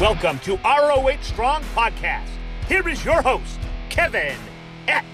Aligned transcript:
Welcome 0.00 0.38
to 0.40 0.56
ROH 0.58 1.22
Strong 1.22 1.64
Podcast. 1.74 2.28
Here 2.68 2.88
is 2.88 3.04
your 3.04 3.20
host, 3.20 3.58
Kevin 3.88 4.36
Eck. 4.86 5.04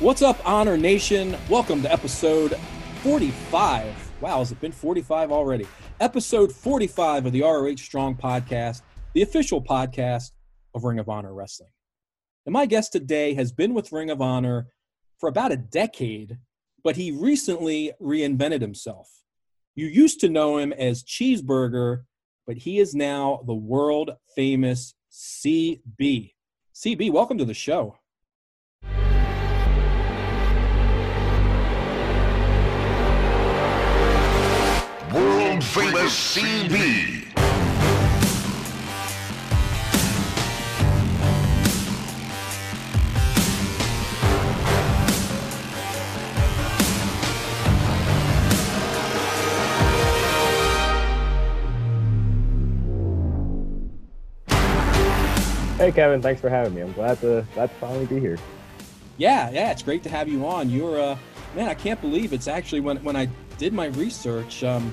What's 0.00 0.22
up, 0.22 0.40
Honor 0.44 0.76
Nation? 0.76 1.36
Welcome 1.48 1.82
to 1.82 1.92
episode 1.92 2.56
45. 3.04 4.12
Wow, 4.20 4.40
has 4.40 4.50
it 4.50 4.60
been 4.60 4.72
45 4.72 5.30
already? 5.30 5.68
Episode 6.00 6.50
45 6.50 7.26
of 7.26 7.32
the 7.32 7.42
ROH 7.42 7.76
Strong 7.76 8.16
Podcast, 8.16 8.82
the 9.12 9.22
official 9.22 9.62
podcast 9.62 10.32
of 10.74 10.82
Ring 10.82 10.98
of 10.98 11.08
Honor 11.08 11.32
Wrestling. 11.32 11.70
And 12.44 12.52
my 12.52 12.66
guest 12.66 12.90
today 12.90 13.34
has 13.34 13.52
been 13.52 13.72
with 13.72 13.92
Ring 13.92 14.10
of 14.10 14.20
Honor 14.20 14.66
for 15.20 15.28
about 15.28 15.52
a 15.52 15.56
decade 15.56 16.38
but 16.86 16.94
he 16.94 17.10
recently 17.10 17.90
reinvented 18.00 18.60
himself. 18.60 19.10
You 19.74 19.86
used 19.88 20.20
to 20.20 20.28
know 20.28 20.58
him 20.58 20.72
as 20.72 21.02
Cheeseburger, 21.02 22.04
but 22.46 22.58
he 22.58 22.78
is 22.78 22.94
now 22.94 23.40
the 23.44 23.56
world 23.56 24.12
famous 24.36 24.94
CB. 25.10 26.34
CB, 26.72 27.10
welcome 27.10 27.38
to 27.38 27.44
the 27.44 27.54
show. 27.54 27.96
World 35.12 35.64
famous 35.64 36.36
CB. 36.36 37.15
Hey 55.76 55.92
Kevin, 55.92 56.22
thanks 56.22 56.40
for 56.40 56.48
having 56.48 56.74
me. 56.74 56.80
I'm 56.80 56.92
glad 56.94 57.20
to 57.20 57.46
glad 57.52 57.66
to 57.66 57.74
finally 57.74 58.06
be 58.06 58.18
here. 58.18 58.38
Yeah, 59.18 59.50
yeah, 59.50 59.70
it's 59.72 59.82
great 59.82 60.02
to 60.04 60.08
have 60.08 60.26
you 60.26 60.46
on. 60.46 60.70
You're 60.70 60.98
uh 60.98 61.18
man, 61.54 61.68
I 61.68 61.74
can't 61.74 62.00
believe 62.00 62.32
it's 62.32 62.48
actually 62.48 62.80
when 62.80 62.96
when 63.04 63.14
I 63.14 63.28
did 63.58 63.74
my 63.74 63.88
research, 63.88 64.64
um, 64.64 64.90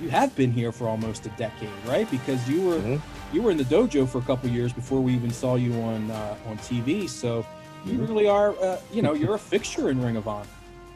you 0.00 0.08
have 0.08 0.34
been 0.34 0.50
here 0.50 0.72
for 0.72 0.88
almost 0.88 1.26
a 1.26 1.28
decade, 1.30 1.70
right? 1.86 2.10
Because 2.10 2.48
you 2.48 2.60
were 2.62 2.78
mm-hmm. 2.78 3.36
you 3.36 3.40
were 3.40 3.52
in 3.52 3.56
the 3.56 3.64
dojo 3.64 4.08
for 4.08 4.18
a 4.18 4.22
couple 4.22 4.50
years 4.50 4.72
before 4.72 5.00
we 5.00 5.14
even 5.14 5.30
saw 5.30 5.54
you 5.54 5.72
on 5.80 6.10
uh, 6.10 6.36
on 6.48 6.58
TV. 6.58 7.08
So 7.08 7.46
you 7.84 7.92
mm-hmm. 7.92 8.06
really 8.06 8.26
are, 8.26 8.50
uh, 8.60 8.80
you 8.92 9.02
know, 9.02 9.12
you're 9.12 9.36
a 9.36 9.38
fixture 9.38 9.90
in 9.90 10.02
Ring 10.02 10.16
of 10.16 10.26
Honor. 10.26 10.48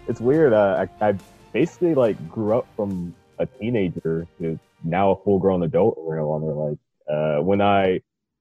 It's 0.09 0.21
weird. 0.21 0.53
Uh, 0.53 0.87
I, 1.01 1.11
I 1.11 1.15
basically 1.53 1.95
like 1.95 2.17
grew 2.29 2.59
up 2.59 2.67
from 2.75 3.15
a 3.39 3.47
teenager 3.47 4.27
to 4.41 4.59
now 4.83 5.13
a 5.13 5.17
full 5.23 5.39
grown 5.39 5.63
adult 5.63 5.99
in 5.99 6.05
Ring 6.05 6.21
of 6.21 6.29
Honor. 6.29 6.53
Like 6.53 6.79
uh, 7.09 7.43
when 7.45 7.61
I 7.61 8.01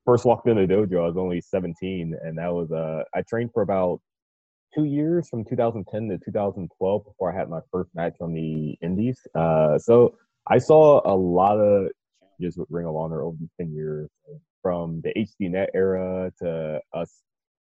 first 0.10 0.26
walked 0.26 0.48
in 0.48 0.58
the 0.58 0.66
dojo, 0.66 1.04
I 1.04 1.08
was 1.08 1.18
only 1.18 1.40
17, 1.40 2.18
and 2.24 2.38
that 2.40 2.52
was 2.52 2.72
uh, 2.72 3.04
I 3.14 3.22
trained 3.22 3.52
for 3.54 3.62
about 3.62 4.02
two 4.74 4.86
years 4.86 5.30
from 5.30 5.46
2010 5.46 6.10
to 6.10 6.18
2012 6.26 7.06
before 7.06 7.32
I 7.32 7.38
had 7.38 7.48
my 7.48 7.60
first 7.72 7.92
match 7.94 8.16
on 8.20 8.34
the 8.34 8.76
Indies. 8.82 9.20
Uh, 9.36 9.78
so 9.78 10.16
I 10.48 10.58
saw 10.58 11.02
a 11.06 11.14
lot 11.16 11.60
of 11.60 11.92
changes 12.40 12.58
with 12.58 12.68
Ring 12.72 12.88
of 12.88 12.96
Honor 12.96 13.22
over 13.22 13.38
the 13.40 13.50
10 13.64 13.72
years, 13.72 14.10
from 14.64 15.02
the 15.02 15.14
HDNet 15.14 15.68
era 15.76 16.32
to 16.42 16.82
us, 16.94 17.14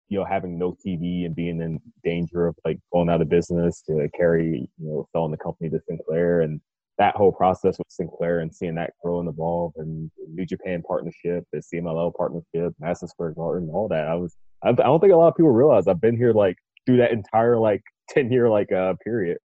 you 0.09 0.21
know, 0.21 0.25
having 0.25 0.57
no 0.57 0.77
TV 0.87 1.27
and 1.27 1.35
being 1.35 1.61
in 1.61 1.81
danger 2.05 2.47
of 2.47 2.55
like 2.65 2.79
going 2.93 3.11
out 3.11 3.23
of 3.23 3.29
business 3.29 3.83
to 3.89 4.09
Cary, 4.17 4.71
you 4.79 4.89
know, 4.89 5.09
selling 5.11 5.33
the 5.33 5.37
company 5.37 5.69
to 5.69 5.81
Sinclair 5.89 6.43
and 6.43 6.61
that 7.01 7.17
whole 7.17 7.33
process 7.33 7.79
with 7.79 7.89
Sinclair 7.89 8.41
and 8.41 8.55
seeing 8.55 8.75
that 8.75 8.93
grow 9.03 9.21
and 9.21 9.29
evolve 9.29 9.73
and 9.77 10.11
New 10.29 10.45
Japan 10.45 10.83
partnership, 10.87 11.45
the 11.51 11.61
CMLL 11.61 12.15
partnership, 12.15 12.75
Madison 12.79 13.09
Square 13.09 13.33
Garden, 13.33 13.71
all 13.73 13.89
that. 13.89 14.07
I 14.07 14.15
was, 14.15 14.37
I 14.63 14.73
don't 14.73 15.01
think 15.01 15.15
a 15.15 15.17
lot 15.17 15.29
of 15.29 15.35
people 15.35 15.51
realize 15.51 15.89
I've 15.89 16.01
been 16.01 16.19
here 16.19 16.35
like 16.35 16.57
through 16.85 16.99
that 16.99 17.11
entire 17.11 17.59
like 17.59 17.83
10 18.11 18.31
year 18.31 18.51
like 18.51 18.71
uh 18.71 18.95
period. 19.03 19.39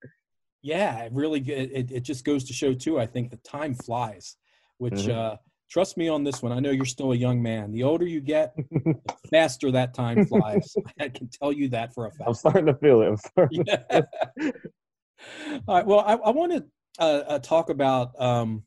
Yeah, 0.61 1.03
it 1.03 1.13
really, 1.13 1.39
it, 1.39 1.91
it 1.91 1.99
just 2.01 2.25
goes 2.25 2.43
to 2.45 2.53
show 2.53 2.73
too. 2.73 2.99
I 2.99 3.05
think 3.05 3.31
the 3.31 3.37
time 3.37 3.73
flies, 3.73 4.35
which, 4.77 4.93
mm-hmm. 4.93 5.17
uh, 5.17 5.35
trust 5.71 5.95
me 5.95 6.09
on 6.09 6.25
this 6.25 6.41
one. 6.41 6.51
I 6.51 6.59
know 6.59 6.71
you're 6.71 6.83
still 6.83 7.13
a 7.13 7.15
young 7.15 7.41
man. 7.41 7.71
The 7.71 7.83
older 7.83 8.05
you 8.05 8.19
get, 8.19 8.53
the 8.71 8.95
faster 9.31 9.71
that 9.71 9.93
time 9.93 10.25
flies. 10.25 10.75
I 10.99 11.07
can 11.07 11.29
tell 11.29 11.53
you 11.53 11.69
that 11.69 11.93
for 11.93 12.07
a 12.07 12.11
fact. 12.11 12.27
I'm 12.27 12.33
starting 12.33 12.65
to 12.65 12.75
feel 12.75 13.01
it. 13.01 13.07
I'm 13.07 13.17
starting. 13.17 13.63
Yeah. 13.65 14.01
All 15.67 15.75
right. 15.75 15.85
Well, 15.85 15.99
I, 15.99 16.15
I 16.15 16.31
want 16.31 16.51
to 16.51 16.65
uh, 16.99 17.23
uh, 17.27 17.39
talk 17.39 17.69
about, 17.69 18.19
um, 18.21 18.63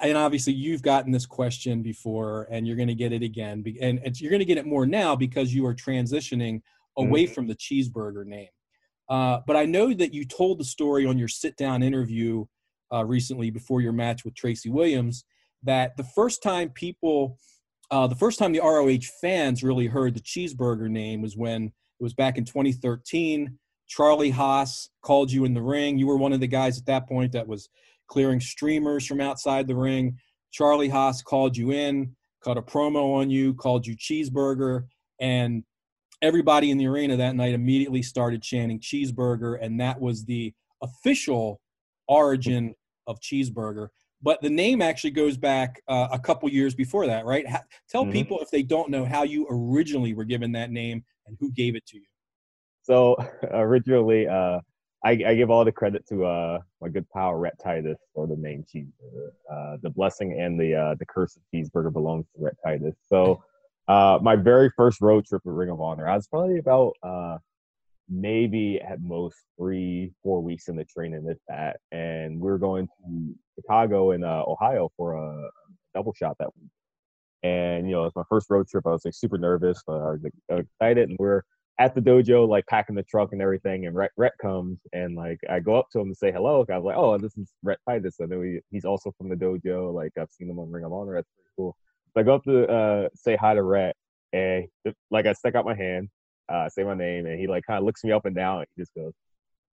and 0.00 0.16
obviously 0.16 0.52
you've 0.52 0.82
gotten 0.82 1.12
this 1.12 1.26
question 1.26 1.82
before, 1.82 2.48
and 2.50 2.66
you're 2.66 2.76
going 2.76 2.88
to 2.88 2.94
get 2.94 3.12
it 3.12 3.22
again, 3.22 3.64
and, 3.80 4.00
and 4.04 4.20
you're 4.20 4.30
going 4.30 4.40
to 4.40 4.46
get 4.46 4.58
it 4.58 4.66
more 4.66 4.86
now 4.86 5.14
because 5.14 5.54
you 5.54 5.64
are 5.66 5.74
transitioning 5.74 6.60
away 6.96 7.24
mm-hmm. 7.24 7.34
from 7.34 7.46
the 7.46 7.54
cheeseburger 7.54 8.24
name. 8.24 8.48
Uh, 9.08 9.40
but 9.46 9.56
I 9.56 9.64
know 9.64 9.92
that 9.94 10.12
you 10.12 10.24
told 10.24 10.58
the 10.58 10.64
story 10.64 11.06
on 11.06 11.18
your 11.18 11.28
sit-down 11.28 11.82
interview 11.82 12.44
uh, 12.92 13.04
recently 13.04 13.50
before 13.50 13.80
your 13.80 13.92
match 13.92 14.24
with 14.24 14.34
Tracy 14.34 14.68
Williams 14.68 15.24
that 15.62 15.96
the 15.96 16.04
first 16.04 16.42
time 16.42 16.70
people, 16.70 17.38
uh, 17.90 18.06
the 18.06 18.14
first 18.14 18.38
time 18.38 18.52
the 18.52 18.60
ROH 18.60 19.06
fans 19.20 19.62
really 19.62 19.86
heard 19.86 20.14
the 20.14 20.20
cheeseburger 20.20 20.88
name 20.88 21.22
was 21.22 21.36
when 21.36 21.66
it 21.66 22.02
was 22.02 22.14
back 22.14 22.38
in 22.38 22.44
2013 22.44 23.58
Charlie 23.88 24.30
Haas 24.30 24.90
called 25.02 25.30
you 25.30 25.44
in 25.44 25.54
the 25.54 25.62
ring. 25.62 25.98
You 25.98 26.06
were 26.06 26.16
one 26.16 26.32
of 26.32 26.40
the 26.40 26.46
guys 26.46 26.78
at 26.78 26.86
that 26.86 27.08
point 27.08 27.32
that 27.32 27.46
was 27.46 27.68
clearing 28.08 28.40
streamers 28.40 29.06
from 29.06 29.20
outside 29.20 29.66
the 29.66 29.76
ring. 29.76 30.18
Charlie 30.52 30.88
Haas 30.88 31.22
called 31.22 31.56
you 31.56 31.72
in, 31.72 32.14
cut 32.42 32.58
a 32.58 32.62
promo 32.62 33.16
on 33.16 33.30
you, 33.30 33.54
called 33.54 33.86
you 33.86 33.96
cheeseburger, 33.96 34.84
and 35.20 35.64
everybody 36.22 36.70
in 36.70 36.78
the 36.78 36.86
arena 36.86 37.16
that 37.16 37.36
night 37.36 37.54
immediately 37.54 38.02
started 38.02 38.42
chanting 38.42 38.80
cheeseburger, 38.80 39.58
and 39.60 39.80
that 39.80 40.00
was 40.00 40.24
the 40.24 40.52
official 40.82 41.60
origin 42.08 42.74
of 43.06 43.20
cheeseburger. 43.20 43.88
But 44.22 44.40
the 44.40 44.50
name 44.50 44.80
actually 44.80 45.10
goes 45.10 45.36
back 45.36 45.82
uh, 45.88 46.08
a 46.10 46.18
couple 46.18 46.48
years 46.48 46.74
before 46.74 47.06
that, 47.06 47.26
right? 47.26 47.44
Tell 47.88 48.04
mm-hmm. 48.04 48.12
people 48.12 48.40
if 48.40 48.50
they 48.50 48.62
don't 48.62 48.90
know 48.90 49.04
how 49.04 49.24
you 49.24 49.46
originally 49.50 50.14
were 50.14 50.24
given 50.24 50.52
that 50.52 50.70
name 50.70 51.04
and 51.26 51.36
who 51.38 51.52
gave 51.52 51.76
it 51.76 51.86
to 51.86 51.98
you. 51.98 52.06
So 52.86 53.16
originally, 53.50 54.28
uh, 54.28 54.60
I, 55.04 55.10
I, 55.10 55.34
give 55.34 55.50
all 55.50 55.64
the 55.64 55.72
credit 55.72 56.06
to 56.08 56.24
uh, 56.24 56.58
my 56.80 56.88
good 56.88 57.06
pal 57.10 57.34
Rhett 57.34 57.58
Titus 57.62 57.98
for 58.14 58.26
the 58.26 58.36
name 58.36 58.64
cheeseburger. 58.64 59.30
Uh, 59.52 59.76
the 59.82 59.90
blessing 59.90 60.40
and 60.40 60.58
the 60.58 60.74
uh, 60.74 60.94
the 60.98 61.06
curse 61.06 61.36
of 61.36 61.42
cheeseburger 61.52 61.92
belongs 61.92 62.26
to 62.34 62.44
Rhett 62.44 62.56
Titus. 62.64 62.94
So 63.08 63.42
uh, 63.88 64.18
my 64.22 64.36
very 64.36 64.70
first 64.76 65.00
road 65.00 65.26
trip 65.26 65.42
with 65.44 65.54
Ring 65.54 65.70
of 65.70 65.80
Honor, 65.80 66.08
I 66.08 66.14
was 66.14 66.28
probably 66.28 66.58
about 66.58 66.94
uh, 67.02 67.38
maybe 68.08 68.80
at 68.80 69.02
most 69.02 69.36
three 69.58 70.12
four 70.22 70.40
weeks 70.40 70.68
in 70.68 70.76
the 70.76 70.84
training 70.84 71.24
with 71.24 71.38
that, 71.48 71.78
and 71.90 72.40
we 72.40 72.48
were 72.48 72.58
going 72.58 72.86
to 72.86 73.34
Chicago 73.56 74.12
and 74.12 74.24
Ohio 74.24 74.90
for 74.96 75.14
a 75.14 75.50
double 75.94 76.14
shot 76.14 76.36
that 76.38 76.54
week. 76.56 76.70
And 77.42 77.86
you 77.86 77.96
know, 77.96 78.04
it's 78.04 78.16
my 78.16 78.24
first 78.28 78.48
road 78.48 78.68
trip. 78.68 78.86
I 78.86 78.90
was 78.90 79.04
like 79.04 79.14
super 79.14 79.38
nervous, 79.38 79.82
but 79.86 79.96
I 79.96 80.10
was 80.12 80.20
like, 80.22 80.60
excited, 80.60 81.10
and 81.10 81.18
we're 81.18 81.42
at 81.78 81.94
the 81.94 82.00
dojo, 82.00 82.48
like 82.48 82.66
packing 82.66 82.94
the 82.96 83.02
truck 83.02 83.32
and 83.32 83.42
everything, 83.42 83.86
and 83.86 83.94
Rhett, 83.94 84.12
Rhett 84.16 84.32
comes 84.40 84.78
and 84.92 85.14
like 85.14 85.38
I 85.48 85.60
go 85.60 85.76
up 85.76 85.90
to 85.92 86.00
him 86.00 86.08
to 86.08 86.14
say 86.14 86.32
hello. 86.32 86.64
I 86.70 86.76
was 86.76 86.84
like, 86.84 86.96
oh, 86.96 87.18
this 87.18 87.36
is 87.36 87.52
Rhett 87.62 87.78
Titus. 87.88 88.16
I 88.22 88.26
know 88.26 88.40
he, 88.40 88.60
he's 88.70 88.84
also 88.84 89.12
from 89.18 89.28
the 89.28 89.36
dojo. 89.36 89.92
Like 89.92 90.12
I've 90.18 90.30
seen 90.30 90.48
him 90.48 90.58
on 90.58 90.70
Ring 90.70 90.84
of 90.84 90.92
Honor. 90.92 91.14
That's 91.14 91.28
pretty 91.36 91.50
cool. 91.56 91.76
So 92.14 92.20
I 92.20 92.24
go 92.24 92.34
up 92.34 92.44
to 92.44 92.66
uh, 92.66 93.08
say 93.14 93.36
hi 93.36 93.54
to 93.54 93.62
Rhett, 93.62 93.96
and 94.32 94.66
like 95.10 95.26
I 95.26 95.34
stick 95.34 95.54
out 95.54 95.66
my 95.66 95.74
hand, 95.74 96.08
uh, 96.48 96.68
say 96.68 96.82
my 96.82 96.94
name, 96.94 97.26
and 97.26 97.38
he 97.38 97.46
like 97.46 97.64
kind 97.66 97.78
of 97.78 97.84
looks 97.84 98.02
me 98.04 98.12
up 98.12 98.24
and 98.24 98.34
down. 98.34 98.58
And 98.58 98.66
he 98.74 98.82
just 98.82 98.94
goes, 98.94 99.12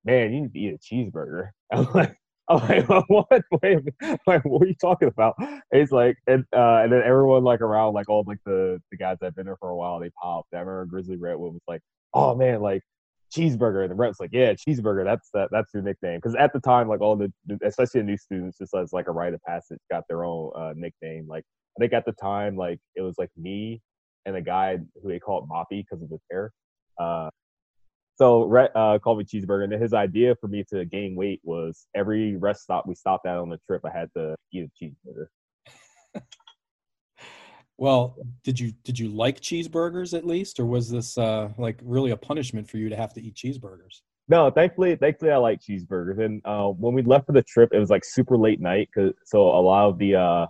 "Man, 0.04 0.34
you 0.34 0.42
need 0.42 0.54
to 0.54 0.60
eat 0.60 0.74
a 0.74 0.78
cheeseburger." 0.78 1.50
I'm 1.72 1.88
like. 1.94 2.18
I'm 2.50 2.60
like, 2.68 2.90
what? 3.08 3.42
Wait, 3.62 3.80
like, 4.28 4.44
what 4.46 4.64
are 4.64 4.68
you 4.68 4.76
talking 4.76 5.08
about? 5.08 5.36
And 5.40 5.62
he's 5.72 5.92
like, 5.92 6.18
and 6.28 6.44
uh, 6.56 6.82
and 6.84 6.92
then 6.92 7.02
everyone 7.04 7.44
like 7.44 7.62
around, 7.62 7.94
like 7.94 8.10
all 8.10 8.24
like 8.28 8.40
the 8.46 8.82
the 8.92 8.98
guys 8.98 9.18
that've 9.22 9.36
been 9.36 9.46
there 9.46 9.58
for 9.58 9.70
a 9.70 9.76
while, 9.76 10.00
they 10.00 10.10
popped. 10.22 10.54
I 10.54 10.60
remember 10.60 10.86
Grizzly 10.86 11.18
Redwood 11.18 11.54
was 11.54 11.64
like, 11.68 11.82
oh 12.14 12.36
man, 12.36 12.62
like 12.62 12.82
cheeseburger. 13.34 13.82
And 13.82 13.92
the 13.92 13.96
rep's 13.96 14.20
like, 14.20 14.30
yeah, 14.34 14.54
cheeseburger. 14.54 15.04
That's 15.04 15.30
that, 15.34 15.50
that's 15.52 15.74
your 15.74 15.84
nickname. 15.84 16.18
Because 16.18 16.36
at 16.36 16.54
the 16.54 16.60
time, 16.60 16.88
like 16.88 17.02
all 17.02 17.16
the, 17.16 17.32
especially 17.64 18.02
the 18.02 18.08
new 18.08 18.18
students, 18.18 18.58
just 18.58 18.74
as 18.76 18.94
like 18.94 19.08
a 19.08 19.12
rite 19.12 19.34
of 19.34 19.42
passage, 19.44 19.80
got 19.92 20.04
their 20.08 20.24
own 20.24 20.52
uh, 20.56 20.74
nickname. 20.76 21.28
Like 21.28 21.44
I 21.78 21.80
think 21.80 21.94
at 21.94 22.06
the 22.06 22.14
time, 22.14 22.56
like 22.56 22.80
it 22.96 23.02
was 23.02 23.16
like 23.18 23.30
me 23.38 23.82
and 24.26 24.36
a 24.36 24.42
guy 24.42 24.78
who 25.02 25.10
they 25.10 25.20
called 25.20 25.50
Moppy 25.50 25.84
because 25.84 26.02
of 26.04 26.10
his 26.10 26.22
hair. 26.32 26.52
Uh, 27.00 27.30
so 28.16 28.44
Rhett 28.46 28.72
uh, 28.76 29.00
called 29.00 29.18
me 29.18 29.26
cheeseburger, 29.26 29.64
and 29.64 29.74
his 29.74 29.94
idea 29.94 30.36
for 30.36 30.48
me 30.48 30.64
to 30.72 30.86
gain 30.86 31.16
weight 31.16 31.42
was 31.44 31.88
every 31.96 32.36
rest 32.36 32.64
stop 32.64 32.86
we 32.88 32.96
stopped 32.96 33.26
at 33.26 33.38
on 33.38 33.50
the 33.50 33.60
trip, 33.68 33.82
I 33.86 33.98
had 33.98 34.10
to 34.16 34.36
eat 34.52 34.70
a 34.70 34.84
cheeseburger. 34.84 35.28
Well, 37.78 38.16
did 38.44 38.60
you 38.60 38.72
did 38.84 39.00
you 39.00 39.10
like 39.10 39.42
cheeseburgers 39.42 40.16
at 40.16 40.26
least, 40.26 40.60
or 40.60 40.66
was 40.66 40.90
this 40.90 41.18
uh, 41.18 41.50
like 41.58 41.80
really 41.84 42.12
a 42.12 42.18
punishment 42.18 42.70
for 42.70 42.78
you 42.78 42.88
to 42.88 42.96
have 42.96 43.14
to 43.14 43.22
eat 43.22 43.36
cheeseburgers? 43.36 44.02
No, 44.30 44.50
thankfully, 44.50 44.96
thankfully, 44.96 45.32
I 45.32 45.38
like 45.38 45.60
cheeseburgers. 45.60 46.24
And 46.24 46.42
uh, 46.46 46.68
when 46.68 46.94
we 46.94 47.02
left 47.02 47.26
for 47.26 47.34
the 47.34 47.42
trip, 47.42 47.72
it 47.74 47.80
was 47.80 47.90
like 47.90 48.06
super 48.06 48.38
late 48.38 48.62
night, 48.62 48.90
cause 48.94 49.12
so 49.26 49.42
a 49.42 49.60
lot 49.60 49.90
of 49.90 49.98
the 49.98 50.16
uh, 50.16 50.46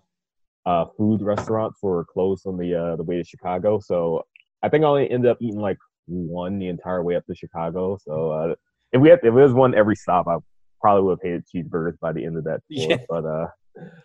uh, 0.66 0.86
food 0.98 1.22
restaurants 1.22 1.80
were 1.82 2.06
closed 2.06 2.46
on 2.46 2.58
the 2.58 2.76
uh, 2.76 2.96
the 2.98 3.04
way 3.04 3.18
to 3.18 3.24
Chicago. 3.24 3.80
So 3.80 4.26
I 4.62 4.70
think 4.70 4.84
I 4.84 4.88
only 4.88 5.10
ended 5.10 5.32
up 5.32 5.38
eating 5.42 5.60
like 5.60 5.78
one 6.08 6.60
the 6.60 6.68
entire 6.68 7.04
way 7.04 7.16
up 7.16 7.26
to 7.26 7.36
Chicago. 7.36 7.98
So 8.02 8.32
uh, 8.32 8.56
if 8.92 9.02
we 9.02 9.10
had, 9.10 9.20
if 9.20 9.26
it 9.26 9.32
was 9.32 9.54
one 9.54 9.76
every 9.76 9.96
stop, 9.96 10.28
I 10.28 10.38
probably 10.82 11.04
would 11.04 11.20
have 11.24 11.24
hated 11.24 11.46
cheeseburgers 11.54 12.00
by 12.00 12.12
the 12.12 12.26
end 12.26 12.38
of 12.38 12.44
that 12.46 12.62
tour. 12.72 12.90
Yeah. 12.90 12.98
But 13.10 13.26
uh, 13.26 13.48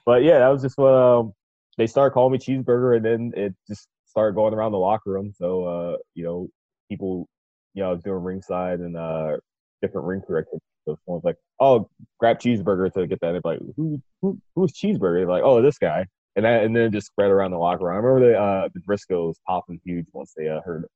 but 0.06 0.22
yeah, 0.22 0.38
that 0.38 0.48
was 0.48 0.62
just 0.62 0.78
what 0.78 0.94
um, 0.94 1.32
they 1.76 1.86
started 1.86 2.12
calling 2.12 2.32
me 2.32 2.38
cheeseburger, 2.38 2.96
and 2.96 3.04
then 3.04 3.32
it 3.36 3.54
just 3.68 3.88
started 4.06 4.34
going 4.34 4.54
around 4.54 4.72
the 4.72 4.78
locker 4.78 5.10
room. 5.10 5.32
So 5.36 5.64
uh, 5.64 5.96
you 6.14 6.24
know, 6.24 6.48
people, 6.90 7.28
you 7.74 7.82
know, 7.82 7.90
I 7.90 7.92
was 7.92 8.02
doing 8.02 8.22
ringside 8.22 8.80
and 8.80 8.96
uh, 8.96 9.36
different 9.82 10.06
ring 10.06 10.20
activities. 10.20 10.60
So 10.84 10.96
someone's 11.04 11.24
like, 11.24 11.36
"Oh, 11.60 11.90
grab 12.18 12.40
cheeseburger 12.40 12.92
to 12.94 13.06
get 13.06 13.20
that." 13.20 13.34
And 13.34 13.40
they're 13.44 13.52
like, 13.52 13.60
"Who, 13.76 14.00
who, 14.22 14.38
who's 14.54 14.72
cheeseburger?" 14.72 15.20
They're 15.20 15.28
like, 15.28 15.42
"Oh, 15.44 15.60
this 15.60 15.78
guy." 15.78 16.06
And 16.36 16.44
that, 16.44 16.62
and 16.62 16.74
then 16.74 16.84
it 16.84 16.92
just 16.92 17.08
spread 17.08 17.30
around 17.30 17.50
the 17.50 17.58
locker 17.58 17.84
room. 17.84 17.94
I 17.94 17.96
remember 17.96 18.30
the 18.30 18.38
uh, 18.38 18.68
the 18.72 18.80
Briscoes 18.80 19.34
popping 19.46 19.80
huge 19.84 20.06
once 20.12 20.32
they 20.36 20.48
uh, 20.48 20.60
heard 20.64 20.84
it. 20.84 20.90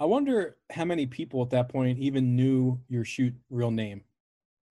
I 0.00 0.06
wonder 0.06 0.56
how 0.70 0.86
many 0.86 1.04
people 1.06 1.42
at 1.42 1.50
that 1.50 1.68
point 1.68 1.98
even 1.98 2.34
knew 2.34 2.80
your 2.88 3.04
shoot 3.04 3.34
real 3.50 3.70
name. 3.70 4.02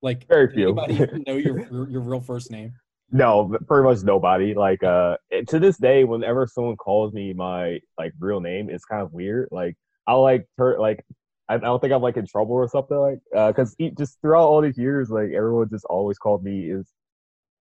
Like, 0.01 0.27
Very 0.27 0.51
few. 0.51 0.69
Anybody 0.69 0.93
even 1.03 1.23
know 1.27 1.35
your 1.35 1.87
your 1.87 2.01
real 2.01 2.19
first 2.19 2.49
name? 2.49 2.73
No, 3.11 3.55
pretty 3.67 3.87
much 3.87 4.03
nobody. 4.03 4.55
Like 4.55 4.83
uh 4.83 5.17
to 5.47 5.59
this 5.59 5.77
day, 5.77 6.03
whenever 6.03 6.47
someone 6.47 6.77
calls 6.77 7.13
me 7.13 7.33
my 7.33 7.79
like 7.97 8.13
real 8.19 8.39
name, 8.41 8.69
it's 8.71 8.85
kind 8.85 9.03
of 9.03 9.13
weird. 9.13 9.49
Like 9.51 9.75
I'll 10.07 10.23
like 10.23 10.47
tur- 10.57 10.79
like 10.79 11.05
I, 11.47 11.55
I 11.55 11.57
don't 11.59 11.79
think 11.79 11.93
I'm 11.93 12.01
like 12.01 12.17
in 12.17 12.25
trouble 12.25 12.55
or 12.55 12.67
something 12.67 12.97
like 12.97 13.19
uh 13.35 13.51
because 13.51 13.75
just 13.97 14.19
throughout 14.21 14.47
all 14.47 14.61
these 14.61 14.77
years, 14.79 15.11
like 15.11 15.29
everyone 15.29 15.69
just 15.69 15.85
always 15.85 16.17
called 16.17 16.43
me 16.43 16.71
is 16.71 16.87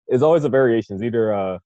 is 0.08 0.22
always 0.22 0.44
a 0.44 0.48
variation. 0.48 0.96
It's 0.96 1.04
either 1.04 1.34
uh 1.34 1.58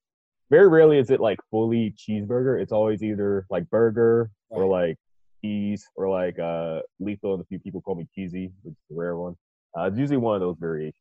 very 0.49 0.67
rarely 0.67 0.97
is 0.97 1.09
it 1.09 1.21
like 1.21 1.39
fully 1.49 1.95
cheeseburger. 1.97 2.61
It's 2.61 2.73
always 2.73 3.01
either 3.03 3.45
like 3.49 3.69
burger 3.69 4.31
or 4.49 4.65
like 4.65 4.97
cheese 5.43 5.87
or 5.95 6.09
like 6.09 6.39
uh 6.39 6.79
lethal 6.99 7.33
and 7.33 7.41
a 7.41 7.45
few 7.45 7.59
people 7.59 7.81
call 7.81 7.95
me 7.95 8.07
cheesy, 8.15 8.51
which 8.63 8.73
is 8.73 8.95
a 8.95 8.99
rare 8.99 9.17
one. 9.17 9.35
Uh 9.77 9.83
it's 9.83 9.97
usually 9.97 10.17
one 10.17 10.35
of 10.35 10.41
those 10.41 10.57
variations. 10.59 10.95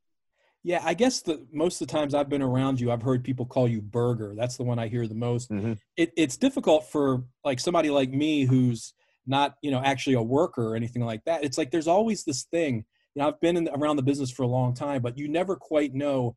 Yeah, 0.64 0.80
I 0.84 0.94
guess 0.94 1.22
the 1.22 1.44
most 1.52 1.80
of 1.80 1.88
the 1.88 1.92
times 1.92 2.14
I've 2.14 2.28
been 2.28 2.42
around 2.42 2.80
you, 2.80 2.92
I've 2.92 3.02
heard 3.02 3.24
people 3.24 3.46
call 3.46 3.66
you 3.66 3.82
Burger. 3.82 4.34
That's 4.36 4.56
the 4.56 4.62
one 4.62 4.78
I 4.78 4.86
hear 4.88 5.08
the 5.08 5.14
most. 5.14 5.50
Mhm. 5.50 5.76
It, 5.96 6.12
it's 6.16 6.36
difficult 6.36 6.88
for 6.88 7.24
like 7.44 7.58
somebody 7.58 7.90
like 7.90 8.10
me 8.10 8.44
who's 8.44 8.94
not, 9.26 9.56
you 9.62 9.70
know, 9.72 9.80
actually 9.82 10.14
a 10.14 10.22
worker 10.22 10.68
or 10.68 10.76
anything 10.76 11.04
like 11.04 11.24
that. 11.24 11.42
It's 11.42 11.58
like 11.58 11.70
there's 11.70 11.88
always 11.88 12.24
this 12.24 12.44
thing. 12.44 12.84
You 13.14 13.22
know, 13.22 13.28
I've 13.28 13.40
been 13.40 13.56
in, 13.56 13.68
around 13.68 13.96
the 13.96 14.02
business 14.02 14.30
for 14.30 14.44
a 14.44 14.48
long 14.48 14.72
time, 14.72 15.02
but 15.02 15.18
you 15.18 15.28
never 15.28 15.56
quite 15.56 15.94
know. 15.94 16.36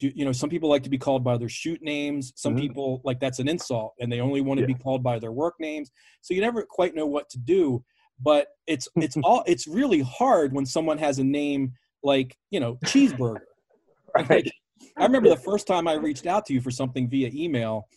Do, 0.00 0.10
you 0.14 0.24
know, 0.24 0.32
some 0.32 0.48
people 0.48 0.68
like 0.68 0.82
to 0.82 0.90
be 0.90 0.98
called 0.98 1.22
by 1.22 1.36
their 1.36 1.48
shoot 1.48 1.80
names. 1.82 2.32
Some 2.34 2.56
Mhm. 2.56 2.60
people 2.60 3.00
like 3.04 3.20
that's 3.20 3.38
an 3.38 3.48
insult, 3.48 3.94
and 4.00 4.10
they 4.10 4.20
only 4.20 4.40
want 4.40 4.58
to 4.58 4.62
Yeah. 4.62 4.68
be 4.68 4.74
called 4.74 5.02
by 5.02 5.18
their 5.18 5.32
work 5.32 5.54
names. 5.60 5.90
So 6.22 6.34
you 6.34 6.40
never 6.40 6.62
quite 6.62 6.94
know 6.94 7.06
what 7.06 7.28
to 7.30 7.38
do. 7.38 7.84
But 8.18 8.48
it's 8.66 8.88
it's 8.96 9.16
all 9.22 9.44
it's 9.46 9.66
really 9.66 10.00
hard 10.00 10.52
when 10.52 10.66
someone 10.66 10.98
has 10.98 11.18
a 11.18 11.24
name 11.24 11.72
like 12.02 12.36
you 12.50 12.60
know 12.60 12.76
cheeseburger. 12.86 13.40
Like, 14.28 14.50
I 14.96 15.04
remember 15.04 15.28
the 15.28 15.36
first 15.36 15.68
time 15.68 15.86
I 15.86 15.92
reached 15.92 16.26
out 16.26 16.44
to 16.46 16.52
you 16.52 16.60
for 16.60 16.72
something 16.72 17.08
via 17.08 17.30
email. 17.32 17.88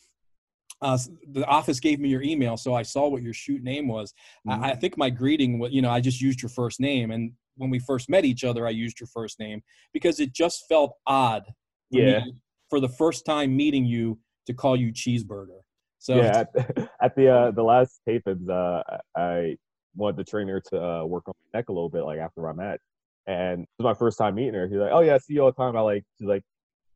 Uh, 0.79 0.97
the 1.31 1.43
office 1.47 1.79
gave 1.79 1.99
me 1.99 2.07
your 2.07 2.21
email, 2.21 2.55
so 2.55 2.75
I 2.75 2.83
saw 2.83 3.07
what 3.07 3.23
your 3.23 3.33
shoot 3.33 3.63
name 3.63 3.87
was. 3.87 4.13
Mm-hmm. 4.47 4.63
I, 4.63 4.71
I 4.71 4.75
think 4.75 4.95
my 4.95 5.09
greeting, 5.09 5.57
was, 5.57 5.71
you 5.71 5.81
know, 5.81 5.89
I 5.89 6.01
just 6.01 6.21
used 6.21 6.41
your 6.41 6.49
first 6.49 6.79
name, 6.79 7.09
and 7.09 7.33
when 7.55 7.71
we 7.71 7.79
first 7.79 8.09
met 8.09 8.25
each 8.25 8.43
other, 8.43 8.67
I 8.67 8.71
used 8.71 8.99
your 8.99 9.07
first 9.07 9.39
name 9.39 9.63
because 9.91 10.19
it 10.19 10.33
just 10.33 10.65
felt 10.69 10.97
odd. 11.07 11.43
Yeah. 11.93 12.19
Me, 12.19 12.33
for 12.69 12.79
the 12.79 12.89
first 12.89 13.25
time 13.25 13.55
meeting 13.55 13.85
you, 13.85 14.19
to 14.47 14.53
call 14.53 14.75
you 14.75 14.91
cheeseburger. 14.91 15.59
So 15.99 16.17
yeah, 16.17 16.39
at, 16.41 16.49
at 17.01 17.15
the 17.15 17.29
uh, 17.29 17.51
the 17.51 17.63
last 17.63 18.01
tapings, 18.07 18.49
uh, 18.49 18.83
I 19.15 19.57
wanted 19.95 20.17
the 20.17 20.23
trainer 20.23 20.59
to 20.71 20.83
uh, 20.83 21.05
work 21.05 21.27
on 21.27 21.33
my 21.53 21.59
neck 21.59 21.69
a 21.69 21.71
little 21.71 21.89
bit, 21.89 22.03
like 22.03 22.19
after 22.19 22.41
my 22.41 22.53
match, 22.53 22.81
and 23.27 23.61
it 23.61 23.69
was 23.79 23.85
my 23.85 23.93
first 23.93 24.17
time 24.17 24.35
meeting 24.35 24.53
her. 24.53 24.67
She's 24.67 24.77
like, 24.77 24.91
"Oh 24.91 25.01
yeah, 25.01 25.15
I 25.15 25.17
see 25.19 25.35
you 25.35 25.43
all 25.43 25.51
the 25.51 25.55
time." 25.55 25.77
I 25.77 25.81
like, 25.81 26.03
she's 26.19 26.27
like, 26.27 26.43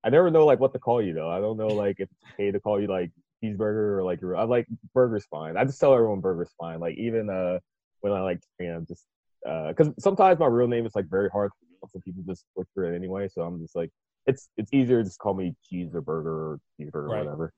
"I 0.03 0.09
never 0.09 0.29
know 0.29 0.45
like 0.45 0.59
what 0.59 0.73
to 0.73 0.79
call 0.79 1.01
you 1.01 1.13
though. 1.13 1.29
I 1.29 1.39
don't 1.39 1.57
know 1.57 1.67
like 1.67 1.97
if 1.99 2.09
it's 2.09 2.31
okay 2.33 2.51
to 2.51 2.59
call 2.59 2.81
you 2.81 2.87
like 2.87 3.11
cheeseburger 3.43 3.97
or 3.97 4.03
like. 4.03 4.19
I 4.23 4.43
like 4.43 4.67
burger's 4.93 5.25
fine. 5.25 5.57
I 5.57 5.63
just 5.63 5.79
tell 5.79 5.93
everyone 5.93 6.19
burger's 6.19 6.51
fine. 6.59 6.79
Like 6.79 6.97
even 6.97 7.29
uh 7.29 7.59
when 8.01 8.13
I 8.13 8.21
like 8.21 8.41
you 8.59 8.67
know 8.67 8.83
just 8.87 9.05
because 9.45 9.93
sometimes 9.99 10.39
my 10.39 10.47
real 10.47 10.67
name 10.67 10.85
is 10.85 10.95
like 10.95 11.05
very 11.09 11.29
hard, 11.29 11.51
to 11.51 11.65
pronounce, 11.65 11.93
and 11.93 12.03
people 12.03 12.23
just 12.27 12.43
look 12.55 12.67
butcher 12.75 12.91
it 12.91 12.95
anyway. 12.95 13.29
So 13.29 13.43
I'm 13.43 13.61
just 13.61 13.75
like, 13.75 13.91
it's 14.27 14.49
it's 14.57 14.73
easier 14.73 14.99
to 14.99 15.03
just 15.03 15.19
call 15.19 15.33
me 15.33 15.55
cheese 15.67 15.95
or 15.95 16.01
burger 16.01 16.29
or 16.51 16.59
cheeseburger 16.79 17.07
Right. 17.09 17.19
or 17.21 17.25
whatever. 17.25 17.53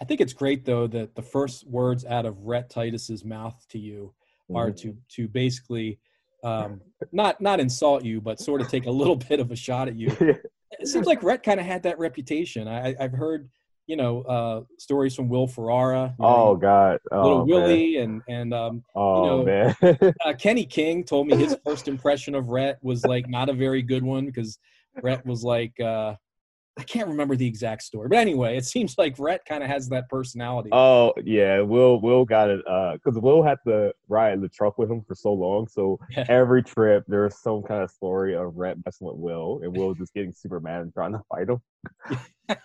I 0.00 0.04
think 0.04 0.20
it's 0.20 0.32
great 0.32 0.64
though 0.64 0.86
that 0.88 1.14
the 1.16 1.22
first 1.22 1.66
words 1.66 2.04
out 2.04 2.24
of 2.26 2.38
Rhett 2.44 2.70
Titus's 2.70 3.24
mouth 3.24 3.56
to 3.70 3.78
you 3.78 4.14
are 4.54 4.70
Mhm. 4.70 4.76
to 4.80 4.96
to 5.16 5.28
basically 5.28 5.98
um, 6.44 6.80
not 7.10 7.40
not 7.40 7.58
insult 7.58 8.04
you, 8.04 8.20
but 8.20 8.38
sort 8.38 8.60
of 8.60 8.68
take 8.68 8.86
a 8.86 8.90
little 8.90 9.16
bit 9.30 9.40
of 9.40 9.50
a 9.50 9.56
shot 9.56 9.88
at 9.88 9.96
you. 9.96 10.10
It 10.78 10.86
seems 10.86 11.06
like 11.06 11.22
Rhett 11.22 11.42
kind 11.42 11.58
of 11.58 11.64
had 11.64 11.82
that 11.84 11.98
reputation. 11.98 12.68
I, 12.68 12.94
I've 13.00 13.12
heard 13.12 13.48
you 13.86 13.96
know 13.96 14.20
uh, 14.22 14.62
stories 14.78 15.14
from 15.14 15.28
Will 15.30 15.46
Ferrara, 15.48 16.14
you 16.18 16.22
know, 16.24 16.34
Oh 16.50 16.56
God! 16.56 16.98
Oh, 17.10 17.22
little 17.22 17.38
man. 17.38 17.46
Willie, 17.48 17.96
and 17.96 18.22
and 18.28 18.52
um, 18.54 18.84
Oh 18.94 19.24
know, 19.24 19.44
man! 19.44 19.74
uh, 20.24 20.34
Kenny 20.38 20.66
King 20.66 21.04
told 21.04 21.26
me 21.26 21.36
his 21.36 21.56
first 21.64 21.88
impression 21.88 22.34
of 22.34 22.48
Rhett 22.50 22.78
was 22.82 23.02
like 23.04 23.28
not 23.28 23.48
a 23.48 23.54
very 23.54 23.80
good 23.82 24.04
one 24.04 24.26
because 24.26 24.58
Rhett 25.02 25.24
was 25.26 25.44
like 25.44 25.78
uh, 25.80 26.14
I 26.78 26.82
can't 26.84 27.08
remember 27.08 27.34
the 27.34 27.46
exact 27.46 27.82
story, 27.82 28.08
but 28.08 28.18
anyway, 28.18 28.56
it 28.56 28.64
seems 28.64 28.96
like 28.96 29.18
Rhett 29.18 29.44
kind 29.44 29.64
of 29.64 29.68
has 29.68 29.88
that 29.88 30.08
personality. 30.08 30.70
oh 30.72 31.12
yeah, 31.24 31.60
Will 31.60 32.00
Will 32.00 32.24
got 32.24 32.50
it 32.50 32.60
because 32.64 33.18
Will 33.20 33.42
had 33.42 33.58
to 33.66 33.92
ride 34.08 34.34
in 34.34 34.40
the 34.40 34.48
truck 34.48 34.78
with 34.78 34.90
him 34.90 35.02
for 35.06 35.14
so 35.14 35.32
long. 35.32 35.66
So 35.66 35.98
Yeah. 36.10 36.24
every 36.28 36.62
trip 36.62 37.04
there 37.08 37.24
was 37.24 37.40
some 37.42 37.62
kind 37.62 37.82
of 37.82 37.90
story 37.90 38.36
of 38.36 38.56
Rhett 38.56 38.78
messing 38.84 39.06
with 39.08 39.16
Will, 39.16 39.60
and 39.62 39.76
Will 39.76 39.94
just 39.94 40.14
getting 40.14 40.32
super 40.32 40.60
mad 40.60 40.82
and 40.82 40.92
trying 40.92 41.12
to 41.12 41.22
fight 41.28 41.48
him. 41.48 41.60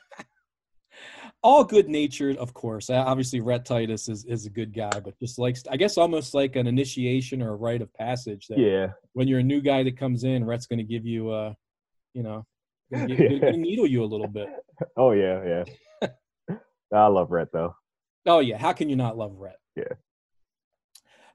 all 1.44 1.64
good 1.64 1.90
natured, 1.90 2.38
of 2.38 2.54
course. 2.54 2.90
Uh, 2.90 3.04
Obviously, 3.06 3.42
Rhett 3.42 3.66
Titus 3.66 4.08
is, 4.08 4.26
is 4.26 4.46
a 4.46 4.50
good 4.50 4.74
guy, 4.74 5.00
but 5.00 5.18
just 5.20 5.40
likes, 5.40 5.64
I 5.70 5.76
guess, 5.78 5.98
almost 5.98 6.34
like 6.34 6.56
an 6.56 6.68
initiation 6.68 7.42
or 7.42 7.50
a 7.54 7.56
rite 7.56 7.82
of 7.82 7.94
passage. 7.94 8.48
That 8.48 8.60
Yeah, 8.60 8.88
when 9.14 9.28
you're 9.28 9.40
a 9.40 9.44
new 9.44 9.60
guy 9.62 9.84
that 9.84 9.98
comes 9.98 10.24
in, 10.24 10.46
Rhett's 10.46 10.68
going 10.68 10.80
to 10.80 10.86
give 10.86 11.06
you, 11.06 11.30
uh, 11.32 11.54
you 12.14 12.24
know, 12.24 12.46
gonna, 12.92 13.08
give, 13.08 13.18
gonna- 13.18 13.40
gonna 13.40 13.58
needle 13.58 13.88
you 13.88 14.04
a 14.04 14.06
little 14.06 14.28
bit. 14.28 14.48
oh 14.98 15.12
yeah, 15.12 15.64
yeah. 16.02 16.58
I 16.94 17.08
love 17.08 17.32
Rhett 17.32 17.52
though. 17.52 17.76
Oh 18.26 18.40
yeah, 18.40 18.58
how 18.58 18.74
can 18.74 18.90
you 18.90 18.96
not 18.96 19.18
love 19.18 19.36
Rhett? 19.38 19.58
Yeah. 19.76 19.84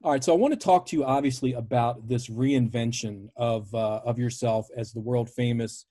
All 0.01 0.11
right, 0.11 0.23
so 0.23 0.33
I 0.33 0.37
want 0.37 0.53
to 0.53 0.59
talk 0.59 0.85
to 0.87 0.95
you 0.95 1.03
obviously 1.03 1.53
about 1.53 2.07
this 2.07 2.29
reinvention 2.29 3.27
of 3.35 3.73
uh, 3.75 3.99
of 4.05 4.17
yourself 4.17 4.67
as 4.75 4.93
the 4.93 5.01
world 5.01 5.29
famous 5.29 5.85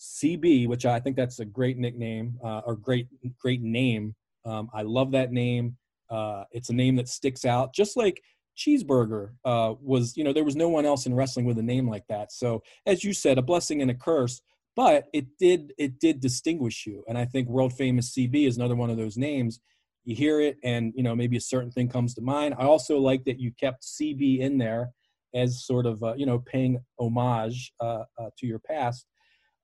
CB, 0.00 0.66
which 0.66 0.86
I 0.86 0.98
think 0.98 1.14
that's 1.16 1.40
a 1.40 1.44
great 1.44 1.76
nickname 1.76 2.38
uh, 2.42 2.60
or 2.64 2.74
great 2.76 3.08
great 3.38 3.60
name. 3.60 4.14
Um, 4.46 4.70
I 4.72 4.82
love 4.82 5.10
that 5.12 5.30
name. 5.30 5.76
Uh, 6.08 6.44
it's 6.52 6.70
a 6.70 6.74
name 6.74 6.96
that 6.96 7.08
sticks 7.08 7.44
out, 7.44 7.74
just 7.74 7.96
like 7.98 8.22
Cheeseburger 8.60 9.30
uh, 9.44 9.74
was. 9.80 10.16
You 10.16 10.24
know, 10.24 10.32
there 10.32 10.44
was 10.44 10.56
no 10.56 10.68
one 10.68 10.84
else 10.84 11.06
in 11.06 11.14
wrestling 11.14 11.46
with 11.46 11.58
a 11.58 11.62
name 11.62 11.88
like 11.88 12.04
that. 12.08 12.30
So, 12.32 12.62
as 12.86 13.02
you 13.02 13.12
said, 13.12 13.38
a 13.38 13.42
blessing 13.42 13.80
and 13.80 13.90
a 13.90 13.94
curse. 13.94 14.42
But 14.76 15.06
it 15.12 15.26
did 15.38 15.72
it 15.78 15.98
did 15.98 16.20
distinguish 16.20 16.86
you, 16.86 17.04
and 17.08 17.18
I 17.18 17.24
think 17.24 17.48
world 17.48 17.72
famous 17.72 18.12
CB 18.12 18.46
is 18.46 18.56
another 18.56 18.76
one 18.76 18.90
of 18.90 18.96
those 18.96 19.16
names 19.16 19.60
you 20.04 20.16
hear 20.16 20.40
it 20.40 20.56
and 20.64 20.92
you 20.96 21.02
know 21.02 21.14
maybe 21.14 21.36
a 21.36 21.40
certain 21.40 21.70
thing 21.70 21.88
comes 21.88 22.14
to 22.14 22.20
mind 22.20 22.54
i 22.58 22.64
also 22.64 22.98
like 22.98 23.24
that 23.24 23.38
you 23.38 23.52
kept 23.58 23.82
cb 23.82 24.40
in 24.40 24.58
there 24.58 24.90
as 25.34 25.64
sort 25.64 25.86
of 25.86 26.02
uh, 26.02 26.14
you 26.14 26.26
know 26.26 26.38
paying 26.38 26.78
homage 26.98 27.72
uh, 27.80 28.02
uh, 28.18 28.30
to 28.36 28.46
your 28.46 28.58
past 28.58 29.06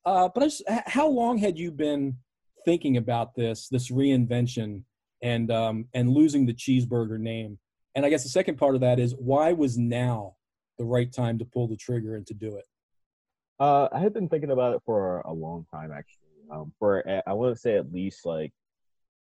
uh, 0.04 0.28
but 0.32 0.42
just, 0.44 0.62
how 0.86 1.08
long 1.08 1.36
had 1.36 1.58
you 1.58 1.72
been 1.72 2.16
thinking 2.64 2.96
about 2.96 3.34
this 3.34 3.68
this 3.68 3.90
reinvention 3.90 4.82
and 5.22 5.50
um, 5.50 5.86
and 5.94 6.10
losing 6.10 6.46
the 6.46 6.54
cheeseburger 6.54 7.18
name 7.18 7.58
and 7.96 8.06
i 8.06 8.08
guess 8.08 8.22
the 8.22 8.28
second 8.28 8.56
part 8.56 8.76
of 8.76 8.80
that 8.82 9.00
is 9.00 9.12
why 9.18 9.52
was 9.52 9.76
now 9.76 10.36
the 10.78 10.84
right 10.84 11.12
time 11.12 11.38
to 11.38 11.44
pull 11.44 11.66
the 11.66 11.76
trigger 11.76 12.14
and 12.14 12.26
to 12.26 12.34
do 12.34 12.54
it 12.56 12.66
Uh, 13.58 13.88
I 13.90 14.00
had 14.00 14.12
been 14.12 14.28
thinking 14.28 14.50
about 14.50 14.74
it 14.74 14.82
for 14.84 15.20
a 15.20 15.32
long 15.32 15.64
time 15.72 15.90
actually. 15.90 16.22
Um, 16.52 16.72
for 16.78 17.02
I 17.26 17.32
want 17.32 17.56
to 17.56 17.60
say 17.60 17.76
at 17.76 17.90
least 17.92 18.26
like 18.26 18.52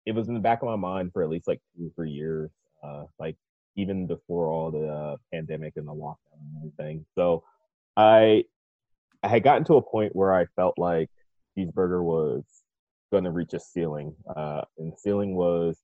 it 0.05 0.13
was 0.15 0.27
in 0.29 0.33
the 0.33 0.39
back 0.39 0.61
of 0.63 0.69
my 0.69 0.77
mind 0.77 1.11
for 1.11 1.21
at 1.21 1.29
least 1.29 1.47
like 1.47 1.61
two 1.75 1.87
or 1.87 1.91
three 1.95 2.11
years. 2.11 2.49
Uh, 2.81 3.03
like 3.19 3.35
even 3.75 4.07
before 4.07 4.47
all 4.47 4.71
the 4.71 4.87
uh, 4.87 5.17
pandemic 5.33 5.73
and 5.75 5.87
the 5.87 5.93
lockdown 5.93 6.39
and 6.41 6.57
everything. 6.57 7.05
So 7.15 7.43
I 7.97 8.45
I 9.21 9.27
had 9.27 9.43
gotten 9.43 9.65
to 9.65 9.75
a 9.75 9.81
point 9.81 10.15
where 10.15 10.33
I 10.33 10.45
felt 10.55 10.75
like 10.77 11.09
cheeseburger 11.57 12.01
was 12.01 12.43
going 13.11 13.25
to 13.25 13.31
reach 13.31 13.53
a 13.53 13.59
ceiling. 13.59 14.15
Uh, 14.33 14.61
and 14.77 14.93
the 14.93 14.97
ceiling 14.97 15.35
was 15.35 15.77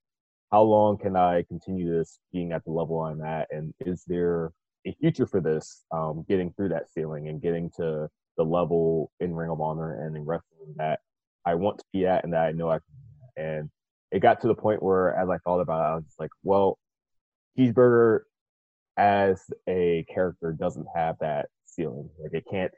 how 0.51 0.61
long 0.61 0.97
can 0.97 1.15
I 1.15 1.43
continue 1.43 1.97
this 1.97 2.19
being 2.31 2.51
at 2.51 2.63
the 2.63 2.71
level 2.71 3.01
I'm 3.01 3.21
at, 3.21 3.47
and 3.51 3.73
is 3.79 4.03
there 4.07 4.51
a 4.85 4.95
future 4.99 5.25
for 5.25 5.41
this, 5.41 5.83
um, 5.91 6.25
getting 6.27 6.53
through 6.53 6.69
that 6.69 6.89
ceiling 6.89 7.27
and 7.27 7.41
getting 7.41 7.69
to 7.77 8.07
the 8.37 8.43
level 8.43 9.11
in 9.19 9.35
Ring 9.35 9.49
of 9.49 9.59
Honor 9.59 10.05
and 10.05 10.15
in 10.15 10.23
wrestling 10.23 10.73
that 10.77 10.99
I 11.45 11.55
want 11.55 11.79
to 11.79 11.85
be 11.91 12.05
at 12.05 12.23
and 12.23 12.33
that 12.33 12.45
I 12.45 12.51
know 12.51 12.69
I 12.69 12.77
can. 12.77 13.45
And 13.45 13.69
it 14.11 14.19
got 14.19 14.41
to 14.41 14.47
the 14.47 14.55
point 14.55 14.81
where, 14.81 15.15
as 15.15 15.29
I 15.29 15.37
thought 15.39 15.59
about 15.59 15.81
it, 15.81 15.91
I 15.91 15.95
was 15.95 16.15
like, 16.19 16.31
well, 16.43 16.77
Cheeseburger 17.57 18.21
as 18.95 19.41
a 19.67 20.05
character 20.13 20.55
doesn't 20.57 20.87
have 20.95 21.17
that 21.19 21.47
ceiling. 21.65 22.09
Like 22.21 22.33
it 22.33 22.45
can't, 22.49 22.71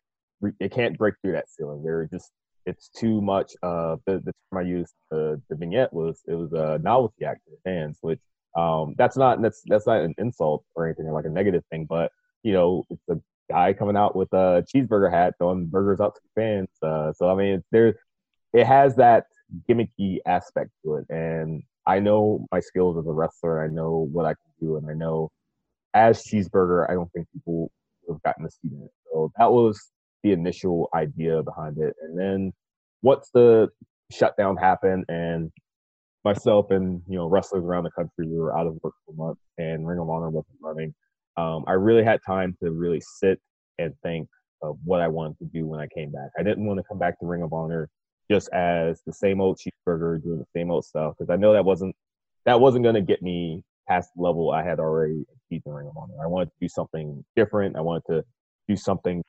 it 0.59 0.71
can't 0.71 0.97
break 0.97 1.15
through 1.21 1.33
that 1.33 1.49
ceiling. 1.49 1.83
There 1.83 1.99
are 1.99 2.07
just, 2.07 2.31
it's 2.69 2.89
too 2.89 3.21
much. 3.21 3.51
Uh, 3.63 3.97
the, 4.05 4.19
the 4.19 4.31
term 4.31 4.57
I 4.57 4.61
used, 4.61 4.93
uh, 5.11 5.35
the 5.49 5.55
vignette 5.55 5.91
was 5.91 6.21
it 6.27 6.35
was 6.35 6.53
a 6.53 6.79
novelty 6.83 7.25
act 7.25 7.41
for 7.45 7.57
fans, 7.63 7.97
which 8.01 8.21
um, 8.55 8.95
that's 8.97 9.17
not 9.17 9.41
that's 9.41 9.61
that's 9.65 9.87
not 9.87 10.01
an 10.01 10.15
insult 10.17 10.63
or 10.75 10.85
anything 10.85 11.05
or 11.05 11.13
like 11.13 11.25
a 11.25 11.29
negative 11.29 11.63
thing, 11.71 11.85
but 11.85 12.11
you 12.43 12.53
know, 12.53 12.85
it's 12.89 13.09
a 13.09 13.19
guy 13.51 13.73
coming 13.73 13.97
out 13.97 14.15
with 14.15 14.31
a 14.33 14.63
cheeseburger 14.73 15.11
hat 15.11 15.33
throwing 15.37 15.65
burgers 15.65 15.99
out 15.99 16.15
to 16.15 16.21
fans. 16.35 16.69
Uh, 16.81 17.11
so 17.13 17.29
I 17.29 17.35
mean, 17.35 17.63
there's 17.71 17.95
it 18.53 18.65
has 18.65 18.95
that 18.95 19.25
gimmicky 19.69 20.19
aspect 20.25 20.71
to 20.83 20.95
it, 20.95 21.05
and 21.09 21.63
I 21.85 21.99
know 21.99 22.45
my 22.51 22.59
skills 22.59 22.97
as 22.97 23.07
a 23.07 23.11
wrestler. 23.11 23.63
I 23.63 23.67
know 23.67 24.07
what 24.11 24.25
I 24.25 24.33
can 24.33 24.67
do, 24.67 24.77
and 24.77 24.89
I 24.89 24.93
know 24.93 25.31
as 25.93 26.23
cheeseburger, 26.23 26.89
I 26.89 26.93
don't 26.93 27.11
think 27.13 27.27
people 27.33 27.71
have 28.07 28.21
gotten 28.23 28.45
to 28.45 28.51
see 28.51 28.69
that. 28.69 28.89
So 29.11 29.31
that 29.37 29.51
was 29.51 29.91
the 30.23 30.31
initial 30.31 30.89
idea 30.93 31.41
behind 31.43 31.77
it, 31.77 31.95
and 32.01 32.19
then 32.19 32.53
once 33.01 33.29
the 33.33 33.69
shutdown 34.11 34.57
happened 34.57 35.05
and 35.07 35.51
myself 36.25 36.71
and 36.71 37.01
you 37.07 37.17
know 37.17 37.27
wrestlers 37.27 37.63
around 37.63 37.83
the 37.83 37.91
country 37.91 38.27
we 38.27 38.37
were 38.37 38.57
out 38.57 38.67
of 38.67 38.77
work 38.83 38.93
for 39.05 39.13
months 39.13 39.41
and 39.57 39.87
ring 39.87 39.99
of 39.99 40.09
honor 40.09 40.29
wasn't 40.29 40.55
running 40.61 40.93
um, 41.37 41.63
i 41.67 41.73
really 41.73 42.03
had 42.03 42.19
time 42.25 42.55
to 42.61 42.71
really 42.71 43.01
sit 43.01 43.39
and 43.77 43.93
think 44.03 44.27
of 44.61 44.77
what 44.83 44.99
i 44.99 45.07
wanted 45.07 45.37
to 45.37 45.45
do 45.45 45.65
when 45.65 45.79
i 45.79 45.87
came 45.95 46.11
back. 46.11 46.29
I 46.37 46.43
didn't 46.43 46.65
want 46.65 46.77
to 46.79 46.83
come 46.89 46.99
back 46.99 47.19
to 47.19 47.25
ring 47.25 47.43
of 47.43 47.53
honor 47.53 47.89
just 48.29 48.49
as 48.51 49.01
the 49.05 49.13
same 49.13 49.39
old 49.39 49.57
cheeseburger 49.57 50.21
doing 50.21 50.39
the 50.39 50.59
same 50.59 50.71
old 50.71 50.83
stuff 50.83 51.13
because 51.17 51.31
i 51.31 51.37
know 51.37 51.53
that 51.53 51.63
wasn't 51.63 51.95
that 52.45 52.59
wasn't 52.59 52.83
going 52.83 52.95
to 52.95 53.01
get 53.01 53.21
me 53.21 53.63
past 53.87 54.09
the 54.15 54.21
level 54.21 54.51
i 54.51 54.63
had 54.63 54.79
already 54.79 55.23
achieved 55.49 55.65
in 55.65 55.73
ring 55.73 55.87
of 55.87 55.97
honor. 55.97 56.13
I 56.21 56.27
wanted 56.27 56.47
to 56.47 56.55
do 56.61 56.67
something 56.67 57.23
different. 57.35 57.75
I 57.75 57.81
wanted 57.81 58.03
to 58.09 58.23
do 58.67 58.75
something 58.75 59.23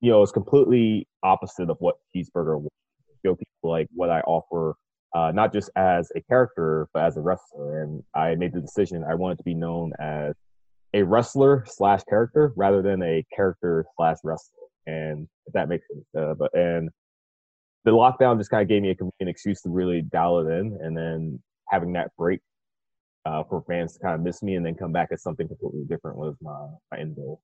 you 0.00 0.10
know 0.10 0.22
it's 0.22 0.32
completely 0.32 1.06
opposite 1.22 1.70
of 1.70 1.76
what 1.80 1.96
cheeseburger 2.14 2.60
was 2.60 2.70
show 3.24 3.34
people 3.34 3.70
like 3.70 3.88
what 3.94 4.10
i 4.10 4.20
offer 4.20 4.76
uh, 5.16 5.32
not 5.32 5.50
just 5.50 5.70
as 5.76 6.10
a 6.14 6.20
character, 6.20 6.88
but 6.92 7.04
as 7.04 7.16
a 7.16 7.20
wrestler. 7.20 7.82
And 7.82 8.02
I 8.14 8.34
made 8.34 8.52
the 8.52 8.60
decision 8.60 9.02
I 9.02 9.14
wanted 9.14 9.38
to 9.38 9.44
be 9.44 9.54
known 9.54 9.92
as 9.98 10.34
a 10.92 11.02
wrestler 11.02 11.64
slash 11.66 12.02
character 12.04 12.52
rather 12.54 12.82
than 12.82 13.02
a 13.02 13.24
character 13.34 13.86
slash 13.96 14.18
wrestler. 14.22 14.64
And 14.86 15.26
if 15.46 15.54
that 15.54 15.68
makes 15.70 15.86
sense. 15.88 16.04
Uh, 16.16 16.34
but 16.34 16.54
and 16.54 16.90
the 17.84 17.92
lockdown 17.92 18.36
just 18.36 18.50
kind 18.50 18.62
of 18.62 18.68
gave 18.68 18.82
me 18.82 18.90
a 18.90 18.94
convenient 18.94 19.30
excuse 19.30 19.62
to 19.62 19.70
really 19.70 20.02
dial 20.02 20.40
it 20.40 20.50
in, 20.50 20.78
and 20.82 20.96
then 20.96 21.42
having 21.70 21.92
that 21.94 22.10
break 22.18 22.40
uh, 23.24 23.42
for 23.44 23.62
fans 23.66 23.94
to 23.94 24.00
kind 24.00 24.14
of 24.16 24.20
miss 24.20 24.42
me 24.42 24.56
and 24.56 24.66
then 24.66 24.74
come 24.74 24.92
back 24.92 25.08
as 25.12 25.22
something 25.22 25.48
completely 25.48 25.84
different 25.88 26.18
was 26.18 26.34
my, 26.42 26.68
my 26.92 26.98
end 26.98 27.16
goal. 27.16 27.40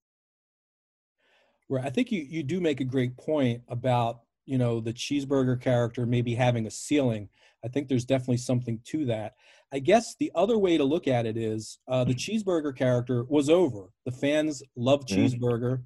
Right. 1.72 1.84
I 1.84 1.90
think 1.90 2.12
you, 2.12 2.20
you 2.28 2.42
do 2.42 2.60
make 2.60 2.80
a 2.80 2.84
great 2.84 3.16
point 3.16 3.62
about, 3.68 4.20
you 4.46 4.58
know, 4.58 4.80
the 4.80 4.92
cheeseburger 4.92 5.60
character 5.60 6.04
maybe 6.06 6.34
having 6.34 6.66
a 6.66 6.70
ceiling 6.70 7.28
I 7.64 7.68
think 7.68 7.88
there's 7.88 8.04
definitely 8.04 8.38
something 8.38 8.80
to 8.86 9.06
that. 9.06 9.34
I 9.72 9.78
guess 9.78 10.14
the 10.16 10.32
other 10.34 10.58
way 10.58 10.76
to 10.76 10.84
look 10.84 11.08
at 11.08 11.26
it 11.26 11.36
is 11.36 11.78
uh, 11.88 12.04
the 12.04 12.14
mm-hmm. 12.14 12.50
cheeseburger 12.50 12.76
character 12.76 13.24
was 13.24 13.48
over. 13.48 13.90
The 14.04 14.12
fans 14.12 14.62
love 14.76 15.06
mm-hmm. 15.06 15.20
cheeseburger. 15.20 15.82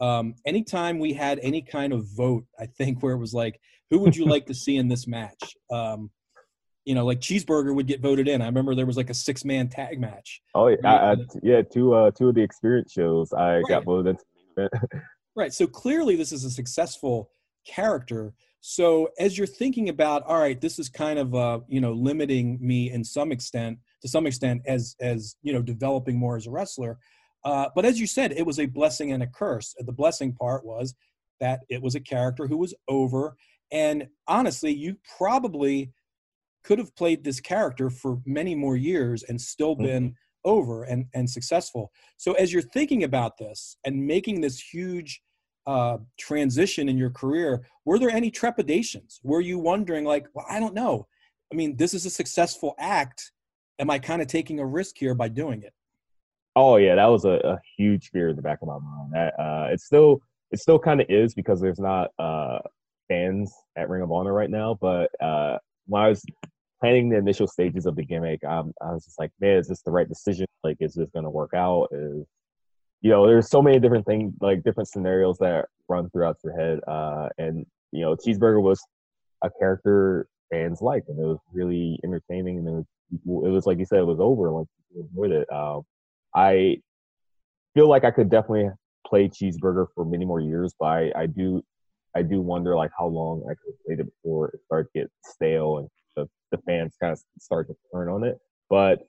Um, 0.00 0.34
anytime 0.46 0.98
we 0.98 1.12
had 1.12 1.38
any 1.42 1.62
kind 1.62 1.92
of 1.92 2.06
vote, 2.16 2.44
I 2.58 2.66
think 2.66 3.02
where 3.02 3.14
it 3.14 3.18
was 3.18 3.34
like, 3.34 3.60
who 3.90 3.98
would 4.00 4.16
you 4.16 4.26
like 4.26 4.46
to 4.46 4.54
see 4.54 4.76
in 4.76 4.88
this 4.88 5.06
match? 5.06 5.56
Um, 5.70 6.10
you 6.84 6.94
know, 6.94 7.04
like 7.04 7.20
cheeseburger 7.20 7.74
would 7.74 7.86
get 7.86 8.00
voted 8.00 8.28
in. 8.28 8.40
I 8.40 8.46
remember 8.46 8.74
there 8.74 8.86
was 8.86 8.96
like 8.96 9.10
a 9.10 9.14
six 9.14 9.44
man 9.44 9.68
tag 9.68 10.00
match. 10.00 10.40
Oh 10.54 10.68
yeah, 10.68 10.76
I, 10.84 11.12
I, 11.12 11.16
yeah. 11.42 11.62
Two 11.62 11.94
uh, 11.94 12.12
two 12.12 12.28
of 12.28 12.36
the 12.36 12.42
experience 12.42 12.92
shows 12.92 13.32
I 13.32 13.56
right. 13.56 13.64
got 13.68 13.84
voted. 13.84 14.18
right. 15.36 15.52
So 15.52 15.66
clearly, 15.66 16.16
this 16.16 16.32
is 16.32 16.44
a 16.44 16.50
successful 16.50 17.30
character. 17.66 18.34
So 18.60 19.10
as 19.18 19.38
you're 19.38 19.46
thinking 19.46 19.88
about, 19.88 20.24
all 20.24 20.38
right, 20.38 20.60
this 20.60 20.78
is 20.78 20.88
kind 20.88 21.18
of 21.18 21.34
uh, 21.34 21.60
you 21.68 21.80
know 21.80 21.92
limiting 21.92 22.58
me 22.60 22.90
in 22.90 23.04
some 23.04 23.30
extent, 23.30 23.78
to 24.02 24.08
some 24.08 24.26
extent, 24.26 24.62
as 24.66 24.96
as 25.00 25.36
you 25.42 25.52
know 25.52 25.62
developing 25.62 26.18
more 26.18 26.36
as 26.36 26.46
a 26.46 26.50
wrestler. 26.50 26.98
Uh, 27.44 27.68
but 27.76 27.84
as 27.84 28.00
you 28.00 28.06
said, 28.06 28.32
it 28.32 28.44
was 28.44 28.58
a 28.58 28.66
blessing 28.66 29.12
and 29.12 29.22
a 29.22 29.26
curse. 29.26 29.74
The 29.78 29.92
blessing 29.92 30.32
part 30.32 30.64
was 30.64 30.94
that 31.38 31.60
it 31.68 31.80
was 31.80 31.94
a 31.94 32.00
character 32.00 32.46
who 32.46 32.56
was 32.56 32.74
over, 32.88 33.36
and 33.70 34.08
honestly, 34.26 34.72
you 34.72 34.96
probably 35.16 35.92
could 36.64 36.78
have 36.80 36.96
played 36.96 37.22
this 37.22 37.38
character 37.38 37.88
for 37.88 38.18
many 38.26 38.56
more 38.56 38.76
years 38.76 39.22
and 39.22 39.40
still 39.40 39.74
mm-hmm. 39.74 39.84
been 39.84 40.04
mm-hmm. 40.10 40.50
over 40.50 40.82
and 40.82 41.06
and 41.14 41.30
successful. 41.30 41.92
So 42.16 42.32
as 42.32 42.52
you're 42.52 42.62
thinking 42.62 43.04
about 43.04 43.38
this 43.38 43.76
and 43.84 44.06
making 44.06 44.40
this 44.40 44.60
huge 44.60 45.22
uh, 45.66 45.98
transition 46.18 46.88
in 46.88 46.96
your 46.96 47.10
career, 47.10 47.66
were 47.84 47.98
there 47.98 48.10
any 48.10 48.30
trepidations? 48.30 49.20
Were 49.22 49.40
you 49.40 49.58
wondering, 49.58 50.04
like, 50.04 50.26
well, 50.34 50.46
I 50.48 50.60
don't 50.60 50.74
know. 50.74 51.06
I 51.52 51.56
mean, 51.56 51.76
this 51.76 51.94
is 51.94 52.06
a 52.06 52.10
successful 52.10 52.74
act. 52.78 53.32
Am 53.78 53.90
I 53.90 53.98
kind 53.98 54.22
of 54.22 54.28
taking 54.28 54.58
a 54.58 54.66
risk 54.66 54.96
here 54.98 55.14
by 55.14 55.28
doing 55.28 55.62
it? 55.62 55.72
Oh 56.56 56.76
yeah, 56.76 56.94
that 56.94 57.06
was 57.06 57.26
a, 57.26 57.32
a 57.44 57.60
huge 57.76 58.10
fear 58.10 58.30
in 58.30 58.36
the 58.36 58.42
back 58.42 58.60
of 58.62 58.68
my 58.68 58.78
mind. 58.78 59.12
That 59.12 59.38
uh, 59.38 59.68
it 59.70 59.80
still 59.80 60.20
it 60.50 60.58
still 60.58 60.78
kind 60.78 61.02
of 61.02 61.06
is 61.10 61.34
because 61.34 61.60
there's 61.60 61.78
not 61.78 62.10
uh, 62.18 62.60
fans 63.08 63.54
at 63.76 63.90
Ring 63.90 64.02
of 64.02 64.10
Honor 64.10 64.32
right 64.32 64.48
now. 64.48 64.78
But 64.80 65.10
uh, 65.20 65.58
when 65.86 66.02
I 66.02 66.08
was 66.08 66.24
planning 66.80 67.10
the 67.10 67.18
initial 67.18 67.46
stages 67.46 67.84
of 67.84 67.94
the 67.94 68.04
gimmick, 68.04 68.42
um, 68.44 68.72
I 68.80 68.92
was 68.92 69.04
just 69.04 69.18
like, 69.18 69.32
man, 69.38 69.58
is 69.58 69.68
this 69.68 69.82
the 69.82 69.90
right 69.90 70.08
decision? 70.08 70.46
Like, 70.64 70.78
is 70.80 70.94
this 70.94 71.10
going 71.10 71.24
to 71.24 71.30
work 71.30 71.52
out? 71.54 71.88
Is 71.92 72.26
you 73.00 73.10
know, 73.10 73.26
there's 73.26 73.48
so 73.48 73.62
many 73.62 73.78
different 73.78 74.06
things, 74.06 74.34
like 74.40 74.62
different 74.62 74.88
scenarios 74.88 75.38
that 75.38 75.66
run 75.88 76.10
throughout 76.10 76.36
your 76.42 76.58
head. 76.58 76.80
Uh, 76.86 77.28
and 77.38 77.66
you 77.92 78.02
know, 78.02 78.16
Cheeseburger 78.16 78.60
was 78.60 78.80
a 79.42 79.50
character 79.58 80.26
fans 80.50 80.80
liked, 80.80 81.08
and 81.08 81.18
it 81.18 81.26
was 81.26 81.38
really 81.52 81.98
entertaining. 82.04 82.58
And 82.58 82.68
it 82.68 82.70
was, 82.72 82.84
it 83.46 83.50
was 83.50 83.66
like 83.66 83.78
you 83.78 83.86
said, 83.86 84.00
it 84.00 84.06
was 84.06 84.20
over. 84.20 84.50
Like 84.50 84.66
people 84.88 85.08
enjoyed 85.08 85.32
it. 85.32 85.52
Um, 85.52 85.82
I 86.34 86.78
feel 87.74 87.88
like 87.88 88.04
I 88.04 88.10
could 88.10 88.30
definitely 88.30 88.70
play 89.06 89.28
Cheeseburger 89.28 89.86
for 89.94 90.04
many 90.04 90.24
more 90.24 90.40
years, 90.40 90.74
but 90.78 90.86
I, 90.86 91.12
I 91.14 91.26
do, 91.26 91.62
I 92.14 92.22
do 92.22 92.40
wonder 92.40 92.74
like 92.74 92.90
how 92.98 93.06
long 93.06 93.42
I 93.44 93.54
could 93.54 93.74
play 93.84 93.94
it 93.94 94.04
before 94.04 94.48
it 94.48 94.60
started 94.64 94.88
to 94.92 95.00
get 95.00 95.10
stale 95.22 95.78
and 95.78 95.88
the, 96.16 96.28
the 96.50 96.58
fans 96.66 96.94
kind 97.00 97.12
of 97.12 97.20
start 97.38 97.68
to 97.68 97.76
turn 97.92 98.08
on 98.08 98.24
it. 98.24 98.38
But 98.68 99.06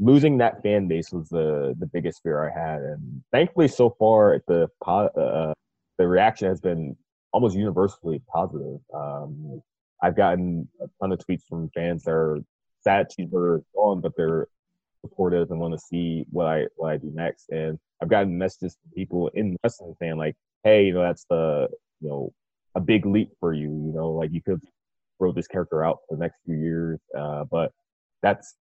losing 0.00 0.38
that 0.38 0.62
fan 0.62 0.88
base 0.88 1.12
was 1.12 1.28
the 1.28 1.74
the 1.78 1.86
biggest 1.86 2.22
fear 2.22 2.48
I 2.48 2.52
had, 2.52 2.82
and 2.82 3.22
thankfully, 3.32 3.68
so 3.68 3.90
far 3.98 4.40
the 4.46 4.68
uh, 4.86 5.52
the 5.98 6.08
reaction 6.08 6.48
has 6.48 6.60
been 6.60 6.96
almost 7.32 7.56
universally 7.56 8.22
positive. 8.32 8.80
Um, 8.94 9.62
I've 10.02 10.16
gotten 10.16 10.68
a 10.80 10.86
ton 11.00 11.12
of 11.12 11.18
tweets 11.18 11.42
from 11.48 11.70
fans 11.74 12.04
that 12.04 12.12
are 12.12 12.38
sad 12.80 13.08
cheeseburger 13.10 13.58
is 13.58 13.64
gone, 13.74 14.00
but 14.00 14.12
they're 14.16 14.46
supportive 15.00 15.50
and 15.50 15.60
want 15.60 15.74
to 15.74 15.78
see 15.78 16.24
what 16.30 16.46
I 16.46 16.66
what 16.76 16.92
I 16.92 16.96
do 16.96 17.10
next. 17.14 17.48
And 17.50 17.78
I've 18.02 18.08
gotten 18.08 18.38
messages 18.38 18.76
from 18.80 18.92
people 18.94 19.28
in 19.34 19.56
wrestling 19.62 19.94
saying 20.00 20.16
like, 20.16 20.36
"Hey, 20.64 20.86
you 20.86 20.94
know, 20.94 21.02
that's 21.02 21.24
the 21.28 21.68
you 22.00 22.08
know 22.08 22.32
a 22.74 22.80
big 22.80 23.06
leap 23.06 23.30
for 23.40 23.52
you. 23.52 23.68
You 23.68 23.92
know, 23.94 24.10
like 24.10 24.32
you 24.32 24.42
could 24.42 24.60
grow 25.18 25.32
this 25.32 25.48
character 25.48 25.84
out 25.84 25.98
for 26.08 26.16
the 26.16 26.20
next 26.20 26.36
few 26.44 26.56
years, 26.56 27.00
uh, 27.16 27.44
but 27.44 27.72
that's 28.22 28.54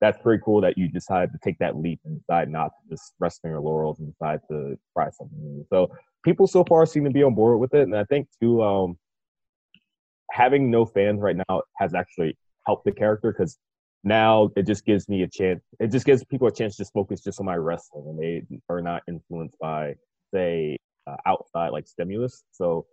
that's 0.00 0.20
pretty 0.22 0.42
cool 0.44 0.60
that 0.62 0.78
you 0.78 0.88
decided 0.88 1.32
to 1.32 1.38
take 1.42 1.58
that 1.58 1.76
leap 1.76 2.00
and 2.04 2.18
decide 2.20 2.48
not 2.50 2.68
to 2.68 2.88
just 2.94 3.12
rest 3.18 3.40
on 3.44 3.50
your 3.50 3.60
laurels 3.60 3.98
and 3.98 4.10
decide 4.12 4.40
to 4.50 4.78
try 4.94 5.10
something 5.10 5.38
new. 5.38 5.64
So 5.68 5.90
people 6.24 6.46
so 6.46 6.64
far 6.64 6.86
seem 6.86 7.04
to 7.04 7.10
be 7.10 7.22
on 7.22 7.34
board 7.34 7.60
with 7.60 7.74
it, 7.74 7.82
and 7.82 7.96
I 7.96 8.04
think 8.04 8.28
too, 8.40 8.62
um, 8.62 8.98
having 10.30 10.70
no 10.70 10.86
fans 10.86 11.20
right 11.20 11.36
now 11.48 11.62
has 11.76 11.94
actually 11.94 12.36
helped 12.66 12.84
the 12.84 12.92
character 12.92 13.32
because 13.32 13.58
now 14.04 14.50
it 14.56 14.66
just 14.66 14.86
gives 14.86 15.08
me 15.08 15.22
a 15.22 15.28
chance. 15.28 15.60
It 15.78 15.88
just 15.88 16.06
gives 16.06 16.24
people 16.24 16.48
a 16.48 16.52
chance 16.52 16.76
to 16.76 16.82
just 16.82 16.92
focus 16.92 17.20
just 17.20 17.38
on 17.38 17.46
my 17.46 17.56
wrestling, 17.56 18.06
and 18.08 18.18
they 18.18 18.42
are 18.68 18.80
not 18.80 19.02
influenced 19.06 19.58
by 19.58 19.94
say 20.32 20.78
uh, 21.06 21.16
outside 21.26 21.70
like 21.70 21.86
stimulus. 21.86 22.44
So 22.52 22.86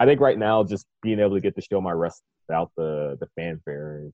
I 0.00 0.06
think 0.06 0.20
right 0.20 0.38
now 0.38 0.64
just 0.64 0.86
being 1.02 1.20
able 1.20 1.34
to 1.34 1.40
get 1.40 1.54
to 1.56 1.62
show 1.62 1.80
my 1.80 1.92
wrestling 1.92 2.24
without 2.48 2.70
the 2.76 3.18
the 3.20 3.26
fanfare 3.36 4.10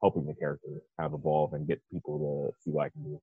helping 0.00 0.26
the 0.26 0.34
character 0.34 0.68
kind 0.98 1.12
of 1.12 1.18
evolve 1.18 1.52
and 1.54 1.66
get 1.66 1.80
people 1.92 2.18
to 2.18 2.62
see 2.62 2.70
what 2.70 2.86
I 2.86 2.88
can 2.90 3.02
do. 3.04 3.20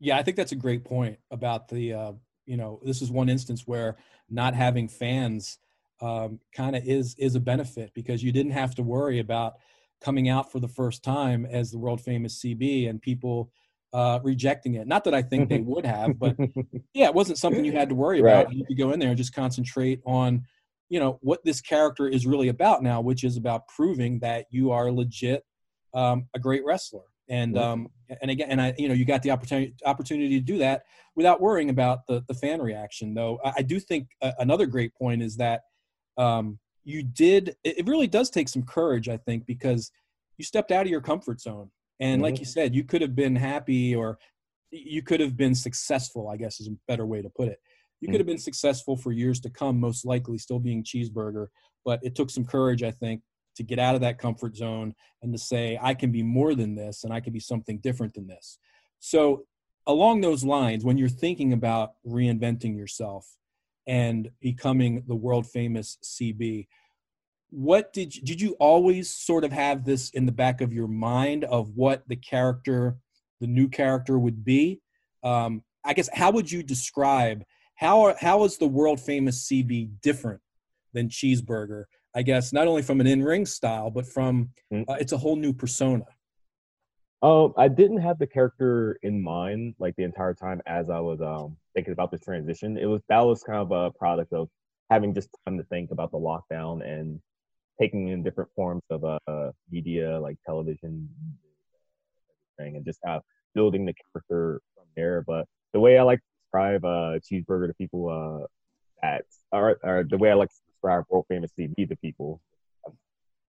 Yeah, 0.00 0.18
I 0.18 0.22
think 0.22 0.36
that's 0.36 0.52
a 0.52 0.56
great 0.56 0.84
point 0.84 1.18
about 1.30 1.68
the 1.68 1.92
uh, 1.92 2.12
you 2.46 2.56
know 2.56 2.80
this 2.84 3.02
is 3.02 3.10
one 3.10 3.28
instance 3.28 3.62
where 3.66 3.96
not 4.28 4.54
having 4.54 4.88
fans 4.88 5.58
um, 6.00 6.40
kind 6.54 6.76
of 6.76 6.84
is 6.84 7.14
is 7.18 7.34
a 7.34 7.40
benefit 7.40 7.92
because 7.94 8.22
you 8.22 8.32
didn't 8.32 8.52
have 8.52 8.74
to 8.74 8.82
worry 8.82 9.18
about 9.20 9.54
coming 10.00 10.28
out 10.28 10.52
for 10.52 10.60
the 10.60 10.68
first 10.68 11.02
time 11.02 11.46
as 11.46 11.70
the 11.70 11.78
world 11.78 12.00
famous 12.00 12.40
CB 12.40 12.90
and 12.90 13.00
people 13.00 13.50
uh, 13.94 14.18
rejecting 14.22 14.74
it. 14.74 14.86
Not 14.86 15.04
that 15.04 15.14
I 15.14 15.22
think 15.22 15.48
they 15.48 15.58
would 15.60 15.86
have, 15.86 16.18
but 16.18 16.36
yeah, 16.92 17.06
it 17.06 17.14
wasn't 17.14 17.38
something 17.38 17.64
you 17.64 17.72
had 17.72 17.88
to 17.88 17.94
worry 17.94 18.20
about. 18.20 18.52
You 18.52 18.66
could 18.66 18.76
go 18.76 18.90
in 18.90 18.98
there 18.98 19.10
and 19.10 19.16
just 19.16 19.34
concentrate 19.34 20.00
on, 20.04 20.44
you 20.88 21.00
know, 21.00 21.18
what 21.22 21.44
this 21.44 21.60
character 21.60 22.08
is 22.08 22.26
really 22.26 22.48
about 22.48 22.82
now, 22.82 23.00
which 23.00 23.24
is 23.24 23.36
about 23.36 23.68
proving 23.68 24.18
that 24.20 24.46
you 24.50 24.70
are 24.70 24.90
legit 24.90 25.44
um, 25.94 26.28
a 26.34 26.38
great 26.38 26.64
wrestler. 26.64 27.04
And 27.28 27.54
Mhm. 27.54 27.60
um, 27.62 27.88
and 28.20 28.30
again, 28.30 28.50
and 28.50 28.60
I, 28.60 28.74
you 28.76 28.88
know, 28.88 28.94
you 28.94 29.04
got 29.06 29.22
the 29.22 29.30
opportunity 29.30 29.74
opportunity 29.86 30.38
to 30.38 30.44
do 30.44 30.58
that 30.58 30.84
without 31.16 31.40
worrying 31.40 31.70
about 31.70 32.06
the 32.06 32.22
the 32.28 32.34
fan 32.34 32.60
reaction. 32.60 33.14
Though 33.14 33.40
I, 33.44 33.54
I 33.58 33.62
do 33.62 33.80
think 33.80 34.08
uh, 34.20 34.32
another 34.38 34.66
great 34.66 34.94
point 34.94 35.22
is 35.22 35.36
that 35.38 35.62
um, 36.18 36.58
you 36.84 37.02
did. 37.02 37.56
It 37.64 37.78
it 37.78 37.86
really 37.86 38.06
does 38.08 38.28
take 38.28 38.48
some 38.50 38.62
courage, 38.62 39.08
I 39.08 39.16
think, 39.16 39.46
because 39.46 39.90
you 40.36 40.44
stepped 40.44 40.70
out 40.70 40.82
of 40.82 40.90
your 40.90 41.00
comfort 41.00 41.40
zone. 41.40 41.70
And 42.00 42.20
like 42.20 42.34
Mhm. 42.34 42.40
you 42.40 42.44
said, 42.46 42.74
you 42.74 42.84
could 42.84 43.00
have 43.02 43.14
been 43.14 43.36
happy 43.36 43.94
or 43.94 44.18
you 44.70 45.00
could 45.00 45.20
have 45.20 45.36
been 45.36 45.54
successful, 45.54 46.28
I 46.28 46.36
guess 46.36 46.60
is 46.60 46.66
a 46.66 46.76
better 46.88 47.06
way 47.06 47.22
to 47.22 47.30
put 47.30 47.48
it. 47.48 47.60
You 48.00 48.08
could 48.08 48.16
Mhm. 48.16 48.18
have 48.18 48.26
been 48.26 48.38
successful 48.38 48.96
for 48.96 49.12
years 49.12 49.40
to 49.40 49.50
come, 49.50 49.80
most 49.80 50.04
likely 50.04 50.38
still 50.38 50.58
being 50.58 50.82
cheeseburger, 50.84 51.48
but 51.84 52.00
it 52.02 52.14
took 52.14 52.30
some 52.30 52.44
courage, 52.44 52.82
I 52.82 52.90
think, 52.90 53.22
to 53.56 53.62
get 53.62 53.78
out 53.78 53.94
of 53.94 54.00
that 54.00 54.18
comfort 54.18 54.56
zone 54.56 54.94
and 55.22 55.32
to 55.32 55.38
say, 55.38 55.78
I 55.80 55.94
can 55.94 56.10
be 56.10 56.22
more 56.22 56.54
than 56.54 56.74
this 56.74 57.04
and 57.04 57.12
I 57.12 57.20
can 57.20 57.32
be 57.32 57.40
something 57.40 57.78
different 57.78 58.14
than 58.14 58.26
this. 58.26 58.58
So, 58.98 59.46
along 59.86 60.20
those 60.20 60.44
lines, 60.44 60.84
when 60.84 60.98
you're 60.98 61.08
thinking 61.08 61.52
about 61.52 61.94
reinventing 62.06 62.76
yourself 62.76 63.36
and 63.86 64.30
becoming 64.40 65.04
the 65.06 65.14
world 65.14 65.46
famous 65.46 65.98
CB, 66.02 66.68
what 67.50 67.92
did 67.92 68.16
you, 68.16 68.22
did 68.22 68.40
you 68.40 68.56
always 68.58 69.14
sort 69.14 69.44
of 69.44 69.52
have 69.52 69.84
this 69.84 70.10
in 70.10 70.26
the 70.26 70.32
back 70.32 70.60
of 70.60 70.72
your 70.72 70.88
mind 70.88 71.44
of 71.44 71.70
what 71.76 72.02
the 72.08 72.16
character 72.16 72.96
the 73.40 73.46
new 73.46 73.68
character 73.68 74.18
would 74.18 74.44
be 74.44 74.80
um, 75.22 75.62
i 75.84 75.92
guess 75.92 76.08
how 76.12 76.30
would 76.32 76.50
you 76.50 76.62
describe 76.62 77.44
how 77.76 78.02
are, 78.02 78.16
how 78.20 78.44
is 78.44 78.56
the 78.58 78.66
world 78.66 79.00
famous 79.00 79.46
cb 79.48 79.90
different 80.02 80.40
than 80.92 81.08
cheeseburger 81.08 81.84
i 82.14 82.22
guess 82.22 82.52
not 82.52 82.66
only 82.68 82.82
from 82.82 83.00
an 83.00 83.06
in-ring 83.06 83.44
style 83.46 83.90
but 83.90 84.06
from 84.06 84.50
Mm. 84.72 84.84
uh, 84.88 84.96
it's 85.00 85.12
a 85.12 85.18
whole 85.18 85.36
new 85.36 85.52
persona 85.52 86.06
Um, 87.22 87.54
I 87.56 87.68
didn't 87.68 88.02
have 88.08 88.18
the 88.18 88.26
character 88.26 88.98
in 89.02 89.22
mind 89.22 89.74
like 89.78 89.94
the 89.96 90.04
entire 90.04 90.34
time 90.34 90.60
as 90.66 90.90
I 90.90 91.00
was 91.00 91.20
um 91.22 91.56
thinking 91.74 91.92
about 91.96 92.10
the 92.10 92.18
transition. 92.18 92.76
It 92.76 92.84
was 92.86 93.00
that 93.08 93.20
was 93.20 93.42
kind 93.42 93.60
of 93.64 93.70
a 93.72 93.90
product 94.02 94.32
of 94.34 94.48
having 94.90 95.14
just 95.14 95.30
time 95.46 95.56
to 95.56 95.64
think 95.64 95.90
about 95.90 96.10
the 96.10 96.18
lockdown 96.18 96.74
and 96.86 97.20
taking 97.80 98.08
in 98.08 98.22
different 98.22 98.50
forms 98.54 98.82
of 98.90 99.00
uh 99.04 99.52
media 99.70 100.20
like 100.20 100.36
television 100.44 101.08
thing 102.58 102.76
and 102.76 102.84
just 102.84 103.00
kind 103.04 103.16
of 103.16 103.22
building 103.54 103.86
the 103.86 103.94
character 103.94 104.60
from 104.74 104.86
there. 104.96 105.22
But 105.22 105.46
the 105.72 105.80
way 105.80 105.96
I 105.98 106.02
like 106.02 106.20
describe 106.54 106.84
uh 106.84 107.18
cheeseburger 107.18 107.66
to 107.66 107.74
people 107.74 108.08
uh 108.08 109.06
at 109.06 109.24
or, 109.52 109.78
or 109.82 110.04
the 110.08 110.16
way 110.16 110.30
I 110.30 110.34
like 110.34 110.50
to 110.50 110.56
describe 110.68 111.04
world 111.08 111.26
famous 111.28 111.50
CB 111.58 111.88
to 111.88 111.96
people 111.96 112.40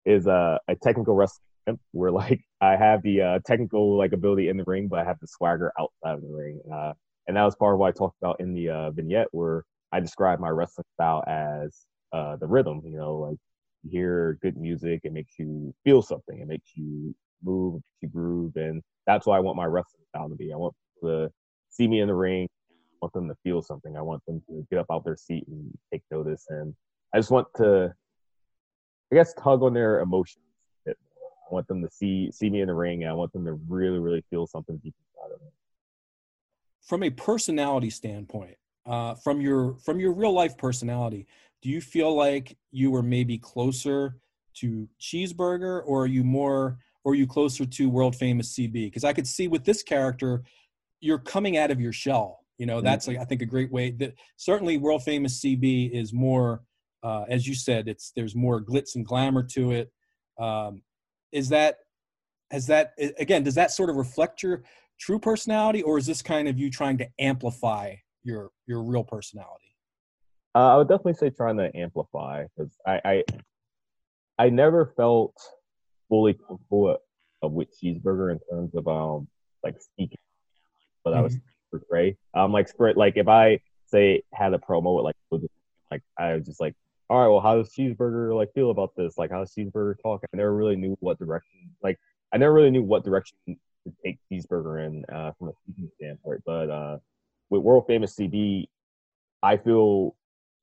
is 0.04 0.26
uh, 0.26 0.58
a 0.68 0.76
technical 0.76 1.14
wrestling 1.14 1.78
where 1.92 2.10
like 2.10 2.40
I 2.60 2.76
have 2.76 3.02
the 3.02 3.22
uh, 3.22 3.38
technical 3.46 3.96
like 3.96 4.12
ability 4.12 4.48
in 4.48 4.56
the 4.56 4.64
ring, 4.66 4.88
but 4.88 4.98
I 4.98 5.04
have 5.04 5.18
the 5.20 5.26
swagger 5.26 5.72
outside 5.78 6.16
of 6.16 6.22
the 6.22 6.28
ring. 6.28 6.60
Uh, 6.72 6.92
and 7.26 7.36
that 7.36 7.44
was 7.44 7.56
part 7.56 7.74
of 7.74 7.80
what 7.80 7.88
I 7.88 7.92
talked 7.92 8.16
about 8.20 8.40
in 8.40 8.52
the 8.52 8.68
uh, 8.68 8.90
vignette 8.90 9.28
where 9.32 9.64
I 9.92 10.00
described 10.00 10.40
my 10.40 10.50
wrestling 10.50 10.84
style 10.94 11.24
as 11.26 11.86
uh, 12.12 12.36
the 12.36 12.46
rhythm. 12.46 12.82
You 12.84 12.98
know, 12.98 13.16
like 13.16 13.38
you 13.82 13.90
hear 13.90 14.38
good 14.42 14.56
music, 14.56 15.00
it 15.04 15.12
makes 15.12 15.38
you 15.38 15.74
feel 15.84 16.02
something, 16.02 16.38
it 16.38 16.48
makes 16.48 16.70
you 16.74 17.14
move, 17.42 17.76
it 17.76 17.76
makes 17.76 18.02
you 18.02 18.08
groove, 18.08 18.56
and 18.56 18.82
that's 19.06 19.26
what 19.26 19.36
I 19.36 19.40
want 19.40 19.56
my 19.56 19.66
wrestling 19.66 20.04
style 20.10 20.28
to 20.28 20.34
be. 20.34 20.52
I 20.52 20.56
want 20.56 20.74
to 21.02 21.30
see 21.70 21.88
me 21.88 22.00
in 22.00 22.08
the 22.08 22.14
ring. 22.14 22.48
Want 23.04 23.12
them 23.12 23.28
to 23.28 23.36
feel 23.42 23.60
something. 23.60 23.96
I 23.96 24.02
want 24.02 24.24
them 24.26 24.42
to 24.48 24.66
get 24.70 24.78
up 24.78 24.86
out 24.90 25.04
their 25.04 25.16
seat 25.16 25.44
and 25.46 25.70
take 25.92 26.02
notice. 26.10 26.46
And 26.48 26.74
I 27.12 27.18
just 27.18 27.30
want 27.30 27.48
to 27.56 27.94
I 29.12 29.14
guess 29.14 29.34
tug 29.34 29.62
on 29.62 29.74
their 29.74 30.00
emotions. 30.00 30.42
I 30.88 30.92
want 31.50 31.68
them 31.68 31.82
to 31.82 31.90
see 31.90 32.30
see 32.32 32.48
me 32.48 32.62
in 32.62 32.68
the 32.68 32.74
ring, 32.74 33.02
and 33.02 33.10
I 33.10 33.14
want 33.14 33.32
them 33.32 33.44
to 33.44 33.52
really, 33.68 33.98
really 33.98 34.24
feel 34.30 34.46
something 34.46 34.78
deep 34.78 34.94
inside 35.14 35.34
of 35.34 35.40
me. 35.42 35.48
from 36.82 37.02
a 37.02 37.10
personality 37.10 37.90
standpoint 37.90 38.56
uh, 38.86 39.14
from 39.14 39.40
your 39.40 39.76
from 39.84 40.00
your 40.00 40.12
real 40.12 40.32
life 40.32 40.56
personality 40.56 41.26
do 41.62 41.68
you 41.68 41.80
feel 41.80 42.14
like 42.14 42.56
you 42.70 42.90
were 42.90 43.02
maybe 43.02 43.38
closer 43.38 44.16
to 44.54 44.88
cheeseburger 45.00 45.82
or 45.86 46.02
are 46.02 46.06
you 46.06 46.24
more 46.24 46.78
or 47.04 47.12
are 47.12 47.14
you 47.14 47.26
closer 47.26 47.64
to 47.64 47.88
world 47.88 48.16
famous 48.16 48.54
cb 48.54 48.72
because 48.72 49.04
i 49.04 49.12
could 49.12 49.26
see 49.26 49.48
with 49.48 49.64
this 49.64 49.82
character 49.82 50.42
you're 51.00 51.18
coming 51.18 51.56
out 51.56 51.70
of 51.70 51.80
your 51.80 51.92
shell 51.92 52.43
you 52.58 52.66
know 52.66 52.80
that's 52.80 53.08
like, 53.08 53.18
i 53.18 53.24
think 53.24 53.42
a 53.42 53.46
great 53.46 53.72
way 53.72 53.90
that 53.90 54.14
certainly 54.36 54.78
world 54.78 55.02
famous 55.02 55.40
cb 55.40 55.90
is 55.90 56.12
more 56.12 56.62
uh, 57.04 57.24
as 57.28 57.46
you 57.46 57.54
said 57.54 57.86
it's 57.86 58.12
there's 58.16 58.34
more 58.34 58.60
glitz 58.64 58.96
and 58.96 59.04
glamour 59.06 59.42
to 59.42 59.72
it. 59.72 59.92
Um, 60.40 60.82
is 61.32 61.50
that 61.50 61.76
has 62.50 62.66
that 62.68 62.94
again 63.18 63.42
does 63.44 63.54
that 63.54 63.70
sort 63.70 63.90
of 63.90 63.96
reflect 63.96 64.42
your 64.42 64.62
true 64.98 65.18
personality 65.18 65.82
or 65.82 65.98
is 65.98 66.06
this 66.06 66.22
kind 66.22 66.48
of 66.48 66.58
you 66.58 66.70
trying 66.70 66.96
to 66.98 67.08
amplify 67.20 67.94
your 68.22 68.50
your 68.66 68.82
real 68.82 69.04
personality? 69.04 69.76
Uh, 70.54 70.74
I 70.74 70.76
would 70.76 70.88
definitely 70.88 71.14
say 71.14 71.30
trying 71.30 71.58
to 71.58 71.70
amplify 71.76 72.46
because 72.56 72.74
I, 72.86 73.00
I 73.04 73.24
I 74.38 74.48
never 74.48 74.94
felt 74.96 75.34
fully 76.08 76.34
comfortable 76.34 76.96
with 77.42 77.68
cheeseburger 77.78 78.32
in 78.32 78.40
terms 78.50 78.74
of 78.74 78.88
um 78.88 79.28
like 79.62 79.76
speaking, 79.78 80.18
but 81.04 81.12
I 81.12 81.20
was 81.20 81.36
portray. 81.78 82.16
Um, 82.34 82.52
like 82.52 82.68
spread 82.68 82.96
like 82.96 83.16
if 83.16 83.28
I 83.28 83.60
say 83.86 84.22
had 84.32 84.54
a 84.54 84.58
promo 84.58 84.96
with 84.96 85.04
like 85.04 85.16
like 85.90 86.02
I 86.18 86.34
was 86.34 86.46
just 86.46 86.60
like, 86.60 86.74
all 87.10 87.20
right, 87.20 87.28
well, 87.28 87.40
how 87.40 87.56
does 87.56 87.70
cheeseburger 87.70 88.34
like 88.34 88.52
feel 88.54 88.70
about 88.70 88.96
this? 88.96 89.18
Like, 89.18 89.30
how 89.30 89.40
does 89.40 89.54
cheeseburger 89.54 89.94
talk? 90.02 90.22
I 90.24 90.36
never 90.36 90.54
really 90.54 90.76
knew 90.76 90.96
what 91.00 91.18
direction. 91.18 91.70
Like, 91.82 91.98
I 92.32 92.38
never 92.38 92.52
really 92.52 92.70
knew 92.70 92.82
what 92.82 93.04
direction 93.04 93.36
to 93.46 93.92
take 94.04 94.18
cheeseburger 94.30 94.86
in 94.86 95.04
uh, 95.14 95.32
from 95.38 95.48
a 95.48 95.52
speaking 95.62 95.90
standpoint. 95.96 96.42
But 96.46 96.70
uh, 96.70 96.98
with 97.50 97.62
world 97.62 97.84
famous 97.86 98.16
CB, 98.16 98.66
I 99.42 99.56
feel 99.58 100.16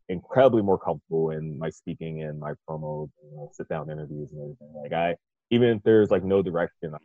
incredibly 0.09 0.61
more 0.61 0.77
comfortable 0.77 1.29
in 1.31 1.57
my 1.57 1.69
speaking 1.69 2.23
and 2.23 2.39
my 2.39 2.53
promo, 2.67 3.09
you 3.23 3.37
know, 3.37 3.49
sit 3.53 3.69
down 3.69 3.89
interviews 3.89 4.31
and 4.31 4.41
everything. 4.41 4.73
Like 4.75 4.91
I, 4.91 5.15
even 5.51 5.69
if 5.69 5.83
there's 5.83 6.09
like 6.09 6.23
no 6.23 6.41
direction, 6.41 6.93
I 6.93 6.97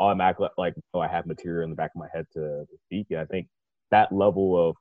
automatically 0.00 0.48
like 0.58 0.74
oh 0.94 1.00
I 1.00 1.08
have 1.08 1.26
material 1.26 1.64
in 1.64 1.70
the 1.70 1.76
back 1.76 1.92
of 1.94 2.00
my 2.00 2.08
head 2.12 2.26
to, 2.34 2.66
speak. 2.86 3.06
And 3.10 3.20
I 3.20 3.24
think 3.24 3.48
that 3.90 4.12
level 4.12 4.68
of 4.68 4.76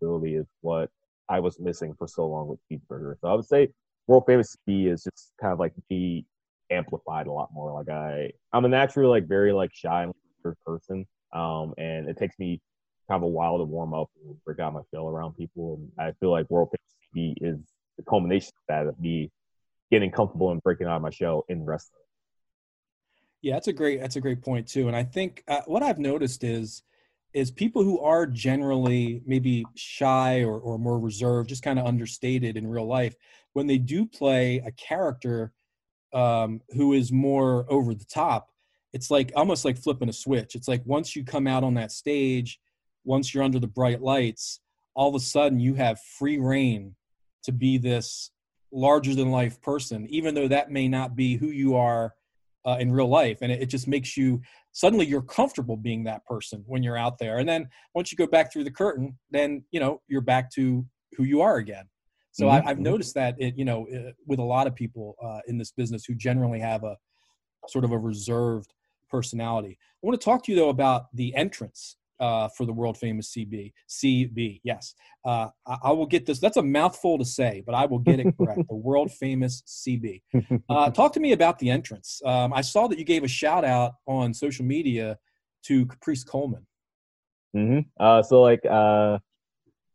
ability 0.00 0.36
is 0.36 0.46
what 0.60 0.90
I 1.28 1.40
was 1.40 1.58
missing 1.60 1.94
for 1.94 2.06
so 2.06 2.26
long 2.26 2.48
with 2.48 2.58
Cheeseburger. 2.70 3.14
So 3.20 3.28
I 3.28 3.34
would 3.34 3.44
say 3.44 3.68
World 4.06 4.24
Famous 4.26 4.56
B 4.66 4.86
is 4.86 5.04
just 5.04 5.32
kind 5.40 5.52
of 5.52 5.58
like 5.58 5.72
me 5.88 6.24
amplified 6.70 7.26
a 7.26 7.32
lot 7.32 7.50
more. 7.52 7.72
Like 7.72 7.88
I, 7.88 8.32
I'm 8.52 8.64
a 8.64 8.68
naturally 8.68 9.08
like 9.08 9.28
very 9.28 9.52
like 9.52 9.70
shy 9.72 10.04
and 10.04 10.12
person, 10.64 11.06
um, 11.32 11.74
and 11.78 12.08
it 12.08 12.16
takes 12.16 12.38
me 12.38 12.60
kind 13.08 13.18
of 13.18 13.22
a 13.24 13.28
while 13.28 13.58
to 13.58 13.64
warm 13.64 13.94
up 13.94 14.08
and 14.24 14.36
break 14.44 14.58
out 14.58 14.72
my 14.72 14.80
shell 14.92 15.08
around 15.08 15.36
people. 15.36 15.80
And 15.80 16.08
I 16.08 16.12
feel 16.20 16.30
like 16.30 16.48
World 16.50 16.70
Famous 16.70 17.08
B 17.12 17.36
is 17.40 17.58
the 17.96 18.04
culmination 18.04 18.52
of 18.56 18.62
that 18.68 18.86
of 18.86 18.98
me 18.98 19.30
getting 19.90 20.10
comfortable 20.10 20.50
and 20.52 20.62
breaking 20.62 20.86
out 20.86 20.96
of 20.96 21.02
my 21.02 21.10
shell 21.10 21.44
in 21.48 21.64
wrestling. 21.64 22.02
Yeah, 23.42 23.54
that's 23.54 23.68
a 23.68 23.72
great 23.72 24.00
that's 24.00 24.16
a 24.16 24.20
great 24.20 24.42
point 24.42 24.66
too. 24.68 24.86
And 24.88 24.96
I 24.96 25.02
think 25.02 25.42
uh, 25.48 25.62
what 25.66 25.82
I've 25.82 25.98
noticed 25.98 26.44
is 26.44 26.82
is 27.32 27.50
people 27.50 27.82
who 27.82 28.00
are 28.00 28.26
generally 28.26 29.22
maybe 29.24 29.64
shy 29.76 30.42
or, 30.42 30.58
or 30.58 30.78
more 30.78 30.98
reserved, 30.98 31.48
just 31.48 31.62
kind 31.62 31.78
of 31.78 31.86
understated 31.86 32.56
in 32.56 32.66
real 32.66 32.86
life, 32.86 33.14
when 33.52 33.66
they 33.66 33.78
do 33.78 34.04
play 34.04 34.58
a 34.66 34.72
character 34.72 35.52
um, 36.12 36.60
who 36.70 36.92
is 36.92 37.12
more 37.12 37.66
over 37.68 37.94
the 37.94 38.04
top, 38.04 38.50
it's 38.92 39.12
like 39.12 39.30
almost 39.36 39.64
like 39.64 39.78
flipping 39.78 40.08
a 40.08 40.12
switch. 40.12 40.56
It's 40.56 40.66
like 40.66 40.82
once 40.84 41.14
you 41.14 41.24
come 41.24 41.46
out 41.46 41.62
on 41.62 41.74
that 41.74 41.92
stage, 41.92 42.60
once 43.04 43.32
you're 43.32 43.44
under 43.44 43.60
the 43.60 43.68
bright 43.68 44.02
lights, 44.02 44.60
all 44.94 45.08
of 45.08 45.14
a 45.14 45.24
sudden 45.24 45.60
you 45.60 45.74
have 45.74 46.00
free 46.18 46.38
reign 46.38 46.96
to 47.44 47.52
be 47.52 47.78
this 47.78 48.32
larger 48.72 49.14
than 49.14 49.30
life 49.30 49.62
person, 49.62 50.06
even 50.10 50.34
though 50.34 50.48
that 50.48 50.72
may 50.72 50.88
not 50.88 51.14
be 51.14 51.36
who 51.36 51.46
you 51.46 51.76
are 51.76 52.12
uh, 52.66 52.76
in 52.78 52.92
real 52.92 53.08
life. 53.08 53.38
And 53.42 53.50
it, 53.50 53.62
it 53.62 53.66
just 53.66 53.88
makes 53.88 54.16
you 54.16 54.40
suddenly 54.72 55.06
you're 55.06 55.22
comfortable 55.22 55.76
being 55.76 56.04
that 56.04 56.24
person 56.26 56.62
when 56.66 56.82
you're 56.82 56.96
out 56.98 57.18
there. 57.18 57.38
And 57.38 57.48
then 57.48 57.68
once 57.94 58.12
you 58.12 58.16
go 58.16 58.26
back 58.26 58.52
through 58.52 58.64
the 58.64 58.70
curtain, 58.70 59.18
then 59.30 59.64
you 59.70 59.80
know 59.80 60.00
you're 60.08 60.20
back 60.20 60.50
to 60.52 60.84
who 61.16 61.24
you 61.24 61.40
are 61.40 61.56
again. 61.56 61.88
So 62.32 62.48
Mhm, 62.48 62.48
I, 62.48 62.62
I've 62.64 62.78
mhm. 62.78 62.82
noticed 62.82 63.14
that 63.14 63.34
it, 63.38 63.56
you 63.56 63.64
know, 63.64 63.86
uh, 63.88 64.12
with 64.26 64.38
a 64.38 64.44
lot 64.44 64.66
of 64.66 64.74
people 64.74 65.16
uh, 65.22 65.40
in 65.48 65.58
this 65.58 65.72
business 65.72 66.04
who 66.04 66.14
generally 66.14 66.60
have 66.60 66.84
a 66.84 66.96
sort 67.68 67.84
of 67.84 67.92
a 67.92 67.98
reserved 67.98 68.72
personality. 69.10 69.78
I 70.02 70.06
want 70.06 70.20
to 70.20 70.24
talk 70.24 70.44
to 70.44 70.52
you 70.52 70.56
though 70.56 70.68
about 70.68 71.14
the 71.14 71.34
entrance 71.34 71.96
uh, 72.20 72.48
for 72.48 72.66
the 72.66 72.72
world 72.72 72.98
famous 72.98 73.32
CB. 73.32 73.72
CB, 73.88 74.60
yes. 74.62 74.94
Uh, 75.24 75.48
I, 75.66 75.76
I 75.84 75.92
will 75.92 76.06
get 76.06 76.26
this. 76.26 76.38
That's 76.38 76.56
a 76.56 76.62
mouthful 76.62 77.18
to 77.18 77.24
say, 77.24 77.62
but 77.64 77.74
I 77.74 77.86
will 77.86 77.98
get 77.98 78.20
it 78.20 78.36
correct. 78.36 78.68
the 78.68 78.76
world 78.76 79.10
famous 79.20 79.62
CB. 79.66 80.22
Uh, 80.68 80.90
talk 80.90 81.12
to 81.14 81.20
me 81.20 81.32
about 81.32 81.58
the 81.58 81.70
entrance. 81.70 82.20
Um, 82.24 82.52
I 82.52 82.60
saw 82.60 82.86
that 82.88 82.98
you 82.98 83.04
gave 83.04 83.24
a 83.24 83.28
shout 83.28 83.64
out 83.64 83.94
on 84.06 84.32
social 84.34 84.64
media 84.64 85.18
to 85.64 85.86
Caprice 85.86 86.24
Coleman? 86.24 86.66
hmm 87.52 87.80
Uh, 87.98 88.22
so 88.22 88.42
like 88.42 88.64
uh, 88.66 89.18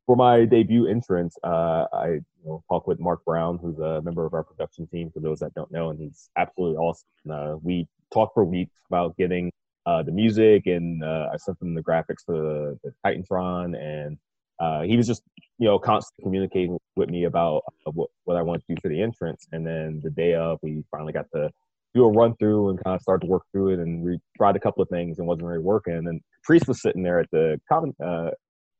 for 0.06 0.16
my 0.16 0.46
debut 0.46 0.88
entrance, 0.88 1.36
uh, 1.44 1.86
I 1.94 2.08
you 2.08 2.24
know, 2.46 2.64
talked 2.70 2.88
with 2.88 3.00
Mark 3.00 3.24
Brown, 3.26 3.58
who's 3.58 3.80
a 3.80 4.02
member 4.02 4.26
of 4.26 4.34
our 4.34 4.44
production 4.44 4.88
team. 4.88 5.12
For 5.12 5.20
those 5.20 5.40
that 5.40 5.54
don't 5.56 5.72
know, 5.72 5.90
and 5.90 6.00
he's 6.00 6.30
absolutely 6.38 6.78
awesome. 6.78 7.08
Uh, 7.30 7.56
we 7.62 7.88
talked 8.14 8.34
for 8.34 8.46
weeks 8.46 8.74
about 8.90 9.18
getting 9.18 9.52
uh, 9.86 10.04
the 10.04 10.12
music, 10.12 10.68
and 10.68 11.04
uh, 11.04 11.30
I 11.34 11.38
sent 11.38 11.62
him 11.62 11.76
the 11.76 11.84
graphics 11.84 12.24
for 12.26 12.38
the, 12.38 12.80
the 12.84 12.94
Titantron, 13.06 13.78
and 13.78 14.18
uh, 14.60 14.82
he 14.82 14.98
was 14.98 15.08
just 15.08 15.22
you 15.58 15.68
know 15.68 15.78
constantly 15.78 16.24
communicating 16.24 16.78
with 16.96 17.10
me 17.10 17.26
about 17.26 17.64
uh, 17.86 17.92
what 17.92 18.10
what 18.24 18.38
I 18.38 18.42
wanted 18.42 18.64
to 18.68 18.76
do 18.76 18.82
for 18.82 18.90
the 18.90 19.02
entrance. 19.02 19.48
And 19.52 19.66
then 19.66 20.02
the 20.04 20.10
day 20.10 20.34
of, 20.34 20.60
we 20.62 20.84
finally 20.92 21.14
got 21.14 21.26
to 21.34 21.50
do 21.94 22.04
a 22.04 22.12
run 22.12 22.36
through 22.38 22.70
and 22.70 22.84
kind 22.84 22.96
of 22.96 23.02
start 23.02 23.22
to 23.22 23.28
work 23.28 23.44
through 23.52 23.74
it. 23.74 23.80
And 23.80 24.04
we 24.04 24.20
tried 24.36 24.56
a 24.56 24.60
couple 24.60 24.84
of 24.84 24.90
things 24.90 25.18
and 25.18 25.28
wasn't 25.28 25.48
really 25.48 25.60
working. 25.60 25.94
And 25.94 26.22
Priest 26.44 26.68
was 26.68 26.82
sitting 26.82 27.04
there 27.04 27.20
at 27.20 27.32
the 27.32 27.60
comment, 27.72 27.96
uh, 28.04 28.32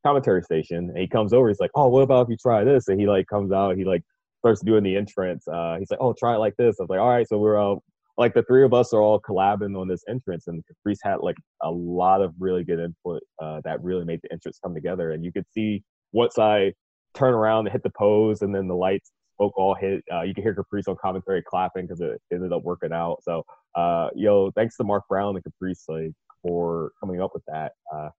commentary 0.06 0.44
station. 0.44 0.90
And 0.90 0.98
he 0.98 1.08
comes 1.08 1.34
over. 1.34 1.48
He's 1.48 1.60
like, 1.60 1.72
"Oh, 1.76 1.88
what 1.88 2.02
about 2.02 2.24
if 2.24 2.30
you 2.30 2.38
try 2.38 2.64
this?" 2.64 2.88
And 2.88 3.00
he 3.00 3.08
like 3.08 3.28
comes 3.28 3.52
out. 3.52 3.78
He 3.78 3.86
like 3.86 4.04
starts 4.40 4.62
doing 4.62 4.84
the 4.84 4.96
entrance. 4.96 5.48
Uh, 5.48 5.78
he's 5.80 5.92
like, 5.92 6.00
"Oh, 6.02 6.14
try 6.14 6.36
it 6.36 6.40
like 6.40 6.56
this." 6.58 6.78
I 6.80 6.84
was 6.84 6.90
like, 6.90 7.00
"All 7.00 7.10
right." 7.10 7.28
So 7.28 7.38
we're 7.38 7.60
uh, 7.60 7.76
like 8.18 8.34
the 8.34 8.44
three 8.44 8.64
of 8.64 8.74
us 8.74 8.94
are 8.94 9.02
all 9.02 9.20
collabing 9.20 9.80
on 9.80 9.88
this 9.88 10.04
entrance, 10.08 10.48
and 10.48 10.64
Caprice 10.68 11.00
had 11.04 11.18
like 11.22 11.38
a 11.62 11.70
lot 11.70 12.22
of 12.22 12.34
really 12.40 12.64
good 12.64 12.80
input 12.80 13.22
uh, 13.42 13.62
that 13.66 13.84
really 13.84 14.06
made 14.06 14.20
the 14.24 14.32
entrance 14.32 14.60
come 14.64 14.74
together. 14.74 15.12
And 15.12 15.24
you 15.24 15.32
could 15.32 15.46
see 15.54 15.84
once 16.14 16.40
I 16.40 16.74
turn 17.14 17.34
around 17.34 17.68
and 17.68 17.74
hit 17.74 17.84
the 17.84 17.92
pose, 17.98 18.42
and 18.42 18.54
then 18.56 18.68
the 18.68 18.76
lights 18.76 19.12
spoke 19.36 19.58
all 19.58 19.76
hit. 19.76 20.04
Uh, 20.12 20.22
you 20.22 20.34
can 20.34 20.44
hear 20.44 20.56
Caprice 20.56 20.88
on 20.88 20.96
commentary 21.02 21.44
clapping 21.44 21.86
because 21.86 22.02
it 22.02 22.22
ended 22.32 22.54
up 22.54 22.64
working 22.64 22.94
out. 22.94 23.18
So, 23.24 23.44
uh, 23.76 24.10
yo, 24.16 24.52
thanks 24.52 24.78
to 24.78 24.84
Mark 24.84 25.04
Brown 25.10 25.36
and 25.36 25.44
Caprice 25.44 25.84
like 25.88 26.14
for 26.42 26.92
coming 27.02 27.22
up 27.22 27.32
with 27.34 27.44
that. 27.48 27.74
Uh, 27.94 28.10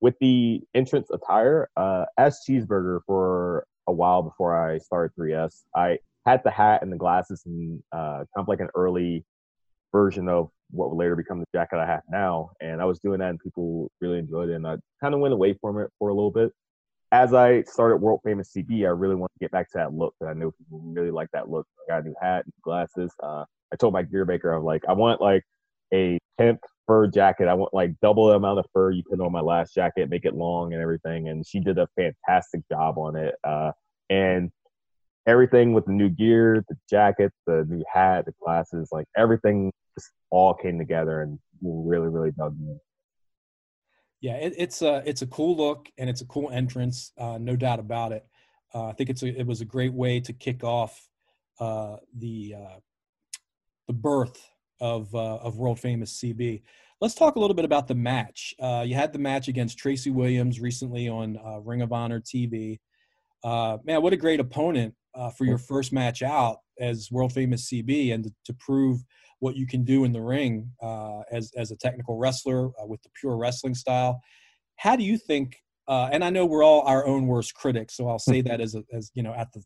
with 0.00 0.14
the 0.20 0.60
entrance 0.74 1.08
attire, 1.12 1.68
uh, 1.76 2.06
as 2.18 2.40
cheeseburger 2.48 3.00
for 3.06 3.66
a 3.86 3.92
while 3.92 4.22
before 4.22 4.56
I 4.56 4.78
started 4.78 5.12
3S, 5.18 5.62
I 5.76 5.98
had 6.26 6.40
the 6.44 6.50
hat 6.50 6.82
and 6.82 6.92
the 6.92 6.96
glasses 6.96 7.42
and 7.46 7.80
uh, 7.92 8.24
kind 8.34 8.38
of 8.38 8.48
like 8.48 8.60
an 8.60 8.68
early 8.74 9.24
version 9.92 10.28
of 10.28 10.50
what 10.70 10.90
would 10.90 10.96
later 10.96 11.14
become 11.16 11.38
the 11.38 11.46
jacket 11.54 11.76
I 11.76 11.86
have 11.86 12.02
now. 12.10 12.50
And 12.60 12.80
I 12.80 12.84
was 12.84 12.98
doing 12.98 13.20
that, 13.20 13.30
and 13.30 13.38
people 13.38 13.90
really 14.00 14.18
enjoyed 14.18 14.48
it. 14.48 14.54
And 14.54 14.66
I 14.66 14.76
kind 15.00 15.14
of 15.14 15.20
went 15.20 15.34
away 15.34 15.54
from 15.60 15.78
it 15.78 15.90
for 15.98 16.08
a 16.08 16.14
little 16.14 16.30
bit. 16.30 16.50
As 17.12 17.34
I 17.34 17.62
started 17.62 17.96
World 17.96 18.20
Famous 18.24 18.52
CB, 18.56 18.86
I 18.86 18.90
really 18.90 19.14
wanted 19.14 19.34
to 19.34 19.44
get 19.44 19.50
back 19.50 19.70
to 19.72 19.78
that 19.78 19.92
look 19.92 20.14
that 20.20 20.28
I 20.28 20.32
know 20.32 20.50
people 20.50 20.80
really 20.82 21.10
like 21.10 21.28
that 21.34 21.50
look. 21.50 21.66
I 21.86 21.92
got 21.92 22.04
a 22.04 22.08
new 22.08 22.14
hat 22.20 22.44
and 22.44 22.52
glasses. 22.62 23.12
Uh, 23.22 23.44
I 23.72 23.76
told 23.76 23.92
my 23.92 24.02
gear 24.02 24.24
maker, 24.24 24.50
I'm 24.52 24.64
like, 24.64 24.82
I 24.88 24.94
want 24.94 25.20
like 25.20 25.44
a 25.92 26.18
hemp 26.38 26.60
fur 26.86 27.06
jacket. 27.06 27.48
I 27.48 27.54
want 27.54 27.74
like 27.74 27.92
double 28.00 28.28
the 28.28 28.34
amount 28.34 28.58
of 28.58 28.66
fur 28.72 28.90
you 28.90 29.02
put 29.08 29.20
on 29.20 29.30
my 29.30 29.40
last 29.40 29.74
jacket, 29.74 30.08
make 30.08 30.24
it 30.24 30.34
long 30.34 30.72
and 30.72 30.82
everything. 30.82 31.28
And 31.28 31.46
she 31.46 31.60
did 31.60 31.78
a 31.78 31.88
fantastic 31.96 32.62
job 32.70 32.96
on 32.98 33.16
it. 33.16 33.34
Uh, 33.44 33.72
and 34.08 34.50
everything 35.26 35.72
with 35.72 35.86
the 35.86 35.92
new 35.92 36.08
gear, 36.08 36.64
the 36.68 36.76
jacket, 36.88 37.32
the 37.46 37.64
new 37.68 37.84
hat, 37.92 38.26
the 38.26 38.34
glasses, 38.42 38.88
like 38.92 39.06
everything 39.16 39.72
just 39.98 40.10
all 40.30 40.54
came 40.54 40.78
together 40.78 41.22
and 41.22 41.38
really, 41.62 42.08
really 42.08 42.32
dug 42.32 42.58
me. 42.58 42.76
Yeah, 44.20 44.36
it, 44.36 44.54
it's 44.56 44.82
a 44.82 45.02
it's 45.04 45.22
a 45.22 45.26
cool 45.26 45.56
look 45.56 45.88
and 45.98 46.08
it's 46.08 46.20
a 46.20 46.26
cool 46.26 46.50
entrance, 46.50 47.12
uh, 47.18 47.38
no 47.40 47.56
doubt 47.56 47.80
about 47.80 48.12
it. 48.12 48.24
Uh, 48.74 48.86
I 48.86 48.92
think 48.92 49.10
it's 49.10 49.22
a, 49.22 49.28
it 49.28 49.46
was 49.46 49.60
a 49.60 49.64
great 49.64 49.92
way 49.92 50.20
to 50.20 50.32
kick 50.32 50.62
off 50.62 51.08
uh, 51.58 51.96
the 52.16 52.54
uh, 52.56 52.78
the 53.88 53.92
birth 53.92 54.48
of 54.80 55.12
uh, 55.14 55.36
of 55.38 55.58
world 55.58 55.80
famous 55.80 56.20
CB. 56.20 56.62
Let's 57.00 57.14
talk 57.14 57.34
a 57.34 57.40
little 57.40 57.56
bit 57.56 57.64
about 57.64 57.88
the 57.88 57.96
match. 57.96 58.54
Uh, 58.60 58.84
you 58.86 58.94
had 58.94 59.12
the 59.12 59.18
match 59.18 59.48
against 59.48 59.76
Tracy 59.76 60.10
Williams 60.10 60.60
recently 60.60 61.08
on 61.08 61.36
Ring 61.64 61.82
of 61.82 61.92
Honor 61.92 62.20
TV. 62.20 62.78
man, 63.44 64.02
what 64.02 64.12
a 64.12 64.16
great 64.16 64.38
opponent 64.38 64.94
for 65.36 65.44
your 65.44 65.58
first 65.58 65.92
match 65.92 66.22
out 66.22 66.58
as 66.78 67.10
world 67.10 67.32
famous 67.32 67.70
CB, 67.70 68.14
and 68.14 68.24
to, 68.24 68.32
to 68.46 68.54
prove 68.54 69.02
what 69.42 69.56
you 69.56 69.66
can 69.66 69.82
do 69.82 70.04
in 70.04 70.12
the 70.12 70.20
ring 70.20 70.70
uh, 70.80 71.20
as 71.32 71.50
as 71.56 71.72
a 71.72 71.76
technical 71.76 72.16
wrestler 72.16 72.68
uh, 72.80 72.86
with 72.86 73.02
the 73.02 73.08
pure 73.20 73.36
wrestling 73.36 73.74
style. 73.74 74.20
How 74.76 74.94
do 74.94 75.02
you 75.02 75.18
think? 75.18 75.56
Uh, 75.88 76.08
and 76.12 76.22
I 76.24 76.30
know 76.30 76.46
we're 76.46 76.64
all 76.64 76.82
our 76.82 77.04
own 77.04 77.26
worst 77.26 77.54
critics, 77.54 77.96
so 77.96 78.08
I'll 78.08 78.20
say 78.20 78.40
that 78.42 78.60
as 78.60 78.76
a, 78.76 78.84
as 78.92 79.10
you 79.14 79.22
know 79.24 79.34
at 79.34 79.52
the 79.52 79.62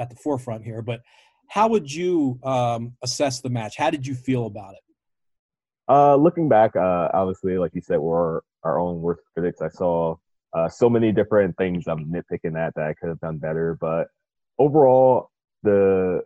at 0.00 0.10
the 0.10 0.16
forefront 0.16 0.64
here. 0.64 0.82
But 0.82 1.00
how 1.48 1.68
would 1.68 1.92
you 1.92 2.40
um, 2.42 2.96
assess 3.02 3.40
the 3.40 3.50
match? 3.50 3.76
How 3.76 3.90
did 3.90 4.04
you 4.04 4.16
feel 4.16 4.46
about 4.46 4.74
it? 4.74 4.80
Uh, 5.88 6.16
looking 6.16 6.48
back, 6.48 6.74
uh, 6.74 7.08
obviously, 7.14 7.56
like 7.56 7.72
you 7.74 7.80
said, 7.80 7.98
we're 7.98 8.40
our 8.64 8.80
own 8.80 9.00
worst 9.00 9.22
critics. 9.32 9.62
I 9.62 9.68
saw 9.68 10.16
uh, 10.52 10.68
so 10.68 10.90
many 10.90 11.12
different 11.12 11.56
things 11.56 11.86
I'm 11.86 12.06
nitpicking 12.06 12.58
at 12.58 12.74
that 12.74 12.84
I 12.84 12.94
could 12.94 13.08
have 13.10 13.20
done 13.20 13.38
better, 13.38 13.78
but 13.80 14.08
overall, 14.60 15.30
the 15.64 16.22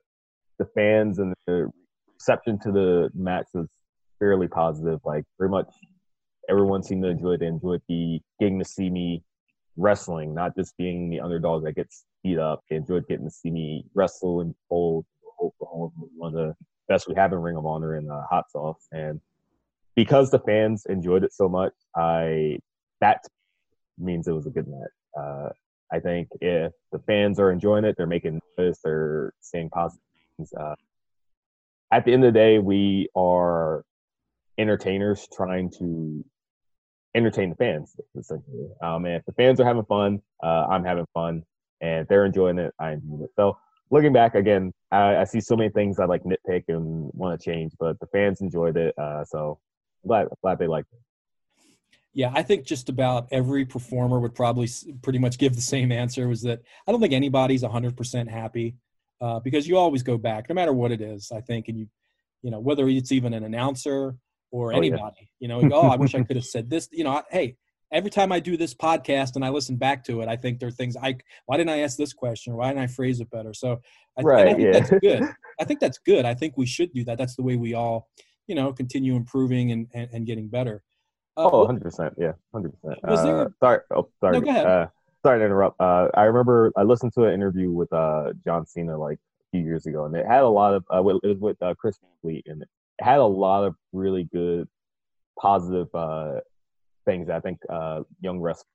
the 0.58 0.66
fans 0.74 1.18
and 1.18 1.32
the 1.46 1.70
reception 2.14 2.58
to 2.60 2.70
the 2.72 3.10
match 3.14 3.46
was 3.54 3.68
fairly 4.18 4.48
positive. 4.48 5.00
Like 5.04 5.24
pretty 5.38 5.50
much 5.50 5.72
everyone 6.50 6.82
seemed 6.82 7.04
to 7.04 7.08
enjoy 7.08 7.32
it. 7.32 7.40
They 7.40 7.46
enjoyed 7.46 7.80
the 7.88 8.20
getting 8.38 8.58
to 8.58 8.64
see 8.64 8.90
me 8.90 9.22
wrestling, 9.76 10.34
not 10.34 10.54
just 10.56 10.76
being 10.76 11.08
the 11.08 11.20
underdog 11.20 11.64
that 11.64 11.76
gets 11.76 12.04
beat 12.22 12.38
up. 12.38 12.60
They 12.68 12.76
enjoyed 12.76 13.06
getting 13.08 13.24
to 13.24 13.30
see 13.30 13.50
me 13.50 13.84
wrestle 13.94 14.40
and 14.40 14.54
hold 14.68 15.06
Oklahoma, 15.42 15.90
one 16.16 16.34
of 16.34 16.34
the 16.34 16.54
best 16.88 17.08
we 17.08 17.14
have 17.16 17.32
in 17.32 17.38
Ring 17.38 17.56
of 17.56 17.66
Honor 17.66 17.96
in 17.96 18.10
uh, 18.10 18.22
hot 18.30 18.50
sauce. 18.50 18.86
And 18.92 19.20
because 19.96 20.30
the 20.30 20.38
fans 20.40 20.86
enjoyed 20.88 21.24
it 21.24 21.32
so 21.32 21.48
much, 21.48 21.72
I 21.96 22.58
that 23.00 23.20
means 23.98 24.28
it 24.28 24.32
was 24.32 24.46
a 24.46 24.50
good 24.50 24.66
match. 24.68 24.90
Uh, 25.18 25.48
I 25.92 26.00
think 26.00 26.28
if 26.40 26.72
the 26.92 26.98
fans 27.00 27.38
are 27.38 27.50
enjoying 27.50 27.84
it, 27.84 27.94
they're 27.96 28.06
making 28.06 28.40
noise, 28.58 28.78
they're 28.82 29.32
saying 29.40 29.70
positive 29.70 30.02
things. 30.36 30.52
Uh, 30.52 30.74
at 31.92 32.04
the 32.04 32.12
end 32.12 32.24
of 32.24 32.32
the 32.32 32.38
day, 32.38 32.58
we 32.58 33.08
are 33.14 33.84
entertainers 34.58 35.28
trying 35.32 35.70
to 35.78 36.24
entertain 37.14 37.50
the 37.50 37.56
fans, 37.56 37.94
essentially. 38.18 38.68
Um, 38.82 39.04
and 39.04 39.16
if 39.16 39.24
the 39.24 39.32
fans 39.32 39.60
are 39.60 39.64
having 39.64 39.84
fun, 39.84 40.20
uh, 40.42 40.66
I'm 40.68 40.84
having 40.84 41.06
fun, 41.14 41.42
and 41.80 42.06
they're 42.08 42.24
enjoying 42.24 42.58
it, 42.58 42.74
I 42.78 42.92
enjoy 42.92 43.24
it. 43.24 43.30
So 43.36 43.56
looking 43.90 44.12
back 44.12 44.34
again, 44.34 44.72
I, 44.90 45.18
I 45.18 45.24
see 45.24 45.40
so 45.40 45.56
many 45.56 45.70
things 45.70 46.00
I 46.00 46.06
like 46.06 46.24
nitpick 46.24 46.64
and 46.68 47.10
want 47.14 47.38
to 47.38 47.44
change, 47.44 47.72
but 47.78 47.98
the 48.00 48.06
fans 48.06 48.40
enjoyed 48.40 48.76
it, 48.76 48.98
uh, 48.98 49.24
so 49.24 49.58
I'm 50.02 50.08
glad 50.08 50.28
glad 50.42 50.58
they 50.58 50.66
liked 50.66 50.88
it. 50.92 50.98
Yeah, 52.14 52.30
I 52.32 52.42
think 52.42 52.64
just 52.64 52.88
about 52.88 53.26
every 53.32 53.64
performer 53.64 54.20
would 54.20 54.34
probably 54.34 54.68
pretty 55.02 55.18
much 55.18 55.36
give 55.36 55.56
the 55.56 55.60
same 55.60 55.90
answer. 55.90 56.28
Was 56.28 56.42
that 56.42 56.62
I 56.86 56.92
don't 56.92 57.00
think 57.00 57.12
anybody's 57.12 57.64
100% 57.64 58.28
happy 58.28 58.76
uh, 59.20 59.40
because 59.40 59.66
you 59.66 59.76
always 59.76 60.02
go 60.02 60.16
back, 60.16 60.48
no 60.48 60.54
matter 60.54 60.72
what 60.72 60.92
it 60.92 61.00
is. 61.00 61.32
I 61.34 61.40
think, 61.40 61.68
and 61.68 61.78
you, 61.78 61.88
you 62.42 62.50
know, 62.50 62.60
whether 62.60 62.88
it's 62.88 63.10
even 63.10 63.34
an 63.34 63.42
announcer 63.42 64.16
or 64.52 64.72
anybody, 64.72 65.02
oh, 65.02 65.12
yeah. 65.20 65.26
you 65.40 65.48
know, 65.48 65.60
you 65.60 65.68
go, 65.68 65.80
oh, 65.80 65.88
I 65.88 65.96
wish 65.96 66.14
I 66.14 66.22
could 66.22 66.36
have 66.36 66.44
said 66.44 66.70
this. 66.70 66.88
You 66.92 67.02
know, 67.02 67.22
hey, 67.30 67.56
every 67.90 68.10
time 68.10 68.32
I 68.32 68.40
do 68.40 68.56
this 68.56 68.74
podcast 68.74 69.36
and 69.36 69.44
I 69.44 69.48
listen 69.48 69.76
back 69.76 70.04
to 70.04 70.20
it, 70.20 70.28
I 70.28 70.36
think 70.36 70.58
there 70.58 70.68
are 70.68 70.72
things 70.72 70.96
I 70.96 71.16
why 71.46 71.56
didn't 71.56 71.70
I 71.70 71.80
ask 71.80 71.96
this 71.96 72.12
question 72.12 72.52
or 72.52 72.56
why 72.56 72.68
didn't 72.68 72.82
I 72.82 72.86
phrase 72.86 73.20
it 73.20 73.30
better? 73.30 73.54
So 73.54 73.80
I, 74.18 74.22
right, 74.22 74.48
I 74.48 74.54
think 74.54 74.60
yeah. 74.60 74.72
that's 74.72 74.90
good. 74.90 75.22
I 75.60 75.64
think 75.64 75.80
that's 75.80 75.98
good. 75.98 76.24
I 76.24 76.34
think 76.34 76.56
we 76.56 76.66
should 76.66 76.92
do 76.92 77.04
that. 77.04 77.18
That's 77.18 77.36
the 77.36 77.42
way 77.42 77.56
we 77.56 77.74
all, 77.74 78.08
you 78.46 78.54
know, 78.54 78.72
continue 78.72 79.16
improving 79.16 79.72
and 79.72 79.86
and, 79.94 80.08
and 80.12 80.26
getting 80.26 80.48
better. 80.48 80.82
Uh, 81.36 81.50
oh, 81.50 81.58
100 81.60 81.82
percent. 81.82 82.14
Yeah, 82.16 82.32
hundred 82.52 82.72
percent. 82.80 83.00
Was 83.04 83.22
there? 83.22 83.40
Uh, 83.40 83.48
sorry. 83.60 83.80
Oh, 83.94 84.08
sorry. 84.20 84.40
No. 84.40 84.52
Uh, 84.52 84.86
sorry 85.24 85.40
to 85.40 85.44
interrupt. 85.44 85.80
Uh, 85.80 86.08
I 86.14 86.24
remember 86.24 86.72
I 86.76 86.82
listened 86.82 87.12
to 87.14 87.24
an 87.24 87.34
interview 87.34 87.70
with 87.70 87.92
uh, 87.92 88.32
John 88.44 88.66
Cena 88.66 88.96
like 88.96 89.18
a 89.18 89.44
few 89.56 89.64
years 89.64 89.86
ago, 89.86 90.04
and 90.04 90.14
it 90.14 90.26
had 90.26 90.42
a 90.42 90.48
lot 90.48 90.74
of 90.74 90.84
uh, 90.92 90.98
it 91.00 91.26
was 91.26 91.38
with 91.40 91.62
uh, 91.62 91.74
Chris 91.74 91.98
Fleet, 92.22 92.44
and 92.46 92.62
it 92.62 92.68
had 93.00 93.18
a 93.18 93.24
lot 93.24 93.64
of 93.64 93.74
really 93.92 94.24
good, 94.32 94.68
positive 95.40 95.88
uh, 95.94 96.40
things. 97.04 97.28
I 97.28 97.40
think 97.40 97.58
uh, 97.68 98.02
young 98.20 98.40
wrestlers 98.40 98.66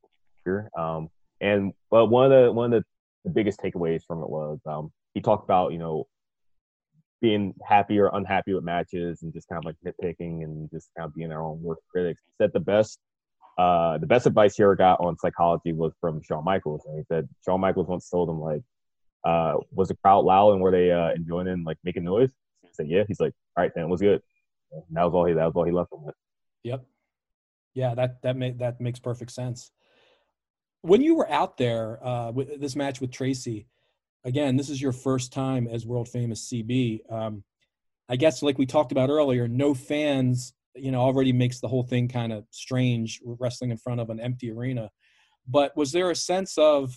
here. 0.44 0.70
Um, 0.78 1.10
and 1.42 1.74
but 1.90 2.08
one 2.08 2.26
of 2.26 2.32
the 2.32 2.52
one 2.52 2.74
of 2.74 2.82
the, 2.82 2.86
the 3.26 3.32
biggest 3.32 3.60
takeaways 3.60 4.04
from 4.06 4.22
it 4.22 4.30
was 4.30 4.60
um, 4.66 4.92
he 5.14 5.22
talked 5.22 5.44
about 5.44 5.72
you 5.72 5.80
know 5.80 6.08
being 7.22 7.54
happy 7.68 8.00
or 8.00 8.10
unhappy 8.14 8.54
with 8.54 8.64
matches 8.64 9.24
and 9.24 9.34
just 9.34 9.48
kind 9.50 9.64
of 9.64 9.66
like 9.66 9.76
nitpicking 9.86 10.44
and 10.44 10.70
just 10.72 10.90
kind 10.98 11.08
of 11.08 11.14
being 11.14 11.32
our 11.32 11.42
own 11.42 11.62
worst 11.62 11.82
critics. 11.92 12.22
He 12.26 12.44
said 12.44 12.52
the 12.54 12.60
best 12.60 13.00
uh, 13.60 13.98
the 13.98 14.08
best 14.08 14.26
advice 14.26 14.56
he 14.56 14.64
ever 14.64 14.76
got 14.76 15.02
on 15.02 15.18
psychology 15.20 15.74
was 15.74 15.92
from 16.00 16.22
Shawn 16.24 16.46
Michaels, 16.46 16.86
and 16.86 16.98
he 16.98 17.04
said 17.12 17.28
Shawn 17.44 17.60
Michaels 17.60 17.88
once 17.88 18.10
told 18.10 18.30
him 18.30 18.40
like, 18.40 18.62
uh, 19.26 19.56
"Was 19.72 19.90
the 19.90 19.98
crowd 19.98 20.24
loud 20.24 20.54
and 20.54 20.62
were 20.62 20.72
they 20.72 20.92
uh, 20.92 21.12
enjoying 21.14 21.50
and 21.50 21.66
like 21.66 21.78
making 21.84 22.06
noise?" 22.06 22.30
He 22.62 22.70
said, 22.72 22.88
"Yeah." 22.88 23.04
He's 23.06 23.20
like, 23.20 23.34
"All 23.58 23.64
right, 23.64 23.72
then 23.76 23.84
it 23.84 23.90
was 23.90 24.00
good." 24.00 24.22
And 24.72 24.84
that 24.92 25.04
was 25.04 25.14
all 25.14 25.26
he 25.26 25.34
that 25.34 25.46
was 25.46 25.54
all 25.56 25.66
he 25.66 25.74
left 25.74 25.92
him 25.92 26.06
with. 26.06 26.16
Yep. 26.64 26.86
Yeah, 27.74 27.96
that 27.96 28.22
that 28.22 28.38
made 28.38 28.60
that 28.60 28.80
makes 28.80 29.00
perfect 29.00 29.32
sense. 29.32 29.72
When 30.82 31.02
you 31.02 31.16
were 31.16 31.30
out 31.30 31.58
there 31.58 32.02
uh, 32.02 32.32
with 32.32 32.62
this 32.62 32.78
match 32.78 33.02
with 33.02 33.12
Tracy, 33.12 33.68
again, 34.24 34.56
this 34.56 34.70
is 34.70 34.82
your 34.82 34.92
first 34.92 35.32
time 35.34 35.68
as 35.68 35.86
world 35.86 36.10
famous 36.10 36.50
CB. 36.52 37.12
Um, 37.12 37.44
I 38.10 38.16
guess, 38.16 38.42
like 38.42 38.58
we 38.58 38.66
talked 38.66 38.92
about 38.92 39.10
earlier, 39.10 39.48
no 39.48 39.74
fans 39.74 40.54
you 40.76 40.92
know 40.92 41.02
already 41.02 41.34
makes 41.34 41.60
the 41.60 41.68
whole 41.68 41.84
thing 41.84 42.08
kind 42.08 42.32
of 42.32 42.46
strange 42.52 43.20
wrestling 43.24 43.72
in 43.72 43.78
front 43.78 44.00
of 44.00 44.10
an 44.10 44.20
empty 44.20 44.52
arena. 44.52 44.90
But 45.48 45.76
was 45.76 45.92
there 45.92 46.12
a 46.12 46.16
sense 46.16 46.58
of 46.58 46.96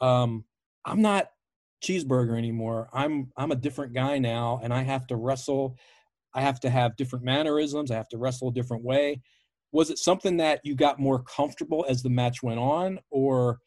um, 0.00 0.44
I'm 0.84 1.02
not 1.02 1.28
cheeseburger 1.82 2.36
anymore. 2.36 2.88
I'm 2.92 3.30
I'm 3.36 3.52
a 3.52 3.56
different 3.56 3.94
guy 3.94 4.18
now, 4.18 4.60
and 4.62 4.72
I 4.72 4.82
have 4.82 5.06
to 5.08 5.16
wrestle. 5.16 5.76
I 6.34 6.42
have 6.42 6.60
to 6.60 6.70
have 6.70 6.96
different 6.96 7.24
mannerisms. 7.24 7.90
I 7.90 7.96
have 7.96 8.08
to 8.10 8.18
wrestle 8.18 8.48
a 8.48 8.52
different 8.52 8.84
way. 8.84 9.20
Was 9.72 9.90
it 9.90 9.98
something 9.98 10.36
that 10.38 10.60
you 10.64 10.74
got 10.74 10.98
more 10.98 11.22
comfortable 11.22 11.84
as 11.88 12.02
the 12.02 12.10
match 12.10 12.42
went 12.42 12.58
on, 12.58 13.00
or 13.10 13.58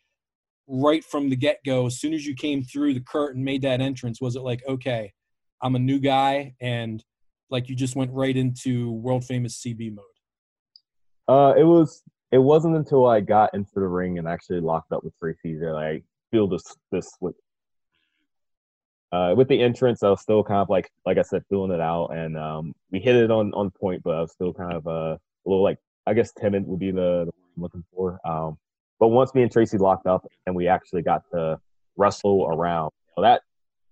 right 0.67 1.03
from 1.03 1.29
the 1.29 1.35
get 1.35 1.59
go, 1.65 1.85
as 1.85 1.99
soon 1.99 2.13
as 2.13 2.25
you 2.25 2.35
came 2.35 2.63
through 2.63 2.93
the 2.93 3.01
curtain, 3.01 3.43
made 3.43 3.61
that 3.63 3.81
entrance, 3.81 4.21
was 4.21 4.35
it 4.35 4.41
like, 4.41 4.61
okay, 4.67 5.13
I'm 5.61 5.75
a 5.75 5.79
new 5.79 5.99
guy, 5.99 6.55
and 6.61 7.03
like 7.49 7.69
you 7.69 7.75
just 7.75 7.95
went 7.95 8.11
right 8.11 8.35
into 8.35 8.91
world 8.91 9.25
famous 9.25 9.61
CB 9.61 9.95
mode? 9.95 10.05
Uh, 11.27 11.53
it 11.57 11.63
was. 11.63 12.03
It 12.31 12.39
wasn't 12.39 12.75
until 12.75 13.05
I 13.05 13.21
got 13.21 13.53
into 13.53 13.73
the 13.75 13.87
ring 13.87 14.17
and 14.17 14.27
actually 14.27 14.59
locked 14.59 14.91
up 14.91 15.03
with 15.03 15.13
Tracy 15.19 15.55
that 15.59 15.75
I 15.75 16.01
feel 16.31 16.47
this 16.47 16.63
this 16.91 17.11
switch 17.11 17.35
uh, 19.13 19.35
with 19.35 19.47
the 19.47 19.61
entrance, 19.61 20.01
I 20.01 20.09
was 20.09 20.21
still 20.21 20.43
kind 20.43 20.59
of 20.59 20.69
like, 20.69 20.89
like 21.05 21.19
I 21.19 21.21
said, 21.21 21.43
feeling 21.47 21.69
it 21.69 21.79
out, 21.79 22.07
and 22.07 22.35
um, 22.35 22.73
we 22.91 22.99
hit 22.99 23.15
it 23.15 23.29
on 23.29 23.53
on 23.53 23.69
point, 23.69 24.01
but 24.03 24.15
I 24.15 24.21
was 24.21 24.31
still 24.31 24.51
kind 24.51 24.73
of 24.73 24.87
uh, 24.87 25.17
a 25.17 25.19
little 25.45 25.61
like, 25.61 25.77
I 26.07 26.15
guess, 26.15 26.33
timid 26.33 26.65
would 26.65 26.79
be 26.79 26.89
the, 26.89 27.25
the 27.25 27.31
word 27.31 27.51
I'm 27.55 27.61
looking 27.61 27.83
for. 27.93 28.19
Um, 28.25 28.57
but 28.99 29.09
once 29.09 29.33
me 29.33 29.43
and 29.43 29.51
Tracy 29.51 29.77
locked 29.77 30.07
up, 30.07 30.25
and 30.45 30.55
we 30.55 30.67
actually 30.67 31.01
got 31.01 31.23
to 31.31 31.59
wrestle 31.97 32.47
around, 32.47 32.91
you 33.07 33.21
know, 33.21 33.27
that 33.27 33.41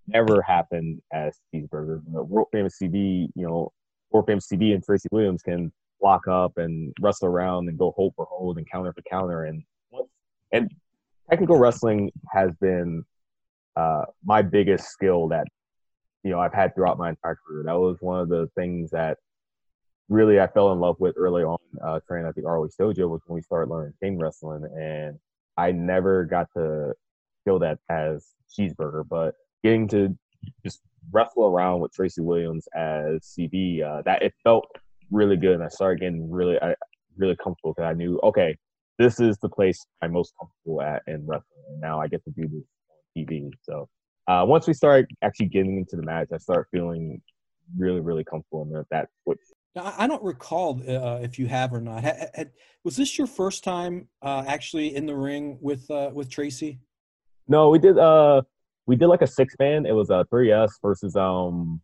never 0.06 0.42
happened 0.42 1.00
as 1.12 1.38
Cheeseburger. 1.54 2.02
Know, 2.08 2.22
world 2.22 2.48
famous 2.52 2.78
CB, 2.82 3.28
you 3.34 3.46
know, 3.46 3.72
world 4.10 4.26
famous 4.26 4.48
CB 4.48 4.74
and 4.74 4.84
Tracy 4.84 5.08
Williams 5.12 5.42
can 5.42 5.72
lock 6.02 6.26
up 6.28 6.58
and 6.58 6.92
wrestle 7.00 7.28
around 7.28 7.68
and 7.68 7.78
go 7.78 7.92
hold 7.96 8.14
for 8.16 8.26
hold 8.30 8.58
and 8.58 8.68
counter 8.70 8.92
for 8.92 9.02
counter, 9.02 9.44
and 9.44 9.62
and 10.52 10.70
technical 11.30 11.58
wrestling 11.58 12.10
has 12.30 12.50
been 12.60 13.04
uh, 13.76 14.04
my 14.24 14.42
biggest 14.42 14.88
skill 14.88 15.28
that 15.28 15.46
you 16.24 16.30
know 16.30 16.40
I've 16.40 16.54
had 16.54 16.74
throughout 16.74 16.98
my 16.98 17.10
entire 17.10 17.36
career. 17.46 17.64
That 17.64 17.78
was 17.78 17.96
one 18.00 18.20
of 18.20 18.28
the 18.28 18.48
things 18.54 18.90
that 18.90 19.18
really 20.08 20.40
I 20.40 20.46
fell 20.46 20.72
in 20.72 20.80
love 20.80 20.96
with 20.98 21.14
early 21.16 21.42
on 21.42 21.58
uh, 21.84 22.00
training 22.06 22.28
at 22.28 22.34
the 22.34 22.42
ROH 22.42 22.68
Dojo 22.78 23.08
was 23.08 23.20
when 23.26 23.36
we 23.36 23.42
started 23.42 23.70
learning 23.70 23.94
chain 24.02 24.18
wrestling, 24.18 24.64
and 24.76 25.18
I 25.56 25.72
never 25.72 26.24
got 26.24 26.48
to 26.56 26.92
feel 27.44 27.58
that 27.60 27.78
as 27.88 28.26
cheeseburger, 28.58 29.06
but 29.08 29.34
getting 29.62 29.88
to 29.88 30.16
just 30.64 30.80
wrestle 31.10 31.46
around 31.46 31.80
with 31.80 31.92
Tracy 31.92 32.20
Williams 32.20 32.66
as 32.74 33.34
CB, 33.38 33.82
uh, 33.82 34.02
that 34.02 34.22
it 34.22 34.34
felt 34.44 34.66
really 35.10 35.36
good, 35.36 35.54
and 35.54 35.64
I 35.64 35.68
started 35.68 36.00
getting 36.00 36.30
really, 36.30 36.60
I, 36.60 36.74
really 37.16 37.36
comfortable 37.36 37.74
because 37.74 37.88
I 37.88 37.94
knew, 37.94 38.20
okay, 38.22 38.56
this 38.98 39.20
is 39.20 39.38
the 39.38 39.48
place 39.48 39.84
I'm 40.00 40.12
most 40.12 40.32
comfortable 40.38 40.82
at 40.82 41.02
in 41.06 41.26
wrestling, 41.26 41.64
and 41.70 41.80
now 41.80 42.00
I 42.00 42.08
get 42.08 42.24
to 42.24 42.30
do 42.30 42.42
this 42.42 42.64
on 42.90 43.26
TV. 43.26 43.50
So 43.62 43.88
uh, 44.28 44.44
once 44.46 44.66
we 44.66 44.74
start 44.74 45.06
actually 45.22 45.46
getting 45.46 45.76
into 45.78 45.96
the 45.96 46.02
match, 46.02 46.28
I 46.32 46.38
start 46.38 46.68
feeling 46.70 47.20
really, 47.76 48.00
really 48.00 48.24
comfortable 48.24 48.62
in 48.62 48.84
that 48.90 49.08
switch. 49.72 49.94
I 49.98 50.06
don't 50.06 50.22
recall 50.22 50.80
uh, 50.88 51.20
if 51.22 51.38
you 51.38 51.46
have 51.46 51.72
or 51.72 51.80
not. 51.80 52.02
Had, 52.02 52.30
had, 52.34 52.50
was 52.84 52.96
this 52.96 53.18
your 53.18 53.26
first 53.26 53.64
time 53.64 54.08
uh, 54.22 54.44
actually 54.46 54.94
in 54.94 55.06
the 55.06 55.16
ring 55.16 55.58
with 55.60 55.90
uh, 55.90 56.10
with 56.12 56.30
Tracy? 56.30 56.80
No, 57.48 57.70
we 57.70 57.78
did. 57.78 57.98
Uh, 57.98 58.42
we 58.86 58.96
did 58.96 59.06
like 59.06 59.22
a 59.22 59.26
six 59.26 59.54
man. 59.58 59.86
It 59.86 59.92
was 59.92 60.10
a 60.10 60.26
three 60.30 60.52
S 60.52 60.78
versus 60.82 61.16
um 61.16 61.80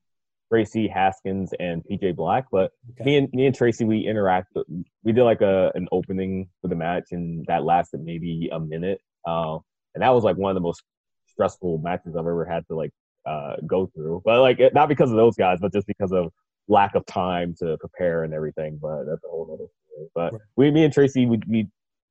Tracy 0.51 0.88
Haskins 0.88 1.53
and 1.61 1.83
PJ 1.85 2.16
Black. 2.16 2.46
But 2.51 2.72
okay. 2.92 3.05
me 3.05 3.16
and 3.18 3.29
me 3.33 3.46
and 3.46 3.55
Tracy, 3.55 3.85
we 3.85 4.05
interacted. 4.05 4.64
We 5.05 5.12
did 5.12 5.24
like 5.24 5.40
a 5.40 5.70
an 5.74 5.88
opening 5.92 6.48
for 6.61 6.68
the 6.68 6.77
match, 6.77 7.09
and 7.12 7.44
that 7.46 7.64
lasted 7.64 8.01
maybe 8.03 8.48
a 8.53 8.61
minute. 8.61 9.01
Uh, 9.27 9.59
and 9.94 10.03
that 10.03 10.11
was 10.11 10.24
like 10.24 10.37
one 10.37 10.51
of 10.51 10.55
the 10.55 10.61
most 10.61 10.83
stressful 11.27 11.79
matches 11.79 12.14
I've 12.14 12.20
ever 12.20 12.44
had 12.44 12.66
to 12.68 12.77
like 12.77 12.90
uh, 13.27 13.57
go 13.66 13.87
through. 13.94 14.22
But 14.24 14.40
like 14.40 14.59
not 14.74 14.88
because 14.88 15.11
of 15.11 15.16
those 15.16 15.37
guys, 15.37 15.59
but 15.61 15.72
just 15.72 15.87
because 15.87 16.12
of 16.12 16.33
lack 16.68 16.94
of 16.94 17.04
time 17.07 17.54
to 17.59 17.76
prepare 17.78 18.24
and 18.24 18.33
everything. 18.33 18.78
But 18.81 19.04
that's 19.04 19.24
a 19.24 19.28
whole 19.28 19.48
other 19.52 19.68
story. 19.87 20.09
But 20.14 20.33
right. 20.33 20.42
we, 20.57 20.70
me 20.70 20.85
and 20.85 20.92
Tracy, 20.92 21.26
we, 21.26 21.40
we 21.48 21.68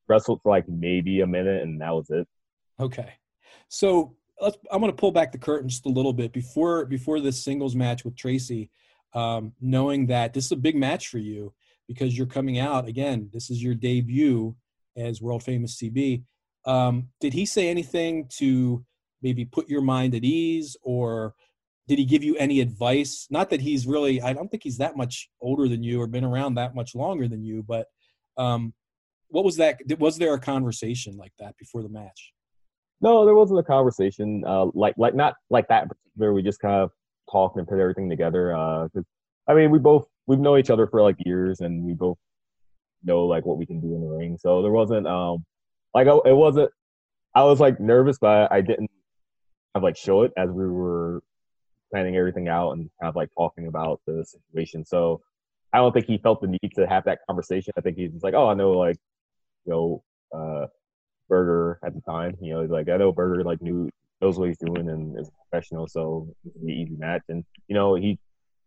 wrestled 0.07 0.41
for 0.41 0.51
like 0.51 0.67
maybe 0.67 1.21
a 1.21 1.27
minute, 1.27 1.63
and 1.63 1.79
that 1.81 1.93
was 1.93 2.09
it. 2.09 2.27
Okay, 2.79 3.13
so 3.69 4.15
let's. 4.41 4.57
I'm 4.71 4.79
going 4.79 4.91
to 4.91 4.97
pull 4.97 5.11
back 5.11 5.31
the 5.31 5.37
curtain 5.37 5.69
just 5.69 5.85
a 5.85 5.89
little 5.89 6.13
bit 6.13 6.33
before 6.33 6.85
before 6.85 7.19
this 7.19 7.43
singles 7.43 7.75
match 7.75 8.03
with 8.05 8.15
Tracy. 8.15 8.69
Um, 9.13 9.53
knowing 9.61 10.07
that 10.07 10.33
this 10.33 10.45
is 10.45 10.51
a 10.51 10.57
big 10.57 10.75
match 10.75 11.07
for 11.07 11.17
you 11.17 11.53
because 11.87 12.17
you're 12.17 12.27
coming 12.27 12.59
out 12.59 12.87
again. 12.87 13.29
This 13.33 13.49
is 13.49 13.63
your 13.63 13.73
debut 13.73 14.55
as 14.97 15.21
world 15.21 15.43
famous 15.43 15.77
CB. 15.81 16.23
Um, 16.65 17.07
did 17.21 17.33
he 17.33 17.45
say 17.45 17.69
anything 17.69 18.27
to 18.37 18.85
maybe 19.21 19.45
put 19.45 19.69
your 19.69 19.81
mind 19.81 20.13
at 20.13 20.23
ease 20.23 20.75
or 20.81 21.33
did 21.87 21.97
he 21.99 22.05
give 22.05 22.23
you 22.23 22.35
any 22.35 22.59
advice? 22.59 23.27
Not 23.29 23.49
that 23.49 23.61
he's 23.61 23.87
really 23.87 24.21
i 24.21 24.33
don't 24.33 24.49
think 24.49 24.63
he's 24.63 24.77
that 24.77 24.97
much 24.97 25.29
older 25.41 25.67
than 25.67 25.83
you 25.83 26.01
or 26.01 26.07
been 26.07 26.23
around 26.23 26.55
that 26.55 26.75
much 26.75 26.95
longer 26.95 27.27
than 27.27 27.43
you 27.43 27.63
but 27.63 27.87
um, 28.37 28.73
what 29.29 29.43
was 29.43 29.57
that 29.57 29.79
was 29.99 30.17
there 30.17 30.33
a 30.33 30.39
conversation 30.39 31.17
like 31.17 31.33
that 31.39 31.57
before 31.57 31.83
the 31.83 31.89
match? 31.89 32.33
No 33.01 33.25
there 33.25 33.35
wasn't 33.35 33.59
a 33.59 33.63
conversation 33.63 34.43
uh, 34.45 34.67
like 34.73 34.95
like 34.97 35.15
not 35.15 35.35
like 35.49 35.67
that 35.69 35.89
particular. 35.89 36.33
We 36.33 36.43
just 36.43 36.59
kind 36.59 36.75
of 36.75 36.91
talked 37.29 37.57
and 37.57 37.67
put 37.67 37.79
everything 37.79 38.09
together 38.09 38.55
uh, 38.55 38.87
i 39.49 39.53
mean 39.53 39.69
we 39.69 39.79
both 39.79 40.07
we've 40.27 40.39
known 40.39 40.59
each 40.59 40.69
other 40.69 40.87
for 40.87 41.01
like 41.01 41.17
years 41.25 41.59
and 41.59 41.83
we 41.83 41.93
both 41.93 42.17
know 43.03 43.23
like 43.25 43.45
what 43.45 43.57
we 43.57 43.65
can 43.65 43.81
do 43.81 43.95
in 43.95 44.01
the 44.01 44.07
ring. 44.07 44.37
So 44.39 44.61
there 44.61 44.71
wasn't 44.71 45.07
um 45.07 45.45
like 45.93 46.07
it 46.07 46.35
wasn't 46.35 46.69
i 47.35 47.43
was 47.43 47.59
like 47.59 47.79
nervous 47.79 48.17
but 48.19 48.51
i 48.51 48.61
didn't 48.61 48.89
of 49.75 49.83
like 49.83 49.97
show 49.97 50.23
it 50.23 50.31
as 50.37 50.49
we 50.49 50.67
were 50.67 51.21
planning 51.91 52.15
everything 52.15 52.47
out 52.47 52.71
and 52.71 52.89
kind 53.01 53.09
of 53.09 53.15
like 53.15 53.29
talking 53.37 53.67
about 53.67 54.01
the 54.05 54.25
situation. 54.25 54.85
So 54.85 55.21
I 55.73 55.77
don't 55.77 55.91
think 55.91 56.05
he 56.05 56.17
felt 56.17 56.41
the 56.41 56.47
need 56.47 56.71
to 56.75 56.87
have 56.87 57.03
that 57.05 57.19
conversation. 57.27 57.73
I 57.77 57.81
think 57.81 57.97
he's 57.97 58.11
just 58.11 58.23
like, 58.23 58.33
oh, 58.33 58.49
I 58.49 58.53
know, 58.53 58.71
like, 58.71 58.97
you 59.65 59.71
know, 59.73 60.03
uh, 60.35 60.67
Burger 61.29 61.79
at 61.83 61.93
the 61.93 62.01
time, 62.01 62.37
you 62.41 62.53
know, 62.53 62.61
he's 62.61 62.71
like 62.71 62.89
I 62.89 62.97
know 62.97 63.11
Burger 63.11 63.43
like 63.43 63.61
knew 63.61 63.89
knows 64.21 64.39
what 64.39 64.47
he's 64.47 64.57
doing 64.57 64.89
and 64.89 65.19
is 65.19 65.29
professional, 65.49 65.87
so 65.87 66.27
it's 66.45 66.55
an 66.55 66.69
easy 66.69 66.95
match. 66.95 67.23
And 67.29 67.43
you 67.67 67.75
know, 67.75 67.95
he 67.95 68.17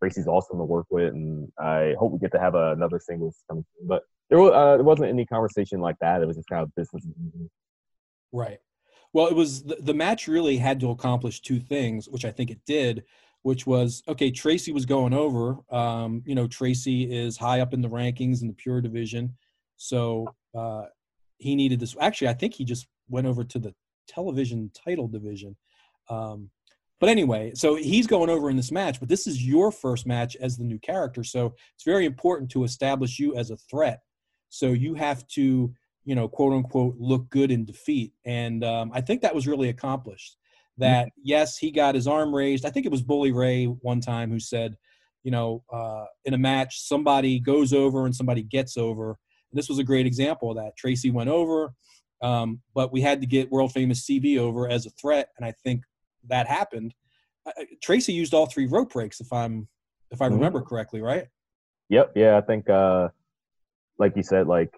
Tracy's 0.01 0.27
awesome 0.27 0.57
to 0.57 0.63
work 0.63 0.87
with, 0.89 1.13
and 1.13 1.51
I 1.59 1.95
hope 1.99 2.11
we 2.11 2.19
get 2.19 2.31
to 2.31 2.39
have 2.39 2.55
a, 2.55 2.71
another 2.71 2.99
singles 2.99 3.43
coming. 3.47 3.65
But 3.83 4.03
there, 4.29 4.39
uh, 4.39 4.77
there 4.77 4.83
wasn't 4.83 5.09
any 5.09 5.25
conversation 5.25 5.79
like 5.79 5.97
that. 6.01 6.21
It 6.21 6.25
was 6.25 6.37
just 6.37 6.49
kind 6.49 6.63
of 6.63 6.73
business. 6.75 7.05
Right. 8.31 8.59
Well, 9.13 9.27
it 9.27 9.35
was 9.35 9.63
the, 9.63 9.77
the 9.79 9.93
match 9.93 10.27
really 10.27 10.57
had 10.57 10.79
to 10.81 10.91
accomplish 10.91 11.41
two 11.41 11.59
things, 11.59 12.07
which 12.07 12.25
I 12.25 12.31
think 12.31 12.49
it 12.49 12.61
did, 12.65 13.03
which 13.43 13.67
was 13.67 14.03
okay, 14.07 14.31
Tracy 14.31 14.71
was 14.71 14.85
going 14.85 15.13
over. 15.13 15.57
Um, 15.69 16.23
you 16.25 16.35
know, 16.35 16.47
Tracy 16.47 17.11
is 17.11 17.37
high 17.37 17.59
up 17.59 17.73
in 17.73 17.81
the 17.81 17.89
rankings 17.89 18.41
in 18.41 18.47
the 18.47 18.53
pure 18.53 18.81
division. 18.81 19.35
So 19.77 20.27
uh, 20.57 20.85
he 21.37 21.55
needed 21.55 21.79
this. 21.79 21.95
Actually, 21.99 22.29
I 22.29 22.33
think 22.33 22.53
he 22.53 22.63
just 22.63 22.87
went 23.09 23.27
over 23.27 23.43
to 23.43 23.59
the 23.59 23.73
television 24.07 24.71
title 24.73 25.07
division. 25.07 25.55
Um, 26.09 26.49
but 26.99 27.09
anyway, 27.09 27.53
so 27.55 27.75
he's 27.75 28.05
going 28.05 28.29
over 28.29 28.51
in 28.51 28.55
this 28.55 28.71
match, 28.71 28.99
but 28.99 29.09
this 29.09 29.25
is 29.25 29.43
your 29.43 29.71
first 29.71 30.05
match 30.05 30.35
as 30.39 30.55
the 30.55 30.63
new 30.63 30.77
character. 30.77 31.23
So 31.23 31.55
it's 31.73 31.83
very 31.83 32.05
important 32.05 32.51
to 32.51 32.63
establish 32.63 33.17
you 33.17 33.35
as 33.35 33.49
a 33.49 33.57
threat. 33.57 34.01
So 34.49 34.67
you 34.67 34.93
have 34.93 35.27
to 35.29 35.73
you 36.05 36.15
know, 36.15 36.27
quote 36.27 36.53
unquote, 36.53 36.95
look 36.99 37.29
good 37.29 37.51
in 37.51 37.65
defeat. 37.65 38.13
And 38.25 38.63
um, 38.63 38.91
I 38.93 39.01
think 39.01 39.21
that 39.21 39.35
was 39.35 39.47
really 39.47 39.69
accomplished. 39.69 40.37
That 40.77 41.07
mm-hmm. 41.07 41.21
yes, 41.23 41.57
he 41.57 41.71
got 41.71 41.95
his 41.95 42.07
arm 42.07 42.33
raised. 42.33 42.65
I 42.65 42.69
think 42.69 42.85
it 42.85 42.91
was 42.91 43.01
Bully 43.01 43.31
Ray 43.31 43.65
one 43.65 44.01
time 44.01 44.31
who 44.31 44.39
said, 44.39 44.75
you 45.23 45.31
know, 45.31 45.63
uh, 45.71 46.05
in 46.25 46.33
a 46.33 46.37
match, 46.37 46.81
somebody 46.81 47.39
goes 47.39 47.73
over 47.73 48.05
and 48.05 48.15
somebody 48.15 48.41
gets 48.41 48.77
over. 48.77 49.09
And 49.09 49.57
this 49.57 49.69
was 49.69 49.79
a 49.79 49.83
great 49.83 50.07
example 50.07 50.49
of 50.49 50.57
that. 50.57 50.75
Tracy 50.77 51.11
went 51.11 51.29
over, 51.29 51.73
um, 52.21 52.61
but 52.73 52.91
we 52.91 53.01
had 53.01 53.21
to 53.21 53.27
get 53.27 53.51
world 53.51 53.71
famous 53.71 54.07
CB 54.07 54.39
over 54.39 54.67
as 54.69 54.85
a 54.85 54.89
threat, 54.91 55.29
and 55.37 55.45
I 55.45 55.53
think 55.63 55.83
that 56.27 56.47
happened. 56.47 56.93
Uh, 57.45 57.51
Tracy 57.83 58.13
used 58.13 58.33
all 58.33 58.45
three 58.45 58.67
rope 58.67 58.93
breaks, 58.93 59.19
if 59.19 59.31
I'm 59.33 59.67
if 60.11 60.21
I 60.21 60.25
mm-hmm. 60.25 60.35
remember 60.35 60.61
correctly, 60.61 61.01
right? 61.01 61.27
Yep. 61.89 62.13
Yeah, 62.15 62.37
I 62.37 62.41
think, 62.41 62.69
uh, 62.69 63.09
like 63.97 64.15
you 64.15 64.23
said, 64.23 64.47
like 64.47 64.73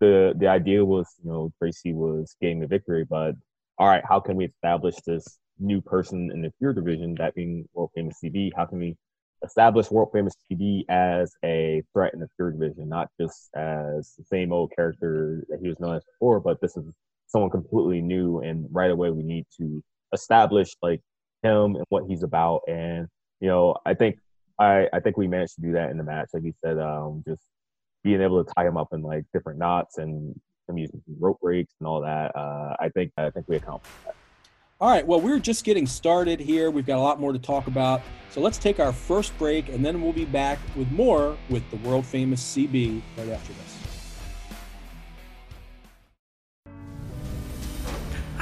the 0.00 0.34
the 0.36 0.48
idea 0.48 0.84
was, 0.84 1.06
you 1.22 1.30
know, 1.30 1.52
Tracy 1.58 1.92
was 1.92 2.34
getting 2.40 2.60
the 2.60 2.66
victory, 2.66 3.04
but 3.04 3.34
all 3.78 3.88
right, 3.88 4.02
how 4.08 4.20
can 4.20 4.36
we 4.36 4.46
establish 4.46 4.96
this 5.06 5.38
new 5.58 5.80
person 5.80 6.30
in 6.32 6.42
the 6.42 6.52
pure 6.58 6.72
division, 6.72 7.14
that 7.16 7.34
being 7.34 7.68
world 7.74 7.90
famous 7.94 8.18
CB? 8.22 8.50
How 8.56 8.66
can 8.66 8.78
we 8.78 8.96
establish 9.44 9.90
world 9.90 10.10
famous 10.12 10.34
CB 10.50 10.84
as 10.88 11.32
a 11.44 11.82
threat 11.92 12.14
in 12.14 12.20
the 12.20 12.28
pure 12.36 12.50
division, 12.50 12.88
not 12.88 13.08
just 13.20 13.50
as 13.54 14.14
the 14.18 14.24
same 14.24 14.52
old 14.52 14.72
character 14.74 15.44
that 15.48 15.60
he 15.62 15.68
was 15.68 15.80
known 15.80 15.96
as 15.96 16.04
before, 16.04 16.40
but 16.40 16.60
this 16.60 16.76
is 16.76 16.84
someone 17.26 17.50
completely 17.50 18.00
new, 18.00 18.40
and 18.40 18.66
right 18.70 18.90
away 18.90 19.10
we 19.10 19.22
need 19.22 19.46
to 19.58 19.82
establish 20.12 20.74
like 20.82 21.00
him 21.42 21.76
and 21.76 21.84
what 21.88 22.04
he's 22.08 22.22
about. 22.22 22.62
And 22.68 23.06
you 23.40 23.48
know, 23.48 23.76
I 23.86 23.94
think 23.94 24.18
I 24.58 24.88
I 24.92 25.00
think 25.00 25.16
we 25.16 25.28
managed 25.28 25.56
to 25.56 25.62
do 25.62 25.72
that 25.72 25.90
in 25.90 25.98
the 25.98 26.04
match. 26.04 26.28
Like 26.34 26.44
you 26.44 26.54
said, 26.64 26.78
um, 26.78 27.22
just 27.26 27.42
being 28.02 28.20
able 28.20 28.42
to 28.44 28.52
tie 28.54 28.64
them 28.64 28.76
up 28.76 28.88
in 28.92 29.02
like 29.02 29.24
different 29.32 29.58
knots 29.58 29.98
and 29.98 30.38
some 30.66 30.78
using 30.78 31.02
rope 31.18 31.40
breaks 31.40 31.74
and 31.80 31.86
all 31.86 32.00
that. 32.00 32.34
Uh, 32.34 32.76
I 32.80 32.88
think 32.88 33.12
I 33.16 33.30
think 33.30 33.46
we 33.48 33.56
accomplished 33.56 33.94
that. 34.04 34.14
All 34.80 34.88
right, 34.88 35.06
well, 35.06 35.20
we're 35.20 35.38
just 35.38 35.64
getting 35.64 35.86
started 35.86 36.40
here. 36.40 36.70
We've 36.70 36.86
got 36.86 36.96
a 36.96 37.02
lot 37.02 37.20
more 37.20 37.32
to 37.34 37.38
talk 37.38 37.66
about. 37.66 38.00
So 38.30 38.40
let's 38.40 38.56
take 38.56 38.80
our 38.80 38.94
first 38.94 39.36
break, 39.36 39.68
and 39.68 39.84
then 39.84 40.00
we'll 40.00 40.14
be 40.14 40.24
back 40.24 40.58
with 40.74 40.90
more 40.90 41.36
with 41.50 41.68
the 41.70 41.76
world 41.88 42.06
famous 42.06 42.42
CB 42.56 43.02
right 43.18 43.28
after 43.28 43.52
this. 43.52 43.79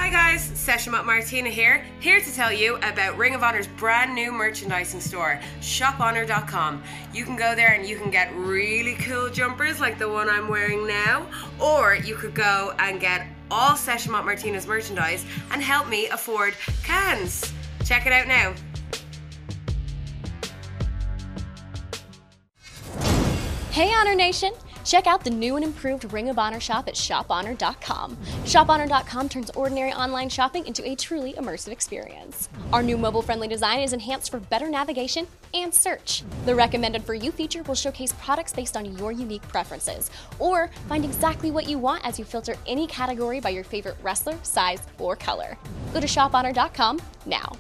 Hi 0.09 0.33
guys, 0.33 0.51
Session 0.55 0.93
Martina 0.93 1.51
here, 1.51 1.85
here 2.01 2.19
to 2.19 2.35
tell 2.35 2.51
you 2.51 2.77
about 2.77 3.19
Ring 3.19 3.35
of 3.35 3.43
Honor's 3.43 3.67
brand 3.67 4.15
new 4.15 4.33
merchandising 4.33 5.03
store, 5.03 5.39
shophonor.com. 5.61 6.83
You 7.13 7.27
can 7.27 7.37
go 7.37 7.55
there 7.55 7.75
and 7.75 7.87
you 7.87 7.99
can 7.99 8.11
get 8.11 8.35
really 8.35 8.95
cool 8.95 9.29
jumpers 9.29 9.83
like 9.83 9.99
the 9.99 10.09
one 10.09 10.31
I'm 10.31 10.49
wearing 10.49 10.87
now, 10.87 11.27
or 11.61 11.95
you 11.95 12.15
could 12.15 12.33
go 12.33 12.75
and 12.79 12.99
get 12.99 13.27
all 13.51 13.77
Session 13.77 14.11
Martina's 14.13 14.67
merchandise 14.67 15.27
and 15.51 15.61
help 15.61 15.89
me 15.89 16.07
afford 16.07 16.55
cans. 16.85 17.53
Check 17.85 18.07
it 18.07 18.13
out 18.15 18.29
now. 18.29 18.55
Hey 23.73 23.93
Honor 23.93 24.15
Nation! 24.15 24.55
Check 24.89 25.07
out 25.07 25.23
the 25.23 25.29
new 25.29 25.57
and 25.57 25.65
improved 25.67 26.11
Ring 26.15 26.31
of 26.31 26.39
Honor 26.39 26.61
shop 26.61 26.89
at 26.89 26.95
shophonor.com. 26.95 28.17
Shophonor.com 28.47 29.29
turns 29.29 29.51
ordinary 29.51 29.93
online 29.93 30.31
shopping 30.31 30.67
into 30.67 30.83
a 30.89 30.97
truly 30.97 31.35
immersive 31.35 31.73
experience. 31.73 32.49
Our 32.73 32.83
new 32.83 32.97
mobile 32.97 33.21
friendly 33.21 33.49
design 33.49 33.81
is 33.81 33.93
enhanced 33.93 34.31
for 34.31 34.41
better 34.41 34.67
navigation 34.71 35.27
and 35.53 35.75
search. 35.75 36.23
The 36.47 36.55
recommended 36.55 37.05
for 37.05 37.13
you 37.13 37.31
feature 37.33 37.63
will 37.65 37.75
showcase 37.75 38.15
products 38.15 38.55
based 38.55 38.79
on 38.79 38.97
your 38.97 39.13
unique 39.13 39.47
preferences, 39.49 40.11
or 40.39 40.71
find 40.89 41.05
exactly 41.05 41.51
what 41.51 41.69
you 41.69 41.79
want 41.79 42.07
as 42.07 42.19
you 42.19 42.25
filter 42.25 42.57
any 42.67 42.87
category 42.87 43.41
by 43.41 43.51
your 43.51 43.65
favorite 43.65 43.99
wrestler, 44.03 44.39
size, 44.43 44.81
or 44.99 45.17
color. 45.17 45.59
Go 45.93 46.01
to 46.01 46.07
shophonor.com 46.07 46.99
now. 47.27 47.53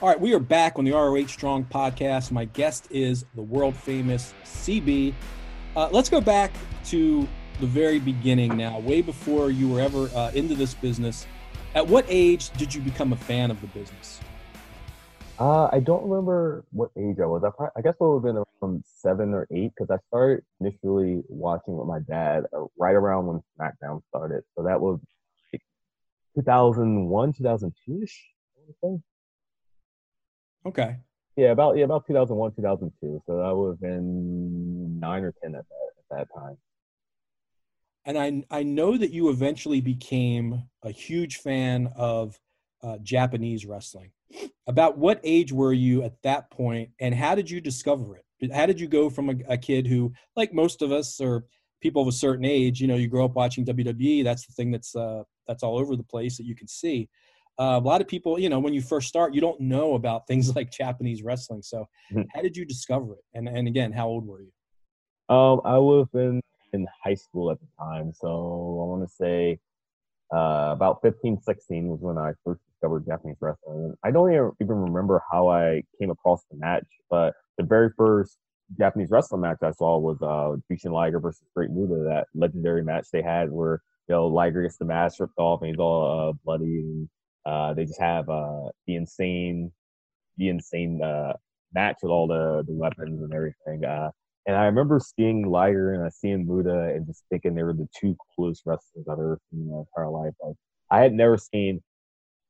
All 0.00 0.08
right, 0.08 0.20
we 0.20 0.32
are 0.32 0.38
back 0.38 0.78
on 0.78 0.84
the 0.84 0.92
ROH 0.92 1.26
Strong 1.26 1.64
podcast. 1.64 2.30
My 2.30 2.44
guest 2.44 2.86
is 2.88 3.24
the 3.34 3.42
world 3.42 3.74
famous 3.74 4.32
CB. 4.44 5.12
Uh, 5.74 5.88
let's 5.90 6.08
go 6.08 6.20
back 6.20 6.52
to 6.84 7.26
the 7.58 7.66
very 7.66 7.98
beginning 7.98 8.56
now, 8.56 8.78
way 8.78 9.02
before 9.02 9.50
you 9.50 9.68
were 9.68 9.80
ever 9.80 10.08
uh, 10.14 10.30
into 10.34 10.54
this 10.54 10.72
business. 10.72 11.26
At 11.74 11.84
what 11.84 12.04
age 12.08 12.50
did 12.50 12.72
you 12.72 12.80
become 12.80 13.12
a 13.12 13.16
fan 13.16 13.50
of 13.50 13.60
the 13.60 13.66
business? 13.66 14.20
Uh, 15.36 15.68
I 15.72 15.80
don't 15.80 16.08
remember 16.08 16.64
what 16.70 16.92
age 16.96 17.16
I 17.20 17.26
was. 17.26 17.42
I, 17.42 17.50
probably, 17.50 17.72
I 17.76 17.80
guess 17.80 17.94
it 17.94 18.04
would 18.04 18.18
have 18.18 18.22
been 18.22 18.44
around 18.62 18.84
seven 18.86 19.34
or 19.34 19.48
eight 19.50 19.72
because 19.76 19.90
I 19.90 19.98
started 20.06 20.44
initially 20.60 21.24
watching 21.28 21.76
with 21.76 21.88
my 21.88 21.98
dad 21.98 22.44
uh, 22.56 22.66
right 22.78 22.94
around 22.94 23.26
when 23.26 23.42
SmackDown 23.58 24.02
started. 24.10 24.44
So 24.56 24.62
that 24.62 24.80
was 24.80 25.00
like 25.52 25.62
2001, 26.36 27.32
2002 27.32 28.02
ish. 28.04 28.26
Okay. 30.68 30.96
Yeah, 31.36 31.52
about 31.52 31.76
yeah, 31.76 31.84
about 31.84 32.06
2001, 32.06 32.52
2002. 32.56 33.22
So 33.26 33.38
that 33.38 33.56
would 33.56 33.70
have 33.70 33.80
been 33.80 35.00
nine 35.00 35.24
or 35.24 35.32
ten 35.42 35.54
at 35.54 35.64
that 35.68 36.16
at 36.16 36.28
that 36.28 36.38
time. 36.38 36.58
And 38.04 38.18
I 38.18 38.58
I 38.58 38.62
know 38.64 38.98
that 38.98 39.10
you 39.10 39.30
eventually 39.30 39.80
became 39.80 40.64
a 40.82 40.90
huge 40.90 41.36
fan 41.36 41.90
of 41.96 42.38
uh, 42.82 42.98
Japanese 43.02 43.64
wrestling. 43.64 44.10
About 44.66 44.98
what 44.98 45.20
age 45.24 45.52
were 45.52 45.72
you 45.72 46.02
at 46.02 46.20
that 46.22 46.50
point, 46.50 46.90
and 47.00 47.14
how 47.14 47.34
did 47.34 47.48
you 47.50 47.60
discover 47.60 48.16
it? 48.16 48.52
How 48.52 48.66
did 48.66 48.78
you 48.78 48.86
go 48.86 49.08
from 49.08 49.30
a, 49.30 49.34
a 49.48 49.56
kid 49.56 49.86
who, 49.86 50.12
like 50.36 50.52
most 50.52 50.82
of 50.82 50.92
us, 50.92 51.18
or 51.18 51.46
people 51.80 52.02
of 52.02 52.08
a 52.08 52.12
certain 52.12 52.44
age, 52.44 52.80
you 52.80 52.86
know, 52.86 52.96
you 52.96 53.08
grow 53.08 53.24
up 53.24 53.34
watching 53.34 53.64
WWE. 53.64 54.22
That's 54.22 54.46
the 54.46 54.52
thing 54.52 54.70
that's 54.70 54.94
uh, 54.94 55.22
that's 55.46 55.62
all 55.62 55.78
over 55.78 55.96
the 55.96 56.02
place 56.02 56.36
that 56.36 56.44
you 56.44 56.54
can 56.54 56.68
see. 56.68 57.08
Uh, 57.58 57.80
a 57.82 57.86
lot 57.86 58.00
of 58.00 58.06
people, 58.06 58.38
you 58.38 58.48
know, 58.48 58.60
when 58.60 58.72
you 58.72 58.80
first 58.80 59.08
start, 59.08 59.34
you 59.34 59.40
don't 59.40 59.60
know 59.60 59.94
about 59.94 60.26
things 60.26 60.48
like 60.56 60.70
Japanese 60.70 61.22
wrestling. 61.22 61.62
So, 61.62 61.86
Mhm. 62.12 62.26
how 62.34 62.40
did 62.42 62.56
you 62.56 62.64
discover 62.64 63.14
it? 63.14 63.24
And 63.34 63.48
and 63.48 63.66
again, 63.66 63.92
how 63.92 64.08
old 64.08 64.26
were 64.26 64.42
you? 64.42 64.52
Um, 65.34 65.60
I 65.64 65.76
would 65.76 65.98
have 66.00 66.12
been 66.12 66.40
in 66.72 66.86
high 67.04 67.14
school 67.14 67.50
at 67.50 67.58
the 67.60 67.66
time, 67.78 68.12
so 68.14 68.28
I 68.28 68.84
want 68.86 69.08
to 69.08 69.14
say 69.14 69.58
uh, 70.34 70.70
about 70.72 71.00
15, 71.02 71.40
16 71.40 71.88
was 71.88 72.00
when 72.00 72.16
I 72.18 72.32
first 72.44 72.60
discovered 72.70 73.06
Japanese 73.06 73.36
wrestling. 73.40 73.94
I 74.04 74.10
don't 74.10 74.32
even 74.60 74.76
remember 74.76 75.22
how 75.30 75.48
I 75.48 75.82
came 76.00 76.10
across 76.10 76.44
the 76.50 76.56
match, 76.58 76.86
but 77.10 77.34
the 77.58 77.64
very 77.64 77.90
first 77.96 78.38
Japanese 78.78 79.10
wrestling 79.10 79.40
match 79.42 79.58
I 79.62 79.70
saw 79.72 79.98
was 79.98 80.18
uh, 80.22 80.56
Jushin 80.70 80.92
Liger 80.92 81.20
versus 81.20 81.46
Great 81.54 81.70
Muta, 81.70 82.04
that 82.04 82.26
legendary 82.34 82.82
match 82.84 83.08
they 83.12 83.22
had 83.22 83.50
where 83.50 83.82
you 84.08 84.14
know 84.14 84.26
Liger 84.28 84.62
gets 84.62 84.76
the 84.76 84.84
mask 84.84 85.20
ripped 85.20 85.38
off 85.38 85.60
and 85.62 85.70
he's 85.70 85.78
all 85.78 86.30
uh, 86.30 86.32
bloody, 86.44 86.78
and 86.80 87.08
uh, 87.48 87.72
they 87.74 87.84
just 87.86 88.00
have 88.00 88.28
uh, 88.28 88.68
the 88.86 88.96
insane, 88.96 89.72
the 90.36 90.48
insane 90.50 91.02
uh, 91.02 91.32
match 91.72 91.96
with 92.02 92.10
all 92.10 92.26
the, 92.26 92.62
the 92.66 92.74
weapons 92.74 93.22
and 93.22 93.32
everything. 93.32 93.84
Uh, 93.84 94.10
and 94.46 94.56
I 94.56 94.64
remember 94.64 95.00
seeing 95.00 95.48
Liger 95.48 95.94
and 95.94 96.04
I 96.04 96.10
seeing 96.10 96.46
Muta 96.46 96.94
and 96.94 97.06
just 97.06 97.24
thinking 97.30 97.54
they 97.54 97.62
were 97.62 97.72
the 97.72 97.88
two 97.98 98.16
coolest 98.36 98.62
wrestlers 98.66 99.06
I've 99.08 99.18
ever 99.18 99.38
seen 99.50 99.62
in 99.62 99.70
my 99.70 99.78
entire 99.78 100.10
life. 100.10 100.34
Like 100.42 100.56
I 100.90 101.00
had 101.00 101.12
never 101.12 101.38
seen 101.38 101.82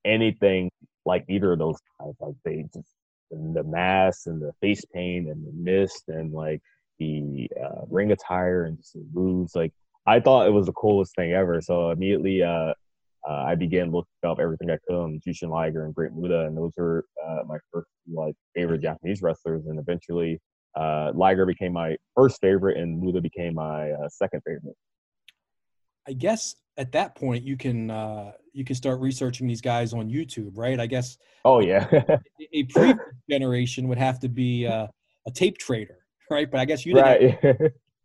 anything 0.05 0.71
like 1.05 1.25
either 1.29 1.53
of 1.53 1.59
those 1.61 1.79
guys. 2.01 2.15
Like 2.21 2.35
they 2.45 2.65
just 2.75 2.95
the 3.31 3.65
mask 3.65 4.27
and 4.27 4.41
the 4.41 4.53
face 4.61 4.85
paint 4.93 5.29
and 5.29 5.47
the 5.47 5.53
mist 5.53 6.05
and 6.09 6.33
like 6.33 6.61
the 6.99 7.49
uh, 7.63 7.83
ring 7.89 8.11
attire 8.11 8.65
and 8.65 8.79
just 8.79 8.95
the 8.95 9.05
moves. 9.13 9.55
Like 9.55 9.73
I 10.07 10.21
thought 10.21 10.47
it 10.47 10.53
was 10.53 10.67
the 10.67 10.73
coolest 10.73 11.15
thing 11.15 11.33
ever. 11.33 11.61
So 11.61 11.91
immediately 11.91 12.43
uh, 12.43 12.75
uh, 13.29 13.45
I 13.47 13.55
began 13.55 13.91
looking 13.91 14.09
up 14.25 14.39
everything 14.41 14.71
I 14.71 14.79
could 14.87 14.97
on 14.97 15.21
Jushin 15.27 15.51
Liger 15.51 15.85
and 15.85 15.95
Great 15.95 16.13
Muta, 16.13 16.47
and 16.47 16.57
those 16.57 16.73
were 16.77 17.05
uh, 17.27 17.45
my 17.47 17.59
first 17.73 17.89
like 18.13 18.35
favorite 18.55 18.83
Japanese 18.83 19.23
wrestlers. 19.23 19.67
And 19.67 19.79
eventually, 19.79 20.41
uh, 20.77 21.13
Liger 21.15 21.47
became 21.47 21.73
my 21.73 21.97
first 22.15 22.41
favorite, 22.41 22.77
and 22.77 23.01
Muta 23.01 23.21
became 23.21 23.55
my 23.55 23.91
uh, 23.93 24.09
second 24.09 24.43
favorite. 24.47 24.77
I 26.07 26.13
guess 26.13 26.55
at 26.77 26.93
that 26.93 27.15
point 27.17 27.45
you 27.45 27.57
can 27.57 27.91
uh, 27.91 28.33
you 28.53 28.65
can 28.65 28.77
start 28.77 29.01
researching 29.01 29.47
these 29.47 29.61
guys 29.61 29.93
on 29.93 30.09
YouTube, 30.09 30.53
right? 30.55 30.79
I 30.79 30.87
guess 30.87 31.19
Oh 31.45 31.61
yeah, 31.61 31.87
a- 32.53 32.63
previous 32.65 32.97
generation 33.29 33.89
would 33.89 33.99
have 33.99 34.19
to 34.21 34.29
be 34.29 34.67
uh, 34.67 34.87
a 35.27 35.31
tape 35.31 35.59
trader, 35.59 35.99
right? 36.31 36.51
But 36.51 36.61
I 36.61 36.65
guess 36.65 36.87
you 36.87 36.95
didn't 36.95 37.07
have, 37.07 37.21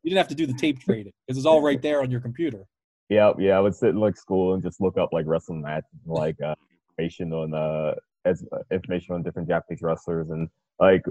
you 0.04 0.10
didn't 0.10 0.18
have 0.18 0.28
to 0.30 0.36
do 0.36 0.46
the 0.46 0.54
tape 0.54 0.80
trading 0.80 1.14
because 1.26 1.38
it's 1.38 1.46
all 1.46 1.62
right 1.62 1.82
there 1.82 2.02
on 2.02 2.12
your 2.12 2.20
computer. 2.20 2.66
Yeah, 3.14 3.34
yeah. 3.38 3.58
I 3.58 3.60
would 3.60 3.76
sit 3.76 3.90
in 3.90 3.98
like 3.98 4.18
school 4.18 4.56
and 4.56 4.64
just 4.64 4.82
look 4.82 4.98
up 4.98 5.10
like 5.14 5.28
wrestling 5.28 5.62
matches, 5.62 5.90
like 6.08 6.42
uh, 6.42 6.56
information 6.98 7.32
on 7.32 7.54
uh, 7.54 7.94
as 8.26 8.44
information 8.72 9.14
on 9.14 9.22
different 9.22 9.48
Japanese 9.48 9.84
wrestlers, 9.84 10.32
and 10.32 10.50
like 10.80 11.04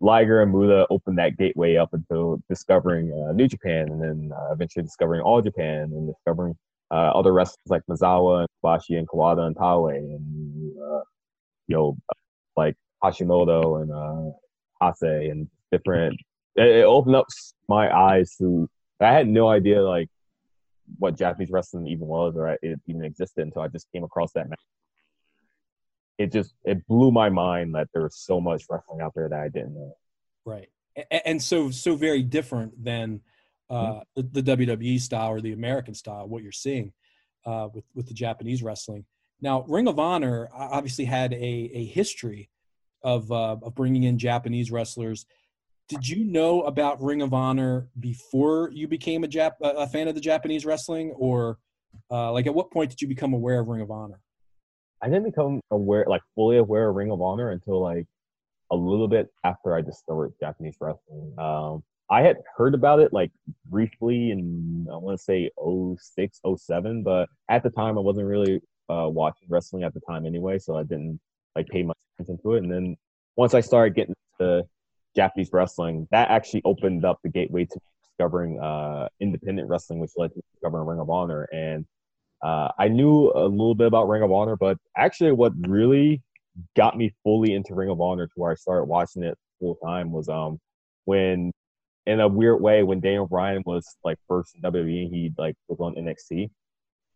Liger 0.00 0.42
and 0.42 0.52
Muta 0.52 0.86
opened 0.88 1.18
that 1.18 1.36
gateway 1.36 1.76
up 1.76 1.92
until 1.94 2.40
discovering 2.48 3.12
uh, 3.12 3.32
New 3.32 3.48
Japan, 3.48 3.88
and 3.90 4.00
then 4.00 4.32
uh, 4.32 4.52
eventually 4.52 4.84
discovering 4.84 5.20
All 5.20 5.42
Japan, 5.42 5.90
and 5.92 6.06
discovering 6.14 6.54
uh, 6.92 7.10
other 7.14 7.32
wrestlers 7.32 7.66
like 7.66 7.82
Misawa 7.90 8.40
and 8.40 8.48
Kobashi 8.62 8.96
and 8.96 9.08
Kawada 9.08 9.48
and 9.48 9.56
Taue, 9.56 9.88
and 9.96 10.76
uh, 10.80 11.00
you 11.66 11.76
know 11.76 11.96
like 12.56 12.76
Hashimoto 13.02 13.82
and 13.82 13.90
uh, 13.90 14.30
Hase 14.80 15.30
and 15.30 15.48
different. 15.72 16.20
It, 16.54 16.68
it 16.68 16.84
opened 16.84 17.16
up 17.16 17.26
my 17.68 17.92
eyes 17.92 18.36
to. 18.38 18.68
I 19.00 19.12
had 19.12 19.28
no 19.28 19.48
idea 19.48 19.82
like 19.82 20.08
what 20.98 21.16
Japanese 21.16 21.50
wrestling 21.50 21.86
even 21.86 22.06
was 22.06 22.34
or 22.36 22.48
it 22.62 22.80
even 22.86 23.04
existed 23.04 23.42
until 23.42 23.62
I 23.62 23.68
just 23.68 23.90
came 23.92 24.04
across 24.04 24.32
that 24.32 24.48
match. 24.48 24.60
It 26.18 26.32
just 26.32 26.54
it 26.64 26.86
blew 26.86 27.10
my 27.10 27.28
mind 27.28 27.74
that 27.74 27.88
there 27.92 28.02
was 28.02 28.16
so 28.16 28.40
much 28.40 28.64
wrestling 28.70 29.00
out 29.00 29.12
there 29.14 29.28
that 29.28 29.38
I 29.38 29.48
didn't 29.48 29.74
know. 29.74 29.96
Right. 30.44 30.68
And 31.10 31.42
so 31.42 31.70
so 31.70 31.94
very 31.94 32.22
different 32.22 32.82
than 32.82 33.20
uh, 33.68 34.00
the, 34.14 34.22
the 34.40 34.56
WWE 34.56 35.00
style 35.00 35.30
or 35.30 35.40
the 35.40 35.52
American 35.52 35.94
style, 35.94 36.26
what 36.28 36.42
you're 36.42 36.52
seeing 36.52 36.92
uh, 37.44 37.68
with 37.72 37.84
with 37.94 38.06
the 38.06 38.14
Japanese 38.14 38.62
wrestling. 38.62 39.04
Now, 39.40 39.64
Ring 39.68 39.88
of 39.88 39.98
Honor 39.98 40.48
obviously 40.54 41.04
had 41.04 41.32
a, 41.34 41.70
a 41.74 41.84
history 41.84 42.48
of 43.02 43.30
uh, 43.30 43.56
of 43.62 43.74
bringing 43.74 44.04
in 44.04 44.18
Japanese 44.18 44.70
wrestlers. 44.70 45.26
Did 45.88 46.08
you 46.08 46.24
know 46.24 46.62
about 46.62 47.00
Ring 47.00 47.22
of 47.22 47.32
Honor 47.32 47.88
before 48.00 48.70
you 48.72 48.88
became 48.88 49.22
a 49.22 49.28
Jap- 49.28 49.60
a 49.60 49.86
fan 49.86 50.08
of 50.08 50.14
the 50.14 50.20
Japanese 50.20 50.66
wrestling, 50.66 51.12
or 51.12 51.58
uh, 52.10 52.32
like 52.32 52.46
at 52.46 52.54
what 52.54 52.72
point 52.72 52.90
did 52.90 53.00
you 53.00 53.06
become 53.06 53.34
aware 53.34 53.60
of 53.60 53.68
Ring 53.68 53.82
of 53.82 53.90
Honor? 53.90 54.20
I 55.00 55.08
didn't 55.08 55.24
become 55.24 55.60
aware 55.70 56.04
like 56.08 56.22
fully 56.34 56.56
aware 56.56 56.88
of 56.88 56.96
Ring 56.96 57.12
of 57.12 57.20
Honor 57.20 57.50
until 57.50 57.80
like 57.80 58.06
a 58.72 58.76
little 58.76 59.06
bit 59.06 59.28
after 59.44 59.76
I 59.76 59.80
discovered 59.80 60.32
Japanese 60.40 60.76
wrestling. 60.80 61.32
Um, 61.38 61.84
I 62.10 62.22
had 62.22 62.38
heard 62.56 62.74
about 62.74 63.00
it 63.00 63.12
like 63.12 63.30
briefly 63.66 64.30
in 64.30 64.88
I 64.92 64.96
want 64.96 65.18
to 65.18 65.22
say 65.22 65.50
06, 65.58 66.40
07, 66.56 67.02
but 67.04 67.28
at 67.48 67.62
the 67.62 67.70
time 67.70 67.96
I 67.96 68.00
wasn't 68.00 68.26
really 68.26 68.60
uh, 68.88 69.08
watching 69.08 69.48
wrestling 69.48 69.84
at 69.84 69.94
the 69.94 70.00
time 70.00 70.26
anyway, 70.26 70.58
so 70.58 70.76
I 70.76 70.82
didn't 70.82 71.20
like 71.54 71.68
pay 71.68 71.84
much 71.84 71.96
attention 72.14 72.38
to 72.42 72.54
it. 72.54 72.64
And 72.64 72.72
then 72.72 72.96
once 73.36 73.54
I 73.54 73.60
started 73.60 73.94
getting 73.94 74.14
to 74.40 74.64
Japanese 75.16 75.50
wrestling, 75.52 76.06
that 76.10 76.30
actually 76.30 76.62
opened 76.64 77.04
up 77.04 77.18
the 77.22 77.30
gateway 77.30 77.64
to 77.64 77.80
discovering 78.04 78.60
uh, 78.60 79.08
independent 79.20 79.68
wrestling, 79.68 79.98
which 79.98 80.12
led 80.16 80.32
to 80.34 80.40
discovering 80.52 80.86
Ring 80.86 81.00
of 81.00 81.10
Honor. 81.10 81.48
And 81.52 81.86
uh, 82.42 82.68
I 82.78 82.88
knew 82.88 83.32
a 83.34 83.46
little 83.46 83.74
bit 83.74 83.86
about 83.86 84.08
Ring 84.08 84.22
of 84.22 84.30
Honor, 84.30 84.56
but 84.56 84.78
actually, 84.96 85.32
what 85.32 85.52
really 85.66 86.22
got 86.76 86.96
me 86.96 87.12
fully 87.22 87.54
into 87.54 87.74
Ring 87.74 87.90
of 87.90 88.00
Honor 88.00 88.26
to 88.26 88.32
where 88.36 88.52
I 88.52 88.54
started 88.54 88.84
watching 88.84 89.22
it 89.22 89.36
full 89.58 89.76
time 89.76 90.12
was 90.12 90.28
um 90.28 90.58
when 91.04 91.52
in 92.06 92.20
a 92.20 92.28
weird 92.28 92.60
way 92.60 92.82
when 92.82 93.00
Daniel 93.00 93.26
Bryan 93.26 93.62
was 93.66 93.96
like 94.04 94.18
first 94.28 94.54
in 94.54 94.62
WWE, 94.62 95.10
he 95.10 95.32
like 95.38 95.56
was 95.68 95.80
on 95.80 95.94
NXT. 95.94 96.50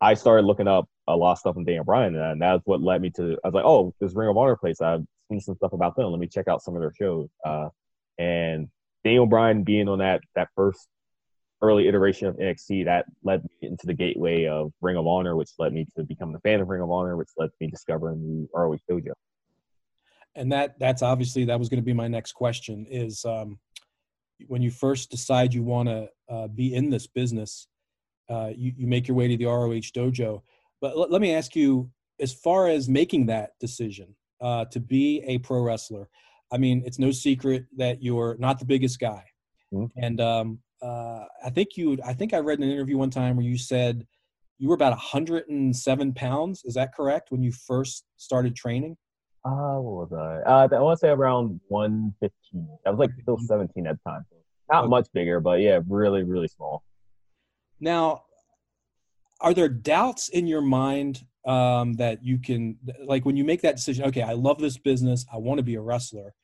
I 0.01 0.15
started 0.15 0.47
looking 0.47 0.69
up 0.69 0.87
a 1.07 1.17
lot 1.17 1.33
of 1.33 1.39
stuff 1.39 1.57
on 1.57 1.65
Daniel 1.65 1.85
Bryan, 1.85 2.17
and 2.17 2.41
that's 2.41 2.63
what 2.65 2.81
led 2.81 3.03
me 3.03 3.11
to. 3.11 3.37
I 3.45 3.49
was 3.49 3.55
like, 3.55 3.65
oh, 3.65 3.95
this 4.01 4.15
Ring 4.15 4.29
of 4.29 4.37
Honor 4.37 4.57
place. 4.57 4.81
I've 4.81 5.05
seen 5.31 5.41
some 5.41 5.57
stuff 5.57 5.73
about 5.73 5.97
them. 5.97 6.11
Let 6.11 6.21
me 6.21 6.27
check 6.27 6.49
out 6.49 6.63
some 6.63 6.75
of 6.75 6.81
their 6.81 6.93
shows. 6.99 7.29
Uh, 7.45 7.69
and 8.21 8.69
Daniel 9.03 9.27
Bryan 9.27 9.65
being 9.65 9.89
on 9.89 9.99
that 9.99 10.21
that 10.37 10.49
first 10.55 10.87
early 11.63 11.89
iteration 11.89 12.29
of 12.29 12.37
NXT, 12.37 12.85
that 12.87 13.07
led 13.23 13.43
me 13.43 13.69
into 13.69 13.87
the 13.87 13.95
gateway 13.95 14.47
of 14.47 14.73
Ring 14.81 14.97
of 14.97 15.07
Honor, 15.07 15.37
which 15.37 15.51
led 15.59 15.73
me 15.73 15.87
to 15.97 16.05
become 16.05 16.35
a 16.35 16.41
fan 16.41 16.61
of 16.61 16.69
Ring 16.69 16.83
of 16.83 16.91
Honor, 16.91 17.17
which 17.17 17.29
led 17.37 17.51
me 17.61 17.67
discovering 17.67 18.23
the 18.23 18.59
ROH 18.59 18.79
Dojo. 18.91 19.13
And 20.35 20.53
that 20.53 20.79
that's 20.79 21.03
obviously 21.03 21.45
that 21.47 21.59
was 21.59 21.69
going 21.69 21.81
to 21.81 21.85
be 21.85 21.93
my 21.93 22.09
next 22.09 22.33
question 22.33 22.87
is 22.89 23.25
um, 23.25 23.59
when 24.47 24.63
you 24.63 24.71
first 24.71 25.11
decide 25.11 25.53
you 25.53 25.63
want 25.63 25.89
to 25.89 26.09
uh, 26.29 26.49
be 26.49 26.75
in 26.75 26.89
this 26.89 27.07
business, 27.07 27.67
uh, 28.29 28.51
you, 28.55 28.73
you 28.77 28.87
make 28.87 29.09
your 29.09 29.17
way 29.17 29.29
to 29.29 29.37
the 29.37 29.47
ROH 29.47 29.93
dojo. 29.95 30.43
But 30.81 30.93
l- 30.93 31.09
let 31.11 31.21
me 31.21 31.35
ask 31.35 31.57
you, 31.57 31.91
as 32.21 32.33
far 32.33 32.69
as 32.69 32.89
making 32.89 33.27
that 33.27 33.59
decision 33.59 34.15
uh, 34.41 34.67
to 34.67 34.81
be 34.81 35.23
a 35.27 35.39
pro 35.39 35.63
wrestler, 35.63 36.09
I 36.53 36.59
mean, 36.59 36.83
it's 36.85 36.99
no 36.99 37.11
secret 37.11 37.67
that 37.77 38.03
you're 38.03 38.37
not 38.39 38.59
the 38.59 38.65
biggest 38.65 38.99
guy, 38.99 39.25
Mhm. 39.73 39.91
and 39.97 40.21
um, 40.21 40.59
uh, 40.83 41.25
I 41.45 41.51
think 41.51 41.77
you, 41.77 41.99
I 42.05 42.15
think 42.15 42.33
I 42.35 42.39
read 42.39 42.59
in 42.59 42.65
an 42.65 42.71
interview 42.71 42.97
one 42.99 43.11
time 43.11 43.37
where 43.37 43.47
you 43.47 43.59
said 43.59 44.07
you 44.59 44.69
were 44.69 44.75
about 44.75 44.93
107 44.93 46.13
pounds. 46.15 46.65
Is 46.65 46.75
that 46.75 46.95
correct 46.95 47.31
when 47.31 47.43
you 47.43 47.53
first 47.53 48.05
started 48.17 48.55
training? 48.57 48.97
Uh, 49.45 49.79
what 49.79 50.11
was 50.11 50.13
I? 50.13 50.43
Uh, 50.51 50.69
I 50.71 50.81
want 50.81 50.99
to 50.99 51.01
say 51.01 51.09
around 51.11 51.61
115. 51.69 52.69
I 52.85 52.91
was 52.91 52.99
like 52.99 53.11
still 53.23 53.39
17 53.39 53.87
at 53.87 53.97
the 54.05 54.11
time. 54.11 54.25
Not 54.71 54.85
Okay. 54.85 54.91
much 54.91 55.09
bigger, 55.13 55.41
but 55.41 55.61
yeah, 55.61 55.81
really, 55.89 56.23
really 56.25 56.49
small. 56.49 56.83
Now, 57.81 58.25
are 59.41 59.55
there 59.55 59.69
doubts 59.69 60.29
in 60.29 60.47
your 60.47 60.61
mind 60.61 61.25
um, 61.47 61.95
that 61.95 62.23
you 62.23 62.39
can, 62.39 62.79
like, 63.05 63.25
when 63.25 63.37
you 63.37 63.45
make 63.45 63.63
that 63.63 63.77
decision? 63.77 64.05
Okay, 64.05 64.21
I 64.21 64.35
love 64.35 64.59
this 64.59 64.77
business. 64.77 65.25
I 65.33 65.39
want 65.39 65.57
to 65.59 65.63
be 65.65 65.77
a 65.77 65.81
wrestler. 65.81 66.35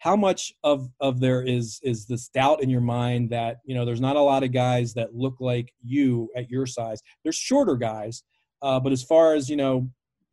How 0.00 0.16
much 0.16 0.54
of 0.64 0.88
of 1.00 1.20
there 1.20 1.42
is 1.42 1.78
is 1.82 2.06
this 2.06 2.28
doubt 2.28 2.62
in 2.62 2.70
your 2.70 2.80
mind 2.80 3.28
that 3.30 3.58
you 3.64 3.74
know 3.74 3.84
there's 3.84 4.00
not 4.00 4.16
a 4.16 4.20
lot 4.20 4.42
of 4.42 4.50
guys 4.50 4.94
that 4.94 5.14
look 5.14 5.36
like 5.40 5.72
you 5.84 6.30
at 6.34 6.50
your 6.50 6.64
size? 6.66 7.00
There's 7.22 7.36
shorter 7.36 7.76
guys, 7.76 8.22
uh, 8.62 8.80
but 8.80 8.92
as 8.92 9.02
far 9.02 9.34
as 9.34 9.50
you 9.50 9.56
know, 9.56 9.90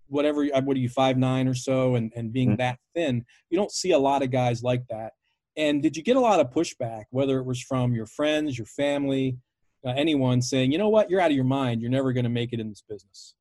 whatever 0.08 0.48
uh, 0.54 0.62
what 0.62 0.78
are 0.78 0.80
you 0.80 0.88
five 0.88 1.18
nine 1.18 1.50
or 1.50 1.54
so, 1.54 1.96
and 1.96 2.14
and 2.16 2.32
being 2.32 2.52
Mhm. 2.54 2.58
that 2.60 2.80
thin, 2.96 3.26
you 3.50 3.58
don't 3.58 3.72
see 3.72 3.92
a 3.92 4.00
lot 4.00 4.24
of 4.24 4.32
guys 4.32 4.64
like 4.64 4.88
that. 4.90 5.12
And 5.58 5.82
did 5.82 5.98
you 5.98 6.04
get 6.04 6.16
a 6.16 6.22
lot 6.22 6.40
of 6.40 6.50
pushback, 6.50 7.04
whether 7.10 7.38
it 7.40 7.46
was 7.46 7.62
from 7.62 7.94
your 7.94 8.06
friends, 8.06 8.58
your 8.58 8.68
family, 8.68 9.38
uh, 9.86 9.90
anyone 9.98 10.42
saying, 10.42 10.72
you 10.72 10.78
know 10.78 10.88
what, 10.88 11.10
you're 11.10 11.20
out 11.20 11.32
of 11.32 11.36
your 11.36 11.44
mind. 11.44 11.82
You're 11.82 11.92
never 11.92 12.14
going 12.14 12.24
to 12.24 12.30
make 12.30 12.54
it 12.54 12.60
in 12.62 12.70
this 12.70 12.84
business. 12.88 13.34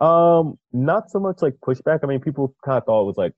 Um, 0.00 0.58
not 0.72 1.10
so 1.10 1.20
much 1.20 1.42
like 1.42 1.54
pushback. 1.64 2.00
I 2.02 2.06
mean, 2.06 2.18
people 2.20 2.56
kind 2.64 2.78
of 2.78 2.84
thought 2.86 3.02
it 3.02 3.06
was 3.06 3.16
like 3.16 3.34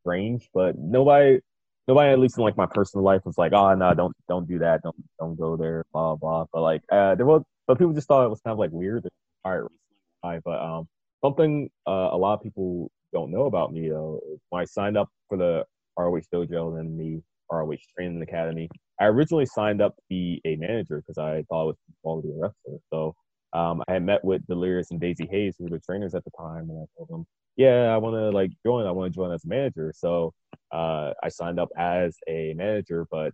strange, 0.00 0.48
but 0.54 0.76
nobody, 0.78 1.40
nobody, 1.88 2.10
at 2.12 2.18
least 2.18 2.38
in 2.38 2.44
like 2.44 2.56
my 2.56 2.66
personal 2.66 3.04
life, 3.04 3.22
was 3.24 3.38
like, 3.38 3.52
"Oh 3.52 3.74
no, 3.74 3.94
don't 3.94 4.16
don't 4.28 4.48
do 4.48 4.58
that. 4.60 4.82
Don't 4.82 4.96
don't 5.18 5.38
go 5.38 5.56
there." 5.56 5.84
Blah 5.92 6.16
blah. 6.16 6.46
But 6.52 6.62
like, 6.62 6.82
uh, 6.90 7.14
there 7.14 7.26
was, 7.26 7.42
but 7.66 7.78
people 7.78 7.92
just 7.92 8.08
thought 8.08 8.24
it 8.24 8.30
was 8.30 8.40
kind 8.40 8.52
of 8.52 8.58
like 8.58 8.70
weird. 8.72 9.06
But 9.42 10.44
um, 10.46 10.88
something 11.24 11.70
uh, 11.86 12.10
a 12.12 12.16
lot 12.16 12.34
of 12.34 12.42
people 12.42 12.90
don't 13.12 13.30
know 13.30 13.44
about 13.44 13.72
me 13.72 13.88
though. 13.88 14.20
is 14.32 14.40
When 14.50 14.62
I 14.62 14.64
signed 14.64 14.96
up 14.96 15.08
for 15.28 15.38
the 15.38 15.64
ROH 15.98 16.22
Dojo 16.32 16.78
and 16.78 16.98
the 16.98 17.22
ROH 17.50 17.76
Training 17.96 18.22
Academy, 18.22 18.68
I 19.00 19.06
originally 19.06 19.46
signed 19.46 19.80
up 19.80 19.96
to 19.96 20.02
be 20.08 20.40
a 20.44 20.56
manager 20.56 20.98
because 20.98 21.18
I 21.18 21.44
thought 21.48 21.70
it 21.70 21.76
was 22.02 22.24
a 22.24 22.28
wrestler. 22.38 22.78
So 22.92 23.14
um, 23.52 23.82
I 23.88 23.94
had 23.94 24.04
met 24.04 24.24
with 24.24 24.46
Delirious 24.46 24.90
and 24.90 25.00
Daizee 25.00 25.28
Haze, 25.28 25.56
who 25.58 25.64
were 25.64 25.70
the 25.70 25.80
trainers 25.80 26.14
at 26.14 26.24
the 26.24 26.30
time, 26.38 26.70
and 26.70 26.78
I 26.78 26.86
told 26.96 27.08
them, 27.08 27.26
"Yeah, 27.56 27.92
I 27.92 27.96
want 27.98 28.14
to 28.16 28.30
like 28.30 28.52
join. 28.64 28.86
I 28.86 28.90
want 28.92 29.12
to 29.12 29.16
join 29.16 29.32
as 29.32 29.44
a 29.44 29.48
manager." 29.48 29.92
So 29.96 30.32
uh, 30.72 31.12
I 31.22 31.28
signed 31.28 31.60
up 31.60 31.68
as 31.76 32.16
a 32.28 32.54
manager, 32.54 33.06
but 33.10 33.32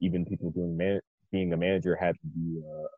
even 0.00 0.24
people 0.24 0.50
doing 0.50 0.76
man- 0.76 1.00
being 1.32 1.52
a 1.52 1.56
manager 1.56 1.96
had 1.96 2.14
to 2.14 2.26
do 2.28 2.64
uh, 2.66 2.88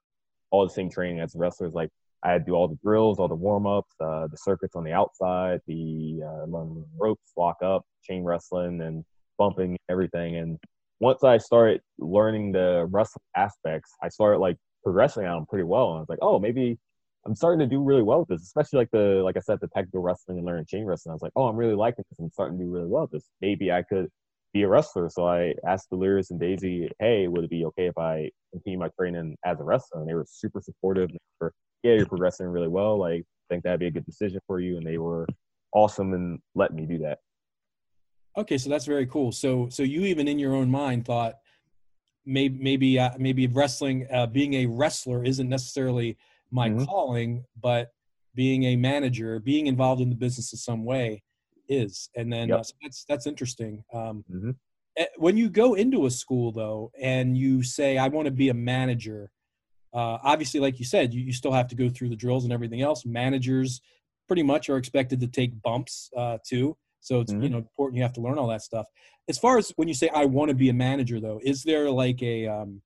all 0.50 0.66
the 0.66 0.72
same 0.72 0.90
training 0.90 1.20
as 1.20 1.34
wrestlers. 1.34 1.74
Like 1.74 1.90
I 2.22 2.32
had 2.32 2.44
to 2.44 2.50
do 2.50 2.54
all 2.54 2.68
the 2.68 2.78
drills, 2.82 3.18
all 3.18 3.28
the 3.28 3.34
warm 3.34 3.66
ups, 3.66 3.94
uh, 4.00 4.26
the 4.26 4.36
circuits 4.36 4.74
on 4.74 4.84
the 4.84 4.92
outside, 4.92 5.60
the 5.66 6.20
uh, 6.24 6.46
ropes, 6.98 7.32
lock 7.36 7.58
up, 7.62 7.84
chain 8.02 8.24
wrestling, 8.24 8.80
and 8.82 9.04
bumping, 9.38 9.78
everything. 9.88 10.36
And 10.36 10.58
once 11.00 11.22
I 11.22 11.38
started 11.38 11.80
learning 11.98 12.52
the 12.52 12.86
wrestling 12.90 13.22
aspects, 13.36 13.92
I 14.02 14.08
started 14.08 14.38
like 14.38 14.56
progressing 14.82 15.26
on 15.26 15.36
them 15.36 15.46
pretty 15.46 15.64
well. 15.64 15.90
And 15.90 15.98
I 15.98 16.00
was 16.00 16.08
like, 16.08 16.18
oh, 16.22 16.38
maybe 16.38 16.78
I'm 17.26 17.34
starting 17.34 17.58
to 17.60 17.66
do 17.66 17.82
really 17.82 18.02
well 18.02 18.20
with 18.20 18.28
this, 18.28 18.42
especially 18.42 18.78
like 18.78 18.90
the 18.90 19.22
like 19.24 19.36
I 19.36 19.40
said, 19.40 19.58
the 19.60 19.68
technical 19.68 20.00
wrestling 20.00 20.38
and 20.38 20.46
learning 20.46 20.66
chain 20.66 20.84
wrestling. 20.84 21.12
I 21.12 21.14
was 21.14 21.22
like, 21.22 21.32
oh, 21.36 21.46
I'm 21.46 21.56
really 21.56 21.74
liking 21.74 22.04
this. 22.10 22.18
I'm 22.18 22.30
starting 22.30 22.58
to 22.58 22.64
do 22.64 22.70
really 22.70 22.86
well 22.86 23.02
with 23.02 23.12
this. 23.12 23.28
Maybe 23.40 23.70
I 23.70 23.82
could 23.82 24.08
be 24.52 24.62
a 24.62 24.68
wrestler. 24.68 25.08
So 25.10 25.26
I 25.26 25.54
asked 25.66 25.90
Delirious 25.90 26.30
and 26.30 26.40
Daizee, 26.40 26.88
hey, 27.00 27.28
would 27.28 27.44
it 27.44 27.50
be 27.50 27.64
okay 27.66 27.86
if 27.86 27.98
I 27.98 28.30
continue 28.52 28.78
my 28.78 28.88
training 28.98 29.36
as 29.44 29.60
a 29.60 29.64
wrestler? 29.64 30.00
And 30.00 30.08
they 30.08 30.14
were 30.14 30.26
super 30.28 30.60
supportive. 30.60 31.10
They 31.10 31.18
were, 31.40 31.52
yeah, 31.82 31.94
you're 31.94 32.06
progressing 32.06 32.46
really 32.46 32.68
well. 32.68 32.98
Like, 32.98 33.24
think 33.48 33.62
that'd 33.64 33.80
be 33.80 33.86
a 33.86 33.90
good 33.90 34.06
decision 34.06 34.40
for 34.46 34.60
you. 34.60 34.76
And 34.76 34.86
they 34.86 34.98
were 34.98 35.26
awesome 35.72 36.12
and 36.14 36.38
let 36.54 36.72
me 36.72 36.86
do 36.86 36.98
that. 36.98 37.18
Okay, 38.36 38.58
so 38.58 38.70
that's 38.70 38.84
very 38.84 39.06
cool. 39.06 39.32
So, 39.32 39.68
so 39.68 39.82
you 39.82 40.02
even 40.02 40.28
in 40.28 40.38
your 40.38 40.54
own 40.54 40.70
mind 40.70 41.04
thought 41.04 41.34
maybe, 42.24 42.58
maybe, 42.58 42.98
uh, 42.98 43.10
maybe 43.18 43.46
wrestling, 43.46 44.06
uh, 44.12 44.26
being 44.26 44.54
a 44.54 44.66
wrestler 44.66 45.24
isn't 45.24 45.48
necessarily 45.48 46.16
my 46.50 46.70
Mhm. 46.70 46.88
calling, 46.88 47.44
but 47.60 47.90
being 48.34 48.64
a 48.64 48.76
manager, 48.76 49.40
being 49.40 49.66
involved 49.66 50.00
in 50.00 50.10
the 50.10 50.16
business 50.16 50.52
in 50.52 50.58
some 50.58 50.84
way 50.84 51.22
is. 51.68 52.10
And 52.16 52.32
then 52.32 52.52
Yep. 52.52 52.54
uh, 52.54 52.62
so 52.62 52.74
that's 52.82 53.04
that's 53.08 53.26
interesting. 53.26 53.84
Um, 53.92 54.24
Mhm. 54.28 54.58
eh, 54.96 55.06
when 55.18 55.36
you 55.36 55.50
go 55.50 55.74
into 55.74 56.06
a 56.06 56.10
school 56.10 56.52
though, 56.52 56.92
and 57.00 57.36
you 57.38 57.62
say, 57.62 57.98
"I 57.98 58.08
want 58.08 58.26
to 58.26 58.32
be 58.32 58.48
a 58.50 58.54
manager," 58.54 59.30
uh, 59.92 60.18
obviously, 60.22 60.60
like 60.60 60.78
you 60.78 60.84
said, 60.84 61.14
you, 61.14 61.22
you 61.22 61.32
still 61.32 61.52
have 61.52 61.68
to 61.68 61.76
go 61.76 61.88
through 61.88 62.10
the 62.10 62.16
drills 62.16 62.44
and 62.44 62.52
everything 62.52 62.82
else. 62.82 63.06
Managers 63.06 63.80
pretty 64.28 64.42
much 64.42 64.68
are 64.70 64.76
expected 64.76 65.20
to 65.20 65.28
take 65.28 65.60
bumps 65.62 66.10
uh, 66.16 66.38
too. 66.46 66.76
So 67.00 67.20
it's 67.20 67.34
you 67.38 67.48
Mhm. 67.48 67.50
know 67.50 67.58
important 67.58 67.96
you 67.96 68.02
have 68.02 68.12
to 68.14 68.20
learn 68.20 68.38
all 68.38 68.48
that 68.48 68.62
stuff. 68.62 68.86
As 69.28 69.38
far 69.38 69.58
as 69.58 69.70
when 69.76 69.88
you 69.88 69.94
say 69.94 70.08
I 70.10 70.26
want 70.26 70.50
to 70.50 70.54
be 70.54 70.68
a 70.70 70.74
manager, 70.74 71.20
though, 71.20 71.40
is 71.42 71.62
there 71.64 71.90
like 71.90 72.22
a 72.22 72.46
um, 72.48 72.82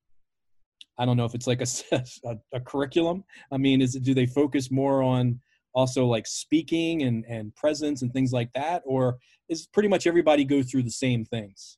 I 1.03 1.05
don't 1.05 1.17
know 1.17 1.25
if 1.25 1.35
it's 1.35 1.49
like 1.49 1.61
a 2.55 2.61
curriculum. 2.61 3.25
I 3.51 3.57
mean, 3.57 3.83
is 3.83 3.97
it 3.97 4.05
do 4.05 4.15
they 4.15 4.27
focus 4.27 4.71
more 4.71 5.03
on 5.03 5.41
also 5.75 6.07
like 6.07 6.29
speaking 6.29 7.03
and 7.03 7.25
and 7.29 7.53
presence 7.57 8.03
and 8.03 8.13
things 8.13 8.33
like 8.33 8.53
that, 8.53 8.83
or 8.87 9.19
is 9.49 9.67
pretty 9.67 9.89
much 9.89 10.07
everybody 10.07 10.45
go 10.45 10.63
through 10.63 10.85
the 10.85 10.91
same 10.91 11.25
things? 11.25 11.77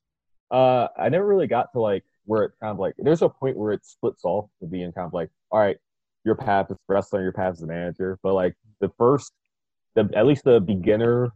Uh, 0.51 0.89
I 0.95 1.09
never 1.09 1.25
really 1.25 1.47
got 1.47 1.73
to 1.73 1.79
like 1.79 2.03
where 2.25 2.43
it's 2.43 2.55
kind 2.61 2.71
of 2.71 2.77
like 2.77 2.93
there's 2.99 3.23
a 3.23 3.29
point 3.29 3.57
where 3.57 3.71
it 3.71 3.83
splits 3.83 4.23
off 4.25 4.45
to 4.59 4.67
being 4.67 4.91
kind 4.91 5.07
of 5.07 5.13
like, 5.13 5.31
all 5.49 5.59
right, 5.59 5.77
your 6.23 6.35
path 6.35 6.69
is 6.69 6.77
wrestler, 6.87 7.23
your 7.23 7.33
path 7.33 7.55
is 7.55 7.61
the 7.61 7.67
manager. 7.67 8.19
But 8.21 8.35
like 8.35 8.53
the 8.79 8.91
first, 8.95 9.33
the 9.95 10.07
at 10.15 10.27
least 10.27 10.43
the 10.43 10.59
beginner 10.59 11.31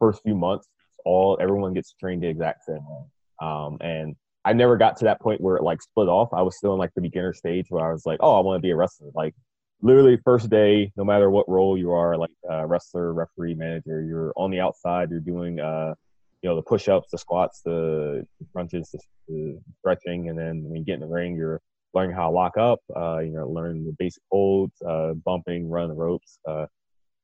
first 0.00 0.22
few 0.24 0.34
months, 0.34 0.66
all 1.04 1.38
everyone 1.40 1.72
gets 1.72 1.94
trained 2.00 2.24
the 2.24 2.28
exact 2.28 2.64
same 2.64 2.84
way. 2.84 3.04
Um, 3.40 3.78
and 3.80 4.16
I 4.48 4.54
never 4.54 4.78
got 4.78 4.96
to 4.98 5.04
that 5.04 5.20
point 5.20 5.42
where 5.42 5.56
it 5.56 5.62
like 5.62 5.82
split 5.82 6.08
off. 6.08 6.30
I 6.32 6.40
was 6.40 6.56
still 6.56 6.72
in 6.72 6.78
like 6.78 6.94
the 6.94 7.02
beginner 7.02 7.34
stage 7.34 7.66
where 7.68 7.86
I 7.86 7.92
was 7.92 8.06
like, 8.06 8.18
oh, 8.22 8.38
I 8.38 8.40
want 8.40 8.56
to 8.56 8.66
be 8.66 8.70
a 8.70 8.76
wrestler. 8.76 9.10
Like 9.14 9.34
literally 9.82 10.18
first 10.24 10.48
day, 10.48 10.90
no 10.96 11.04
matter 11.04 11.30
what 11.30 11.46
role 11.50 11.76
you 11.76 11.92
are, 11.92 12.16
like 12.16 12.30
uh, 12.50 12.64
wrestler, 12.64 13.12
referee, 13.12 13.54
manager, 13.54 14.02
you're 14.02 14.32
on 14.36 14.50
the 14.50 14.58
outside, 14.58 15.10
you're 15.10 15.20
doing 15.20 15.60
uh 15.60 15.92
you 16.40 16.48
know 16.48 16.56
the 16.56 16.62
push-ups, 16.62 17.10
the 17.10 17.18
squats, 17.18 17.60
the 17.62 18.26
crunches, 18.54 18.88
the, 18.90 19.00
the 19.28 19.60
stretching, 19.80 20.30
and 20.30 20.38
then 20.38 20.64
when 20.64 20.78
you 20.78 20.84
get 20.84 20.94
in 20.94 21.00
the 21.00 21.06
ring, 21.06 21.36
you're 21.36 21.60
learning 21.92 22.16
how 22.16 22.30
to 22.30 22.30
lock 22.30 22.56
up. 22.56 22.80
Uh, 22.96 23.18
you 23.18 23.32
know, 23.32 23.46
learning 23.46 23.84
the 23.84 23.94
basic 23.98 24.22
holds, 24.30 24.80
uh, 24.80 25.12
bumping, 25.12 25.68
running 25.68 25.90
the 25.90 25.94
ropes, 25.94 26.38
uh, 26.48 26.64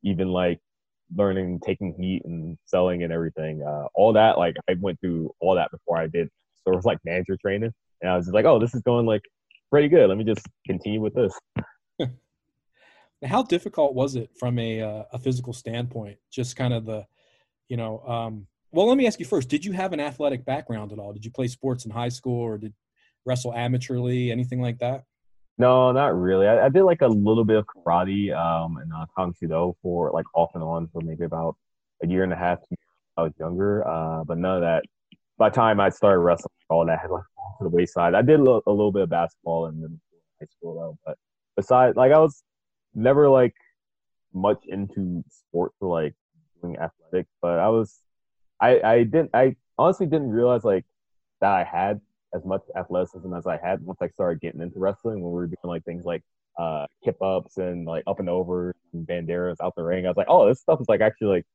even 0.02 0.28
like 0.28 0.60
learning 1.16 1.60
taking 1.60 1.94
heat 1.98 2.22
and 2.26 2.58
selling 2.66 3.02
and 3.02 3.14
everything. 3.14 3.62
Uh, 3.62 3.86
all 3.94 4.12
that, 4.12 4.36
like 4.36 4.56
I 4.68 4.74
went 4.78 5.00
through 5.00 5.32
all 5.40 5.54
that 5.54 5.70
before 5.70 5.96
I 5.96 6.06
did 6.06 6.28
sort 6.64 6.76
of 6.76 6.84
like 6.84 6.98
manager 7.04 7.36
training, 7.40 7.72
and 8.02 8.10
I 8.10 8.16
was 8.16 8.26
just 8.26 8.34
like, 8.34 8.44
oh, 8.44 8.58
this 8.58 8.74
is 8.74 8.82
going 8.82 9.06
like 9.06 9.22
pretty 9.70 9.88
good. 9.88 10.08
Let 10.08 10.18
me 10.18 10.24
just 10.24 10.46
continue 10.66 11.00
with 11.00 11.14
this. 11.14 11.38
How 13.24 13.42
difficult 13.42 13.94
was 13.94 14.16
it 14.16 14.30
from 14.38 14.58
a 14.58 14.82
uh, 14.82 15.04
a 15.12 15.18
physical 15.18 15.52
standpoint? 15.52 16.18
Just 16.30 16.56
kind 16.56 16.74
of 16.74 16.84
the, 16.84 17.06
you 17.68 17.76
know, 17.76 18.00
um, 18.00 18.46
well, 18.72 18.88
let 18.88 18.98
me 18.98 19.06
ask 19.06 19.20
you 19.20 19.26
first. 19.26 19.48
Did 19.48 19.64
you 19.64 19.72
have 19.72 19.92
an 19.92 20.00
athletic 20.00 20.44
background 20.44 20.92
at 20.92 20.98
all? 20.98 21.12
Did 21.12 21.24
you 21.24 21.30
play 21.30 21.46
sports 21.46 21.84
in 21.84 21.90
high 21.90 22.08
school 22.08 22.40
or 22.40 22.58
did 22.58 22.74
wrestle 23.24 23.52
amateurly, 23.52 24.30
anything 24.30 24.60
like 24.60 24.78
that? 24.78 25.04
No, 25.56 25.92
not 25.92 26.18
really. 26.18 26.48
I, 26.48 26.66
I 26.66 26.68
did 26.68 26.82
like 26.82 27.00
a 27.00 27.06
little 27.06 27.44
bit 27.44 27.56
of 27.56 27.66
karate 27.66 28.34
um, 28.36 28.78
and 28.78 28.92
uh, 28.92 29.06
Tang 29.16 29.32
Soo 29.38 29.46
Do 29.46 29.76
for 29.82 30.10
like 30.10 30.26
off 30.34 30.50
and 30.54 30.64
on 30.64 30.88
for 30.92 31.00
maybe 31.00 31.24
about 31.24 31.56
a 32.02 32.08
year 32.08 32.24
and 32.24 32.32
a 32.32 32.36
half. 32.36 32.58
I 33.16 33.22
was 33.22 33.32
younger, 33.38 33.86
uh, 33.86 34.24
but 34.24 34.38
none 34.38 34.56
of 34.56 34.62
that. 34.62 34.82
By 35.38 35.48
the 35.48 35.54
time 35.54 35.80
I 35.80 35.88
started 35.90 36.20
wrestling, 36.20 36.50
all 36.70 36.86
that 36.86 37.00
had 37.00 37.10
like 37.10 37.24
to 37.58 37.64
the 37.64 37.68
wayside. 37.68 38.14
I 38.14 38.22
did 38.22 38.40
a 38.40 38.42
little, 38.42 38.62
a 38.66 38.70
little 38.70 38.92
bit 38.92 39.02
of 39.02 39.10
basketball 39.10 39.66
in 39.66 40.00
high 40.40 40.46
school 40.46 40.74
though, 40.74 40.98
but 41.04 41.16
besides, 41.56 41.96
like 41.96 42.12
I 42.12 42.18
was 42.18 42.42
never 42.94 43.28
like 43.28 43.54
much 44.32 44.64
into 44.66 45.24
sports 45.28 45.76
or 45.80 45.88
like 46.00 46.14
doing 46.60 46.76
athletic, 46.78 47.26
but 47.42 47.58
I 47.58 47.68
was, 47.68 48.00
I 48.60 48.80
I 48.80 48.98
didn't, 49.04 49.30
I 49.34 49.56
honestly 49.78 50.06
didn't 50.06 50.30
realize 50.30 50.64
like 50.64 50.84
that 51.40 51.50
I 51.50 51.64
had 51.64 52.00
as 52.34 52.44
much 52.44 52.62
athleticism 52.76 53.32
as 53.34 53.46
I 53.46 53.58
had 53.62 53.84
once 53.84 53.98
I 54.00 54.08
started 54.08 54.40
getting 54.40 54.60
into 54.60 54.78
wrestling 54.78 55.22
when 55.22 55.30
we 55.32 55.36
were 55.36 55.46
doing 55.46 55.56
like 55.64 55.84
things 55.84 56.04
like 56.04 56.22
uh 56.58 56.86
kip 57.04 57.20
ups 57.20 57.58
and 57.58 57.86
like 57.86 58.04
up 58.06 58.20
and 58.20 58.28
over 58.28 58.74
and 58.92 59.06
banderas 59.06 59.56
out 59.62 59.74
the 59.76 59.82
ring. 59.82 60.06
I 60.06 60.08
was 60.08 60.16
like, 60.16 60.28
oh, 60.28 60.48
this 60.48 60.60
stuff 60.60 60.80
is 60.80 60.88
like 60.88 61.00
actually 61.00 61.28
like 61.28 61.46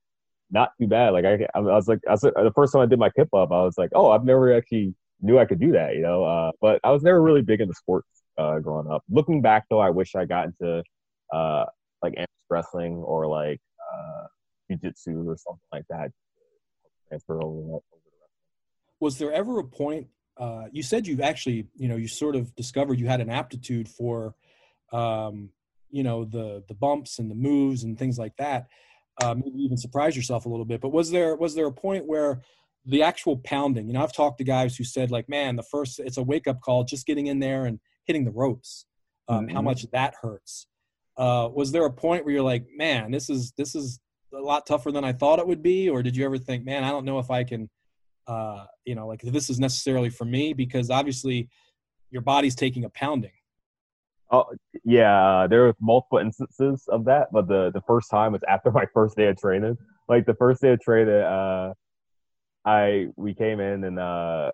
not 0.51 0.71
too 0.79 0.87
bad. 0.87 1.11
Like 1.11 1.25
I, 1.25 1.47
I 1.55 1.59
was 1.59 1.87
like, 1.87 1.99
I 2.07 2.11
was, 2.11 2.21
the 2.21 2.51
first 2.55 2.73
time 2.73 2.81
I 2.81 2.85
did 2.85 2.99
my 2.99 3.09
kip 3.09 3.33
up, 3.33 3.51
I 3.51 3.63
was 3.63 3.77
like, 3.77 3.91
oh, 3.93 4.11
I've 4.11 4.25
never 4.25 4.53
actually 4.53 4.95
knew 5.21 5.37
I 5.37 5.45
could 5.45 5.59
do 5.59 5.71
that, 5.73 5.95
you 5.95 6.01
know. 6.01 6.23
Uh, 6.23 6.51
but 6.61 6.79
I 6.83 6.91
was 6.91 7.03
never 7.03 7.21
really 7.21 7.41
big 7.41 7.61
into 7.61 7.73
sports 7.73 8.07
uh, 8.37 8.59
growing 8.59 8.89
up. 8.89 9.03
Looking 9.09 9.41
back 9.41 9.65
though, 9.69 9.79
I 9.79 9.89
wish 9.89 10.15
I 10.15 10.25
got 10.25 10.47
into 10.47 10.83
uh, 11.33 11.65
like 12.01 12.15
wrestling 12.49 12.95
or 12.95 13.27
like 13.27 13.59
uh, 13.93 14.25
jiu-jitsu 14.69 15.29
or 15.29 15.37
something 15.37 15.59
like 15.71 15.85
that. 15.89 16.11
Was 18.99 19.17
there 19.17 19.31
ever 19.31 19.59
a 19.59 19.63
point 19.63 20.07
uh, 20.39 20.67
you 20.71 20.81
said 20.81 21.05
you've 21.05 21.19
actually, 21.19 21.67
you 21.75 21.89
know, 21.89 21.97
you 21.97 22.07
sort 22.07 22.35
of 22.35 22.55
discovered 22.55 22.99
you 22.99 23.07
had 23.07 23.19
an 23.19 23.29
aptitude 23.29 23.89
for, 23.89 24.33
um, 24.93 25.49
you 25.91 26.01
know, 26.01 26.23
the 26.23 26.63
the 26.67 26.73
bumps 26.73 27.19
and 27.19 27.29
the 27.29 27.35
moves 27.35 27.83
and 27.83 27.99
things 27.99 28.17
like 28.17 28.35
that. 28.37 28.67
Uh, 29.21 29.35
maybe 29.35 29.59
even 29.59 29.77
surprise 29.77 30.15
yourself 30.15 30.45
a 30.45 30.49
little 30.49 30.65
bit. 30.65 30.81
But 30.81 30.89
was 30.89 31.11
there 31.11 31.35
was 31.35 31.55
there 31.55 31.67
a 31.67 31.71
point 31.71 32.07
where 32.07 32.41
the 32.85 33.03
actual 33.03 33.37
pounding? 33.37 33.87
You 33.87 33.93
know, 33.93 34.03
I've 34.03 34.13
talked 34.13 34.37
to 34.37 34.43
guys 34.43 34.77
who 34.77 34.83
said 34.83 35.11
like, 35.11 35.27
man, 35.27 35.55
the 35.55 35.63
first 35.63 35.99
it's 35.99 36.17
a 36.17 36.23
wake 36.23 36.47
up 36.47 36.61
call, 36.61 36.83
just 36.83 37.05
getting 37.05 37.27
in 37.27 37.39
there 37.39 37.65
and 37.65 37.79
hitting 38.05 38.25
the 38.25 38.31
ropes. 38.31 38.85
Um, 39.27 39.45
mm-hmm. 39.45 39.55
How 39.55 39.61
much 39.61 39.85
that 39.91 40.15
hurts. 40.21 40.67
Uh, 41.17 41.49
was 41.53 41.71
there 41.71 41.85
a 41.85 41.91
point 41.91 42.23
where 42.23 42.33
you're 42.33 42.43
like, 42.43 42.65
man, 42.75 43.11
this 43.11 43.29
is 43.29 43.51
this 43.57 43.75
is 43.75 43.99
a 44.33 44.39
lot 44.39 44.65
tougher 44.65 44.91
than 44.91 45.03
I 45.03 45.11
thought 45.11 45.39
it 45.39 45.47
would 45.47 45.61
be, 45.61 45.89
or 45.89 46.01
did 46.01 46.15
you 46.15 46.23
ever 46.23 46.37
think, 46.37 46.63
man, 46.63 46.83
I 46.83 46.91
don't 46.91 47.05
know 47.05 47.19
if 47.19 47.29
I 47.29 47.43
can 47.43 47.69
uh, 48.29 48.65
you 48.85 48.93
know, 48.93 49.07
like 49.07 49.21
this 49.21 49.49
is 49.49 49.59
necessarily 49.59 50.11
for 50.11 50.23
me 50.23 50.53
because 50.53 50.91
obviously 50.91 51.49
your 52.11 52.21
body's 52.21 52.55
taking 52.55 52.85
a 52.85 52.89
pounding. 52.89 53.31
Oh 54.31 54.45
yeah, 54.83 55.47
there 55.49 55.65
was 55.65 55.75
multiple 55.81 56.19
instances 56.19 56.87
of 56.87 57.05
that, 57.05 57.27
but 57.31 57.47
the 57.47 57.71
the 57.73 57.81
first 57.81 58.09
time 58.09 58.33
was 58.33 58.41
after 58.47 58.71
my 58.79 58.85
first 58.93 59.15
day 59.17 59.27
of 59.27 59.37
training. 59.37 59.77
Like 60.07 60.25
the 60.25 60.35
first 60.35 60.61
day 60.61 60.73
of 60.73 60.81
training, 60.81 61.13
uh, 61.13 61.73
I 62.65 63.07
we 63.15 63.33
came 63.33 63.59
in 63.59 63.83
and 63.83 63.99
uh, 63.99 64.51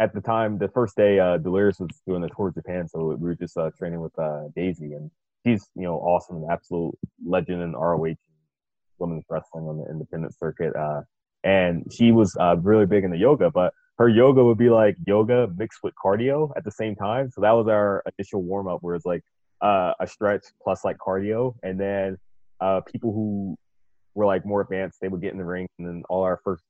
at 0.00 0.12
the 0.14 0.20
time 0.20 0.58
the 0.58 0.68
first 0.68 0.96
day, 0.96 1.18
uh, 1.18 1.38
Delirious 1.38 1.78
was 1.78 1.90
doing 2.06 2.22
the 2.22 2.28
tour 2.28 2.48
of 2.48 2.54
Japan, 2.54 2.88
so 2.88 3.06
we 3.06 3.28
were 3.28 3.34
just 3.34 3.56
uh, 3.56 3.70
training 3.78 4.00
with 4.00 4.16
uh, 4.18 4.48
Daizee, 4.56 4.96
and 4.96 5.10
she's 5.46 5.68
you 5.74 5.84
know 5.84 5.96
awesome, 5.96 6.36
an 6.36 6.48
absolute 6.50 6.94
legend 7.24 7.62
in 7.62 7.72
ROH 7.72 8.14
women's 8.98 9.24
wrestling 9.28 9.64
on 9.64 9.78
the 9.78 9.90
independent 9.90 10.36
circuit. 10.38 10.74
Uh, 10.76 11.02
and 11.42 11.84
she 11.92 12.12
was 12.12 12.36
uh, 12.40 12.56
really 12.56 12.86
big 12.86 13.04
into 13.04 13.16
yoga, 13.16 13.50
but 13.50 13.72
her 13.98 14.08
yoga 14.08 14.44
would 14.44 14.58
be 14.58 14.70
like 14.70 14.96
yoga 15.06 15.48
mixed 15.56 15.80
with 15.82 15.94
cardio 16.02 16.50
at 16.56 16.64
the 16.64 16.70
same 16.70 16.96
time. 16.96 17.30
So 17.30 17.40
that 17.42 17.52
was 17.52 17.68
our 17.68 18.02
initial 18.18 18.42
warm 18.42 18.66
up, 18.66 18.82
where 18.82 18.94
it's 18.94 19.06
like 19.06 19.22
uh, 19.60 19.92
a 20.00 20.06
stretch 20.06 20.44
plus 20.62 20.84
like 20.84 20.96
cardio, 20.98 21.54
and 21.62 21.78
then 21.78 22.18
uh, 22.60 22.80
people 22.80 23.12
who 23.12 23.56
were 24.14 24.26
like 24.26 24.44
more 24.44 24.60
advanced, 24.60 24.98
they 25.00 25.08
would 25.08 25.20
get 25.20 25.32
in 25.32 25.38
the 25.38 25.44
ring, 25.44 25.68
and 25.78 25.86
then 25.86 26.02
all 26.08 26.22
our 26.22 26.40
first, 26.42 26.62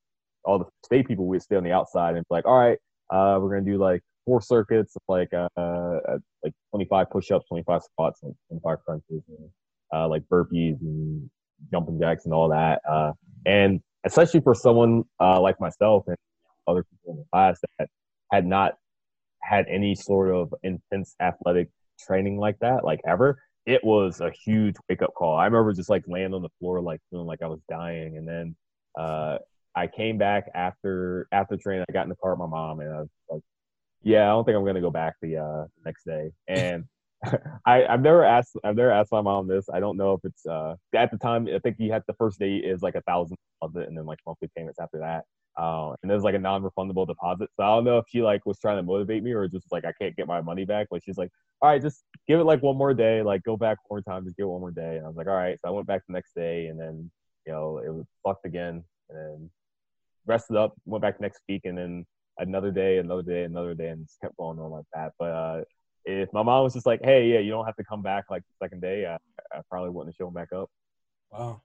all 0.45 0.59
the 0.59 0.67
state 0.85 1.07
people 1.07 1.27
would 1.27 1.43
stay 1.43 1.57
on 1.57 1.65
the 1.65 1.73
outside 1.73 2.17
and 2.17 2.25
be 2.29 2.35
like, 2.35 2.47
all 2.47 2.59
right, 2.59 2.79
uh, 3.11 3.39
we're 3.41 3.51
gonna 3.51 3.71
do 3.71 3.79
like 3.79 4.03
four 4.27 4.41
circuits 4.41 4.95
of 4.97 5.03
like 5.09 5.33
uh, 5.33 5.49
uh 5.57 6.19
like 6.43 6.53
25 6.73 7.11
push-ups, 7.11 7.47
25 7.49 7.83
squats, 7.83 8.21
like 8.23 8.35
25 8.49 8.85
crunches, 8.85 9.23
and, 9.29 9.51
uh, 9.95 10.07
like 10.07 10.23
burpees 10.31 10.79
and 10.83 11.31
jumping 11.71 11.99
jacks 11.99 12.27
and 12.27 12.35
all 12.35 12.51
that. 12.51 12.83
And 13.47 13.81
especially 14.05 14.41
for 14.41 14.55
someone 14.55 15.05
like 15.19 15.59
myself 15.59 16.05
and 16.07 16.17
other 16.67 16.85
people 16.85 17.15
in 17.15 17.19
the 17.19 17.25
class 17.33 17.61
that 17.79 17.89
had 18.33 18.47
not 18.47 18.75
had 19.43 19.67
any 19.69 19.95
sort 19.95 20.35
of 20.35 20.55
intense 20.63 21.15
athletic 21.21 21.69
training 22.01 22.39
like 22.39 22.59
that, 22.61 22.85
like 22.85 23.01
ever. 23.07 23.39
It 23.67 23.83
was 23.83 24.21
a 24.21 24.31
huge 24.45 24.75
wake 24.89 25.03
up 25.03 25.15
call. 25.15 25.37
I 25.37 25.47
remember 25.47 25.73
just 25.73 25.89
like 25.89 26.05
laying 26.07 26.35
on 26.35 26.43
the 26.43 26.51
floor, 26.59 26.81
like 26.81 27.01
feeling 27.11 27.27
like 27.27 27.43
I 27.43 27.47
was 27.47 27.61
dying. 27.69 28.17
And 28.19 28.29
then 28.29 28.57
uh, 28.99 29.39
I 29.75 29.87
came 29.87 30.19
back 30.19 30.51
after 30.55 31.27
after 31.33 31.57
training. 31.57 31.85
I 31.89 31.93
got 31.93 32.03
in 32.03 32.11
the 32.11 32.17
car 32.17 32.33
with 32.33 32.41
my 32.41 32.47
mom, 32.47 32.81
and 32.81 32.93
I 32.93 33.01
was 33.01 33.09
like, 33.31 33.43
"Yeah, 34.03 34.25
I 34.25 34.29
don't 34.29 34.45
think 34.45 34.57
I'm 34.57 34.65
gonna 34.65 34.81
go 34.81 34.91
back 34.91 35.15
the 35.23 35.39
uh, 35.39 35.65
next 35.85 36.05
day." 36.05 36.31
And 36.47 36.85
I, 37.67 37.87
I've 37.87 38.03
never 38.03 38.25
asked 38.25 38.57
I've 38.65 38.77
never 38.77 38.91
asked 38.91 39.13
my 39.13 39.23
mom 39.23 39.49
this. 39.49 39.67
I 39.73 39.81
don't 39.81 39.97
know 39.97 40.13
if 40.13 40.21
it's 40.25 40.47
uh 40.47 40.75
at 40.95 41.11
the 41.11 41.19
time 41.19 41.49
I 41.53 41.59
think 41.59 41.77
you 41.79 41.93
had 41.93 42.03
the 42.07 42.15
first 42.15 42.39
date 42.39 42.65
is 42.65 42.83
like 42.83 42.95
a 42.95 43.03
thousand 43.03 43.37
and 43.63 43.97
then 43.97 44.05
like 44.05 44.19
monthly 44.27 44.51
payments 44.57 44.79
after 44.79 44.99
that. 44.99 45.25
Uh, 45.57 45.95
and 46.03 46.11
there's 46.11 46.23
like 46.23 46.35
a 46.35 46.39
non-refundable 46.39 47.07
deposit. 47.07 47.49
So 47.57 47.63
I 47.63 47.69
don't 47.69 47.85
know 47.85 47.99
if 47.99 48.07
she 48.09 48.23
like 48.23 48.45
was 48.45 48.59
trying 48.59 48.77
to 48.77 48.83
motivate 48.83 49.23
me 49.23 49.33
or 49.33 49.47
just 49.49 49.71
like 49.71 49.85
I 49.85 49.93
can't 49.93 50.17
get 50.17 50.27
my 50.27 50.41
money 50.41 50.65
back. 50.65 50.89
But 50.91 51.03
she's 51.05 51.19
like, 51.19 51.31
all 51.63 51.71
right, 51.71 51.81
just 51.81 52.05
give 52.27 52.41
it 52.41 52.45
like 52.45 52.63
one 52.63 52.77
more 52.77 52.95
day, 52.95 53.23
like 53.23 53.43
go 53.45 53.57
back 53.57 53.79
one 53.87 53.99
more 53.99 54.15
time, 54.15 54.25
just 54.25 54.37
give 54.37 54.45
it 54.45 54.49
one 54.49 54.61
more 54.61 54.71
day. 54.71 54.97
And 54.97 55.05
I 55.05 55.09
was 55.09 55.17
like, 55.17 55.29
all 55.29 55.35
right. 55.35 55.59
So 55.61 55.69
I 55.69 55.71
went 55.71 55.87
back 55.87 56.03
the 56.07 56.13
next 56.13 56.35
day 56.35 56.67
and 56.67 56.79
then, 56.79 57.11
you 57.47 57.53
know, 57.53 57.79
it 57.79 57.93
was 57.93 58.07
fucked 58.25 58.47
again 58.47 58.83
and 59.11 59.49
rested 60.27 60.57
up, 60.57 60.75
went 60.87 61.03
back 61.03 61.21
next 61.21 61.41
week 61.49 61.63
and 61.65 61.79
then 61.79 62.07
another 62.39 62.71
day, 62.71 62.99
another 62.99 63.23
day, 63.23 63.45
another 63.45 63.75
day, 63.75 63.89
and 63.89 64.07
just 64.07 64.21
kept 64.21 64.37
going 64.37 64.59
on 64.59 64.71
like 64.71 64.85
that. 64.95 65.13
But 65.19 65.31
uh, 65.31 65.61
if 66.05 66.33
my 66.33 66.43
mom 66.43 66.65
was 66.65 66.75
just 66.75 66.87
like, 66.87 67.01
"Hey, 67.03 67.29
yeah, 67.29 67.39
you 67.39 67.51
don't 67.51 67.67
have 67.67 67.77
to 67.77 67.85
come 67.85 68.03
back 68.03 68.25
like 68.31 68.43
the 68.43 68.65
second 68.65 68.81
day," 68.81 69.07
I, 69.07 69.17
I 69.57 69.61
probably 69.71 69.91
wouldn't 69.91 70.15
have 70.15 70.17
shown 70.17 70.33
back 70.33 70.53
up. 70.53 70.71
Wow. 71.31 71.63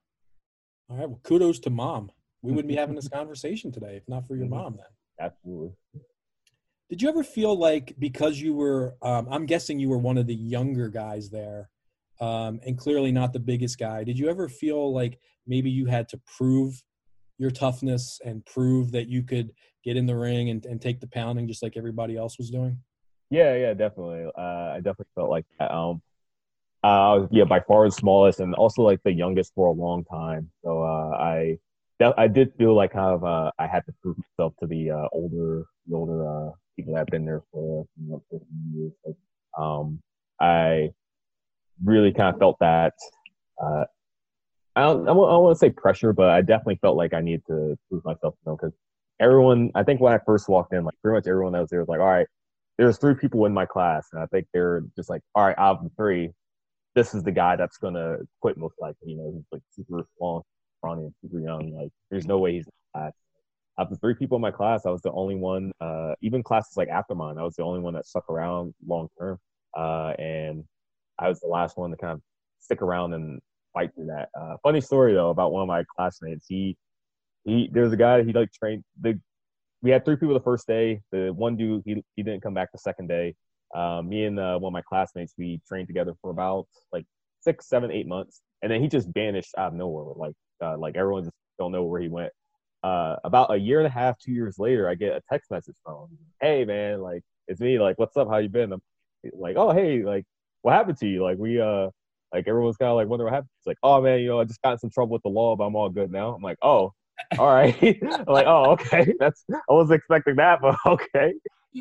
All 0.90 0.98
right. 0.98 1.10
Well, 1.10 1.20
kudos 1.24 1.60
to 1.60 1.70
mom. 1.70 2.12
We 2.42 2.52
wouldn't 2.52 2.68
be 2.68 2.76
having 2.76 2.96
this 2.96 3.08
conversation 3.14 3.72
today 3.72 3.96
if 3.98 4.08
not 4.08 4.28
for 4.28 4.36
your 4.36 4.46
mm-hmm. 4.46 4.56
mom. 4.56 4.78
Then. 4.78 5.28
Absolutely. 5.28 5.72
Did 6.90 7.02
you 7.02 7.10
ever 7.10 7.24
feel 7.24 7.58
like 7.58 7.96
because 8.00 8.40
you 8.40 8.56
were, 8.56 8.96
um, 9.04 9.28
I'm 9.30 9.46
guessing 9.46 9.80
you 9.80 9.90
were 9.90 9.98
one 9.98 10.18
of 10.18 10.26
the 10.26 10.36
younger 10.36 10.90
guys 10.90 11.30
there, 11.30 11.70
um, 12.20 12.60
and 12.66 12.78
clearly 12.78 13.12
not 13.12 13.32
the 13.32 13.40
biggest 13.40 13.78
guy. 13.78 14.04
Did 14.04 14.18
you 14.18 14.28
ever 14.28 14.50
feel 14.50 14.92
like 14.92 15.20
maybe 15.46 15.70
you 15.70 15.86
had 15.86 16.10
to 16.10 16.20
prove 16.38 16.82
your 17.38 17.52
toughness 17.52 18.20
and 18.26 18.46
prove 18.46 18.92
that 18.92 19.08
you 19.08 19.24
could 19.24 19.52
get 19.84 19.98
in 19.98 20.08
the 20.08 20.16
ring 20.16 20.50
and, 20.50 20.66
and 20.66 20.82
take 20.82 21.00
the 21.00 21.08
pounding 21.08 21.48
just 21.48 21.64
like 21.64 21.78
everybody 21.78 22.18
else 22.18 22.38
was 22.38 22.50
doing? 22.50 22.80
Yeah, 23.30 23.56
yeah, 23.56 23.74
definitely. 23.74 24.26
Uh, 24.38 24.42
I 24.42 24.78
definitely 24.78 25.12
felt 25.16 25.30
like 25.30 25.46
that. 25.60 25.72
Um, 25.72 26.02
uh, 26.84 26.88
I 26.88 27.14
was 27.16 27.28
yeah 27.32 27.44
by 27.44 27.60
far 27.60 27.86
the 27.86 27.92
smallest 27.92 28.40
and 28.40 28.56
also 28.56 28.82
like 28.82 29.02
the 29.04 29.12
youngest 29.12 29.54
for 29.54 29.68
a 29.68 29.72
long 29.72 30.06
time. 30.06 30.50
So 30.64 30.82
uh, 30.82 31.18
I 31.18 31.58
I 32.18 32.28
did 32.28 32.54
feel 32.58 32.76
like 32.76 32.93
kind 32.93 33.14
of 33.14 33.24
uh, 33.24 33.52
I 33.60 33.68
had 33.68 33.86
to 33.86 33.93
prove 34.02 34.18
myself 34.18 34.54
to 34.60 34.68
the 34.68 34.91
uh, 34.91 35.08
older 35.12 35.66
the 35.88 35.95
older 35.95 36.28
uh, 36.28 36.52
people 36.76 36.93
that 36.93 37.00
have 37.00 37.08
been 37.08 37.26
there 37.26 37.43
for 37.52 37.86
you 38.02 38.10
know, 38.10 38.24
50 38.32 38.45
years. 38.74 38.93
Like, 39.06 39.16
um, 39.58 40.00
I 40.39 40.91
really 41.84 42.14
kind 42.14 42.34
of 42.34 42.39
felt 42.39 42.58
that. 42.60 42.93
Uh, 43.62 43.86
I 44.76 44.84
don't, 44.84 45.10
I 45.10 45.12
want 45.12 45.56
to 45.56 45.60
say 45.60 45.72
pressure, 45.72 46.14
but 46.14 46.30
I 46.30 46.41
definitely 46.41 46.80
felt 46.82 46.95
like 46.95 47.14
I 47.14 47.20
needed 47.20 47.43
to 47.47 47.78
prove 47.89 48.06
myself, 48.06 48.36
you 48.45 48.52
know, 48.52 48.56
because 48.56 48.74
everyone. 49.20 49.72
I 49.76 49.84
think 49.84 50.00
when 50.00 50.14
I 50.14 50.20
first 50.26 50.47
walked 50.47 50.74
in, 50.74 50.86
like 50.86 50.95
pretty 51.02 51.18
much 51.18 51.28
everyone 51.28 51.52
that 51.54 51.62
was 51.62 51.70
there 51.70 51.80
was 51.80 51.89
like, 51.89 52.00
"All 52.00 52.08
right, 52.08 52.28
there's 52.80 52.97
three 52.97 53.14
people 53.14 53.45
in 53.45 53.54
my 53.54 53.66
class, 53.66 54.08
and 54.14 54.24
I 54.24 54.26
think 54.28 54.47
they're 54.54 54.84
just 54.95 55.10
like, 55.10 55.22
all 55.36 55.45
right, 55.45 55.56
out 55.58 55.80
of 55.80 55.84
the 55.84 55.91
three, 55.97 56.32
this 56.95 57.14
is 57.14 57.24
the 57.24 57.32
guy 57.32 57.58
that's 57.58 57.78
gonna 57.78 58.20
quit 58.41 58.58
most 58.58 58.76
likely. 58.80 59.12
You 59.12 59.18
know, 59.18 59.32
he's 59.36 59.43
like 59.52 59.62
super 59.72 60.08
long, 60.22 60.43
scrawny, 60.80 61.03
and 61.03 61.13
super 61.21 61.39
young. 61.39 61.73
Like, 61.73 61.91
there's 62.09 62.27
no 62.27 62.39
way 62.39 62.53
he's 62.53 62.65
in 62.65 62.71
class. 62.93 63.13
Out 63.80 63.91
of 63.91 64.01
three 64.01 64.13
people 64.13 64.36
in 64.36 64.41
my 64.41 64.51
class, 64.51 64.86
I 64.86 64.89
was 64.89 65.01
the 65.01 65.11
only 65.11 65.36
one. 65.36 65.71
Uh, 65.80 66.13
even 66.21 66.43
classes 66.43 66.75
like 66.75 66.89
after 66.89 67.15
mine, 67.15 67.38
I 67.38 67.43
was 67.43 67.55
the 67.55 67.63
only 67.63 67.80
one 67.80 67.93
that 67.93 68.05
stuck 68.05 68.30
around 68.30 68.73
long 68.86 69.07
term, 69.17 69.38
uh, 69.77 70.13
and 70.19 70.63
I 71.17 71.30
was 71.30 71.39
the 71.39 71.47
last 71.47 71.77
one 71.77 71.91
to 71.91 71.97
kind 71.97 72.13
of 72.13 72.21
stick 72.59 72.82
around 72.82 73.13
and 73.13 73.39
fight 73.73 73.91
through 73.95 74.07
that. 74.07 74.30
Uh, 74.39 74.57
funny 74.63 74.82
story 74.82 75.13
though 75.13 75.30
about 75.30 75.51
one 75.51 75.61
of 75.61 75.67
my 75.67 75.84
classmates. 75.95 76.45
He 76.47 76.75
he, 77.45 77.69
there's 77.71 77.93
a 77.93 77.97
guy 77.97 78.23
he 78.23 78.34
like 78.34 78.51
trained 78.51 78.84
the 78.99 79.19
we 79.82 79.91
had 79.91 80.03
three 80.03 80.17
people 80.17 80.34
the 80.34 80.41
first 80.41 80.67
day. 80.67 81.01
The 81.11 81.32
one 81.34 81.55
dude 81.55 81.84
he 81.86 82.03
he 82.15 82.23
didn't 82.23 82.41
come 82.41 82.53
back 82.53 82.71
the 82.71 82.80
second 82.80 83.07
day. 83.07 83.36
Um, 83.75 84.09
me 84.09 84.25
and 84.25 84.39
uh, 84.39 84.57
one 84.57 84.71
of 84.71 84.73
my 84.73 84.82
classmates 84.82 85.34
we 85.38 85.61
trained 85.67 85.88
together 85.88 86.13
for 86.21 86.32
about 86.32 86.67
like 86.91 87.05
six, 87.41 87.69
seven, 87.69 87.91
eight 87.91 88.07
months, 88.07 88.41
and 88.61 88.71
then 88.71 88.82
he 88.82 88.88
just 88.88 89.07
vanished 89.13 89.53
out 89.57 89.69
of 89.69 89.73
nowhere. 89.75 90.13
Like 90.15 90.34
uh, 90.62 90.78
like 90.78 90.95
everyone 90.95 91.24
just 91.24 91.36
don't 91.57 91.72
know 91.72 91.84
where 91.84 92.01
he 92.01 92.07
went. 92.07 92.32
Uh, 92.84 93.18
about 93.24 93.53
a 93.53 93.57
year 93.57 93.80
and 93.80 93.88
a 93.88 93.91
half, 93.91 94.18
two 94.20 94.32
years 94.32 94.57
later, 94.57 94.89
I 94.89 94.95
get 94.95 95.14
a 95.14 95.22
text 95.30 95.51
message 95.51 95.76
from 95.84 96.03
him. 96.03 96.18
Hey 96.41 96.66
man, 96.66 97.01
like 97.01 97.24
it's 97.47 97.60
me. 97.60 97.80
Like 97.80 97.99
what's 97.99 98.16
up? 98.18 98.30
How 98.30 98.38
you 98.38 98.49
been? 98.49 98.72
I'm 98.72 98.82
like 99.34 99.57
oh 99.57 99.72
hey 99.72 100.03
like 100.03 100.26
what 100.62 100.74
happened 100.74 100.97
to 100.99 101.07
you? 101.07 101.24
Like 101.24 101.38
we 101.38 101.60
uh 101.60 101.89
like 102.34 102.47
everyone's 102.47 102.78
kind 102.78 102.89
of 102.89 102.95
like 102.95 103.07
wondering 103.07 103.26
what 103.26 103.34
happened. 103.34 103.49
It's 103.60 103.68
like 103.68 103.78
oh 103.84 104.01
man, 104.01 104.20
you 104.22 104.28
know 104.28 104.39
I 104.39 104.45
just 104.45 104.62
got 104.62 104.74
in 104.74 104.80
some 104.80 104.91
trouble 104.91 105.14
with 105.14 105.24
the 105.24 105.30
law, 105.30 105.55
but 105.55 105.66
I'm 105.66 105.76
all 105.76 105.89
good 105.89 106.12
now. 106.12 106.34
I'm 106.34 106.41
like 106.41 106.57
oh 106.62 106.93
all 107.38 107.53
right. 107.53 107.76
I'm 108.03 108.26
like, 108.26 108.47
oh, 108.47 108.72
okay. 108.72 109.14
That's 109.20 109.43
I 109.51 109.74
wasn't 109.74 109.97
expecting 109.97 110.36
that, 110.38 110.62
but 110.62 110.76
okay. 110.86 111.34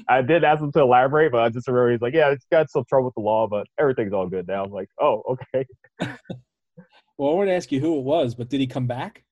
I 0.09 0.21
did 0.21 0.45
ask 0.45 0.61
him 0.63 0.71
to 0.73 0.81
elaborate, 0.81 1.33
but 1.33 1.43
I 1.43 1.49
just 1.49 1.67
remember 1.67 1.93
he's 1.93 2.03
like, 2.03 2.15
yeah, 2.15 2.31
it's 2.31 2.47
got 2.51 2.71
some 2.71 2.85
trouble 2.89 3.07
with 3.07 3.15
the 3.15 3.23
law, 3.23 3.47
but 3.47 3.67
everything's 3.79 4.13
all 4.13 4.29
good 4.29 4.47
now. 4.47 4.65
I'm 4.65 4.71
like, 4.71 4.91
oh, 5.01 5.23
okay. 5.55 5.67
Well, 7.19 7.33
I 7.33 7.35
want 7.35 7.49
to 7.49 7.55
ask 7.55 7.71
you 7.73 7.81
who 7.81 7.99
it 7.99 8.05
was, 8.05 8.35
but 8.35 8.49
did 8.49 8.61
he 8.61 8.67
come 8.67 8.87
back? 8.87 9.25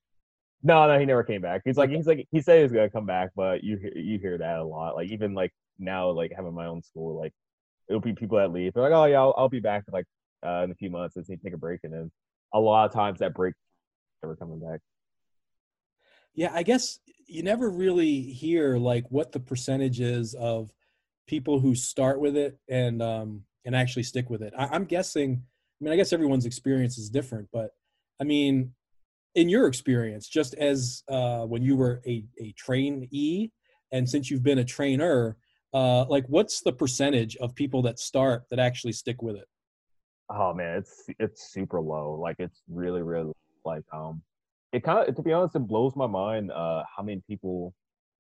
No, 0.63 0.87
no, 0.89 0.99
he 0.99 1.07
never 1.07 1.23
came 1.23 1.41
back. 1.41 1.63
He's 1.65 1.77
like, 1.77 1.91
he's 1.91 2.07
like, 2.07 2.27
he 2.33 2.41
said 2.41 2.57
he 2.57 2.63
was 2.65 2.73
gonna 2.73 2.91
come 2.91 3.07
back, 3.07 3.31
but 3.37 3.63
you 3.63 3.77
hear 3.77 3.93
you 3.97 4.19
hear 4.19 4.37
that 4.39 4.59
a 4.59 4.65
lot. 4.65 4.97
Like 4.97 5.11
even 5.11 5.33
like 5.33 5.53
now, 5.79 6.11
like 6.11 6.33
having 6.35 6.55
my 6.55 6.67
own 6.67 6.83
school, 6.83 7.17
like 7.17 7.33
it'll 7.89 8.01
be 8.01 8.15
people 8.15 8.39
that 8.39 8.53
leave. 8.53 8.75
They're 8.75 8.83
like, 8.83 8.93
oh 8.93 9.05
yeah, 9.05 9.21
I'll, 9.21 9.35
I'll 9.37 9.49
be 9.49 9.61
back 9.61 9.85
like 9.93 10.07
uh, 10.45 10.63
in 10.65 10.73
a 10.73 10.75
few 10.75 10.91
months 10.91 11.17
and 11.17 11.25
they 11.27 11.37
take 11.37 11.55
a 11.55 11.59
break, 11.59 11.81
and 11.85 11.93
then 11.93 12.11
a 12.53 12.59
lot 12.59 12.87
of 12.87 12.93
times 12.93 13.21
that 13.21 13.35
break 13.35 13.55
never 14.23 14.35
coming 14.35 14.59
back. 14.59 14.81
Yeah, 16.35 16.51
I 16.53 16.65
guess 16.65 16.99
you 17.27 17.43
never 17.43 17.71
really 17.71 18.23
hear 18.23 18.77
like 18.77 19.05
what 19.11 19.31
the 19.31 19.41
percentage 19.41 20.01
is 20.01 20.35
of 20.35 20.73
people 21.29 21.61
who 21.61 21.75
start 21.75 22.21
with 22.21 22.37
it 22.37 22.59
and 22.69 23.03
um 23.03 23.43
and 23.65 23.77
actually 23.77 24.03
stick 24.03 24.31
with 24.31 24.43
it. 24.43 24.53
I, 24.59 24.67
I'm 24.67 24.85
guessing. 24.85 25.45
I 25.81 25.85
mean, 25.85 25.93
I 25.93 25.97
guess 25.97 26.13
everyone's 26.13 26.47
experience 26.47 26.99
is 26.99 27.11
different, 27.11 27.49
but 27.53 27.71
I 28.21 28.25
mean, 28.25 28.73
in 29.35 29.49
your 29.49 29.67
experience, 29.67 30.29
just 30.29 30.55
as 30.55 31.03
uh, 31.09 31.43
when 31.43 31.63
you 31.63 31.77
were 31.77 32.01
a 32.07 32.25
a 32.41 32.53
trainee, 32.53 33.53
and 33.93 34.09
since 34.09 34.31
you've 34.31 34.43
been 34.43 34.59
a 34.59 34.65
trainer, 34.65 35.37
uh, 35.75 36.07
like 36.07 36.25
what's 36.29 36.63
the 36.63 36.73
percentage 36.73 37.37
of 37.37 37.55
people 37.55 37.83
that 37.83 37.99
start 37.99 38.45
that 38.51 38.59
actually 38.59 38.93
stick 38.93 39.23
with 39.23 39.37
it? 39.37 39.47
Oh 40.31 40.55
man, 40.55 40.79
it's 40.79 41.05
it's 41.19 41.53
super 41.53 41.81
low. 41.81 42.19
Like 42.21 42.37
it's 42.39 42.63
really 42.69 43.03
really 43.03 43.33
like 43.65 43.85
um 43.93 44.23
it 44.73 44.83
kind 44.83 45.09
of 45.09 45.15
to 45.15 45.23
be 45.23 45.33
honest 45.33 45.57
it 45.57 45.61
blows 45.61 45.95
my 45.97 46.07
mind 46.07 46.51
uh 46.53 46.83
how 46.95 47.03
many 47.03 47.23
people 47.29 47.75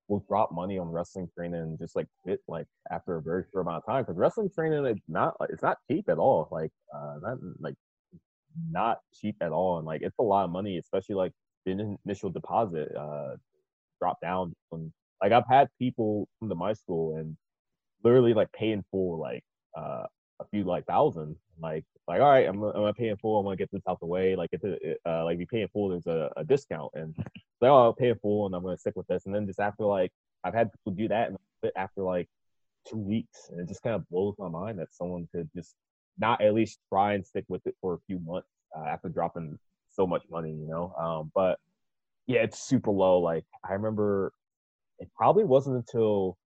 will 0.08 0.24
drop 0.28 0.52
money 0.52 0.78
on 0.78 0.88
wrestling 0.90 1.28
training 1.36 1.60
and 1.60 1.78
just 1.78 1.96
like 1.96 2.06
quit 2.22 2.40
like 2.48 2.66
after 2.90 3.16
a 3.16 3.22
very 3.22 3.44
short 3.52 3.66
amount 3.66 3.82
of 3.82 3.86
time 3.86 4.02
because 4.02 4.16
wrestling 4.16 4.50
training 4.54 4.84
is 4.86 4.98
not 5.08 5.34
it's 5.50 5.62
not 5.62 5.78
cheap 5.90 6.08
at 6.08 6.18
all 6.18 6.48
like 6.50 6.70
uh 6.94 7.16
not 7.22 7.38
like 7.58 7.74
not 8.70 8.98
cheap 9.14 9.36
at 9.40 9.52
all 9.52 9.78
and 9.78 9.86
like 9.86 10.02
it's 10.02 10.18
a 10.18 10.22
lot 10.22 10.44
of 10.44 10.50
money 10.50 10.78
especially 10.78 11.14
like 11.14 11.32
the 11.64 11.96
initial 12.06 12.30
deposit 12.30 12.94
uh 12.96 13.34
drop 14.00 14.18
down 14.20 14.54
and 14.72 14.92
like 15.22 15.32
i've 15.32 15.48
had 15.48 15.68
people 15.78 16.28
come 16.40 16.48
to 16.48 16.54
my 16.54 16.72
school 16.72 17.16
and 17.16 17.36
literally 18.04 18.34
like 18.34 18.50
paying 18.52 18.84
for 18.90 19.18
like 19.18 19.42
uh 19.76 20.04
a 20.40 20.44
few 20.50 20.64
like 20.64 20.86
thousand 20.86 21.36
like 21.60 21.84
like 22.08 22.20
all 22.20 22.30
right 22.30 22.46
i'm, 22.46 22.62
I'm 22.62 22.72
gonna 22.72 22.94
pay 22.94 23.08
in 23.08 23.16
full 23.16 23.38
i'm 23.38 23.44
gonna 23.44 23.56
get 23.56 23.70
this 23.72 23.82
out 23.88 24.00
the 24.00 24.06
way. 24.06 24.36
Like 24.36 24.50
it's 24.52 24.64
a, 24.64 24.96
uh, 25.08 25.24
like 25.24 25.38
we 25.38 25.46
pay 25.46 25.62
in 25.62 25.68
full 25.68 25.88
there's 25.88 26.06
a, 26.06 26.30
a 26.36 26.44
discount 26.44 26.92
and 26.94 27.14
like 27.60 27.70
oh 27.70 27.84
i'll 27.84 27.92
pay 27.92 28.10
in 28.10 28.18
full 28.18 28.46
and 28.46 28.54
i'm 28.54 28.62
gonna 28.62 28.76
stick 28.76 28.96
with 28.96 29.06
this. 29.06 29.26
And 29.26 29.34
then 29.34 29.46
just 29.46 29.60
after 29.60 29.84
like 29.84 30.12
i've 30.44 30.54
had 30.54 30.72
people 30.72 30.92
do 30.92 31.08
that 31.08 31.28
and 31.28 31.38
after 31.76 32.02
like 32.02 32.28
two 32.88 32.98
weeks 32.98 33.48
and 33.50 33.60
it 33.60 33.68
just 33.68 33.82
kind 33.82 33.96
of 33.96 34.08
blows 34.08 34.34
my 34.38 34.48
mind 34.48 34.78
that 34.78 34.94
someone 34.94 35.28
could 35.32 35.48
just 35.54 35.74
not 36.18 36.40
at 36.40 36.54
least 36.54 36.78
try 36.88 37.14
and 37.14 37.26
stick 37.26 37.44
with 37.48 37.66
it 37.66 37.74
for 37.80 37.94
a 37.94 37.98
few 38.06 38.18
months 38.20 38.48
uh, 38.76 38.84
after 38.84 39.08
dropping 39.08 39.58
so 39.90 40.06
much 40.06 40.22
money 40.30 40.50
you 40.50 40.68
know? 40.68 40.94
Um 40.98 41.32
but 41.34 41.58
yeah 42.26 42.40
it's 42.40 42.60
super 42.60 42.90
low 42.90 43.18
like 43.18 43.44
i 43.68 43.72
remember 43.72 44.32
it 44.98 45.08
probably 45.16 45.44
wasn't 45.44 45.76
until 45.76 46.38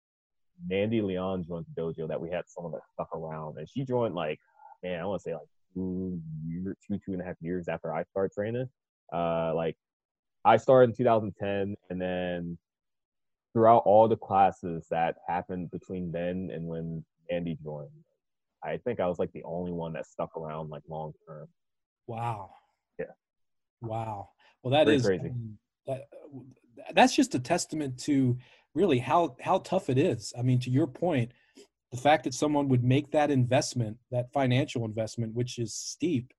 Mandy 0.67 1.01
Leon 1.03 1.45
joined 1.45 1.67
the 1.75 1.81
dojo 1.81 2.09
that 2.09 2.21
we 2.21 2.31
had 2.31 2.45
someone 2.49 2.73
that 2.73 2.83
stuck 2.93 3.15
around 3.15 3.59
and 3.59 3.69
she 3.69 3.85
joined 3.85 4.15
like 4.15 4.41
man, 4.83 5.01
I 5.01 5.05
want 5.05 5.20
to 5.20 5.22
say 5.22 5.35
like 5.35 5.49
two 5.74 6.20
year, 6.47 6.76
two 6.87 6.99
two 7.05 7.12
and 7.12 7.20
a 7.20 7.24
half 7.24 7.37
years 7.41 7.68
after 7.68 7.95
I 7.95 8.05
started 8.05 8.33
training. 8.33 8.68
Uh, 9.12 9.53
like 9.55 9.76
I 10.45 10.57
started 10.57 10.91
in 10.91 10.97
2010, 10.97 11.76
and 11.91 12.01
then 12.01 12.59
throughout 13.53 13.83
all 13.85 14.09
the 14.09 14.16
classes 14.16 14.87
that 14.91 15.16
happened 15.26 15.70
between 15.70 16.12
then 16.12 16.51
and 16.53 16.66
when 16.66 17.05
Andy 17.31 17.59
joined, 17.62 17.89
I 18.64 18.79
think 18.79 19.01
I 19.01 19.07
was 19.07 19.18
like 19.18 19.33
the 19.33 19.45
only 19.45 19.72
one 19.72 19.93
that 19.95 20.07
stuck 20.07 20.37
around 20.37 20.70
like 20.70 20.83
long 20.89 21.12
term. 21.26 21.49
Wow. 22.07 22.51
Yeah. 22.99 23.07
Wow. 23.81 24.31
Well, 24.62 24.72
that 24.72 24.85
Pretty 24.85 24.97
is 24.97 25.07
crazy. 25.07 25.29
Um, 25.29 25.59
that, 25.87 26.09
that's 26.95 27.14
just 27.14 27.35
a 27.35 27.39
testament 27.39 27.99
to 28.01 28.39
really 28.74 28.99
how 28.99 29.37
how 29.41 29.59
tough 29.59 29.91
it 29.91 29.99
is. 29.99 30.33
I 30.39 30.43
mean, 30.43 30.59
to 30.61 30.70
your 30.70 30.87
point, 30.87 31.33
the 31.91 31.97
fact 31.97 32.24
that 32.24 32.34
someone 32.34 32.68
would 32.68 32.84
make 32.84 33.11
that 33.11 33.30
investment 33.30 33.97
that 34.11 34.32
financial 34.32 34.84
investment 34.84 35.34
which 35.34 35.59
is 35.59 35.74
steep 35.74 36.32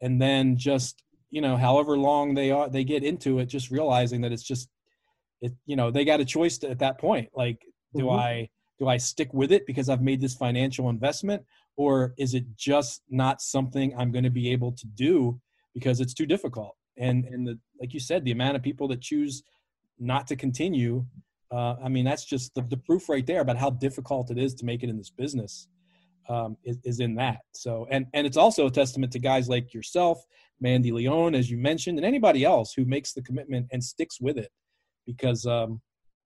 and 0.00 0.20
then 0.20 0.56
just 0.56 1.02
you 1.30 1.40
know 1.40 1.56
however 1.56 1.96
long 1.96 2.34
they 2.34 2.50
are 2.50 2.68
they 2.68 2.84
get 2.84 3.04
into 3.04 3.38
it 3.38 3.46
just 3.46 3.70
realizing 3.70 4.20
that 4.20 4.32
it's 4.32 4.42
just 4.42 4.68
it 5.40 5.52
you 5.66 5.76
know 5.76 5.90
they 5.90 6.04
got 6.04 6.20
a 6.20 6.24
choice 6.24 6.58
to, 6.58 6.68
at 6.68 6.78
that 6.78 6.98
point 6.98 7.28
like 7.34 7.60
do 7.94 8.04
mm-hmm. 8.04 8.18
i 8.18 8.48
do 8.78 8.88
i 8.88 8.96
stick 8.96 9.32
with 9.32 9.52
it 9.52 9.66
because 9.66 9.88
i've 9.88 10.02
made 10.02 10.20
this 10.20 10.34
financial 10.34 10.88
investment 10.88 11.42
or 11.76 12.12
is 12.18 12.34
it 12.34 12.44
just 12.56 13.02
not 13.08 13.40
something 13.40 13.94
i'm 13.96 14.10
going 14.10 14.24
to 14.24 14.30
be 14.30 14.50
able 14.50 14.72
to 14.72 14.86
do 14.86 15.40
because 15.74 16.00
it's 16.00 16.14
too 16.14 16.26
difficult 16.26 16.76
and 16.96 17.24
and 17.26 17.46
the 17.46 17.58
like 17.80 17.94
you 17.94 18.00
said 18.00 18.24
the 18.24 18.32
amount 18.32 18.56
of 18.56 18.62
people 18.62 18.88
that 18.88 19.00
choose 19.00 19.42
not 19.98 20.26
to 20.26 20.34
continue 20.34 21.04
uh, 21.50 21.76
I 21.82 21.88
mean, 21.88 22.04
that's 22.04 22.24
just 22.24 22.54
the, 22.54 22.62
the 22.62 22.76
proof 22.76 23.08
right 23.08 23.26
there 23.26 23.40
about 23.40 23.56
how 23.56 23.70
difficult 23.70 24.30
it 24.30 24.38
is 24.38 24.54
to 24.56 24.64
make 24.64 24.82
it 24.82 24.88
in 24.88 24.96
this 24.96 25.10
business 25.10 25.66
um, 26.28 26.56
is, 26.64 26.78
is 26.84 27.00
in 27.00 27.16
that. 27.16 27.40
So, 27.52 27.86
and, 27.90 28.06
and 28.14 28.26
it's 28.26 28.36
also 28.36 28.66
a 28.66 28.70
testament 28.70 29.12
to 29.12 29.18
guys 29.18 29.48
like 29.48 29.74
yourself, 29.74 30.24
Mandy 30.60 30.92
Leon, 30.92 31.34
as 31.34 31.50
you 31.50 31.58
mentioned, 31.58 31.98
and 31.98 32.06
anybody 32.06 32.44
else 32.44 32.72
who 32.72 32.84
makes 32.84 33.12
the 33.12 33.22
commitment 33.22 33.66
and 33.72 33.82
sticks 33.82 34.20
with 34.20 34.38
it. 34.38 34.50
Because 35.06 35.44
um, 35.44 35.80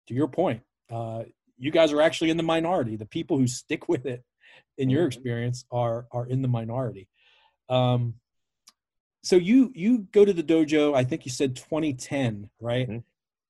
to 0.08 0.14
your 0.14 0.28
point, 0.28 0.62
uh, 0.90 1.22
you 1.56 1.70
guys 1.70 1.92
are 1.92 2.00
actually 2.00 2.30
in 2.30 2.36
the 2.36 2.42
minority. 2.42 2.96
The 2.96 3.06
people 3.06 3.38
who 3.38 3.46
stick 3.46 3.88
with 3.88 4.06
it, 4.06 4.24
in 4.78 4.90
your 4.90 5.02
mm-hmm. 5.02 5.06
experience, 5.08 5.64
are 5.70 6.06
are 6.10 6.26
in 6.26 6.42
the 6.42 6.48
minority. 6.48 7.08
Um, 7.68 8.14
so 9.22 9.36
you 9.36 9.70
you 9.74 10.08
go 10.10 10.24
to 10.24 10.32
the 10.32 10.42
dojo. 10.42 10.94
I 10.96 11.04
think 11.04 11.24
you 11.24 11.30
said 11.30 11.54
2010, 11.54 12.50
right? 12.60 12.88
Mm-hmm. 12.88 12.98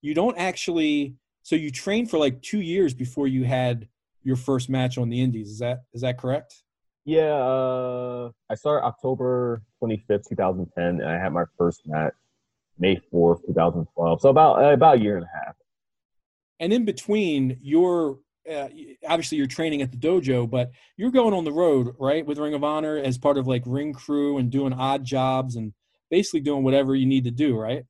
You 0.02 0.14
don't 0.14 0.36
actually 0.36 1.14
so 1.42 1.56
you 1.56 1.70
trained 1.70 2.10
for 2.10 2.18
like 2.18 2.40
two 2.42 2.60
years 2.60 2.94
before 2.94 3.26
you 3.26 3.44
had 3.44 3.88
your 4.22 4.36
first 4.36 4.68
match 4.68 4.98
on 4.98 5.08
the 5.08 5.20
Indies. 5.20 5.48
Is 5.48 5.58
that 5.58 5.82
is 5.92 6.02
that 6.02 6.18
correct? 6.18 6.62
Yeah, 7.04 7.34
uh, 7.34 8.30
I 8.48 8.54
started 8.54 8.86
October 8.86 9.62
25th, 9.82 10.28
2010, 10.28 10.84
and 10.84 11.04
I 11.04 11.18
had 11.18 11.32
my 11.32 11.44
first 11.58 11.82
match 11.84 12.14
May 12.78 13.00
4th, 13.12 13.44
2012. 13.46 14.20
So 14.20 14.28
about 14.28 14.62
uh, 14.62 14.72
about 14.72 14.98
a 14.98 15.00
year 15.00 15.16
and 15.16 15.24
a 15.24 15.44
half. 15.44 15.56
And 16.60 16.72
in 16.72 16.84
between, 16.84 17.58
you're 17.60 18.18
uh, 18.50 18.68
obviously 19.08 19.38
you're 19.38 19.46
training 19.46 19.82
at 19.82 19.90
the 19.90 19.96
dojo, 19.96 20.48
but 20.48 20.70
you're 20.96 21.10
going 21.10 21.34
on 21.34 21.44
the 21.44 21.52
road, 21.52 21.94
right, 21.98 22.24
with 22.24 22.38
Ring 22.38 22.54
of 22.54 22.64
Honor 22.64 22.96
as 22.96 23.18
part 23.18 23.38
of 23.38 23.46
like 23.46 23.62
ring 23.66 23.92
crew 23.92 24.38
and 24.38 24.50
doing 24.50 24.72
odd 24.72 25.04
jobs 25.04 25.56
and 25.56 25.72
basically 26.10 26.40
doing 26.40 26.62
whatever 26.62 26.94
you 26.94 27.06
need 27.06 27.24
to 27.24 27.30
do, 27.30 27.56
right? 27.56 27.84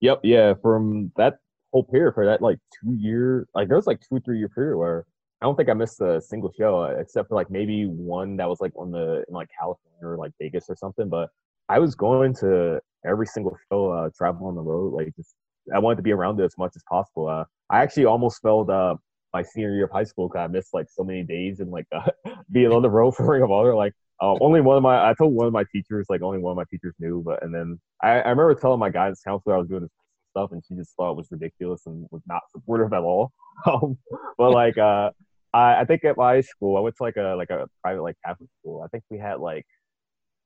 Yep. 0.00 0.20
Yeah. 0.22 0.54
From 0.60 1.12
that 1.16 1.38
whole 1.76 1.84
period 1.84 2.14
for 2.14 2.24
that 2.24 2.40
like 2.40 2.58
two 2.80 2.94
year 2.94 3.46
like 3.54 3.68
there 3.68 3.76
was 3.76 3.86
like 3.86 4.00
two 4.00 4.18
three 4.20 4.38
year 4.38 4.48
period 4.48 4.78
where 4.78 5.04
I 5.42 5.44
don't 5.44 5.56
think 5.56 5.68
I 5.68 5.74
missed 5.74 6.00
a 6.00 6.22
single 6.22 6.50
show 6.58 6.82
uh, 6.82 6.94
except 6.98 7.28
for 7.28 7.34
like 7.34 7.50
maybe 7.50 7.84
one 7.84 8.36
that 8.38 8.48
was 8.48 8.62
like 8.62 8.72
on 8.76 8.90
the 8.90 9.22
in 9.28 9.34
like 9.34 9.48
California 9.58 10.00
or 10.02 10.16
like 10.16 10.32
Vegas 10.40 10.64
or 10.70 10.76
something. 10.76 11.10
But 11.10 11.28
I 11.68 11.78
was 11.78 11.94
going 11.94 12.34
to 12.36 12.80
every 13.04 13.26
single 13.26 13.54
show, 13.70 13.90
uh, 13.90 14.08
travel 14.16 14.46
on 14.46 14.54
the 14.54 14.62
road. 14.62 14.94
Like 14.94 15.14
just 15.14 15.34
I 15.74 15.78
wanted 15.78 15.96
to 15.96 16.02
be 16.02 16.12
around 16.12 16.40
it 16.40 16.44
as 16.44 16.56
much 16.56 16.72
as 16.74 16.82
possible. 16.88 17.28
Uh, 17.28 17.44
I 17.68 17.82
actually 17.82 18.06
almost 18.06 18.40
failed 18.40 18.70
uh, 18.70 18.94
my 19.34 19.42
senior 19.42 19.74
year 19.74 19.84
of 19.84 19.90
high 19.90 20.04
school 20.04 20.28
because 20.28 20.44
I 20.44 20.46
missed 20.46 20.72
like 20.72 20.86
so 20.88 21.04
many 21.04 21.22
days 21.22 21.60
and 21.60 21.70
like 21.70 21.86
uh, 21.92 22.08
being 22.50 22.72
on 22.72 22.80
the 22.80 22.90
road 22.90 23.14
for 23.14 23.30
Ring 23.30 23.42
of 23.42 23.50
Honor. 23.50 23.74
Like 23.74 23.92
uh, 24.22 24.36
only 24.40 24.62
one 24.62 24.78
of 24.78 24.82
my 24.82 25.10
I 25.10 25.12
told 25.12 25.34
one 25.34 25.46
of 25.46 25.52
my 25.52 25.64
teachers 25.70 26.06
like 26.08 26.22
only 26.22 26.38
one 26.38 26.52
of 26.52 26.56
my 26.56 26.64
teachers 26.70 26.94
knew. 26.98 27.22
But 27.22 27.42
and 27.42 27.54
then 27.54 27.78
I, 28.02 28.20
I 28.20 28.30
remember 28.30 28.54
telling 28.54 28.80
my 28.80 28.88
guidance 28.88 29.20
counselor 29.22 29.56
I 29.56 29.58
was 29.58 29.68
doing 29.68 29.82
this 29.82 29.90
stuff, 30.36 30.52
and 30.52 30.62
she 30.66 30.74
just 30.74 30.94
thought 30.96 31.12
it 31.12 31.16
was 31.16 31.28
ridiculous 31.30 31.86
and 31.86 32.06
was 32.10 32.22
not 32.26 32.42
supportive 32.50 32.92
at 32.92 33.02
all. 33.02 33.32
Um, 33.66 33.96
but 34.36 34.50
like, 34.50 34.76
uh, 34.76 35.10
I, 35.54 35.80
I 35.80 35.84
think 35.86 36.04
at 36.04 36.18
my 36.18 36.42
school, 36.42 36.76
I 36.76 36.80
went 36.80 36.94
to 36.96 37.02
like 37.02 37.16
a 37.16 37.34
like 37.38 37.48
a 37.48 37.66
private 37.82 38.02
like 38.02 38.16
Catholic 38.22 38.50
school. 38.60 38.82
I 38.82 38.88
think 38.88 39.02
we 39.10 39.18
had 39.18 39.40
like, 39.40 39.64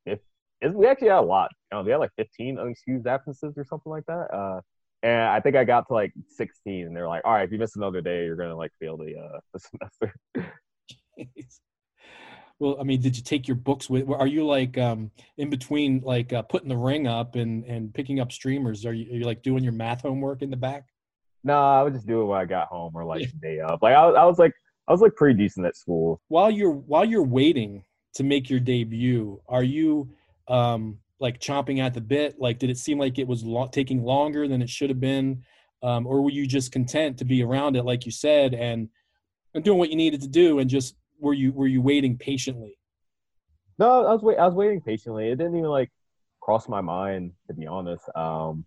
if 0.05 0.19
we 0.61 0.87
actually 0.87 1.09
had 1.09 1.17
a 1.17 1.21
lot. 1.21 1.49
You 1.71 1.77
know, 1.77 1.83
we 1.83 1.91
had 1.91 1.97
like 1.97 2.11
15 2.17 2.55
unexcused 2.55 3.07
absences 3.07 3.57
or 3.57 3.65
something 3.65 3.91
like 3.91 4.05
that. 4.05 4.33
Uh, 4.33 4.61
and 5.03 5.23
I 5.23 5.39
think 5.39 5.55
I 5.55 5.63
got 5.63 5.87
to 5.87 5.93
like 5.93 6.13
16, 6.37 6.85
and 6.85 6.95
they're 6.95 7.07
like, 7.07 7.23
"All 7.25 7.33
right, 7.33 7.43
if 7.43 7.51
you 7.51 7.57
miss 7.57 7.75
another 7.75 8.01
day, 8.01 8.23
you're 8.25 8.35
gonna 8.35 8.55
like 8.55 8.71
fail 8.79 8.95
the 8.95 9.15
uh 9.17 9.39
the 9.53 9.59
semester." 9.59 10.13
Well, 12.61 12.77
I 12.79 12.83
mean, 12.83 13.01
did 13.01 13.17
you 13.17 13.23
take 13.23 13.47
your 13.47 13.55
books 13.55 13.89
with? 13.89 14.07
Are 14.07 14.27
you 14.27 14.45
like 14.45 14.77
um, 14.77 15.09
in 15.37 15.49
between, 15.49 15.99
like 16.01 16.31
uh, 16.31 16.43
putting 16.43 16.69
the 16.69 16.77
ring 16.77 17.07
up 17.07 17.35
and 17.35 17.65
and 17.65 17.91
picking 17.91 18.19
up 18.19 18.31
streamers? 18.31 18.85
Are 18.85 18.93
you, 18.93 19.11
are 19.11 19.15
you 19.17 19.25
like 19.25 19.41
doing 19.41 19.63
your 19.63 19.73
math 19.73 20.01
homework 20.03 20.43
in 20.43 20.51
the 20.51 20.57
back? 20.57 20.85
No, 21.43 21.55
I 21.59 21.81
would 21.81 21.93
just 21.93 22.05
do 22.05 22.21
it 22.21 22.25
when 22.25 22.39
I 22.39 22.45
got 22.45 22.67
home 22.67 22.91
or 22.93 23.03
like 23.03 23.27
day 23.41 23.59
up. 23.61 23.81
Like 23.81 23.95
I, 23.95 24.05
was- 24.05 24.15
I 24.15 24.25
was 24.25 24.37
like 24.37 24.53
I 24.87 24.91
was 24.91 25.01
like 25.01 25.15
pretty 25.15 25.39
decent 25.39 25.65
at 25.65 25.75
school. 25.75 26.21
While 26.27 26.51
you're 26.51 26.69
while 26.71 27.03
you're 27.03 27.23
waiting 27.23 27.83
to 28.13 28.23
make 28.23 28.47
your 28.47 28.59
debut, 28.59 29.41
are 29.47 29.63
you 29.63 30.11
um, 30.47 30.99
like 31.19 31.39
chomping 31.39 31.79
at 31.79 31.95
the 31.95 32.01
bit? 32.01 32.39
Like, 32.39 32.59
did 32.59 32.69
it 32.69 32.77
seem 32.77 32.99
like 32.99 33.17
it 33.17 33.27
was 33.27 33.43
lo- 33.43 33.69
taking 33.71 34.03
longer 34.03 34.47
than 34.47 34.61
it 34.61 34.69
should 34.69 34.91
have 34.91 34.99
been, 34.99 35.43
um, 35.81 36.05
or 36.05 36.21
were 36.21 36.29
you 36.29 36.45
just 36.45 36.71
content 36.71 37.17
to 37.17 37.25
be 37.25 37.41
around 37.41 37.75
it, 37.75 37.85
like 37.85 38.05
you 38.05 38.11
said, 38.11 38.53
and 38.53 38.87
and 39.55 39.63
doing 39.63 39.79
what 39.79 39.89
you 39.89 39.95
needed 39.95 40.21
to 40.21 40.27
do, 40.27 40.59
and 40.59 40.69
just 40.69 40.95
were 41.21 41.33
you 41.33 41.53
were 41.53 41.67
you 41.67 41.81
waiting 41.81 42.17
patiently? 42.17 42.77
No, 43.77 44.05
I 44.05 44.11
was 44.13 44.21
wait. 44.21 44.37
I 44.37 44.45
was 44.45 44.55
waiting 44.55 44.81
patiently. 44.81 45.29
It 45.29 45.37
didn't 45.37 45.55
even 45.55 45.69
like 45.69 45.89
cross 46.41 46.67
my 46.67 46.81
mind 46.81 47.31
to 47.47 47.53
be 47.53 47.67
honest. 47.67 48.03
Um, 48.15 48.65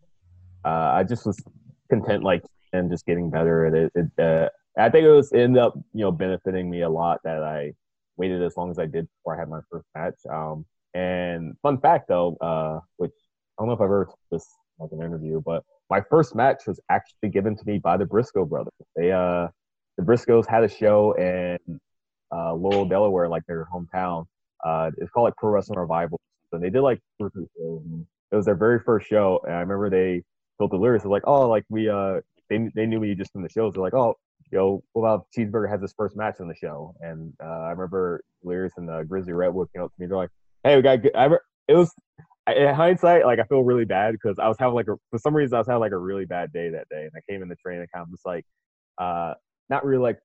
uh, 0.65 0.93
I 0.95 1.05
just 1.05 1.27
was 1.27 1.43
content 1.91 2.23
like 2.23 2.43
and 2.73 2.91
just 2.91 3.05
getting 3.05 3.31
better 3.31 3.67
at 3.67 3.75
it. 3.75 3.93
it 3.95 4.23
uh, 4.25 4.49
I 4.79 4.89
think 4.89 5.05
it 5.05 5.11
was 5.11 5.33
ended 5.33 5.63
up 5.63 5.75
you 5.93 6.05
know 6.05 6.13
benefiting 6.13 6.71
me 6.71 6.83
a 6.83 6.89
lot 6.89 7.21
that 7.25 7.43
I 7.43 7.73
waited 8.17 8.43
as 8.43 8.57
long 8.57 8.71
as 8.71 8.79
I 8.79 8.87
did 8.87 9.09
before 9.19 9.37
I 9.37 9.41
had 9.41 9.49
my 9.49 9.61
first 9.71 9.87
match. 9.95 10.15
Um, 10.33 10.65
and 10.95 11.55
fun 11.63 11.81
fact 11.81 12.09
though, 12.09 12.37
uh, 12.41 12.79
which 12.97 13.13
I 13.59 13.63
don't 13.63 13.69
know 13.69 13.75
if 13.75 13.81
I've 13.81 13.87
ever 13.87 14.09
this 14.31 14.47
like 14.79 14.91
an 14.93 15.03
interview, 15.03 15.43
but 15.45 15.65
my 15.91 16.01
first 16.09 16.35
match 16.35 16.63
was 16.67 16.81
actually 16.89 17.29
given 17.31 17.57
to 17.57 17.65
me 17.67 17.79
by 17.79 17.97
the 17.97 18.07
Briscoe 18.07 18.45
brothers. 18.45 18.73
They 18.97 19.13
uh, 19.13 19.49
the 19.97 20.05
Briscoes 20.05 20.47
had 20.47 20.65
a 20.65 20.69
show 20.69 21.13
in 21.13 21.59
uh, 22.35 22.55
Laurel, 22.55 22.85
Delaware, 22.87 23.29
like 23.29 23.43
their 23.47 23.67
hometown. 23.73 24.27
Uh, 24.65 24.91
it's 24.99 25.11
called 25.11 25.25
like 25.25 25.37
Pro 25.37 25.51
Wrestling 25.51 25.79
Revival. 25.79 26.21
And 26.53 26.63
they 26.63 26.71
did 26.71 26.83
like 26.83 27.01
it 27.19 28.37
was 28.37 28.45
their 28.45 28.55
very 28.55 28.81
first 28.81 29.09
show, 29.09 29.41
and 29.45 29.55
I 29.55 29.61
remember 29.61 29.91
they 29.91 30.23
told 30.59 30.71
Delirious. 30.71 31.05
Like, 31.05 31.23
"Oh, 31.27 31.49
like 31.49 31.65
we 31.69 31.89
uh, 31.89 32.21
they 32.49 32.69
they 32.75 32.87
knew 32.87 33.01
me 33.01 33.15
just 33.15 33.33
from 33.33 33.43
the 33.43 33.49
shows. 33.49 33.75
They're 33.75 33.83
like, 33.83 33.95
oh, 33.95 34.15
yo, 34.53 34.83
well, 34.95 35.27
Cheeseburger 35.37 35.69
has 35.69 35.81
his 35.81 35.95
first 35.97 36.17
match 36.17 36.37
on 36.41 36.49
the 36.49 36.55
show." 36.55 36.95
And 37.01 37.33
uh, 37.43 37.47
I 37.47 37.71
remember 37.71 38.23
Delirious 38.43 38.73
and 38.77 38.89
uh, 38.91 39.03
Grizzly 39.03 39.33
Redwood 39.33 39.69
came 39.75 39.83
up 39.83 39.95
to 39.95 40.01
me. 40.01 40.07
They're 40.07 40.17
like, 40.17 40.31
"Hey, 40.63 40.77
we 40.77 40.83
got 40.83 41.03
good." 41.03 41.15
I, 41.17 41.25
re- 41.25 41.39
it 41.69 41.75
was 41.75 41.93
in 42.55 42.75
hindsight, 42.75 43.25
like 43.25 43.39
I 43.39 43.45
feel 43.45 43.63
really 43.63 43.85
bad 43.85 44.13
because 44.13 44.39
I 44.39 44.49
was 44.49 44.57
having 44.59 44.75
like 44.75 44.89
a 44.89 44.97
for 45.11 45.19
some 45.19 45.35
reason 45.35 45.55
I 45.55 45.59
was 45.59 45.67
having 45.67 45.81
like 45.81 45.93
a 45.93 45.99
really 45.99 46.25
bad 46.25 46.53
day 46.53 46.71
that 46.71 46.89
day, 46.91 47.03
and 47.03 47.13
I 47.17 47.21
came 47.31 47.43
in 47.43 47.49
the 47.49 47.57
train 47.57 47.81
and 47.81 47.91
kind 47.93 48.05
of 48.05 48.11
just 48.11 48.27
like, 48.27 48.45
uh, 48.99 49.35
not 49.71 49.85
really 49.85 50.03
like 50.03 50.19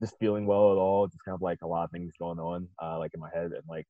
just 0.00 0.16
feeling 0.18 0.46
well 0.46 0.72
at 0.72 0.78
all. 0.78 1.06
Just 1.06 1.24
kind 1.24 1.34
of 1.34 1.42
like 1.42 1.58
a 1.62 1.66
lot 1.66 1.84
of 1.84 1.90
things 1.90 2.12
going 2.18 2.38
on, 2.38 2.68
uh, 2.82 2.98
like 2.98 3.12
in 3.14 3.20
my 3.20 3.30
head, 3.32 3.52
and 3.52 3.62
like 3.68 3.86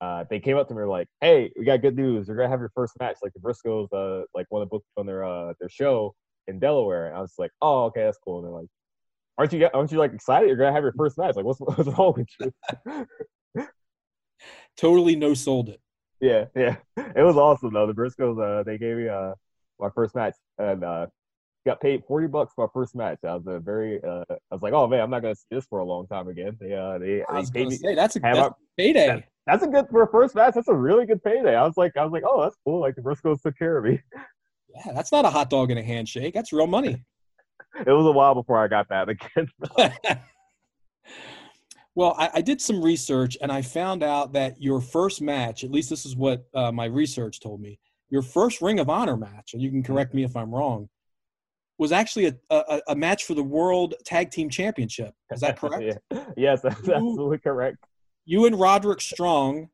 uh, 0.00 0.24
they 0.30 0.40
came 0.40 0.56
up 0.56 0.68
to 0.68 0.74
me 0.74 0.82
like, 0.84 1.08
"Hey, 1.20 1.52
we 1.58 1.64
got 1.64 1.82
good 1.82 1.96
news. 1.96 2.28
You're 2.28 2.36
gonna 2.36 2.48
have 2.48 2.60
your 2.60 2.72
first 2.74 2.94
match. 3.00 3.16
Like 3.22 3.32
the 3.34 3.40
Briscoes, 3.40 3.88
uh, 3.92 4.24
like 4.34 4.46
want 4.50 4.62
to 4.62 4.66
book 4.66 4.84
on 4.96 5.06
their 5.06 5.24
uh 5.24 5.54
their 5.60 5.68
show 5.68 6.14
in 6.48 6.58
Delaware." 6.58 7.08
And 7.08 7.16
I 7.16 7.20
was 7.20 7.34
like, 7.38 7.52
"Oh, 7.62 7.84
okay, 7.86 8.02
that's 8.04 8.18
cool." 8.18 8.38
And 8.38 8.46
they're 8.46 8.60
like, 8.60 8.68
"Aren't 9.38 9.52
you 9.52 9.68
aren't 9.72 9.92
you 9.92 9.98
like 9.98 10.12
excited? 10.12 10.48
You're 10.48 10.56
gonna 10.58 10.72
have 10.72 10.82
your 10.84 10.94
first 10.94 11.18
match. 11.18 11.36
Like, 11.36 11.44
what's 11.44 11.60
what's 11.60 11.88
wrong 11.98 12.14
with 12.16 12.28
you?" 12.40 13.06
Totally 14.76 15.16
no 15.16 15.34
sold 15.34 15.68
it. 15.68 15.80
yeah, 16.20 16.46
yeah, 16.56 16.76
it 16.96 17.22
was 17.22 17.36
awesome 17.36 17.72
though. 17.72 17.86
The 17.86 17.94
Briscoes, 17.94 18.38
uh, 18.40 18.62
they 18.64 18.78
gave 18.78 18.96
me 18.96 19.08
uh 19.08 19.34
my 19.80 19.90
first 19.94 20.14
match 20.14 20.34
and 20.58 20.84
uh 20.84 21.06
got 21.64 21.80
paid 21.80 22.02
forty 22.06 22.26
bucks 22.26 22.52
for 22.54 22.66
my 22.66 22.70
first 22.72 22.94
match. 22.94 23.18
I 23.24 23.34
was 23.34 23.46
a 23.46 23.58
very 23.60 24.02
uh 24.02 24.24
I 24.30 24.36
was 24.54 24.62
like, 24.62 24.72
"Oh 24.72 24.86
man, 24.86 25.00
I'm 25.00 25.10
not 25.10 25.22
gonna 25.22 25.34
see 25.34 25.46
this 25.50 25.66
for 25.66 25.78
a 25.80 25.84
long 25.84 26.06
time 26.06 26.28
again." 26.28 26.56
They 26.60 26.74
uh 26.74 26.98
they, 26.98 27.22
I 27.28 27.34
they 27.34 27.40
was 27.40 27.50
paid 27.50 27.68
me. 27.68 27.76
say 27.76 27.94
that's 27.94 28.16
a, 28.16 28.20
have 28.22 28.36
that's 28.36 28.48
a- 28.48 28.50
a 28.50 28.54
payday. 28.76 29.06
that- 29.06 29.24
That's 29.46 29.62
a 29.62 29.66
good 29.68 29.86
for 29.90 30.02
a 30.02 30.08
first 30.10 30.34
match. 30.34 30.54
That's 30.54 30.68
a 30.68 30.74
really 30.74 31.04
good 31.06 31.22
payday. 31.22 31.54
I 31.54 31.64
was 31.64 31.76
like, 31.76 31.96
I 31.96 32.02
was 32.04 32.12
like, 32.12 32.22
oh, 32.26 32.42
that's 32.42 32.56
cool. 32.64 32.80
Like 32.80 32.94
the 32.96 33.02
Briscoes 33.02 33.42
took 33.42 33.56
care 33.58 33.76
of 33.78 33.84
me. 33.84 34.00
Yeah, 34.76 34.92
that's 34.92 35.12
not 35.12 35.24
a 35.24 35.30
hot 35.30 35.50
dog 35.50 35.70
and 35.70 35.78
a 35.78 35.84
handshake. 35.84 36.34
That's 36.34 36.52
real 36.52 36.66
money. 36.66 37.04
It 37.86 37.90
was 37.92 38.06
a 38.06 38.10
while 38.10 38.34
before 38.34 38.58
I 38.58 38.66
got 38.68 38.88
that 38.88 39.08
again. 39.08 39.48
well, 41.94 42.14
I, 42.18 42.30
I 42.34 42.40
did 42.40 42.60
some 42.60 42.82
research 42.82 43.36
and 43.40 43.52
I 43.52 43.62
found 43.62 44.02
out 44.02 44.32
that 44.32 44.60
your 44.60 44.80
first 44.80 45.22
match, 45.22 45.62
at 45.64 45.70
least 45.70 45.90
this 45.90 46.04
is 46.04 46.16
what 46.16 46.44
uh, 46.54 46.72
my 46.72 46.86
research 46.86 47.40
told 47.40 47.60
me, 47.60 47.78
your 48.10 48.22
first 48.22 48.60
Ring 48.60 48.80
of 48.80 48.88
Honor 48.90 49.16
match, 49.16 49.54
and 49.54 49.62
you 49.62 49.70
can 49.70 49.82
correct 49.82 50.12
me 50.14 50.24
if 50.24 50.36
I'm 50.36 50.52
wrong, 50.54 50.88
was 51.78 51.92
actually 51.92 52.26
a, 52.26 52.34
a, 52.50 52.80
a 52.88 52.94
match 52.96 53.24
for 53.24 53.34
the 53.34 53.42
World 53.42 53.94
Tag 54.04 54.30
Team 54.30 54.48
Championship. 54.48 55.14
Is 55.32 55.40
that 55.40 55.58
correct? 55.60 55.98
yeah. 56.10 56.24
Yes, 56.36 56.62
that's 56.62 56.86
You- 56.86 56.94
absolutely 56.94 57.38
correct. 57.38 57.78
You 58.26 58.46
and 58.46 58.58
Roderick 58.58 59.00
Strong, 59.02 59.68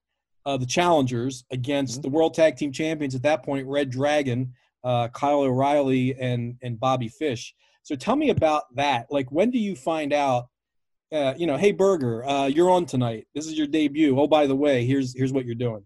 uh, 0.44 0.57
the 0.57 0.66
challengers, 0.66 1.44
against 1.53 1.98
Mhm. 2.01 2.03
the 2.03 2.09
World 2.09 2.34
Tag 2.34 2.57
Team 2.57 2.72
Champions 2.72 3.14
at 3.14 3.22
that 3.22 3.44
point, 3.44 3.66
Red 3.68 3.90
Dragon, 3.90 4.55
uh, 4.82 5.09
Kyle 5.09 5.40
O'Reilly, 5.42 6.14
and 6.18 6.57
and 6.62 6.80
Bobby 6.80 7.09
Fish. 7.09 7.55
So 7.82 7.94
tell 7.96 8.16
me 8.16 8.30
about 8.30 8.64
that. 8.76 9.07
Like, 9.11 9.30
when 9.30 9.51
do 9.51 9.59
you 9.59 9.76
find 9.76 10.12
out? 10.12 10.48
Uh, 11.12 11.34
you 11.36 11.44
know, 11.46 11.57
hey 11.57 11.72
Burger, 11.72 12.24
uh, 12.24 12.46
you're 12.46 12.70
on 12.70 12.86
tonight. 12.86 13.26
This 13.34 13.46
is 13.46 13.59
your 13.59 13.66
debut. 13.66 14.18
Oh, 14.18 14.26
by 14.28 14.46
the 14.46 14.55
way, 14.57 14.84
here's 14.86 15.14
here's 15.16 15.32
what 15.32 15.44
you're 15.44 15.55
doing. 15.57 15.84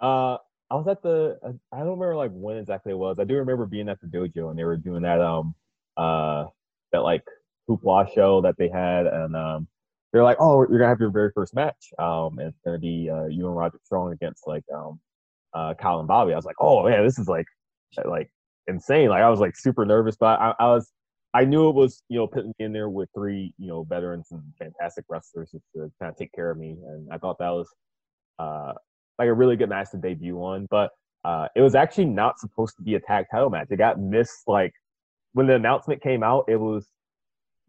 Uh, 0.00 0.38
I 0.70 0.74
was 0.74 0.86
at 0.88 1.02
the. 1.02 1.38
uh, 1.42 1.52
I 1.72 1.78
don't 1.78 1.98
remember 1.98 2.16
like 2.16 2.30
when 2.32 2.58
exactly 2.58 2.92
it 2.92 2.98
was. 2.98 3.18
I 3.18 3.24
do 3.24 3.36
remember 3.36 3.66
being 3.66 3.88
at 3.88 4.00
the 4.00 4.06
dojo 4.06 4.50
and 4.50 4.58
they 4.58 4.64
were 4.64 4.76
doing 4.76 5.02
that 5.02 5.20
um 5.20 5.54
uh 5.96 6.46
that 6.92 7.00
like 7.02 7.24
hoopla 7.68 8.12
show 8.14 8.40
that 8.42 8.56
they 8.58 8.68
had 8.68 9.06
and 9.06 9.34
um 9.36 9.68
they're 10.12 10.24
like, 10.24 10.38
oh, 10.40 10.60
you're 10.68 10.78
gonna 10.78 10.88
have 10.88 11.00
your 11.00 11.10
very 11.10 11.30
first 11.34 11.54
match. 11.54 11.90
Um, 11.98 12.38
and 12.38 12.48
it's 12.48 12.60
gonna 12.64 12.78
be 12.78 13.10
uh, 13.10 13.26
you 13.26 13.46
and 13.46 13.56
Roger 13.56 13.78
Strong 13.84 14.12
against 14.12 14.46
like 14.46 14.64
um 14.74 15.00
uh 15.54 15.74
Kyle 15.74 15.98
and 16.00 16.08
Bobby. 16.08 16.32
I 16.32 16.36
was 16.36 16.44
like, 16.44 16.56
oh 16.60 16.88
man, 16.88 17.04
this 17.04 17.18
is 17.18 17.28
like 17.28 17.46
like 18.04 18.30
insane. 18.66 19.08
Like 19.10 19.22
I 19.22 19.30
was 19.30 19.40
like 19.40 19.56
super 19.56 19.84
nervous, 19.86 20.16
but 20.16 20.38
I, 20.40 20.54
I 20.58 20.66
was 20.66 20.92
I 21.34 21.44
knew 21.44 21.68
it 21.68 21.74
was 21.74 22.02
you 22.08 22.18
know 22.18 22.26
putting 22.26 22.52
me 22.58 22.66
in 22.66 22.72
there 22.72 22.88
with 22.90 23.08
three 23.14 23.54
you 23.58 23.68
know 23.68 23.84
veterans 23.84 24.28
and 24.30 24.42
fantastic 24.58 25.04
wrestlers 25.08 25.50
to 25.52 25.92
kind 26.00 26.10
of 26.10 26.16
take 26.16 26.32
care 26.32 26.50
of 26.50 26.58
me, 26.58 26.76
and 26.86 27.08
I 27.12 27.18
thought 27.18 27.38
that 27.38 27.50
was 27.50 27.68
uh 28.38 28.74
like 29.18 29.28
a 29.28 29.34
really 29.34 29.56
good 29.56 29.68
match 29.68 29.90
to 29.90 29.96
debut 29.96 30.36
on. 30.38 30.66
But 30.70 30.90
uh, 31.24 31.48
it 31.56 31.60
was 31.60 31.74
actually 31.74 32.06
not 32.06 32.38
supposed 32.38 32.76
to 32.76 32.82
be 32.82 32.94
a 32.94 33.00
tag 33.00 33.26
title 33.30 33.50
match. 33.50 33.68
It 33.70 33.76
got 33.76 34.00
missed 34.00 34.42
like 34.46 34.72
when 35.32 35.46
the 35.46 35.54
announcement 35.54 36.02
came 36.02 36.22
out. 36.22 36.44
It 36.48 36.56
was 36.56 36.86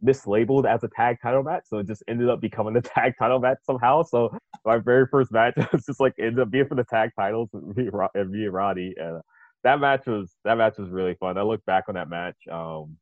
mislabeled 0.04 0.66
as 0.66 0.84
a 0.84 0.90
tag 0.96 1.18
title 1.22 1.44
match, 1.44 1.64
so 1.68 1.80
it 1.80 1.88
just 1.88 2.04
ended 2.08 2.30
up 2.30 2.42
becoming 2.42 2.74
the 2.74 2.82
tag 2.96 3.14
title 3.18 3.40
match 3.40 3.58
somehow. 3.66 4.04
So 4.04 4.38
my 4.66 4.78
very 4.78 5.08
first 5.08 5.32
match 5.32 5.56
was 5.74 5.86
just 5.86 6.00
like 6.00 6.14
ended 6.20 6.40
up 6.40 6.52
being 6.52 6.68
for 6.68 6.76
the 6.76 6.86
tag 6.86 7.12
titles 7.18 7.50
and 7.54 7.76
me, 7.76 7.90
and 8.14 8.54
Roddy. 8.54 8.94
And 8.98 9.22
that 9.64 9.80
match 9.80 10.06
was 10.06 10.36
that 10.46 10.58
match 10.58 10.78
was 10.78 10.90
really 10.90 11.16
fun. 11.16 11.38
I 11.38 11.42
look 11.42 11.66
back 11.66 11.86
on 11.90 11.96
that 11.96 12.10
match, 12.10 12.38
um, 12.52 12.98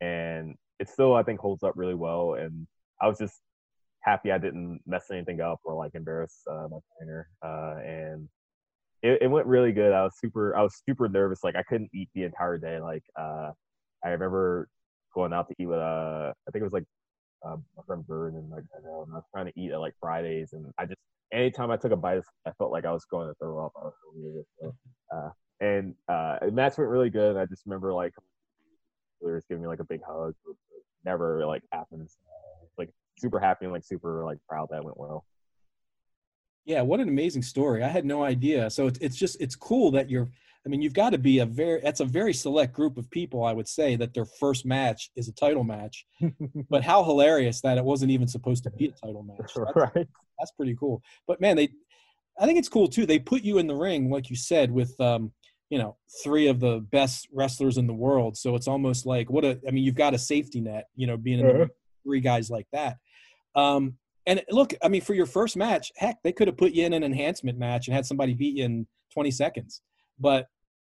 and 0.00 0.56
it 0.78 0.88
still 0.88 1.14
I 1.14 1.22
think 1.22 1.40
holds 1.40 1.62
up 1.62 1.74
really 1.76 1.94
well. 1.94 2.34
And 2.34 2.66
I 3.00 3.08
was 3.08 3.18
just 3.18 3.40
happy 4.06 4.30
I 4.30 4.38
didn't 4.38 4.80
mess 4.86 5.10
anything 5.10 5.40
up 5.40 5.60
or 5.64 5.74
like 5.74 5.94
embarrass 5.94 6.42
uh, 6.50 6.68
my 6.70 6.78
trainer. 6.96 7.28
Uh, 7.42 7.76
and 7.84 8.28
it, 9.02 9.22
it 9.22 9.26
went 9.28 9.46
really 9.46 9.72
good. 9.72 9.92
I 9.92 10.04
was 10.04 10.14
super 10.18 10.56
I 10.56 10.62
was 10.62 10.80
super 10.88 11.08
nervous. 11.08 11.44
Like 11.44 11.56
I 11.56 11.62
couldn't 11.62 11.90
eat 11.92 12.08
the 12.14 12.22
entire 12.24 12.58
day. 12.58 12.78
Like 12.80 13.02
uh, 13.18 13.50
I 14.04 14.08
remember 14.08 14.68
going 15.14 15.32
out 15.32 15.48
to 15.48 15.54
eat 15.58 15.66
with 15.66 15.78
uh 15.78 16.32
I 16.46 16.50
think 16.50 16.60
it 16.60 16.64
was 16.64 16.72
like 16.72 16.84
uh, 17.44 17.56
my 17.76 17.82
friend 17.86 18.06
Bird 18.06 18.34
and 18.34 18.50
like 18.50 18.64
I, 18.76 18.82
know, 18.82 19.02
and 19.02 19.12
I 19.12 19.16
was 19.16 19.24
trying 19.32 19.46
to 19.46 19.60
eat 19.60 19.72
at 19.72 19.80
like 19.80 19.94
Fridays 20.00 20.52
and 20.52 20.66
I 20.78 20.86
just 20.86 20.98
anytime 21.32 21.70
I 21.70 21.76
took 21.76 21.92
a 21.92 21.96
bite 21.96 22.22
I 22.46 22.52
felt 22.52 22.72
like 22.72 22.84
I 22.84 22.92
was 22.92 23.04
going 23.04 23.28
to 23.28 23.34
throw 23.34 23.66
up. 23.66 23.72
I 23.76 23.84
was 23.84 23.94
weird. 24.14 24.44
So, 24.60 24.74
uh, 25.14 25.30
and 25.60 25.94
uh, 26.08 26.38
match 26.52 26.78
went 26.78 26.90
really 26.90 27.10
good. 27.10 27.36
I 27.36 27.46
just 27.46 27.64
remember 27.66 27.92
like 27.92 28.12
was 29.20 29.44
giving 29.48 29.62
me 29.62 29.68
like 29.68 29.80
a 29.80 29.84
big 29.84 30.00
hug. 30.06 30.34
Never 31.04 31.46
like 31.46 31.62
happens. 31.72 32.16
Like 32.26 32.45
super 33.18 33.38
happy 33.40 33.64
and 33.64 33.72
like 33.72 33.84
super 33.84 34.24
like 34.24 34.38
proud 34.48 34.68
that 34.70 34.84
went 34.84 34.98
well. 34.98 35.24
Yeah, 36.64 36.82
what 36.82 37.00
an 37.00 37.08
amazing 37.08 37.42
story. 37.42 37.82
I 37.84 37.88
had 37.88 38.04
no 38.04 38.24
idea. 38.24 38.70
So 38.70 38.86
it's 38.88 38.98
it's 39.00 39.16
just 39.16 39.40
it's 39.40 39.54
cool 39.56 39.90
that 39.92 40.10
you're 40.10 40.28
I 40.64 40.68
mean, 40.68 40.82
you've 40.82 40.94
got 40.94 41.10
to 41.10 41.18
be 41.18 41.38
a 41.38 41.46
very 41.46 41.80
that's 41.80 42.00
a 42.00 42.04
very 42.04 42.32
select 42.34 42.72
group 42.72 42.98
of 42.98 43.08
people, 43.10 43.44
I 43.44 43.52
would 43.52 43.68
say, 43.68 43.94
that 43.96 44.14
their 44.14 44.24
first 44.24 44.66
match 44.66 45.10
is 45.14 45.28
a 45.28 45.32
title 45.32 45.62
match. 45.62 46.04
but 46.70 46.82
how 46.82 47.04
hilarious 47.04 47.60
that 47.60 47.78
it 47.78 47.84
wasn't 47.84 48.10
even 48.10 48.26
supposed 48.26 48.64
to 48.64 48.70
be 48.70 48.86
a 48.86 48.92
title 49.06 49.22
match. 49.22 49.52
That's, 49.54 49.76
right. 49.76 50.08
that's 50.38 50.50
pretty 50.56 50.74
cool. 50.74 51.02
But 51.28 51.40
man, 51.40 51.56
they 51.56 51.68
I 52.38 52.46
think 52.46 52.58
it's 52.58 52.68
cool 52.68 52.88
too. 52.88 53.06
They 53.06 53.18
put 53.20 53.42
you 53.42 53.58
in 53.58 53.68
the 53.68 53.76
ring, 53.76 54.10
like 54.10 54.28
you 54.28 54.36
said, 54.36 54.70
with 54.72 55.00
um, 55.00 55.32
you 55.70 55.78
know, 55.78 55.96
three 56.24 56.48
of 56.48 56.58
the 56.60 56.80
best 56.90 57.28
wrestlers 57.32 57.78
in 57.78 57.86
the 57.86 57.94
world. 57.94 58.36
So 58.36 58.56
it's 58.56 58.68
almost 58.68 59.06
like 59.06 59.30
what 59.30 59.44
a 59.44 59.60
I 59.68 59.70
mean, 59.70 59.84
you've 59.84 59.94
got 59.94 60.14
a 60.14 60.18
safety 60.18 60.60
net, 60.60 60.88
you 60.96 61.06
know, 61.06 61.16
being 61.16 61.38
in 61.38 61.46
Uh-huh. 61.46 61.66
three 62.04 62.20
guys 62.20 62.50
like 62.50 62.66
that. 62.72 62.96
Um, 63.56 63.96
and 64.26 64.42
look, 64.50 64.74
I 64.82 64.88
mean, 64.88 65.00
for 65.00 65.14
your 65.14 65.26
first 65.26 65.56
match, 65.56 65.92
heck, 65.96 66.22
they 66.22 66.32
could 66.32 66.48
have 66.48 66.56
put 66.56 66.72
you 66.72 66.84
in 66.84 66.92
an 66.92 67.02
enhancement 67.02 67.58
match 67.58 67.86
and 67.88 67.94
had 67.94 68.06
somebody 68.06 68.34
beat 68.34 68.56
you 68.56 68.64
in 68.64 68.86
20 69.12 69.30
seconds. 69.30 69.82
But 70.18 70.46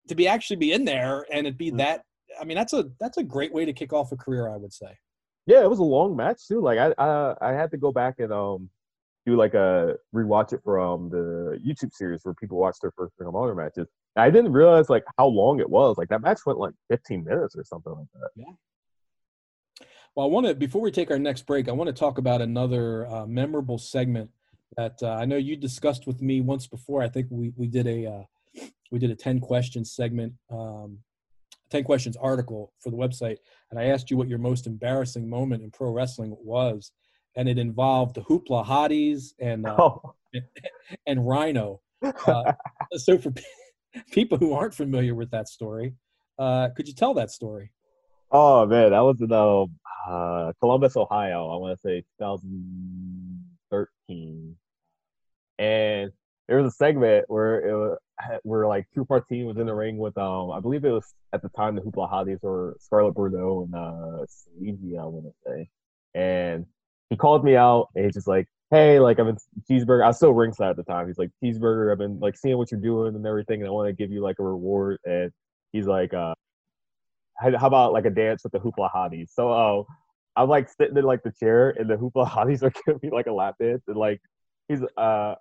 to 0.08 0.16
be 0.16 0.28
actually 0.28 0.58
be 0.58 0.74
in 0.74 0.86
there 0.86 1.26
and 1.32 1.46
it 1.48 1.58
be 1.58 1.72
Mhm. 1.72 1.78
that, 1.78 2.04
I 2.40 2.44
mean, 2.44 2.58
that's 2.58 2.74
a 2.74 2.90
that's 3.00 3.18
a 3.18 3.24
great 3.24 3.54
way 3.54 3.66
to 3.66 3.74
kick 3.74 3.94
off 3.94 4.12
a 4.12 4.18
career, 4.18 4.50
I 4.50 4.58
would 4.58 4.74
say. 4.74 4.98
Yeah, 5.46 5.64
it 5.64 5.70
was 5.70 5.80
a 5.80 5.84
long 5.84 6.16
match 6.16 6.48
too. 6.48 6.62
Like 6.62 6.78
I, 6.78 6.94
I, 6.98 7.36
I 7.42 7.54
had 7.54 7.72
to 7.72 7.78
go 7.78 7.92
back 7.92 8.16
and 8.20 8.34
um, 8.34 8.70
do 9.26 9.36
like 9.38 9.54
a 9.54 9.96
rewatch 10.14 10.52
it 10.54 10.62
from 10.64 11.10
the 11.10 11.60
YouTube 11.66 11.94
series 11.94 12.22
where 12.24 12.34
people 12.34 12.58
watch 12.58 12.78
their 12.82 12.92
first 12.98 13.14
Ring 13.18 13.30
of 13.30 13.36
Honor 13.36 13.56
matches. 13.56 13.88
I 14.16 14.30
didn't 14.30 14.52
realize 14.52 14.90
like 14.90 15.06
how 15.18 15.28
long 15.28 15.60
it 15.60 15.70
was. 15.70 15.98
Like 15.98 16.10
that 16.10 16.22
match 16.22 16.40
went 16.46 16.60
like 16.60 16.74
15 16.90 17.24
minutes 17.24 17.56
or 17.56 17.64
something 17.64 17.94
like 17.94 18.08
that. 18.16 18.30
Well, 20.18 20.26
I 20.26 20.30
want 20.30 20.48
to 20.48 20.56
before 20.56 20.82
we 20.82 20.90
take 20.90 21.12
our 21.12 21.20
next 21.20 21.46
break, 21.46 21.70
I 21.70 21.74
want 21.74 21.90
to 21.90 21.94
talk 21.94 22.18
about 22.18 22.42
another 22.42 23.06
uh, 23.06 23.28
memorable 23.28 23.78
segment 23.78 24.32
that 24.76 24.98
uh, 25.04 25.10
I 25.12 25.26
know 25.26 25.36
you 25.36 25.56
discussed 25.56 26.08
with 26.08 26.24
me 26.24 26.42
once 26.42 26.66
before. 26.66 27.04
I 27.04 27.08
think 27.08 27.28
we 27.30 27.54
we 27.56 27.68
did 27.68 27.86
a 27.86 28.08
uh, 28.08 28.62
we 28.90 28.98
did 28.98 29.12
a 29.12 29.16
10 29.16 29.40
questions 29.40 29.92
segment, 29.92 30.34
um, 30.50 30.98
10 31.70 31.84
questions 31.84 32.18
article 32.18 32.74
for 32.80 32.90
the 32.90 32.98
website, 32.98 33.38
and 33.70 33.80
I 33.80 33.90
asked 33.90 34.10
you 34.10 34.18
what 34.18 34.28
your 34.28 34.40
most 34.40 34.66
embarrassing 34.66 35.30
moment 35.30 35.62
in 35.62 35.70
pro 35.70 35.92
wrestling 35.92 36.36
was, 36.44 36.92
and 37.36 37.48
it 37.48 37.60
involved 37.60 38.16
the 38.16 38.22
Hoopla 38.22 38.66
Hotties 38.66 39.34
and 39.40 39.68
uh, 39.68 39.76
Oh, 39.78 40.16
and 41.06 41.28
Rhino. 41.28 41.82
Uh, 42.28 42.54
so 42.94 43.18
for 43.18 43.32
people 44.12 44.38
who 44.38 44.54
aren't 44.54 44.74
familiar 44.74 45.16
with 45.16 45.30
that 45.32 45.48
story, 45.48 45.94
uh, 46.38 46.70
could 46.76 46.88
you 46.88 46.94
tell 46.94 47.14
that 47.14 47.30
story? 47.30 47.72
oh 48.32 48.66
man, 48.66 48.92
that 48.92 49.00
was 49.00 49.22
in 49.22 49.32
um, 49.32 49.72
uh, 50.08 50.54
Columbus, 50.60 50.96
Ohio. 50.96 51.50
I 51.50 51.58
want 51.58 51.78
to 51.78 51.82
say 51.82 52.04
2013, 52.20 54.56
and 55.60 56.12
there 56.48 56.58
was 56.58 56.74
a 56.74 56.76
segment 56.76 57.26
where 57.28 57.68
it 57.68 57.74
was, 57.74 57.98
where 58.44 58.68
like 58.68 58.88
Truth 58.94 59.10
Martini 59.10 59.44
was 59.44 59.58
in 59.58 59.66
the 59.68 59.76
ring 59.76 59.98
with 59.98 60.18
um 60.18 60.52
I 60.52 60.60
believe 60.60 60.86
it 60.86 60.92
was 60.92 61.14
at 61.34 61.42
the 61.42 61.50
time 61.50 61.76
the 61.76 61.82
Hoopla 61.82 62.12
Hotties 62.12 62.44
or 62.44 62.76
Scarlett 62.80 63.14
Bordeaux 63.14 63.66
and 63.66 63.76
uh 63.76 64.26
Sleazy, 64.28 64.98
I 64.98 65.06
want 65.06 65.26
to 65.26 65.34
say, 65.46 65.70
and 66.16 66.66
he 67.10 67.16
called 67.16 67.44
me 67.44 67.56
out 67.56 67.90
and 67.96 68.06
he's 68.06 68.16
just 68.16 68.28
like, 68.28 68.48
hey, 68.72 69.00
like 69.00 69.20
I'm 69.20 69.30
in 69.30 69.38
cheeseburger. 69.70 70.04
I 70.04 70.08
was 70.08 70.18
still 70.18 70.34
ringside 70.34 70.72
at 70.72 70.78
the 70.78 70.84
time. 70.84 71.08
He's 71.08 71.18
like, 71.18 71.32
cheeseburger. 71.44 71.92
I've 71.92 71.98
been 71.98 72.20
like 72.20 72.38
seeing 72.38 72.58
what 72.58 72.72
you're 72.72 72.82
doing 72.82 73.16
and 73.16 73.26
everything, 73.26 73.62
and 73.62 73.68
I 73.68 73.72
want 73.72 73.88
to 73.88 73.94
give 73.94 74.12
you 74.12 74.22
like 74.22 74.40
a 74.40 74.44
reward. 74.44 75.00
And 75.06 75.32
he's 75.74 75.88
like, 75.88 76.14
uh, 76.14 76.34
how 77.40 77.68
about 77.68 77.94
like 77.94 78.06
a 78.06 78.10
dance 78.10 78.44
with 78.44 78.52
the 78.52 78.60
Hoopla 78.60 78.92
Hotties? 78.94 79.30
So, 79.34 79.52
uh, 79.52 79.84
I'm 80.36 80.50
like 80.50 80.70
sitting 80.70 80.98
in 80.98 81.04
like 81.04 81.24
the 81.24 81.32
chair, 81.32 81.72
and 81.72 81.90
the 81.90 81.96
Hoopla 81.96 82.28
Hotties 82.30 82.64
are 82.64 82.72
giving 82.86 83.00
me 83.04 83.10
like 83.12 83.28
a 83.28 83.34
lap 83.34 83.56
dance, 83.60 83.84
and 83.88 83.98
like 83.98 84.22
he's 84.68 84.82
uh. 84.98 85.36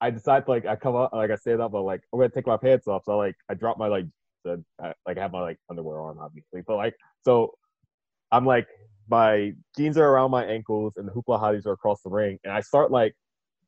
I 0.00 0.10
decide 0.10 0.44
to, 0.44 0.50
like 0.50 0.66
I 0.66 0.76
come 0.76 0.96
up 0.96 1.14
like 1.14 1.30
I 1.30 1.36
stand 1.36 1.62
up 1.62 1.72
I'm 1.72 1.82
like 1.82 2.02
I'm 2.12 2.18
gonna 2.18 2.28
take 2.28 2.46
my 2.46 2.58
pants 2.58 2.86
off 2.86 3.04
so 3.06 3.16
like 3.16 3.36
I 3.48 3.54
drop 3.54 3.78
my 3.78 3.86
like 3.86 4.04
the, 4.44 4.62
I, 4.82 4.92
like 5.06 5.16
I 5.16 5.22
have 5.22 5.32
my 5.32 5.40
like 5.40 5.58
underwear 5.70 6.00
on 6.00 6.18
obviously 6.18 6.62
but 6.66 6.76
like 6.76 6.94
so 7.22 7.54
I'm 8.30 8.44
like 8.44 8.66
my 9.08 9.52
jeans 9.76 9.96
are 9.96 10.06
around 10.06 10.30
my 10.30 10.44
ankles 10.44 10.94
and 10.96 11.08
the 11.08 11.12
hoopla 11.12 11.40
hotties 11.40 11.64
are 11.64 11.72
across 11.72 12.02
the 12.02 12.10
ring 12.10 12.38
and 12.44 12.52
I 12.52 12.60
start 12.60 12.90
like 12.90 13.14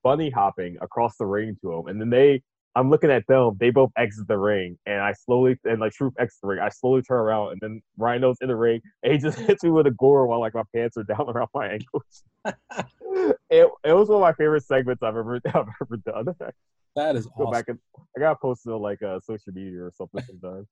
bunny 0.03 0.29
hopping 0.29 0.77
across 0.83 1.17
the 1.17 1.25
ring 1.25 1.57
to 1.63 1.71
them 1.71 1.87
and 1.87 1.99
then 2.01 2.11
they 2.11 2.43
I'm 2.77 2.91
looking 2.91 3.11
at 3.11 3.27
them 3.27 3.57
they 3.59 3.71
both 3.71 3.91
exit 3.97 4.29
the 4.29 4.39
ring 4.39 4.79
and 4.87 5.01
I 5.01 5.15
slowly 5.15 5.59
and 5.65 5.81
like 5.81 5.93
Truth 5.93 6.15
exits 6.19 6.41
the 6.43 6.49
ring 6.49 6.61
I 6.61 6.69
slowly 6.69 7.03
turn 7.03 7.19
around 7.19 7.53
and 7.53 7.61
then 7.61 7.83
Rhino's 7.97 8.37
in 8.41 8.49
the 8.49 8.57
ring 8.57 8.81
and 9.03 9.13
he 9.13 9.19
just 9.19 9.39
hits 9.49 9.65
me 9.65 9.71
with 9.71 9.87
a 9.87 9.91
gore 9.93 10.27
while 10.29 10.41
like 10.41 10.55
my 10.55 10.63
pants 10.75 10.97
are 10.97 11.03
down 11.15 11.29
around 11.29 11.49
my 11.55 11.69
ankles 11.69 12.23
it, 13.51 13.69
it 13.85 13.93
was 13.93 14.09
one 14.09 14.17
of 14.17 14.21
my 14.21 14.35
favorite 14.35 14.65
segments 14.65 15.03
I've 15.03 15.17
ever 15.17 15.41
I've 15.47 15.67
ever 15.83 15.97
done 16.05 16.27
That 16.95 17.17
is 17.17 17.27
go 17.37 17.51
back 17.51 17.65
and 17.69 17.79
I 18.17 18.21
gotta 18.21 18.37
post 18.41 18.67
it 18.67 18.71
on 18.71 18.81
like 18.83 19.03
uh, 19.03 19.21
social 19.21 19.53
media 19.53 19.83
or 19.83 19.93
something 19.97 20.23
sometime. 20.23 20.69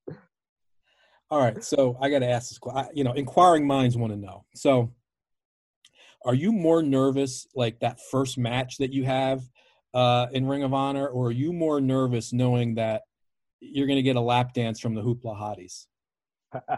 All 1.30 1.40
right, 1.40 1.64
so 1.64 1.96
I 2.00 2.10
got 2.10 2.18
to 2.18 2.28
ask 2.28 2.50
this. 2.50 2.58
que- 2.58 2.70
I- 2.72 2.90
You 2.94 3.02
know, 3.02 3.12
inquiring 3.12 3.66
minds 3.66 3.96
want 3.96 4.12
to 4.12 4.18
know. 4.18 4.44
So, 4.54 4.92
are 6.24 6.34
you 6.34 6.52
more 6.52 6.82
nervous 6.82 7.46
like 7.54 7.80
that 7.80 7.98
first 8.10 8.36
match 8.38 8.76
that 8.78 8.92
you 8.92 9.04
have 9.04 9.42
uh, 9.94 10.26
in 10.32 10.46
Ring 10.46 10.62
of 10.62 10.74
Honor, 10.74 11.06
or 11.06 11.28
are 11.28 11.32
you 11.32 11.52
more 11.52 11.80
nervous 11.80 12.32
knowing 12.32 12.74
that 12.74 13.02
you're 13.60 13.86
going 13.86 13.96
to 13.96 14.02
get 14.02 14.16
a 14.16 14.20
lap 14.20 14.52
dance 14.52 14.80
from 14.80 14.94
the 14.94 15.02
Hoopla 15.02 15.38
Hotties? 15.38 15.86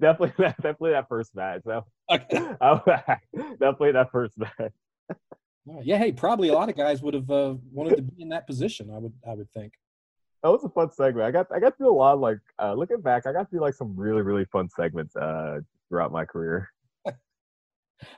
definitely, 0.00 0.32
that, 0.38 0.56
definitely 0.56 0.90
that 0.92 1.08
first 1.08 1.34
match. 1.34 1.62
Okay. 2.10 2.26
definitely 3.58 3.92
that 3.92 4.10
first 4.12 4.38
match. 4.38 4.72
Yeah, 5.82 5.98
hey, 5.98 6.12
probably 6.12 6.48
a 6.48 6.54
lot 6.54 6.68
of 6.68 6.76
guys 6.76 7.02
would 7.02 7.14
have 7.14 7.30
uh, 7.30 7.54
wanted 7.72 7.96
to 7.96 8.02
be 8.02 8.22
in 8.22 8.28
that 8.30 8.46
position. 8.46 8.90
I 8.92 8.98
would, 8.98 9.12
I 9.28 9.34
would 9.34 9.50
think. 9.52 9.72
That 10.42 10.50
was 10.50 10.64
a 10.64 10.70
fun 10.70 10.90
segment. 10.90 11.26
I 11.26 11.30
got 11.30 11.48
I 11.54 11.60
got 11.60 11.76
to 11.76 11.84
do 11.84 11.90
a 11.90 11.92
lot 11.92 12.14
of 12.14 12.20
like 12.20 12.38
uh, 12.58 12.72
looking 12.72 13.02
back. 13.02 13.26
I 13.26 13.32
got 13.32 13.50
to 13.50 13.56
do 13.56 13.60
like 13.60 13.74
some 13.74 13.94
really 13.94 14.22
really 14.22 14.46
fun 14.46 14.70
segments 14.70 15.14
uh, 15.14 15.60
throughout 15.88 16.12
my 16.12 16.24
career. 16.24 16.70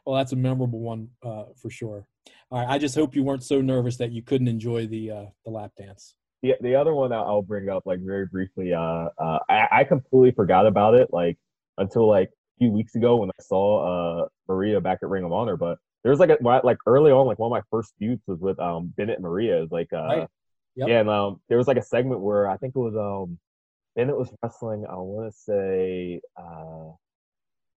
Well, 0.06 0.16
that's 0.16 0.32
a 0.32 0.36
memorable 0.36 0.78
one 0.78 1.08
uh, 1.24 1.46
for 1.56 1.68
sure. 1.68 2.06
All 2.50 2.58
right, 2.58 2.68
I 2.68 2.78
just 2.78 2.94
hope 2.94 3.14
you 3.14 3.22
weren't 3.24 3.42
so 3.42 3.60
nervous 3.60 3.96
that 3.96 4.12
you 4.12 4.22
couldn't 4.22 4.48
enjoy 4.48 4.86
the 4.86 5.10
uh, 5.10 5.24
the 5.44 5.50
lap 5.50 5.72
dance. 5.78 6.14
The 6.42 6.54
the 6.60 6.74
other 6.74 6.92
one 6.94 7.12
I'll 7.12 7.24
I'll 7.24 7.42
bring 7.42 7.68
up 7.68 7.84
like 7.86 8.00
very 8.00 8.26
briefly. 8.26 8.74
Uh, 8.74 9.08
uh, 9.18 9.38
I, 9.48 9.68
I 9.70 9.84
completely 9.84 10.32
forgot 10.32 10.66
about 10.66 10.94
it 10.94 11.08
like 11.12 11.38
until 11.78 12.06
like 12.08 12.28
a 12.28 12.58
few 12.58 12.70
weeks 12.70 12.94
ago 12.94 13.16
when 13.16 13.30
I 13.30 13.42
saw 13.42 14.22
uh 14.22 14.28
Maria 14.48 14.80
back 14.80 14.98
at 15.02 15.08
Ring 15.08 15.24
of 15.24 15.32
Honor. 15.32 15.56
But 15.56 15.78
there 16.02 16.10
was 16.10 16.20
like 16.20 16.30
a 16.30 16.36
like 16.64 16.78
early 16.86 17.10
on 17.10 17.26
like 17.26 17.38
one 17.38 17.46
of 17.46 17.52
my 17.52 17.62
first 17.70 17.94
feuds 17.98 18.22
was 18.26 18.40
with 18.40 18.58
um 18.58 18.92
Bennett 18.96 19.16
and 19.16 19.24
Maria. 19.24 19.60
Was 19.60 19.70
like 19.70 19.92
uh 19.92 20.02
Right. 20.02 20.28
Yep. 20.74 20.88
yeah, 20.88 21.00
and 21.00 21.10
um 21.10 21.40
there 21.48 21.58
was 21.58 21.68
like 21.68 21.76
a 21.76 21.82
segment 21.82 22.20
where 22.20 22.48
I 22.48 22.56
think 22.56 22.74
it 22.74 22.78
was 22.78 22.96
um 22.96 23.38
Bennett 23.96 24.18
was 24.18 24.30
wrestling. 24.42 24.84
I 24.88 24.94
want 24.96 25.32
to 25.32 25.38
say 25.38 26.20
uh 26.36 26.92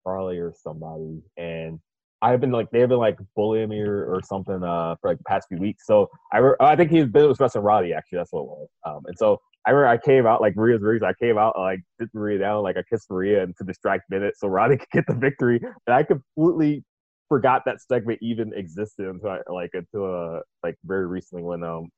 Charlie 0.04 0.38
or 0.38 0.52
somebody, 0.52 1.22
and 1.36 1.80
I've 2.24 2.40
been 2.40 2.52
like 2.52 2.70
they've 2.70 2.88
been 2.88 2.98
like 2.98 3.18
bullying 3.36 3.68
me 3.68 3.80
or, 3.80 4.06
or 4.06 4.22
something 4.22 4.62
uh 4.64 4.96
for 5.00 5.10
like 5.10 5.18
the 5.18 5.24
past 5.24 5.46
few 5.48 5.58
weeks. 5.58 5.86
So 5.86 6.08
I 6.32 6.38
re- 6.38 6.56
I 6.58 6.74
think 6.74 6.90
he's 6.90 7.06
been 7.06 7.28
was 7.28 7.38
wrestling 7.38 7.64
Roddy 7.64 7.92
actually. 7.92 8.18
That's 8.18 8.32
what 8.32 8.40
it 8.40 8.46
was. 8.46 8.68
Um, 8.86 9.00
and 9.06 9.16
so 9.18 9.38
I 9.66 9.70
remember 9.70 9.88
I 9.88 9.98
came 9.98 10.26
out 10.26 10.40
like 10.40 10.56
Maria's 10.56 10.80
rings. 10.80 11.02
I 11.02 11.12
came 11.22 11.36
out 11.36 11.54
like 11.58 11.80
sit 12.00 12.08
Maria 12.14 12.38
down, 12.38 12.62
like 12.62 12.78
I 12.78 12.82
kissed 12.90 13.10
Maria 13.10 13.42
and 13.42 13.54
to 13.58 13.64
distract 13.64 14.08
Bennett 14.08 14.38
so 14.38 14.48
Roddy 14.48 14.76
could 14.78 14.88
get 14.90 15.06
the 15.06 15.14
victory. 15.14 15.60
And 15.86 15.94
I 15.94 16.02
completely 16.02 16.82
forgot 17.28 17.62
that 17.66 17.82
segment 17.82 18.18
even 18.22 18.52
existed 18.54 19.06
until 19.06 19.30
I, 19.30 19.40
like 19.52 19.70
until 19.74 20.36
uh 20.36 20.40
like 20.62 20.76
very 20.84 21.06
recently 21.06 21.44
when 21.44 21.62
um 21.62 21.88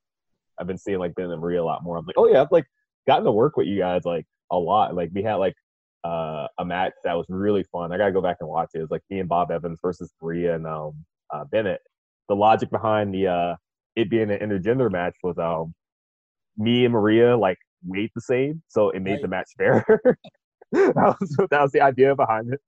I've 0.59 0.66
been 0.66 0.79
seeing 0.79 0.99
like 0.99 1.14
Bennett 1.14 1.35
and 1.35 1.41
Maria 1.41 1.62
a 1.62 1.64
lot 1.64 1.85
more. 1.85 1.97
I'm 1.99 2.05
like, 2.05 2.18
oh 2.18 2.29
yeah, 2.29 2.43
I've 2.43 2.51
like 2.51 2.66
gotten 3.07 3.24
to 3.27 3.33
work 3.33 3.57
with 3.57 3.68
you 3.68 3.79
guys 3.79 4.05
like 4.05 4.27
a 4.51 4.59
lot. 4.59 4.97
Like 4.97 5.11
we 5.12 5.22
had 5.22 5.35
like 5.35 5.55
uh, 6.07 6.47
a 6.59 6.65
match 6.65 6.93
that 7.05 7.15
was 7.15 7.27
really 7.29 7.65
fun. 7.73 7.93
I 7.93 7.99
gotta 7.99 8.13
go 8.13 8.23
back 8.23 8.37
and 8.41 8.49
watch 8.49 8.71
it. 8.75 8.79
It 8.79 8.83
was 8.83 8.91
like 8.91 9.03
me 9.11 9.19
and 9.21 9.29
Bob 9.29 9.51
Evans 9.51 9.79
versus 9.83 10.13
Maria 10.23 10.55
and 10.55 10.67
um, 10.67 10.93
uh, 11.33 11.45
Bennett. 11.51 11.81
The 12.29 12.37
logic 12.37 12.71
behind 12.71 13.15
the 13.15 13.27
uh, 13.29 13.57
it 13.97 14.11
being 14.11 14.31
an 14.31 14.39
intergender 14.39 14.91
match 14.91 15.17
was 15.23 15.39
um, 15.39 15.75
me 16.57 16.85
and 16.85 16.93
Maria 16.93 17.37
like 17.37 17.59
weighed 17.85 18.11
the 18.15 18.21
same, 18.21 18.63
so 18.69 18.91
it 18.91 19.01
made 19.01 19.13
Right. 19.13 19.23
the 19.23 19.29
match 19.29 19.51
fair. 19.59 19.85
that 20.95 21.16
was 21.20 21.37
that 21.51 21.62
was 21.62 21.72
the 21.72 21.81
idea 21.81 22.14
behind 22.14 22.53
it. 22.53 22.61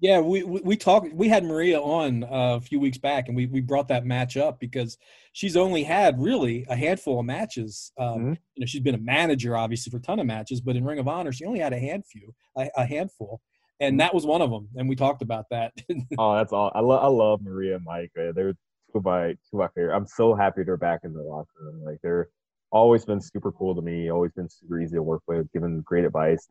Yeah, 0.00 0.20
we 0.20 0.42
we, 0.42 0.60
we 0.60 0.76
talked. 0.76 1.12
We 1.12 1.28
had 1.28 1.44
Maria 1.44 1.80
on 1.80 2.24
uh, 2.24 2.56
a 2.56 2.60
few 2.60 2.78
weeks 2.80 2.98
back, 2.98 3.28
and 3.28 3.36
we 3.36 3.46
we 3.46 3.60
brought 3.60 3.88
that 3.88 4.04
match 4.04 4.36
up 4.36 4.60
because 4.60 4.96
she's 5.32 5.56
only 5.56 5.82
had 5.82 6.20
really 6.20 6.64
a 6.68 6.76
handful 6.76 7.18
of 7.20 7.26
matches. 7.26 7.92
Um, 7.98 8.06
Mhm. 8.18 8.38
You 8.54 8.60
know, 8.60 8.66
she's 8.66 8.80
been 8.82 8.94
a 8.94 8.98
manager 8.98 9.56
obviously 9.56 9.90
for 9.90 9.98
a 9.98 10.02
ton 10.02 10.18
of 10.20 10.26
matches, 10.26 10.60
but 10.60 10.76
in 10.76 10.84
Ring 10.84 10.98
of 10.98 11.08
Honor, 11.08 11.32
she 11.32 11.44
only 11.44 11.60
had 11.60 11.72
a 11.72 11.78
handful, 11.78 12.34
a, 12.56 12.70
a 12.76 12.84
handful, 12.86 13.40
and 13.80 13.96
Mhm. 13.96 13.98
that 13.98 14.14
was 14.14 14.24
one 14.26 14.40
of 14.42 14.50
them. 14.50 14.68
And 14.76 14.88
we 14.88 14.96
talked 14.96 15.22
about 15.22 15.46
that. 15.50 15.72
Oh, 16.18 16.34
that's 16.36 16.52
all. 16.52 16.70
I 16.74 16.80
love 16.80 17.02
I 17.02 17.08
love 17.08 17.40
Maria 17.42 17.76
and 17.76 17.84
Mike. 17.84 18.12
They're 18.14 18.32
two 18.32 18.98
of 18.98 19.04
my 19.04 19.32
two 19.50 19.54
of 19.54 19.58
my 19.58 19.68
favorite. 19.74 19.94
I'm 19.96 20.06
so 20.06 20.34
happy 20.34 20.62
they're 20.62 20.76
back 20.76 21.00
in 21.04 21.12
the 21.12 21.22
locker 21.22 21.48
room. 21.60 21.82
Like 21.84 21.98
they're 22.02 22.28
always 22.70 23.04
been 23.04 23.20
super 23.20 23.52
cool 23.52 23.74
to 23.74 23.82
me. 23.82 24.10
Always 24.10 24.32
been 24.32 24.48
super 24.48 24.80
easy 24.80 24.96
to 24.96 25.02
work 25.02 25.22
with. 25.26 25.50
Given 25.52 25.80
great 25.82 26.04
advice. 26.04 26.46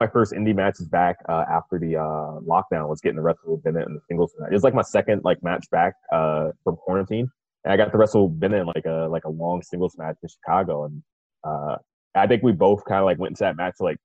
My 0.00 0.06
first 0.06 0.32
indie 0.32 0.54
match 0.54 0.76
is 0.78 0.86
back 0.86 1.16
uh, 1.28 1.44
after 1.50 1.78
the 1.78 1.96
uh, 1.96 2.40
lockdown. 2.46 2.88
Was 2.88 3.00
getting 3.00 3.16
the 3.16 3.22
wrestle 3.22 3.56
Bennett 3.64 3.88
in 3.88 3.94
the 3.94 4.00
singles 4.08 4.32
match. 4.38 4.50
It 4.50 4.54
was 4.54 4.62
like 4.62 4.74
my 4.74 4.82
second 4.82 5.22
like 5.24 5.42
match 5.42 5.68
back 5.70 5.94
uh, 6.12 6.50
from 6.62 6.76
quarantine, 6.76 7.28
and 7.64 7.72
I 7.72 7.76
got 7.76 7.90
to 7.90 7.98
wrestle 7.98 8.28
Bennett 8.28 8.60
in 8.60 8.66
like 8.66 8.86
a 8.86 9.08
like 9.10 9.24
a 9.24 9.30
long 9.30 9.62
singles 9.62 9.96
match 9.98 10.16
in 10.22 10.28
Chicago. 10.28 10.84
And 10.84 11.02
uh, 11.44 11.76
I 12.14 12.26
think 12.26 12.42
we 12.42 12.52
both 12.52 12.84
kind 12.84 13.00
of 13.00 13.06
like 13.06 13.18
went 13.18 13.32
into 13.32 13.44
that 13.44 13.56
match 13.56 13.74
like 13.80 13.98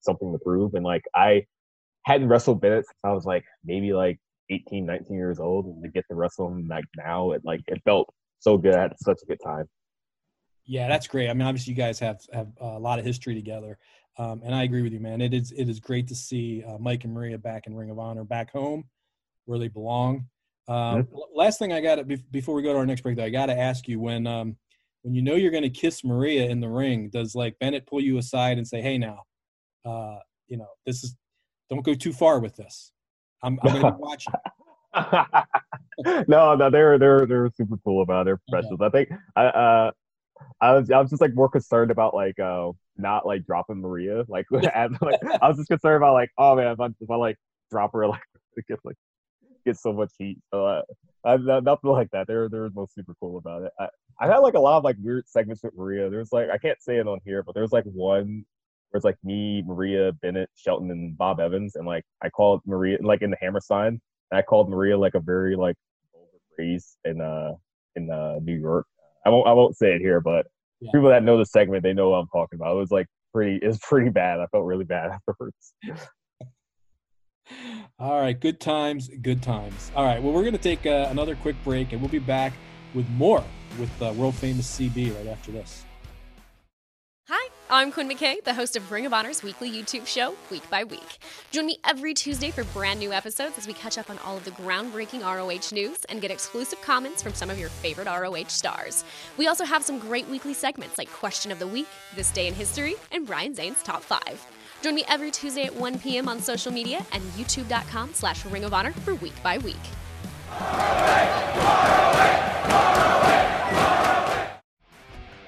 something 0.00 0.32
to 0.32 0.38
prove. 0.38 0.74
And 0.74 0.84
like 0.84 1.04
I 1.14 1.44
hadn't 2.04 2.28
wrestled 2.28 2.60
Bennett 2.60 2.86
since 2.86 2.98
I 3.04 3.12
was 3.12 3.24
like 3.24 3.44
maybe 3.64 3.92
like 3.92 4.18
18, 4.50 4.84
19 4.84 5.16
years 5.16 5.38
old, 5.38 5.66
and 5.66 5.82
to 5.82 5.88
get 5.88 6.04
to 6.08 6.16
wrestle 6.16 6.48
him 6.48 6.66
like 6.68 6.84
now, 6.96 7.32
it 7.32 7.42
like 7.44 7.60
it 7.68 7.80
felt 7.84 8.12
so 8.40 8.58
good. 8.58 8.74
I 8.74 8.82
had 8.82 8.92
such 8.98 9.18
a 9.22 9.26
good 9.26 9.40
time. 9.44 9.66
yeah, 10.64 10.88
that's 10.88 11.06
great. 11.06 11.30
I 11.30 11.34
mean, 11.34 11.46
obviously, 11.46 11.72
you 11.72 11.76
guys 11.76 11.98
have 12.00 12.20
have 12.32 12.48
a 12.60 12.78
lot 12.78 12.98
of 12.98 13.04
history 13.04 13.34
together, 13.34 13.78
um, 14.18 14.42
and 14.44 14.54
I 14.54 14.62
agree 14.62 14.82
with 14.82 14.92
you, 14.92 15.00
man. 15.00 15.20
It 15.20 15.34
is 15.34 15.52
it 15.52 15.68
is 15.68 15.80
great 15.80 16.08
to 16.08 16.14
see 16.14 16.64
uh, 16.66 16.78
Mike 16.78 17.04
and 17.04 17.12
Maria 17.12 17.38
back 17.38 17.66
in 17.66 17.74
Ring 17.74 17.90
of 17.90 17.98
Honor, 17.98 18.24
back 18.24 18.50
home 18.50 18.84
where 19.44 19.58
they 19.58 19.68
belong. 19.68 20.26
Um, 20.68 21.08
l- 21.12 21.28
Last 21.34 21.58
thing 21.58 21.72
I 21.72 21.80
got 21.80 21.96
to 21.96 22.04
before 22.30 22.54
we 22.54 22.62
go 22.62 22.72
to 22.72 22.78
our 22.78 22.86
next 22.86 23.02
break, 23.02 23.16
though, 23.16 23.24
I 23.24 23.30
got 23.30 23.46
to 23.46 23.58
ask 23.58 23.86
you 23.88 24.00
when 24.00 24.26
um, 24.26 24.56
when 25.02 25.14
you 25.14 25.22
know 25.22 25.34
you're 25.34 25.50
going 25.50 25.62
to 25.62 25.70
kiss 25.70 26.02
Maria 26.02 26.48
in 26.48 26.60
the 26.60 26.68
ring, 26.68 27.08
does 27.08 27.34
like 27.34 27.58
Bennett 27.58 27.86
pull 27.86 28.00
you 28.00 28.18
aside 28.18 28.58
and 28.58 28.66
say, 28.66 28.80
"Hey, 28.80 28.98
now, 28.98 29.22
uh, 29.84 30.18
you 30.48 30.56
know, 30.56 30.68
this 30.84 31.04
is 31.04 31.14
don't 31.70 31.84
go 31.84 31.94
too 31.94 32.12
far 32.12 32.40
with 32.40 32.56
this. 32.56 32.92
I'm, 33.42 33.58
I'm 33.62 33.72
going 33.72 33.84
to 33.84 33.92
be 33.92 33.98
watching." 33.98 34.32
no, 36.28 36.54
no, 36.54 36.70
they're 36.70 36.98
they're 36.98 37.26
they're 37.26 37.50
super 37.54 37.76
cool 37.84 38.02
about 38.02 38.22
it. 38.22 38.24
They're 38.24 38.40
professionals. 38.48 38.80
I 38.80 38.88
think 38.88 39.10
I 39.36 39.44
uh 39.46 39.90
I 40.60 40.72
was 40.72 40.90
I 40.90 41.00
was 41.00 41.10
just 41.10 41.22
like 41.22 41.34
more 41.34 41.48
concerned 41.48 41.90
about 41.90 42.14
like 42.14 42.38
uh 42.38 42.70
not 42.96 43.26
like 43.26 43.44
dropping 43.44 43.80
Maria. 43.80 44.24
Like, 44.28 44.46
at, 44.74 44.90
like 45.02 45.20
I 45.42 45.48
was 45.48 45.56
just 45.56 45.68
concerned 45.68 45.96
about 45.96 46.14
like, 46.14 46.30
oh 46.38 46.56
man, 46.56 46.68
if 46.72 46.80
I, 46.80 46.86
if 46.86 47.10
I 47.10 47.16
like 47.16 47.36
drop 47.70 47.92
her 47.92 48.06
like 48.08 48.20
it 48.56 48.66
gets 48.66 48.84
like 48.84 48.96
get 49.64 49.76
so 49.76 49.92
much 49.92 50.12
heat. 50.18 50.38
So 50.52 50.64
uh, 50.64 50.82
I, 51.24 51.36
nothing 51.36 51.90
like 51.90 52.10
that. 52.12 52.26
They're 52.26 52.48
they're 52.48 52.70
most 52.70 52.94
super 52.94 53.14
cool 53.20 53.38
about 53.38 53.62
it. 53.62 53.72
I, 53.78 53.88
I 54.20 54.26
had 54.26 54.38
like 54.38 54.54
a 54.54 54.60
lot 54.60 54.78
of 54.78 54.84
like 54.84 54.96
weird 55.00 55.28
segments 55.28 55.62
with 55.62 55.76
Maria. 55.76 56.08
There's 56.08 56.32
like 56.32 56.48
I 56.50 56.58
can't 56.58 56.80
say 56.80 56.96
it 56.96 57.08
on 57.08 57.20
here, 57.24 57.42
but 57.42 57.54
there's 57.54 57.72
like 57.72 57.84
one 57.84 58.44
where 58.90 58.98
it's 58.98 59.04
like 59.04 59.18
me, 59.24 59.62
Maria, 59.66 60.12
Bennett, 60.22 60.48
Shelton, 60.54 60.90
and 60.90 61.18
Bob 61.18 61.40
Evans, 61.40 61.76
and 61.76 61.86
like 61.86 62.04
I 62.22 62.30
called 62.30 62.62
Maria 62.64 62.98
like 63.02 63.22
in 63.22 63.30
the 63.30 63.36
Hammerstein, 63.40 64.00
and 64.30 64.38
I 64.38 64.42
called 64.42 64.70
Maria 64.70 64.96
like 64.96 65.14
a 65.14 65.20
very 65.20 65.56
like 65.56 65.76
vulgar 66.12 66.38
phrase 66.54 66.96
in 67.04 67.20
uh 67.20 67.52
in 67.96 68.10
uh 68.10 68.38
New 68.42 68.56
York. 68.58 68.86
I 69.26 69.28
won't 69.28 69.48
I 69.48 69.52
won't 69.52 69.76
say 69.76 69.92
it 69.92 70.00
here, 70.00 70.20
but 70.20 70.46
yeah. 70.80 70.90
people 70.92 71.08
that 71.08 71.24
know 71.24 71.36
the 71.36 71.46
segment 71.46 71.82
they 71.82 71.92
know 71.92 72.10
what 72.10 72.18
I'm 72.18 72.28
talking 72.28 72.58
about. 72.58 72.74
It 72.74 72.78
was 72.78 72.92
like 72.92 73.06
pretty 73.34 73.58
it 73.60 73.66
was 73.66 73.78
pretty 73.78 74.10
bad. 74.10 74.38
I 74.38 74.46
felt 74.46 74.64
really 74.64 74.84
bad 74.84 75.10
afterwards. 75.28 75.74
All 77.98 78.20
right, 78.20 78.38
good 78.38 78.60
times, 78.60 79.08
good 79.22 79.42
times. 79.42 79.90
All 79.96 80.04
right, 80.04 80.22
well, 80.22 80.32
we're 80.32 80.42
going 80.42 80.52
to 80.52 80.58
take 80.58 80.84
uh, 80.84 81.08
another 81.10 81.34
quick 81.36 81.56
break 81.64 81.92
and 81.92 82.00
we'll 82.00 82.10
be 82.10 82.18
back 82.18 82.52
with 82.94 83.08
more 83.10 83.42
with 83.78 83.90
uh, 84.02 84.12
world 84.12 84.34
famous 84.34 84.78
CB 84.78 85.16
right 85.16 85.26
after 85.28 85.50
this. 85.50 85.85
I'm 87.68 87.90
Quinn 87.90 88.08
McKay, 88.08 88.44
the 88.44 88.54
host 88.54 88.76
of 88.76 88.92
Ring 88.92 89.06
of 89.06 89.12
Honor's 89.12 89.42
weekly 89.42 89.68
YouTube 89.68 90.06
show, 90.06 90.36
Week 90.52 90.62
by 90.70 90.84
Week. 90.84 91.18
Join 91.50 91.66
me 91.66 91.78
every 91.84 92.14
Tuesday 92.14 92.52
for 92.52 92.62
brand 92.62 93.00
new 93.00 93.12
episodes 93.12 93.58
as 93.58 93.66
we 93.66 93.72
catch 93.72 93.98
up 93.98 94.08
on 94.08 94.18
all 94.18 94.36
of 94.36 94.44
the 94.44 94.52
groundbreaking 94.52 95.22
ROH 95.22 95.74
news 95.74 96.04
and 96.04 96.20
get 96.20 96.30
exclusive 96.30 96.80
comments 96.80 97.24
from 97.24 97.34
some 97.34 97.50
of 97.50 97.58
your 97.58 97.68
favorite 97.68 98.06
ROH 98.06 98.50
stars. 98.50 99.02
We 99.36 99.48
also 99.48 99.64
have 99.64 99.82
some 99.82 99.98
great 99.98 100.28
weekly 100.28 100.54
segments 100.54 100.96
like 100.96 101.10
Question 101.10 101.50
of 101.50 101.58
the 101.58 101.66
Week, 101.66 101.88
This 102.14 102.30
Day 102.30 102.46
in 102.46 102.54
History, 102.54 102.94
and 103.10 103.26
Brian 103.26 103.52
Zane's 103.52 103.82
Top 103.82 104.00
5. 104.00 104.46
Join 104.80 104.94
me 104.94 105.02
every 105.08 105.32
Tuesday 105.32 105.64
at 105.64 105.74
1 105.74 105.98
p.m. 105.98 106.28
on 106.28 106.38
social 106.38 106.70
media 106.72 107.04
and 107.10 107.22
youtube.com 107.32 108.14
slash 108.14 108.44
Ring 108.46 108.62
of 108.62 108.74
Honor 108.74 108.92
for 108.92 109.16
Week 109.16 109.34
by 109.42 109.58
Week. 109.58 109.74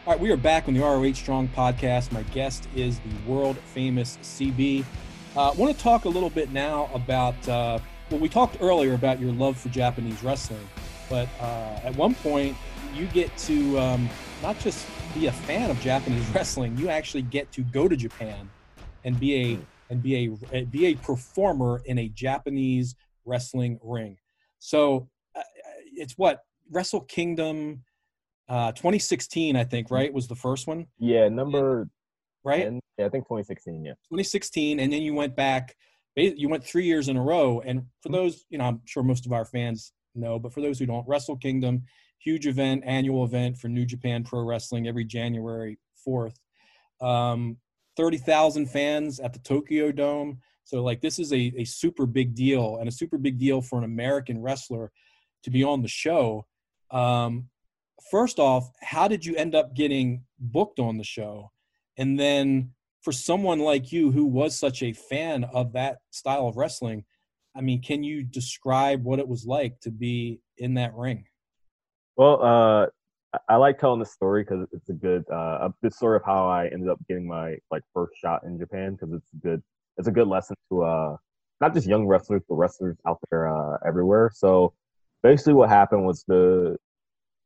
All 0.08 0.14
right, 0.14 0.22
we 0.22 0.30
are 0.30 0.38
back 0.38 0.68
on 0.68 0.72
the 0.72 0.80
ROH 0.80 1.12
Strong 1.12 1.48
podcast. 1.48 2.12
My 2.12 2.22
guest 2.22 2.66
is 2.74 2.98
the 2.98 3.30
world 3.30 3.58
famous 3.58 4.16
CB. 4.22 4.82
I 5.36 5.38
uh, 5.38 5.52
want 5.52 5.76
to 5.76 5.82
talk 5.82 6.06
a 6.06 6.08
little 6.08 6.30
bit 6.30 6.50
now 6.50 6.88
about, 6.94 7.34
uh, 7.46 7.78
well, 8.10 8.18
we 8.18 8.30
talked 8.30 8.56
earlier 8.62 8.94
about 8.94 9.20
your 9.20 9.32
love 9.32 9.58
for 9.58 9.68
Japanese 9.68 10.22
wrestling, 10.22 10.66
but 11.10 11.28
uh, 11.38 11.80
at 11.84 11.94
one 11.96 12.14
point 12.14 12.56
you 12.94 13.04
get 13.08 13.36
to 13.36 13.78
um, 13.78 14.08
not 14.42 14.58
just 14.58 14.86
be 15.12 15.26
a 15.26 15.32
fan 15.32 15.70
of 15.70 15.78
Japanese 15.80 16.26
wrestling, 16.34 16.74
you 16.78 16.88
actually 16.88 17.20
get 17.20 17.52
to 17.52 17.60
go 17.60 17.86
to 17.86 17.94
Japan 17.94 18.48
and 19.04 19.20
be 19.20 19.34
a 19.36 19.58
and 19.90 20.02
be 20.02 20.34
a 20.54 20.64
be 20.64 20.86
a 20.86 20.94
performer 20.94 21.82
in 21.84 21.98
a 21.98 22.08
Japanese 22.08 22.94
wrestling 23.26 23.78
ring. 23.82 24.16
So 24.58 25.10
uh, 25.36 25.42
it's 25.84 26.16
what 26.16 26.44
Wrestle 26.70 27.02
Kingdom 27.02 27.84
uh, 28.48 28.72
2016, 28.72 29.56
I 29.56 29.64
think, 29.64 29.90
right, 29.90 30.12
was 30.12 30.26
the 30.28 30.34
first 30.34 30.66
one. 30.66 30.86
Yeah, 30.98 31.28
number 31.28 31.88
right. 32.44 32.64
10, 32.64 32.80
yeah, 32.98 33.06
I 33.06 33.08
think 33.08 33.24
2016. 33.24 33.84
Yeah, 33.84 33.92
2016, 33.92 34.80
and 34.80 34.92
then 34.92 35.02
you 35.02 35.14
went 35.14 35.36
back. 35.36 35.76
You 36.16 36.48
went 36.48 36.64
three 36.64 36.84
years 36.84 37.08
in 37.08 37.16
a 37.16 37.22
row, 37.22 37.62
and 37.64 37.86
for 38.02 38.08
those, 38.08 38.44
you 38.50 38.58
know, 38.58 38.64
I'm 38.64 38.80
sure 38.86 39.04
most 39.04 39.24
of 39.24 39.32
our 39.32 39.44
fans 39.44 39.92
know, 40.16 40.38
but 40.38 40.52
for 40.52 40.60
those 40.60 40.78
who 40.78 40.86
don't, 40.86 41.06
Wrestle 41.06 41.36
Kingdom, 41.36 41.84
huge 42.18 42.46
event, 42.46 42.82
annual 42.84 43.24
event 43.24 43.56
for 43.56 43.68
New 43.68 43.84
Japan 43.84 44.24
Pro 44.24 44.42
Wrestling 44.42 44.88
every 44.88 45.04
January 45.04 45.78
4th. 46.06 46.34
Um, 47.00 47.58
30,000 47.96 48.66
fans 48.66 49.20
at 49.20 49.32
the 49.32 49.38
Tokyo 49.40 49.92
Dome. 49.92 50.40
So, 50.64 50.82
like, 50.82 51.00
this 51.00 51.18
is 51.18 51.32
a, 51.32 51.52
a 51.56 51.64
super 51.64 52.06
big 52.06 52.34
deal 52.34 52.78
and 52.78 52.88
a 52.88 52.92
super 52.92 53.18
big 53.18 53.38
deal 53.38 53.62
for 53.62 53.78
an 53.78 53.84
American 53.84 54.42
wrestler 54.42 54.90
to 55.44 55.50
be 55.50 55.64
on 55.64 55.82
the 55.82 55.88
show. 55.88 56.46
Um, 56.90 57.48
first 58.10 58.38
off, 58.38 58.70
how 58.82 59.08
did 59.08 59.24
you 59.24 59.36
end 59.36 59.54
up 59.54 59.74
getting 59.74 60.24
booked 60.38 60.78
on 60.78 60.96
the 60.96 61.04
show? 61.04 61.50
And 61.96 62.18
then 62.18 62.70
for 63.02 63.12
someone 63.12 63.58
like 63.60 63.92
you 63.92 64.10
who 64.12 64.24
was 64.24 64.58
such 64.58 64.82
a 64.82 64.92
fan 64.92 65.44
of 65.44 65.72
that 65.72 65.98
style 66.10 66.46
of 66.48 66.56
wrestling, 66.56 67.04
I 67.56 67.60
mean, 67.60 67.82
can 67.82 68.02
you 68.02 68.22
describe 68.22 69.04
what 69.04 69.18
it 69.18 69.26
was 69.26 69.46
like 69.46 69.80
to 69.80 69.90
be 69.90 70.40
in 70.58 70.74
that 70.74 70.94
ring? 70.94 71.24
Well, 72.16 72.42
uh, 72.42 72.86
I 73.48 73.56
like 73.56 73.78
telling 73.78 74.00
the 74.00 74.06
story 74.06 74.42
because 74.42 74.66
it's 74.72 74.88
a 74.88 74.94
good, 74.94 75.24
uh, 75.30 75.68
a 75.82 75.90
story 75.90 76.16
of 76.16 76.24
how 76.24 76.48
I 76.48 76.68
ended 76.68 76.88
up 76.88 76.98
getting 77.08 77.26
my 77.26 77.56
like 77.70 77.82
first 77.92 78.12
shot 78.16 78.42
in 78.44 78.58
Japan 78.58 78.92
because 78.92 79.12
it's 79.14 79.32
a 79.32 79.36
good, 79.36 79.62
it's 79.96 80.08
a 80.08 80.12
good 80.12 80.28
lesson 80.28 80.56
to 80.70 80.82
uh, 80.82 81.16
not 81.60 81.74
just 81.74 81.86
young 81.86 82.06
wrestlers 82.06 82.42
but 82.48 82.54
wrestlers 82.54 82.96
out 83.06 83.18
there 83.30 83.48
uh, 83.48 83.78
everywhere. 83.86 84.30
So 84.32 84.72
basically, 85.22 85.54
what 85.54 85.68
happened 85.68 86.06
was 86.06 86.24
the 86.26 86.76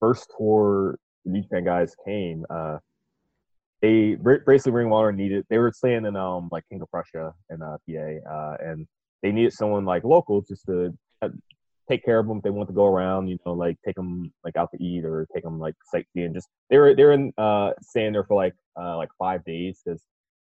first 0.03 0.32
tour 0.36 0.98
the 1.24 1.30
New 1.30 1.42
Japan 1.42 1.64
guys 1.64 1.94
came, 2.05 2.44
uh, 2.50 2.78
they 3.80 4.16
basically 4.46 4.72
Ring 4.72 4.90
Water 4.90 5.12
needed. 5.12 5.44
They 5.48 5.59
were 5.59 5.72
staying 5.72 6.07
in 6.07 6.16
um 6.16 6.48
like 6.50 6.64
King 6.68 6.82
of 6.82 6.90
Prussia 6.90 7.32
in 7.50 7.62
uh, 7.62 7.76
PA, 7.88 8.32
uh, 8.34 8.57
and 8.61 8.86
they 9.22 9.32
needed 9.32 9.53
someone 9.53 9.84
like 9.84 10.05
local 10.05 10.40
just 10.42 10.66
to 10.66 10.92
uh, 11.20 11.28
take 11.88 12.05
care 12.05 12.18
of 12.18 12.26
them 12.26 12.38
if 12.38 12.42
they 12.42 12.50
want 12.50 12.68
to 12.68 12.74
go 12.74 12.86
around. 12.86 13.28
You 13.28 13.38
know, 13.46 13.53
like 13.53 13.76
take 13.84 13.96
them 13.96 14.32
like 14.44 14.57
out 14.57 14.70
to 14.74 14.82
eat 14.82 15.05
or 15.05 15.26
take 15.34 15.44
them 15.44 15.59
like 15.59 15.74
sightseeing. 15.84 16.34
Just 16.34 16.48
they 16.70 16.78
were 16.78 16.94
they 16.94 17.05
were 17.05 17.12
in 17.12 17.32
uh 17.38 17.72
staying 17.80 18.12
there 18.12 18.24
for 18.24 18.36
like 18.36 18.55
uh 18.80 18.96
like 18.96 19.11
five 19.18 19.44
days 19.44 19.80
because 19.84 20.03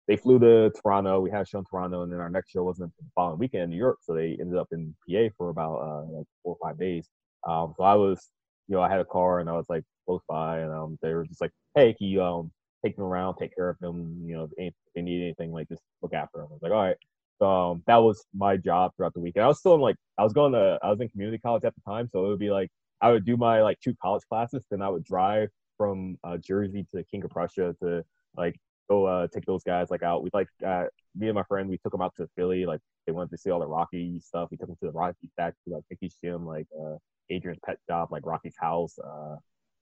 they 0.07 0.15
flew 0.15 0.39
to 0.39 0.71
Toronto. 0.81 1.19
We 1.19 1.29
had 1.29 1.41
a 1.41 1.45
show 1.45 1.59
in 1.59 1.65
Toronto, 1.65 2.01
and 2.01 2.11
then 2.11 2.19
our 2.19 2.31
next 2.31 2.49
show 2.49 2.63
wasn't 2.63 2.91
the 2.97 3.05
following 3.13 3.37
weekend 3.37 3.63
in 3.63 3.69
New 3.69 3.77
York. 3.77 3.99
So 4.01 4.15
they 4.15 4.37
ended 4.39 4.57
up 4.57 4.69
in 4.71 4.95
PA 5.07 5.29
for 5.37 5.49
about 5.49 5.75
uh, 5.75 6.17
like 6.17 6.25
four 6.43 6.57
or 6.59 6.67
five 6.67 6.79
days. 6.79 7.07
Um, 7.47 7.73
so 7.77 7.83
I 7.83 7.93
was 7.93 8.27
you 8.69 8.75
know, 8.75 8.81
I 8.81 8.89
had 8.89 8.99
a 8.99 9.05
car 9.05 9.39
and 9.39 9.49
I 9.49 9.53
was 9.53 9.65
like 9.69 9.83
close 10.05 10.21
by, 10.29 10.59
and 10.59 10.71
um, 10.71 10.97
they 11.01 11.13
were 11.13 11.25
just 11.25 11.41
like, 11.41 11.51
"Hey, 11.75 11.93
can 11.93 12.07
you 12.07 12.23
um 12.23 12.51
take 12.85 12.95
them 12.95 13.05
around, 13.05 13.35
take 13.35 13.55
care 13.55 13.69
of 13.69 13.79
them? 13.79 14.21
You 14.25 14.37
know, 14.37 14.49
if 14.57 14.73
they 14.95 15.01
need 15.01 15.21
anything, 15.23 15.51
like 15.51 15.67
just 15.69 15.81
look 16.01 16.13
after 16.13 16.37
them." 16.37 16.47
I 16.51 16.53
was 16.53 16.61
like, 16.61 16.71
"All 16.71 16.83
right." 16.83 16.97
So 17.39 17.49
um, 17.49 17.83
that 17.87 17.97
was 17.97 18.25
my 18.35 18.57
job 18.57 18.91
throughout 18.95 19.13
the 19.13 19.21
week. 19.21 19.33
And 19.35 19.45
I 19.45 19.47
was 19.47 19.59
still 19.59 19.75
in 19.75 19.81
like 19.81 19.95
I 20.17 20.23
was 20.23 20.33
going 20.33 20.53
to 20.53 20.77
I 20.83 20.89
was 20.89 21.01
in 21.01 21.09
community 21.09 21.39
college 21.39 21.63
at 21.63 21.73
the 21.75 21.81
time, 21.81 22.09
so 22.11 22.25
it 22.25 22.29
would 22.29 22.39
be 22.39 22.51
like 22.51 22.69
I 23.01 23.11
would 23.11 23.25
do 23.25 23.37
my 23.37 23.61
like 23.61 23.79
two 23.79 23.95
college 24.01 24.23
classes, 24.29 24.65
then 24.69 24.81
I 24.81 24.89
would 24.89 25.03
drive 25.03 25.49
from 25.77 26.17
uh, 26.23 26.37
Jersey 26.37 26.85
to 26.93 27.03
King 27.05 27.23
of 27.23 27.31
Prussia 27.31 27.75
to 27.81 28.03
like 28.35 28.55
go 28.89 29.05
uh, 29.05 29.27
take 29.33 29.45
those 29.45 29.63
guys 29.63 29.89
like 29.89 30.03
out. 30.03 30.23
We 30.23 30.29
like 30.33 30.47
uh, 30.65 30.85
me 31.15 31.27
and 31.27 31.35
my 31.35 31.43
friend 31.43 31.69
we 31.69 31.77
took 31.77 31.91
them 31.91 32.01
out 32.01 32.15
to 32.17 32.27
Philly, 32.35 32.65
like 32.65 32.81
they 33.05 33.11
wanted 33.11 33.31
to 33.31 33.37
see 33.37 33.51
all 33.51 33.59
the 33.59 33.67
Rocky 33.67 34.19
stuff. 34.19 34.49
We 34.51 34.57
took 34.57 34.67
them 34.67 34.77
to 34.81 34.87
the 34.87 34.91
Rocky 34.91 35.29
factory, 35.35 35.73
like 35.73 35.83
Mickey's 35.89 36.15
gym, 36.23 36.45
like 36.45 36.67
uh, 36.79 36.95
Adrian's 37.29 37.59
pet 37.65 37.77
shop, 37.89 38.11
like 38.11 38.25
Rocky's 38.25 38.57
house. 38.59 38.97
Uh, 38.99 39.35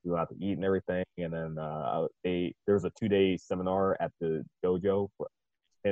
we 0.04 0.12
went 0.12 0.22
out 0.22 0.30
to 0.30 0.46
eat 0.46 0.54
and 0.54 0.66
everything, 0.66 1.04
and 1.18 1.34
then 1.34 1.58
uh, 1.58 2.08
they 2.24 2.54
there 2.66 2.76
was 2.76 2.86
a 2.86 2.92
two 3.00 3.08
day 3.08 3.38
seminar 3.38 3.98
at 4.00 4.12
the 4.20 4.44
dojo 4.64 5.10
for 5.18 5.28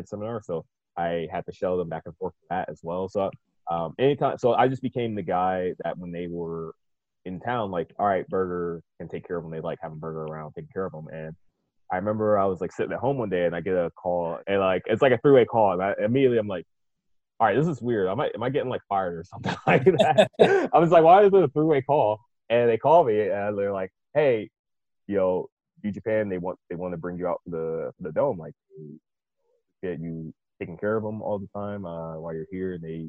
seminar, 0.05 0.41
so 0.43 0.65
I 0.97 1.27
had 1.31 1.45
to 1.45 1.53
shuttle 1.53 1.77
them 1.77 1.89
back 1.89 2.03
and 2.05 2.15
forth 2.17 2.33
for 2.39 2.47
that 2.49 2.69
as 2.69 2.81
well. 2.83 3.07
So 3.07 3.29
um, 3.69 3.93
anytime, 3.97 4.37
so 4.37 4.53
I 4.53 4.67
just 4.67 4.81
became 4.81 5.15
the 5.15 5.23
guy 5.23 5.73
that 5.83 5.97
when 5.97 6.11
they 6.11 6.27
were 6.27 6.73
in 7.25 7.39
town, 7.39 7.71
like, 7.71 7.91
all 7.97 8.05
right, 8.05 8.27
Burger 8.27 8.81
can 8.99 9.09
take 9.09 9.27
care 9.27 9.37
of 9.37 9.43
them. 9.43 9.51
They 9.51 9.61
like 9.61 9.79
having 9.81 9.99
Burger 9.99 10.23
around, 10.23 10.53
taking 10.53 10.69
care 10.71 10.85
of 10.85 10.91
them. 10.91 11.07
And 11.11 11.35
I 11.91 11.97
remember 11.97 12.37
I 12.37 12.45
was 12.45 12.61
like 12.61 12.71
sitting 12.71 12.93
at 12.93 12.99
home 12.99 13.17
one 13.17 13.29
day 13.29 13.45
and 13.45 13.55
I 13.55 13.61
get 13.61 13.75
a 13.75 13.91
call 13.91 14.39
and 14.47 14.59
like 14.59 14.83
it's 14.87 15.01
like 15.01 15.11
a 15.11 15.17
three 15.19 15.33
way 15.33 15.45
call, 15.45 15.73
and 15.73 15.81
I, 15.81 15.93
immediately 16.03 16.37
I'm 16.37 16.47
like, 16.47 16.65
all 17.39 17.47
right, 17.47 17.55
this 17.55 17.67
is 17.67 17.81
weird. 17.81 18.07
Am 18.07 18.19
I 18.19 18.31
am 18.33 18.43
I 18.43 18.49
getting 18.49 18.69
like 18.69 18.81
fired 18.87 19.15
or 19.15 19.23
something 19.29 19.55
like 19.67 19.83
that? 19.85 20.29
I 20.73 20.79
was 20.79 20.91
like, 20.91 21.03
why 21.03 21.23
is 21.23 21.33
it 21.33 21.43
a 21.43 21.47
three 21.49 21.65
way 21.65 21.81
call? 21.81 22.19
And 22.49 22.69
they 22.69 22.77
call 22.77 23.03
me 23.03 23.21
and 23.21 23.57
they're 23.57 23.73
like, 23.73 23.91
hey, 24.13 24.49
yo, 25.07 25.49
New 25.83 25.91
Japan, 25.91 26.29
they 26.29 26.37
want 26.37 26.57
they 26.69 26.75
want 26.75 26.93
to 26.93 26.97
bring 26.97 27.17
you 27.17 27.27
out 27.27 27.41
to 27.45 27.51
the 27.51 27.91
the 27.99 28.11
dome, 28.11 28.37
like 28.37 28.53
get 29.83 29.99
you 29.99 30.33
taking 30.59 30.77
care 30.77 30.95
of 30.95 31.03
them 31.03 31.21
all 31.21 31.39
the 31.39 31.49
time 31.55 31.85
uh, 31.85 32.17
while 32.19 32.33
you're 32.33 32.47
here. 32.51 32.73
And 32.73 32.83
they 32.83 33.07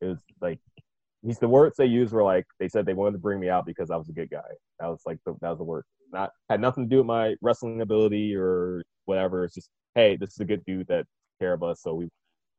it 0.00 0.06
was 0.06 0.18
like 0.40 0.60
he's 1.24 1.38
the 1.38 1.48
words 1.48 1.76
they 1.76 1.86
used 1.86 2.12
were 2.12 2.22
like 2.22 2.46
they 2.58 2.68
said 2.68 2.86
they 2.86 2.94
wanted 2.94 3.12
to 3.12 3.18
bring 3.18 3.40
me 3.40 3.48
out 3.48 3.66
because 3.66 3.90
I 3.90 3.96
was 3.96 4.08
a 4.08 4.12
good 4.12 4.30
guy. 4.30 4.40
That 4.80 4.88
was 4.88 5.02
like 5.06 5.18
the, 5.26 5.34
that 5.40 5.50
was 5.50 5.58
the 5.58 5.64
word. 5.64 5.84
Not 6.12 6.30
had 6.48 6.60
nothing 6.60 6.84
to 6.84 6.90
do 6.90 6.98
with 6.98 7.06
my 7.06 7.34
wrestling 7.42 7.80
ability 7.80 8.34
or 8.34 8.82
whatever. 9.06 9.44
It's 9.44 9.54
just 9.54 9.68
hey, 9.94 10.16
this 10.16 10.30
is 10.30 10.40
a 10.40 10.44
good 10.44 10.64
dude 10.64 10.86
that 10.88 11.06
care 11.40 11.52
of 11.52 11.62
us, 11.62 11.82
so 11.82 11.94
we 11.94 12.08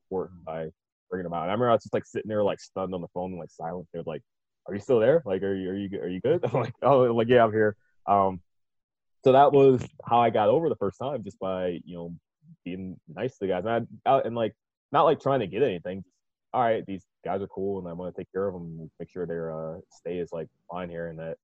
support 0.06 0.32
him 0.32 0.42
by 0.46 0.70
bringing 1.10 1.24
them 1.24 1.34
out. 1.34 1.44
And 1.44 1.52
I 1.52 1.54
remember 1.54 1.70
I 1.70 1.74
was 1.74 1.84
just 1.84 1.94
like 1.94 2.06
sitting 2.06 2.30
there 2.30 2.44
like 2.44 2.60
stunned 2.60 2.94
on 2.94 3.02
the 3.02 3.08
phone 3.14 3.32
and 3.32 3.40
like 3.40 3.52
silent. 3.52 3.88
They're 3.94 4.04
like, 4.06 4.22
"Are 4.68 4.74
you 4.74 4.80
still 4.82 5.00
there? 5.00 5.24
Like, 5.26 5.42
are 5.44 5.56
you 5.56 5.70
are 5.70 5.76
you 5.76 6.00
are 6.02 6.08
you 6.08 6.22
good?" 6.22 6.44
I'm 6.54 6.60
like, 6.60 6.74
"Oh, 6.82 7.02
like 7.14 7.30
yeah, 7.30 7.44
I'm 7.44 7.52
here." 7.52 7.76
Um, 8.08 8.42
so 9.24 9.34
that 9.34 9.52
was 9.52 9.82
how 10.06 10.20
I 10.20 10.30
got 10.30 10.50
over 10.50 10.70
the 10.70 10.76
first 10.76 10.98
time, 11.00 11.24
just 11.24 11.40
by 11.40 11.80
you 11.86 11.96
know 11.96 12.16
being 12.66 13.00
nice 13.08 13.34
to 13.34 13.38
the 13.42 13.48
guys, 13.48 13.66
and 13.66 13.88
I, 14.06 14.20
and 14.20 14.36
like 14.36 14.54
not 14.92 15.04
like 15.04 15.20
trying 15.20 15.42
to 15.42 15.48
get 15.48 15.64
anything, 15.64 16.04
all 16.54 16.62
right, 16.62 16.86
these 16.86 17.06
guys 17.24 17.42
are 17.42 17.48
cool, 17.48 17.80
and 17.80 17.88
I 17.88 17.94
want 17.94 18.14
to 18.14 18.20
take 18.20 18.32
care 18.32 18.48
of 18.48 18.54
them, 18.54 18.90
make 19.00 19.10
sure 19.10 19.26
their 19.26 19.54
uh, 19.54 19.80
stay 19.92 20.18
is 20.18 20.32
like 20.32 20.48
fine 20.72 20.90
here, 20.90 21.08
and 21.08 21.20
that 21.20 21.38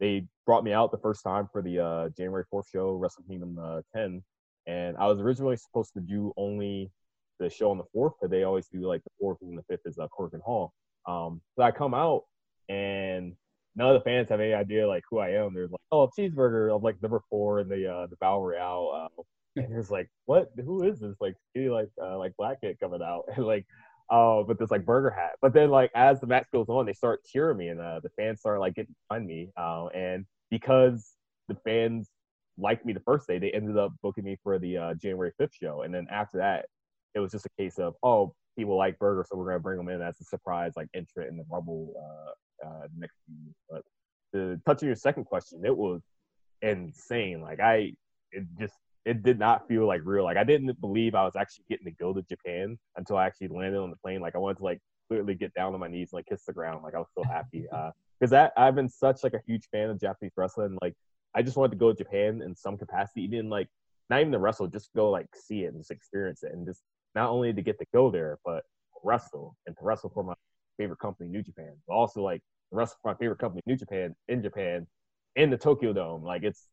they 0.00 0.26
brought 0.46 0.64
me 0.64 0.72
out 0.72 0.90
the 0.90 0.98
first 0.98 1.22
time 1.22 1.48
for 1.52 1.62
the 1.62 1.78
uh, 1.78 2.08
January 2.16 2.44
4th 2.52 2.64
show, 2.72 2.92
Wrestle 2.92 3.24
Kingdom 3.28 3.58
uh, 3.62 3.82
10, 3.94 4.22
and 4.66 4.96
I 4.96 5.06
was 5.06 5.20
originally 5.20 5.56
supposed 5.56 5.92
to 5.94 6.00
do 6.00 6.32
only 6.36 6.90
the 7.38 7.50
show 7.50 7.70
on 7.70 7.78
the 7.78 7.84
fourth, 7.92 8.14
but 8.20 8.30
they 8.30 8.44
always 8.44 8.68
do 8.68 8.86
like 8.86 9.02
the 9.02 9.10
fourth 9.18 9.38
and 9.42 9.56
the 9.56 9.62
fifth 9.62 9.86
is 9.86 9.98
uh, 9.98 10.06
Korakuen 10.08 10.42
Hall. 10.42 10.72
Um, 11.06 11.40
so 11.56 11.62
I 11.62 11.70
come 11.70 11.94
out 11.94 12.24
and 12.68 13.34
none 13.74 13.88
of 13.88 13.94
the 13.94 14.04
fans 14.04 14.28
have 14.28 14.40
any 14.40 14.52
idea 14.52 14.86
like 14.86 15.02
who 15.10 15.18
I 15.18 15.30
am. 15.30 15.54
They're 15.54 15.68
like, 15.68 15.80
"Oh, 15.90 16.10
cheeseburger 16.16 16.74
of 16.74 16.82
like 16.82 17.02
number 17.02 17.22
four 17.30 17.60
in 17.60 17.68
the 17.68 17.90
uh, 17.90 18.06
the 18.06 18.16
Battle 18.16 18.46
Royale," 18.46 19.10
uh, 19.16 19.22
and 19.56 19.76
it's 19.76 19.90
like, 19.90 20.08
"What? 20.26 20.50
Who 20.56 20.82
is 20.84 21.00
this?" 21.00 21.16
Like, 21.20 21.34
see, 21.56 21.70
like 21.70 21.88
uh, 22.00 22.18
like 22.18 22.36
black 22.36 22.60
kid 22.60 22.78
coming 22.78 23.02
out 23.02 23.24
and 23.36 23.46
like, 23.46 23.66
oh, 24.10 24.44
but 24.44 24.58
this 24.58 24.70
like 24.70 24.84
burger 24.84 25.10
hat. 25.10 25.32
But 25.40 25.52
then 25.52 25.70
like 25.70 25.90
as 25.94 26.20
the 26.20 26.26
match 26.26 26.46
goes 26.52 26.68
on, 26.68 26.86
they 26.86 26.92
start 26.92 27.24
cheering 27.24 27.56
me 27.58 27.68
and 27.68 27.80
uh, 27.80 28.00
the 28.02 28.10
fans 28.10 28.40
start 28.40 28.60
like 28.60 28.74
getting 28.74 28.94
behind 29.08 29.26
me. 29.26 29.50
Uh, 29.56 29.86
and 29.94 30.24
because 30.50 31.12
the 31.48 31.56
fans 31.64 32.10
liked 32.58 32.84
me 32.84 32.92
the 32.92 33.00
first 33.00 33.26
day, 33.26 33.38
they 33.38 33.50
ended 33.50 33.76
up 33.76 33.92
booking 34.02 34.24
me 34.24 34.36
for 34.42 34.58
the 34.58 34.76
uh, 34.76 34.94
January 34.94 35.32
fifth 35.38 35.54
show. 35.60 35.82
And 35.82 35.94
then 35.94 36.06
after 36.10 36.38
that, 36.38 36.66
it 37.14 37.20
was 37.20 37.32
just 37.32 37.46
a 37.46 37.62
case 37.62 37.78
of, 37.78 37.94
oh, 38.02 38.34
people 38.56 38.76
like 38.76 38.98
burger, 38.98 39.24
so 39.28 39.36
we're 39.36 39.46
gonna 39.46 39.60
bring 39.60 39.78
them 39.78 39.88
in 39.88 40.02
as 40.02 40.20
a 40.20 40.24
surprise 40.24 40.72
like 40.76 40.88
entrant 40.94 41.30
in 41.30 41.36
the 41.36 41.44
Rumble 41.50 41.94
uh, 41.96 42.66
uh, 42.68 42.86
next 42.96 43.16
year. 43.28 43.54
But 43.68 43.82
to 44.34 44.60
touch 44.66 44.82
on 44.82 44.88
your 44.88 44.96
second 44.96 45.24
question, 45.24 45.62
it 45.64 45.76
was 45.76 46.02
insane. 46.62 47.40
Like 47.40 47.60
I, 47.60 47.92
it 48.32 48.44
just 48.58 48.74
it 49.04 49.22
did 49.22 49.38
not 49.38 49.66
feel 49.68 49.86
like 49.86 50.02
real. 50.04 50.24
Like 50.24 50.36
I 50.36 50.44
didn't 50.44 50.80
believe 50.80 51.14
I 51.14 51.24
was 51.24 51.36
actually 51.36 51.64
getting 51.68 51.86
to 51.86 51.92
go 51.92 52.12
to 52.12 52.22
Japan 52.22 52.78
until 52.96 53.16
I 53.16 53.26
actually 53.26 53.48
landed 53.48 53.78
on 53.78 53.90
the 53.90 53.96
plane. 53.96 54.20
Like 54.20 54.34
I 54.34 54.38
wanted 54.38 54.58
to 54.58 54.64
like 54.64 54.80
literally 55.08 55.34
get 55.34 55.54
down 55.54 55.74
on 55.74 55.80
my 55.80 55.88
knees 55.88 56.10
and 56.12 56.18
like 56.18 56.26
kiss 56.26 56.44
the 56.44 56.52
ground. 56.52 56.82
Like 56.82 56.94
I 56.94 56.98
was 56.98 57.08
so 57.14 57.22
happy. 57.22 57.66
Uh, 57.72 57.90
because 58.18 58.30
that 58.30 58.52
I've 58.56 58.74
been 58.74 58.88
such 58.88 59.24
like 59.24 59.32
a 59.32 59.40
huge 59.46 59.66
fan 59.72 59.88
of 59.88 59.98
Japanese 59.98 60.32
wrestling. 60.36 60.76
Like 60.82 60.94
I 61.34 61.40
just 61.40 61.56
wanted 61.56 61.70
to 61.70 61.76
go 61.78 61.90
to 61.90 61.96
Japan 61.96 62.42
in 62.42 62.54
some 62.54 62.76
capacity, 62.76 63.22
even 63.22 63.48
like 63.48 63.68
not 64.10 64.20
even 64.20 64.32
to 64.32 64.38
wrestle, 64.38 64.66
just 64.66 64.90
go 64.94 65.10
like 65.10 65.26
see 65.34 65.64
it 65.64 65.68
and 65.68 65.78
just 65.78 65.90
experience 65.90 66.42
it, 66.42 66.52
and 66.52 66.66
just 66.66 66.82
not 67.14 67.30
only 67.30 67.52
to 67.52 67.62
get 67.62 67.78
to 67.78 67.86
go 67.94 68.10
there, 68.10 68.38
but 68.44 68.64
wrestle 69.02 69.56
and 69.66 69.76
to 69.76 69.82
wrestle 69.82 70.10
for 70.10 70.22
my 70.22 70.34
favorite 70.78 70.98
company, 70.98 71.28
New 71.28 71.42
Japan, 71.42 71.72
but 71.86 71.94
also 71.94 72.22
like 72.22 72.42
wrestle 72.70 72.96
for 73.02 73.12
my 73.12 73.18
favorite 73.18 73.38
company, 73.38 73.62
New 73.66 73.76
Japan, 73.76 74.14
in 74.28 74.42
Japan, 74.42 74.86
in 75.36 75.50
the 75.50 75.56
Tokyo 75.56 75.92
Dome. 75.92 76.22
Like 76.22 76.42
it's, 76.42 76.66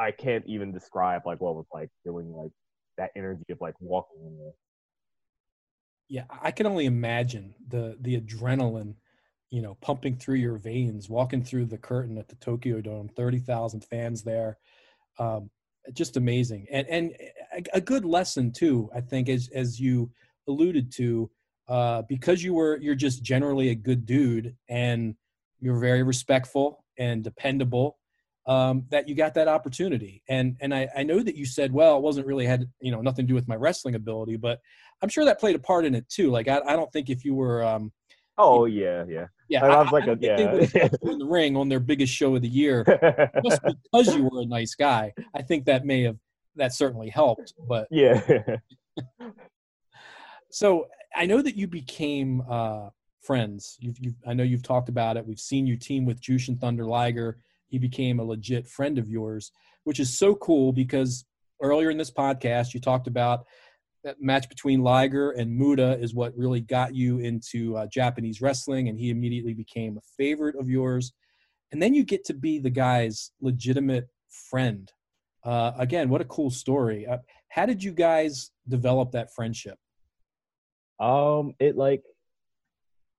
I 0.00 0.10
can't 0.12 0.44
even 0.46 0.72
describe 0.72 1.22
like 1.26 1.40
what 1.40 1.54
was 1.54 1.66
like 1.72 1.90
doing 2.04 2.32
like 2.32 2.52
that 2.96 3.10
energy 3.14 3.44
of 3.50 3.58
like 3.60 3.74
walking 3.80 4.24
in 4.24 4.38
there. 4.38 4.52
Yeah, 6.08 6.24
I 6.42 6.50
can 6.50 6.66
only 6.66 6.86
imagine 6.86 7.54
the 7.68 7.96
the 8.00 8.20
adrenaline, 8.20 8.94
you 9.50 9.62
know, 9.62 9.76
pumping 9.80 10.16
through 10.16 10.36
your 10.36 10.56
veins, 10.56 11.08
walking 11.08 11.44
through 11.44 11.66
the 11.66 11.78
curtain 11.78 12.18
at 12.18 12.28
the 12.28 12.36
Tokyo 12.36 12.80
Dome, 12.80 13.08
thirty 13.08 13.38
thousand 13.38 13.84
fans 13.84 14.22
there. 14.22 14.58
Um, 15.18 15.50
just 15.92 16.16
amazing 16.16 16.66
and 16.70 16.86
and 16.88 17.16
a, 17.72 17.80
good 17.80 18.04
lesson 18.04 18.52
too 18.52 18.90
i 18.94 19.00
think 19.00 19.28
as 19.28 19.48
as 19.54 19.80
you 19.80 20.10
alluded 20.46 20.92
to 20.92 21.30
uh, 21.68 22.02
because 22.08 22.42
you 22.42 22.52
were 22.52 22.76
you're 22.78 22.94
just 22.94 23.22
generally 23.22 23.70
a 23.70 23.74
good 23.74 24.04
dude 24.04 24.56
and 24.68 25.14
you're 25.60 25.78
very 25.78 26.02
respectful 26.02 26.84
and 26.98 27.22
dependable 27.22 27.96
um, 28.46 28.84
that 28.90 29.08
you 29.08 29.14
got 29.14 29.34
that 29.34 29.48
opportunity 29.48 30.22
and 30.28 30.56
and 30.60 30.74
I, 30.74 30.88
I 30.96 31.02
know 31.02 31.22
that 31.22 31.36
you 31.36 31.44
said 31.44 31.72
well 31.72 31.96
it 31.96 32.02
wasn't 32.02 32.26
really 32.26 32.46
had 32.46 32.68
you 32.80 32.90
know 32.90 33.00
nothing 33.00 33.26
to 33.26 33.28
do 33.28 33.34
with 33.34 33.48
my 33.48 33.56
wrestling 33.56 33.94
ability 33.94 34.36
but 34.36 34.60
i'm 35.02 35.08
sure 35.08 35.26
that 35.26 35.38
played 35.38 35.56
a 35.56 35.60
part 35.60 35.84
in 35.84 35.94
it 35.94 36.08
too 36.08 36.30
like 36.30 36.48
i, 36.48 36.58
I 36.66 36.74
don't 36.74 36.90
think 36.90 37.10
if 37.10 37.24
you 37.24 37.34
were 37.34 37.62
um, 37.64 37.92
Oh 38.42 38.64
yeah, 38.64 39.04
yeah. 39.06 39.26
Yeah, 39.48 39.64
I, 39.64 39.68
I 39.68 39.82
was 39.82 39.92
like, 39.92 40.08
I 40.08 40.12
a, 40.12 40.16
yeah. 40.18 40.38
in 40.38 40.58
the 41.18 41.26
ring 41.28 41.56
on 41.56 41.68
their 41.68 41.80
biggest 41.80 42.14
show 42.14 42.36
of 42.36 42.42
the 42.42 42.48
year, 42.48 42.84
just 43.44 43.60
because 43.62 44.14
you 44.14 44.24
were 44.24 44.40
a 44.40 44.46
nice 44.46 44.74
guy. 44.74 45.12
I 45.34 45.42
think 45.42 45.66
that 45.66 45.84
may 45.84 46.04
have 46.04 46.16
that 46.56 46.72
certainly 46.72 47.10
helped. 47.10 47.52
But 47.68 47.88
yeah. 47.90 48.20
so 50.50 50.86
I 51.14 51.26
know 51.26 51.42
that 51.42 51.56
you 51.56 51.66
became 51.66 52.42
uh, 52.48 52.90
friends. 53.20 53.76
You've, 53.80 53.98
you've, 53.98 54.14
I 54.26 54.32
know 54.32 54.44
you've 54.44 54.62
talked 54.62 54.88
about 54.88 55.16
it. 55.16 55.26
We've 55.26 55.40
seen 55.40 55.66
you 55.66 55.76
team 55.76 56.06
with 56.06 56.20
Jushin 56.22 56.58
Thunder 56.58 56.86
Liger. 56.86 57.38
He 57.70 57.78
became 57.78 58.20
a 58.20 58.24
legit 58.24 58.66
friend 58.66 58.98
of 58.98 59.08
yours, 59.08 59.52
which 59.84 60.00
is 60.00 60.18
so 60.18 60.34
cool 60.34 60.72
because 60.72 61.24
earlier 61.62 61.90
in 61.90 61.98
this 61.98 62.10
podcast 62.10 62.74
you 62.74 62.80
talked 62.80 63.06
about 63.06 63.46
that 64.04 64.20
match 64.20 64.48
between 64.48 64.82
Liger 64.82 65.32
and 65.32 65.54
Muta 65.54 65.98
is 65.98 66.14
what 66.14 66.36
really 66.36 66.60
got 66.60 66.94
you 66.94 67.18
into 67.18 67.76
uh, 67.76 67.86
Japanese 67.86 68.40
wrestling, 68.40 68.88
and 68.88 68.98
he 68.98 69.10
immediately 69.10 69.52
became 69.52 69.96
a 69.96 70.00
favorite 70.16 70.56
of 70.56 70.68
yours. 70.68 71.12
And 71.72 71.80
then 71.82 71.94
you 71.94 72.04
get 72.04 72.24
to 72.26 72.34
be 72.34 72.58
the 72.58 72.70
guy's 72.70 73.30
legitimate 73.40 74.08
friend. 74.28 74.90
Uh, 75.44 75.72
again, 75.78 76.08
what 76.08 76.20
a 76.20 76.26
cool 76.26 76.50
story. 76.50 77.06
Uh, 77.06 77.18
how 77.50 77.66
did 77.66 77.82
you 77.82 77.92
guys 77.92 78.50
develop 78.68 79.12
that 79.12 79.32
friendship? 79.34 79.78
Um, 80.98 81.54
it 81.58 81.76
like 81.76 82.02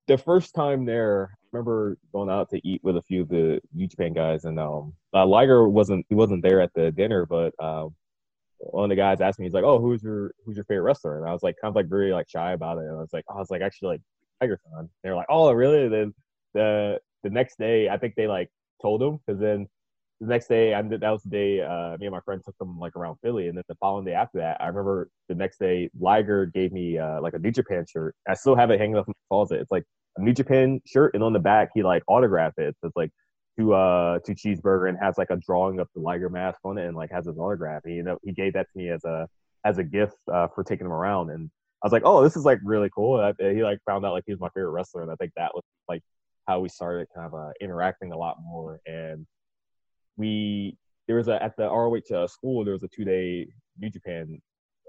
the 0.07 0.17
first 0.17 0.53
time 0.53 0.85
there, 0.85 1.37
remember 1.51 1.97
going 2.13 2.29
out 2.29 2.49
to 2.49 2.67
eat 2.67 2.81
with 2.83 2.97
a 2.97 3.01
few 3.01 3.21
of 3.21 3.29
the 3.29 3.59
New 3.73 3.87
Japan 3.87 4.13
guys, 4.13 4.45
and 4.45 4.59
um, 4.59 4.93
uh, 5.13 5.25
Liger 5.25 5.67
wasn't 5.67 6.05
he 6.09 6.15
wasn't 6.15 6.43
there 6.43 6.61
at 6.61 6.73
the 6.73 6.91
dinner, 6.91 7.25
but 7.25 7.53
um, 7.63 7.95
one 8.59 8.85
of 8.85 8.89
the 8.89 8.95
guys 8.95 9.21
asked 9.21 9.39
me, 9.39 9.45
he's 9.45 9.53
like, 9.53 9.63
"Oh, 9.63 9.79
who's 9.79 10.03
your 10.03 10.31
who's 10.45 10.55
your 10.55 10.65
favorite 10.65 10.83
wrestler?" 10.83 11.19
And 11.19 11.27
I 11.27 11.33
was 11.33 11.43
like, 11.43 11.55
kind 11.61 11.71
of 11.71 11.75
like 11.75 11.87
very 11.87 12.13
like 12.13 12.29
shy 12.29 12.53
about 12.53 12.77
it. 12.77 12.85
And 12.85 12.97
I 12.97 13.01
was 13.01 13.13
like, 13.13 13.25
oh, 13.29 13.35
I 13.35 13.39
was 13.39 13.51
like 13.51 13.61
actually 13.61 13.89
like 13.89 14.01
Tiger 14.41 14.59
Son. 14.71 14.89
They 15.03 15.09
were 15.09 15.15
like, 15.15 15.27
"Oh, 15.29 15.51
really?" 15.51 15.83
And 15.85 15.93
then 15.93 16.13
the 16.53 16.99
the 17.23 17.29
next 17.29 17.57
day, 17.57 17.89
I 17.89 17.97
think 17.97 18.15
they 18.15 18.27
like 18.27 18.49
told 18.81 19.01
him 19.01 19.19
because 19.25 19.39
then 19.39 19.67
the 20.21 20.27
next 20.27 20.47
day, 20.47 20.73
I 20.73 20.81
that 20.81 21.01
was 21.09 21.23
the 21.23 21.29
day 21.29 21.61
uh, 21.61 21.97
me 21.97 22.05
and 22.05 22.13
my 22.13 22.21
friend 22.21 22.41
took 22.45 22.57
them 22.59 22.77
like 22.79 22.95
around 22.95 23.17
Philly, 23.23 23.47
and 23.47 23.57
then 23.57 23.63
the 23.67 23.75
following 23.75 24.05
day 24.05 24.13
after 24.13 24.37
that, 24.37 24.57
I 24.61 24.67
remember 24.67 25.09
the 25.27 25.35
next 25.35 25.59
day 25.59 25.89
Liger 25.99 26.45
gave 26.45 26.71
me 26.71 26.97
uh, 26.97 27.19
like 27.21 27.33
a 27.33 27.39
New 27.39 27.51
Japan 27.51 27.85
shirt. 27.91 28.15
I 28.27 28.35
still 28.35 28.55
have 28.55 28.69
it 28.69 28.79
hanging 28.79 28.97
up 28.97 29.07
in 29.07 29.13
my 29.17 29.35
closet. 29.35 29.59
It's 29.59 29.71
like 29.71 29.83
New 30.17 30.33
Japan 30.33 30.81
shirt, 30.85 31.13
and 31.13 31.23
on 31.23 31.33
the 31.33 31.39
back 31.39 31.69
he 31.73 31.83
like 31.83 32.03
autographed 32.07 32.59
it. 32.59 32.75
So 32.81 32.87
it's 32.87 32.97
like 32.97 33.11
to 33.59 33.73
uh 33.73 34.19
to 34.19 34.33
cheeseburger 34.33 34.89
and 34.89 34.97
has 35.01 35.17
like 35.17 35.29
a 35.29 35.37
drawing 35.37 35.79
of 35.79 35.87
the 35.95 36.01
Liger 36.01 36.29
mask 36.29 36.59
on 36.63 36.77
it 36.77 36.87
and 36.87 36.95
like 36.95 37.11
has 37.11 37.25
his 37.25 37.37
autograph. 37.37 37.81
And, 37.85 37.95
you 37.95 38.03
know, 38.03 38.17
he 38.23 38.31
gave 38.31 38.53
that 38.53 38.67
to 38.71 38.77
me 38.77 38.89
as 38.89 39.03
a 39.03 39.27
as 39.63 39.77
a 39.77 39.83
gift 39.83 40.15
uh, 40.31 40.47
for 40.53 40.63
taking 40.63 40.85
him 40.85 40.91
around. 40.91 41.29
And 41.29 41.49
I 41.83 41.85
was 41.85 41.91
like, 41.91 42.03
oh, 42.05 42.23
this 42.23 42.35
is 42.35 42.45
like 42.45 42.59
really 42.63 42.89
cool. 42.93 43.19
I, 43.19 43.33
he 43.53 43.63
like 43.63 43.79
found 43.85 44.05
out 44.05 44.13
like 44.13 44.23
he 44.25 44.33
was 44.33 44.39
my 44.39 44.49
favorite 44.49 44.71
wrestler, 44.71 45.01
and 45.01 45.11
I 45.11 45.15
think 45.15 45.33
that 45.35 45.51
was 45.53 45.63
like 45.87 46.01
how 46.47 46.59
we 46.59 46.69
started 46.69 47.07
kind 47.15 47.27
of 47.27 47.33
uh, 47.33 47.51
interacting 47.59 48.11
a 48.11 48.17
lot 48.17 48.37
more. 48.41 48.79
And 48.85 49.25
we 50.17 50.77
there 51.07 51.17
was 51.17 51.27
a 51.27 51.41
at 51.41 51.55
the 51.57 51.67
ROH 51.67 52.15
uh, 52.15 52.27
school 52.27 52.63
there 52.63 52.73
was 52.73 52.83
a 52.83 52.87
two 52.87 53.05
day 53.05 53.47
New 53.79 53.89
Japan 53.89 54.39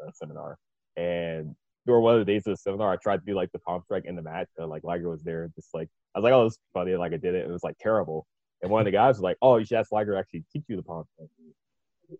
uh, 0.05 0.11
seminar, 0.15 0.59
and 0.97 1.55
during 1.86 2.02
one 2.02 2.14
of 2.14 2.24
the 2.24 2.32
days 2.32 2.46
of 2.46 2.52
the 2.52 2.56
seminar, 2.56 2.92
I 2.92 2.96
tried 2.96 3.18
to 3.18 3.24
do 3.26 3.34
like 3.34 3.50
the 3.52 3.59
palm 3.59 3.82
strike 3.84 4.04
in 4.04 4.16
the 4.16 4.22
match. 4.22 4.48
Uh, 4.60 4.66
like 4.66 4.84
Liger 4.84 5.09
was 5.09 5.22
there, 5.22 5.50
just 5.54 5.74
like 5.74 5.88
I 6.14 6.18
was 6.18 6.24
like, 6.24 6.32
oh, 6.32 6.44
this 6.44 6.54
is 6.54 6.59
funny. 6.72 6.94
Like 6.96 7.12
I 7.12 7.16
did 7.16 7.34
it. 7.34 7.42
And 7.42 7.50
it 7.50 7.52
was 7.52 7.64
like 7.64 7.76
terrible. 7.78 8.26
And 8.62 8.70
one 8.70 8.80
of 8.80 8.84
the 8.84 8.92
guys 8.92 9.16
was 9.16 9.22
like, 9.22 9.36
"Oh, 9.42 9.56
you 9.56 9.64
should 9.64 9.78
ask 9.78 9.90
Liger 9.90 10.16
actually 10.16 10.44
teach 10.52 10.62
you 10.68 10.76
the 10.76 10.82
palm 10.82 11.04
strike." 11.14 11.28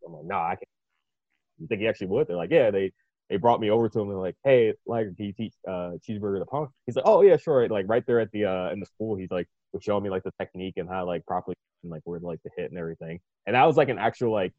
I'm 0.05 0.13
like, 0.13 0.25
"Nah, 0.25 0.45
I 0.45 0.57
can't." 0.57 0.69
You 1.59 1.69
think 1.69 1.81
he 1.81 1.89
actually 1.89 2.09
would? 2.09 2.27
They're 2.27 2.37
like, 2.37 2.51
"Yeah." 2.51 2.71
They 2.71 2.93
they 3.31 3.37
brought 3.37 3.61
me 3.61 3.71
over 3.71 3.89
to 3.89 4.01
him 4.01 4.11
and 4.11 4.19
like, 4.19 4.35
"Hey, 4.45 4.75
Liger, 4.85 5.13
can 5.17 5.27
you 5.27 5.33
teach 5.33 5.55
uh, 5.69 5.93
Cheeseburger 6.07 6.41
the 6.41 6.47
palm?" 6.47 6.69
He's 6.87 6.97
like, 6.97 7.07
"Oh 7.07 7.23
yeah, 7.23 7.37
sure." 7.37 7.69
Like 7.69 7.87
right 7.89 8.05
there 8.07 8.19
at 8.19 8.33
the 8.33 8.45
uh, 8.47 8.71
in 8.73 8.81
the 8.81 8.87
school, 8.87 9.17
he's 9.17 9.31
like 9.31 9.47
was 9.73 9.83
showing 9.85 10.03
me 10.03 10.11
like 10.11 10.25
the 10.25 10.33
technique 10.39 10.75
and 10.77 10.89
how 10.89 11.07
like 11.07 11.25
properly 11.27 11.57
and 11.83 11.91
like 11.91 12.03
where 12.05 12.21
like 12.21 12.43
to 12.43 12.51
hit 12.57 12.71
and 12.71 12.79
everything. 12.79 13.21
And 13.47 13.55
that 13.55 13.65
was 13.65 13.77
like 13.77 13.89
an 13.89 13.99
actual 13.99 14.33
like 14.33 14.53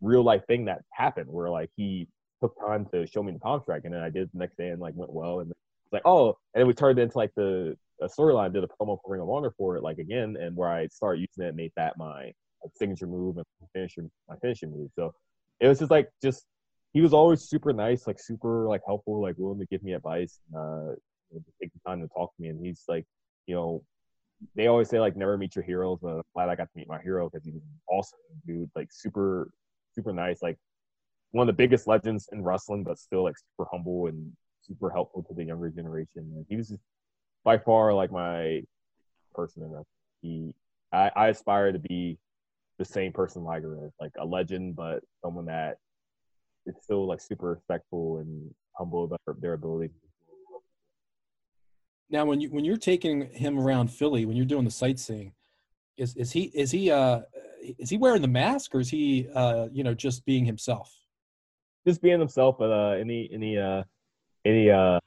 real 0.00 0.22
life 0.22 0.46
thing 0.46 0.66
that 0.66 0.82
happened 0.92 1.28
where 1.28 1.50
like 1.50 1.70
he 1.76 2.08
took 2.44 2.58
time 2.60 2.86
to 2.92 3.06
show 3.06 3.22
me 3.22 3.32
the 3.32 3.38
contract, 3.38 3.84
and 3.84 3.94
then 3.94 4.02
I 4.02 4.10
did 4.10 4.30
the 4.32 4.38
next 4.38 4.56
day 4.56 4.68
and 4.68 4.80
like 4.80 4.94
went 4.94 5.12
well 5.12 5.40
and 5.40 5.50
it's 5.50 5.92
like 5.92 6.02
oh 6.04 6.36
and 6.54 6.60
then 6.60 6.66
we 6.66 6.74
turned 6.74 6.98
into 6.98 7.16
like 7.16 7.32
the 7.36 7.76
a 8.00 8.06
storyline, 8.06 8.52
did 8.52 8.64
a 8.64 8.68
promo 8.68 8.98
for 9.02 9.12
Ring 9.12 9.20
of 9.20 9.30
Honor 9.30 9.52
for 9.56 9.76
it, 9.76 9.82
like 9.82 9.98
again, 9.98 10.36
and 10.40 10.56
where 10.56 10.68
I 10.68 10.86
started 10.88 11.20
using 11.20 11.48
it, 11.48 11.54
made 11.54 11.72
that 11.76 11.96
my 11.96 12.32
signature 12.74 13.06
move 13.06 13.36
and 13.36 13.46
finisher, 13.72 14.04
my 14.28 14.36
finishing 14.36 14.70
move. 14.70 14.90
So 14.94 15.14
it 15.60 15.68
was 15.68 15.78
just 15.78 15.90
like 15.90 16.10
just 16.22 16.44
he 16.92 17.00
was 17.00 17.12
always 17.12 17.42
super 17.42 17.72
nice, 17.72 18.06
like 18.06 18.20
super 18.20 18.66
like 18.68 18.82
helpful, 18.86 19.20
like 19.20 19.36
willing 19.38 19.60
to 19.60 19.66
give 19.66 19.82
me 19.82 19.92
advice, 19.92 20.40
uh, 20.56 20.92
take 21.60 21.72
the 21.72 21.80
time 21.86 22.00
to 22.00 22.08
talk 22.08 22.34
to 22.34 22.42
me, 22.42 22.48
and 22.48 22.64
he's 22.64 22.82
like, 22.88 23.04
you 23.46 23.54
know, 23.54 23.82
they 24.54 24.66
always 24.66 24.88
say 24.88 25.00
like 25.00 25.16
never 25.16 25.38
meet 25.38 25.54
your 25.54 25.64
heroes, 25.64 25.98
but 26.02 26.16
I'm 26.16 26.22
glad 26.34 26.48
I 26.48 26.56
got 26.56 26.64
to 26.64 26.76
meet 26.78 26.88
my 26.88 27.00
hero 27.00 27.28
because 27.28 27.44
he 27.44 27.52
was 27.52 27.62
awesome, 27.88 28.18
dude, 28.46 28.70
like 28.74 28.88
super 28.92 29.50
super 29.94 30.12
nice, 30.12 30.42
like 30.42 30.58
one 31.34 31.48
of 31.48 31.56
the 31.56 31.62
biggest 31.62 31.88
legends 31.88 32.28
in 32.30 32.44
wrestling, 32.44 32.84
but 32.84 32.96
still 32.96 33.24
like 33.24 33.34
super 33.36 33.68
humble 33.72 34.06
and 34.06 34.30
super 34.62 34.88
helpful 34.88 35.24
to 35.24 35.34
the 35.34 35.42
younger 35.42 35.68
generation. 35.68 36.46
He 36.48 36.54
was 36.54 36.72
by 37.42 37.58
far 37.58 37.92
like 37.92 38.12
my 38.12 38.62
person 39.34 39.64
enough. 39.64 39.86
He, 40.22 40.54
I, 40.92 41.10
I 41.16 41.28
aspire 41.28 41.72
to 41.72 41.80
be 41.80 42.18
the 42.78 42.84
same 42.84 43.12
person 43.12 43.42
Liger 43.42 43.84
is, 43.84 43.90
like 44.00 44.12
a 44.16 44.24
legend, 44.24 44.76
but 44.76 45.02
someone 45.24 45.46
that 45.46 45.78
is 46.66 46.76
still 46.80 47.04
like 47.04 47.20
super 47.20 47.50
respectful 47.50 48.18
and 48.18 48.54
humble 48.74 49.02
about 49.02 49.40
their 49.40 49.54
ability. 49.54 49.90
Now, 52.10 52.26
when 52.26 52.40
you 52.40 52.48
when 52.50 52.64
you're 52.64 52.76
taking 52.76 53.28
him 53.32 53.58
around 53.58 53.88
Philly, 53.88 54.24
when 54.24 54.36
you're 54.36 54.46
doing 54.46 54.64
the 54.64 54.70
sightseeing, 54.70 55.32
is 55.96 56.14
is 56.14 56.30
he 56.30 56.44
is 56.54 56.70
he 56.70 56.92
uh 56.92 57.22
is 57.60 57.90
he 57.90 57.96
wearing 57.96 58.22
the 58.22 58.28
mask 58.28 58.72
or 58.72 58.78
is 58.78 58.90
he 58.90 59.26
uh 59.34 59.66
you 59.72 59.82
know 59.82 59.94
just 59.94 60.24
being 60.24 60.44
himself? 60.44 60.94
Just 61.86 62.00
being 62.02 62.18
himself, 62.18 62.56
but 62.58 62.70
uh, 62.70 62.96
any 62.98 63.28
any 63.32 63.58
uh 63.58 63.82
any 64.44 64.70
uh 64.70 64.98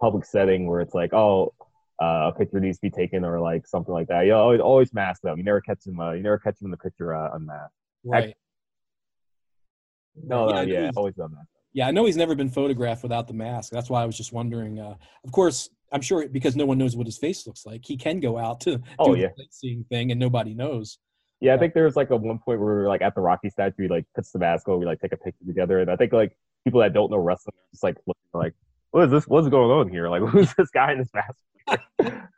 public 0.00 0.24
setting 0.24 0.66
where 0.66 0.80
it's 0.80 0.94
like, 0.94 1.12
oh, 1.12 1.52
uh, 2.00 2.30
a 2.32 2.32
picture 2.36 2.60
needs 2.60 2.78
to 2.78 2.82
be 2.82 2.90
taken 2.90 3.24
or 3.24 3.40
like 3.40 3.66
something 3.66 3.92
like 3.92 4.08
that. 4.08 4.26
You 4.26 4.34
always 4.34 4.60
always 4.60 4.92
masked 4.92 5.24
up. 5.24 5.36
You 5.38 5.44
never 5.44 5.60
catch 5.60 5.86
him. 5.86 5.98
Uh, 5.98 6.12
you 6.12 6.22
never 6.22 6.38
catch 6.38 6.60
him 6.60 6.66
in 6.66 6.70
the 6.70 6.76
picture 6.76 7.14
uh, 7.14 7.34
unmasked. 7.34 7.74
Right. 8.04 8.34
No, 10.16 10.48
Yeah, 10.48 10.54
no, 10.54 10.60
I 10.60 10.62
yeah, 10.64 10.90
always 10.94 11.14
done 11.14 11.32
that. 11.32 11.46
Yeah, 11.72 11.88
I 11.88 11.90
know 11.90 12.04
he's 12.04 12.16
never 12.16 12.36
been 12.36 12.48
photographed 12.50 13.02
without 13.02 13.26
the 13.26 13.34
mask. 13.34 13.72
That's 13.72 13.90
why 13.90 14.02
I 14.02 14.06
was 14.06 14.16
just 14.16 14.32
wondering. 14.32 14.78
Uh, 14.78 14.94
of 15.24 15.32
course, 15.32 15.68
I'm 15.90 16.02
sure 16.02 16.28
because 16.28 16.54
no 16.54 16.66
one 16.66 16.78
knows 16.78 16.94
what 16.96 17.06
his 17.06 17.18
face 17.18 17.46
looks 17.46 17.66
like, 17.66 17.84
he 17.84 17.96
can 17.96 18.20
go 18.20 18.38
out 18.38 18.60
to 18.62 18.80
Oh, 19.00 19.14
do 19.14 19.20
yeah. 19.20 19.28
the 19.36 19.42
sightseeing 19.44 19.84
thing 19.88 20.12
and 20.12 20.20
nobody 20.20 20.54
knows. 20.54 20.98
Yeah, 21.40 21.54
I 21.54 21.58
think 21.58 21.74
there 21.74 21.84
was 21.84 21.96
like 21.96 22.10
a 22.10 22.16
one 22.16 22.38
point 22.38 22.60
where 22.60 22.68
we 22.68 22.82
were 22.82 22.88
like 22.88 23.02
at 23.02 23.14
the 23.14 23.20
Rocky 23.20 23.50
statue, 23.50 23.82
he 23.82 23.88
like 23.88 24.06
puts 24.14 24.30
the 24.30 24.38
mask 24.38 24.68
on, 24.68 24.78
we 24.78 24.86
like 24.86 25.00
take 25.00 25.12
a 25.12 25.16
picture 25.16 25.44
together, 25.46 25.80
and 25.80 25.90
I 25.90 25.96
think 25.96 26.12
like 26.12 26.36
people 26.64 26.80
that 26.80 26.94
don't 26.94 27.10
know 27.10 27.18
wrestling 27.18 27.54
are 27.56 27.70
just 27.72 27.82
like 27.82 27.96
looking 28.06 28.22
like, 28.32 28.54
what 28.92 29.04
is 29.04 29.10
this? 29.10 29.26
What's 29.26 29.48
going 29.48 29.70
on 29.70 29.88
here? 29.90 30.08
Like, 30.08 30.22
who's 30.28 30.54
this 30.54 30.70
guy 30.70 30.92
in 30.92 30.98
this 30.98 31.10
mask? 31.12 32.18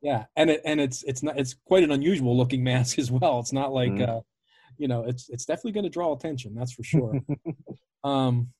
Yeah, 0.00 0.26
and 0.36 0.48
it 0.50 0.62
and 0.64 0.80
it's 0.80 1.02
it's 1.02 1.22
not 1.22 1.38
it's 1.38 1.54
quite 1.66 1.82
an 1.82 1.90
unusual 1.90 2.36
looking 2.36 2.62
mask 2.62 2.98
as 2.98 3.10
well. 3.10 3.40
It's 3.40 3.52
not 3.52 3.72
like 3.72 3.92
Mhm. 3.92 4.08
uh, 4.08 4.20
you 4.76 4.86
know 4.88 5.04
it's 5.04 5.28
it's 5.28 5.44
definitely 5.44 5.72
going 5.72 5.84
to 5.84 5.90
draw 5.90 6.12
attention. 6.12 6.54
That's 6.54 6.72
for 6.72 6.84
sure. 6.84 7.20
um, 8.04 8.52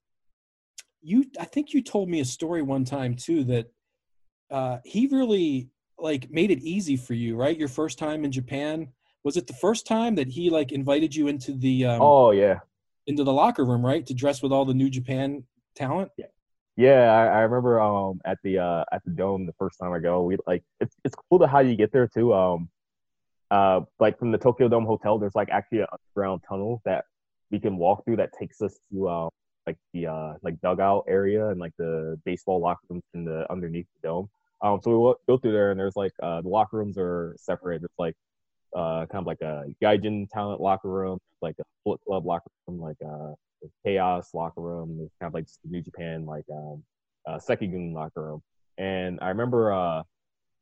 you 1.00 1.26
I 1.38 1.44
think 1.44 1.72
you 1.72 1.82
told 1.82 2.08
me 2.08 2.20
a 2.20 2.24
story 2.24 2.62
one 2.62 2.84
time 2.84 3.14
too 3.14 3.44
that 3.44 3.72
uh, 4.50 4.78
he 4.84 5.06
really 5.06 5.70
like 5.98 6.30
made 6.30 6.50
it 6.50 6.60
easy 6.60 6.96
for 6.96 7.14
you, 7.14 7.36
right? 7.36 7.56
Your 7.56 7.68
first 7.68 7.98
time 7.98 8.24
in 8.24 8.32
Japan 8.32 8.88
was 9.24 9.36
it 9.36 9.46
the 9.46 9.52
first 9.54 9.86
time 9.86 10.14
that 10.16 10.28
he 10.28 10.50
like 10.50 10.72
invited 10.72 11.14
you 11.14 11.28
into 11.28 11.52
the 11.52 11.84
um, 11.84 12.02
oh 12.02 12.30
yeah, 12.30 12.60
into 13.06 13.24
the 13.24 13.32
locker 13.32 13.64
room, 13.64 13.84
right, 13.84 14.06
to 14.06 14.14
dress 14.14 14.42
with 14.42 14.52
all 14.52 14.64
the 14.64 14.74
New 14.74 14.90
Japan 14.90 15.44
talent? 15.74 16.10
yeah. 16.76 17.12
I, 17.12 17.26
I 17.26 17.40
remember 17.40 17.80
um 17.80 18.20
at 18.24 18.38
the 18.44 18.58
uh 18.58 18.84
at 18.92 19.04
the 19.04 19.10
dome 19.10 19.46
the 19.46 19.54
first 19.58 19.78
time 19.78 19.92
I 19.92 19.98
go, 19.98 20.22
we 20.22 20.36
like 20.46 20.62
it's 20.80 20.94
it's 21.04 21.14
cool 21.28 21.38
to 21.40 21.46
how 21.46 21.60
you 21.60 21.76
get 21.76 21.92
there 21.92 22.06
too. 22.06 22.32
Um, 22.32 22.68
uh, 23.50 23.80
like 23.98 24.18
from 24.18 24.30
the 24.30 24.38
Tokyo 24.38 24.68
Dome 24.68 24.84
Hotel, 24.84 25.18
there's 25.18 25.34
like 25.34 25.48
actually 25.50 25.80
an 25.80 25.86
underground 25.90 26.42
tunnel 26.48 26.82
that 26.84 27.04
we 27.50 27.58
can 27.58 27.78
walk 27.78 28.04
through 28.04 28.16
that 28.16 28.30
takes 28.38 28.60
us 28.60 28.78
to 28.92 29.08
uh 29.08 29.28
like 29.66 29.76
the 29.92 30.06
uh 30.06 30.34
like 30.42 30.60
dugout 30.60 31.04
area 31.08 31.48
and 31.48 31.58
like 31.60 31.72
the 31.78 32.18
baseball 32.24 32.60
locker 32.60 32.80
rooms 32.88 33.04
in 33.14 33.24
the 33.24 33.50
underneath 33.50 33.86
the 34.00 34.08
dome. 34.08 34.28
Um, 34.60 34.80
so 34.82 34.90
we 34.90 35.14
go 35.32 35.38
through 35.38 35.52
there 35.52 35.70
and 35.70 35.78
there's 35.80 35.96
like 35.96 36.12
uh 36.22 36.40
the 36.42 36.48
locker 36.48 36.76
rooms 36.76 36.96
are 36.98 37.34
separated. 37.38 37.84
It's 37.84 37.98
like 37.98 38.14
uh 38.76 39.06
kind 39.06 39.22
of 39.22 39.26
like 39.26 39.40
a 39.40 39.64
Gaijin 39.82 40.28
talent 40.30 40.60
locker 40.60 40.88
room, 40.88 41.18
like 41.42 41.56
a 41.60 41.64
Bullet 41.84 42.00
Club 42.06 42.26
locker 42.26 42.50
room, 42.66 42.80
like 42.80 42.96
uh 43.04 43.32
the 43.62 43.70
Chaos 43.84 44.34
locker 44.34 44.60
room. 44.60 44.96
There's 44.98 45.10
kind 45.20 45.30
of 45.30 45.34
like 45.34 45.46
the 45.64 45.70
New 45.70 45.82
Japan 45.82 46.26
like 46.26 46.44
um 46.52 46.82
uh 47.26 47.38
Seikigun 47.38 47.92
locker 47.92 48.22
room. 48.22 48.42
And 48.78 49.18
I 49.20 49.28
remember 49.28 49.72
uh 49.72 50.02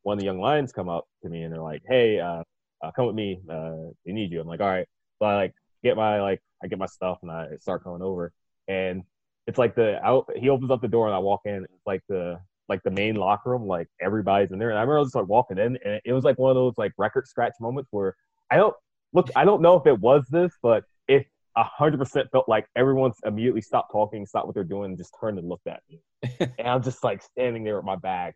one 0.03 0.15
of 0.15 0.21
the 0.21 0.27
young 0.27 0.41
lions 0.41 0.73
come 0.73 0.89
up 0.89 1.07
to 1.23 1.29
me 1.29 1.43
and 1.43 1.53
they're 1.53 1.63
like, 1.63 1.83
"Hey, 1.89 2.21
uh, 2.21 2.43
uh 2.83 2.93
come 2.93 3.07
with 3.07 3.17
me. 3.17 3.41
Uh, 3.49 3.91
they 4.05 4.13
need 4.13 4.31
you." 4.31 4.41
I'm 4.41 4.47
like, 4.47 4.61
"All 4.61 4.69
right." 4.69 4.87
So 5.19 5.27
I 5.27 5.35
like 5.35 5.55
get 5.83 5.97
my 5.97 6.21
like 6.21 6.41
I 6.63 6.69
get 6.69 6.79
my 6.79 6.87
stuff 6.87 7.19
and 7.23 7.31
I 7.31 7.49
start 7.61 7.83
coming 7.85 8.03
over 8.03 8.33
and 8.69 9.03
it's 9.47 9.59
like 9.59 9.75
the 9.75 10.03
out 10.05 10.31
he 10.37 10.49
opens 10.49 10.71
up 10.71 10.81
the 10.81 10.89
door 10.89 11.07
and 11.07 11.15
I 11.15 11.19
walk 11.19 11.43
in. 11.45 11.65
It's 11.65 11.87
like 11.87 12.03
the 12.09 12.39
like 12.69 12.83
the 12.83 12.91
main 12.91 13.17
locker 13.17 13.51
room, 13.51 13.67
like 13.67 13.89
everybody's 14.01 14.51
in 14.53 14.59
there. 14.59 14.71
And 14.71 14.79
I 14.79 14.83
remember 14.83 14.99
I 14.99 15.01
was 15.01 15.09
just 15.09 15.17
like 15.17 15.29
walking 15.29 15.59
in 15.59 15.79
and 15.85 16.01
it 16.05 16.13
was 16.13 16.25
like 16.25 16.39
one 16.39 16.51
of 16.51 16.57
those 16.57 16.75
like 16.77 16.93
record 16.99 17.27
scratch 17.27 17.55
moments 17.61 17.89
where 17.93 18.17
I 18.51 18.57
don't 18.57 18.75
look 19.13 19.31
I 19.37 19.45
don't 19.45 19.63
know 19.63 19.77
if 19.77 19.87
it 19.87 19.99
was 19.99 20.27
this, 20.31 20.53
but 20.63 20.85
it 21.09 21.27
a 21.57 21.65
hundred 21.65 21.99
percent 21.99 22.29
felt 22.33 22.49
like 22.49 22.67
everyone's 22.77 23.19
immediately 23.25 23.63
stopped 23.63 23.93
talking, 23.93 24.27
stopped 24.27 24.47
what 24.47 24.55
they're 24.55 24.65
doing, 24.65 24.91
and 24.91 24.99
just 24.99 25.15
turned 25.19 25.39
and 25.39 25.49
looked 25.49 25.67
at 25.67 25.83
me. 25.89 26.01
and 26.59 26.69
I'm 26.69 26.83
just 26.83 27.03
like 27.03 27.23
standing 27.23 27.65
there 27.65 27.77
with 27.77 27.85
my 27.85 27.97
bag. 27.97 28.35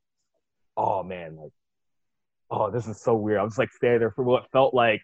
Oh 0.76 1.02
man, 1.02 1.36
like 1.36 1.52
oh, 2.50 2.70
this 2.70 2.86
is 2.86 3.00
so 3.00 3.14
weird. 3.14 3.38
I'm 3.38 3.48
just 3.48 3.58
like 3.58 3.72
standing 3.72 4.00
there 4.00 4.10
for 4.10 4.24
what 4.24 4.50
felt 4.50 4.74
like 4.74 5.02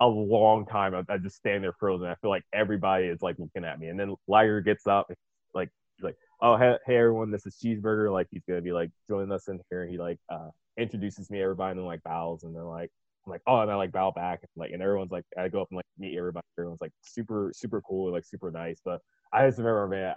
a 0.00 0.06
long 0.06 0.66
time. 0.66 0.94
I, 0.94 1.04
I 1.12 1.18
just 1.18 1.36
stand 1.36 1.62
there 1.62 1.74
frozen. 1.78 2.08
I 2.08 2.14
feel 2.16 2.30
like 2.30 2.44
everybody 2.52 3.06
is 3.06 3.22
like 3.22 3.36
looking 3.38 3.64
at 3.64 3.78
me. 3.78 3.88
And 3.88 3.98
then 3.98 4.14
Liger 4.26 4.60
gets 4.60 4.86
up, 4.86 5.12
like, 5.54 5.70
like, 6.00 6.16
oh, 6.42 6.56
hey, 6.56 6.76
hey, 6.86 6.96
everyone, 6.96 7.30
this 7.30 7.46
is 7.46 7.56
Cheeseburger. 7.62 8.12
Like, 8.12 8.28
he's 8.30 8.44
gonna 8.48 8.60
be 8.60 8.72
like 8.72 8.90
joining 9.08 9.32
us 9.32 9.48
in 9.48 9.60
here. 9.70 9.86
He 9.86 9.98
like 9.98 10.18
uh, 10.28 10.50
introduces 10.78 11.30
me, 11.30 11.42
everybody, 11.42 11.72
and 11.72 11.80
then 11.80 11.86
like 11.86 12.02
bows, 12.02 12.42
and 12.42 12.54
then 12.54 12.64
like. 12.64 12.90
I'm 13.26 13.32
like, 13.32 13.42
oh, 13.46 13.60
and 13.60 13.70
I 13.70 13.74
like 13.74 13.92
bow 13.92 14.12
back, 14.12 14.38
and 14.40 14.48
like, 14.56 14.70
and 14.72 14.80
everyone's 14.80 15.12
like, 15.12 15.26
I 15.36 15.48
go 15.48 15.60
up 15.60 15.68
and 15.70 15.76
like 15.76 15.84
meet 15.98 16.16
everybody. 16.16 16.46
Everyone's 16.58 16.80
like 16.80 16.92
super, 17.02 17.52
super 17.54 17.82
cool, 17.82 18.10
like 18.10 18.24
super 18.24 18.50
nice. 18.50 18.80
But 18.82 19.02
I 19.30 19.46
just 19.46 19.58
remember, 19.58 19.86
man, 19.88 20.14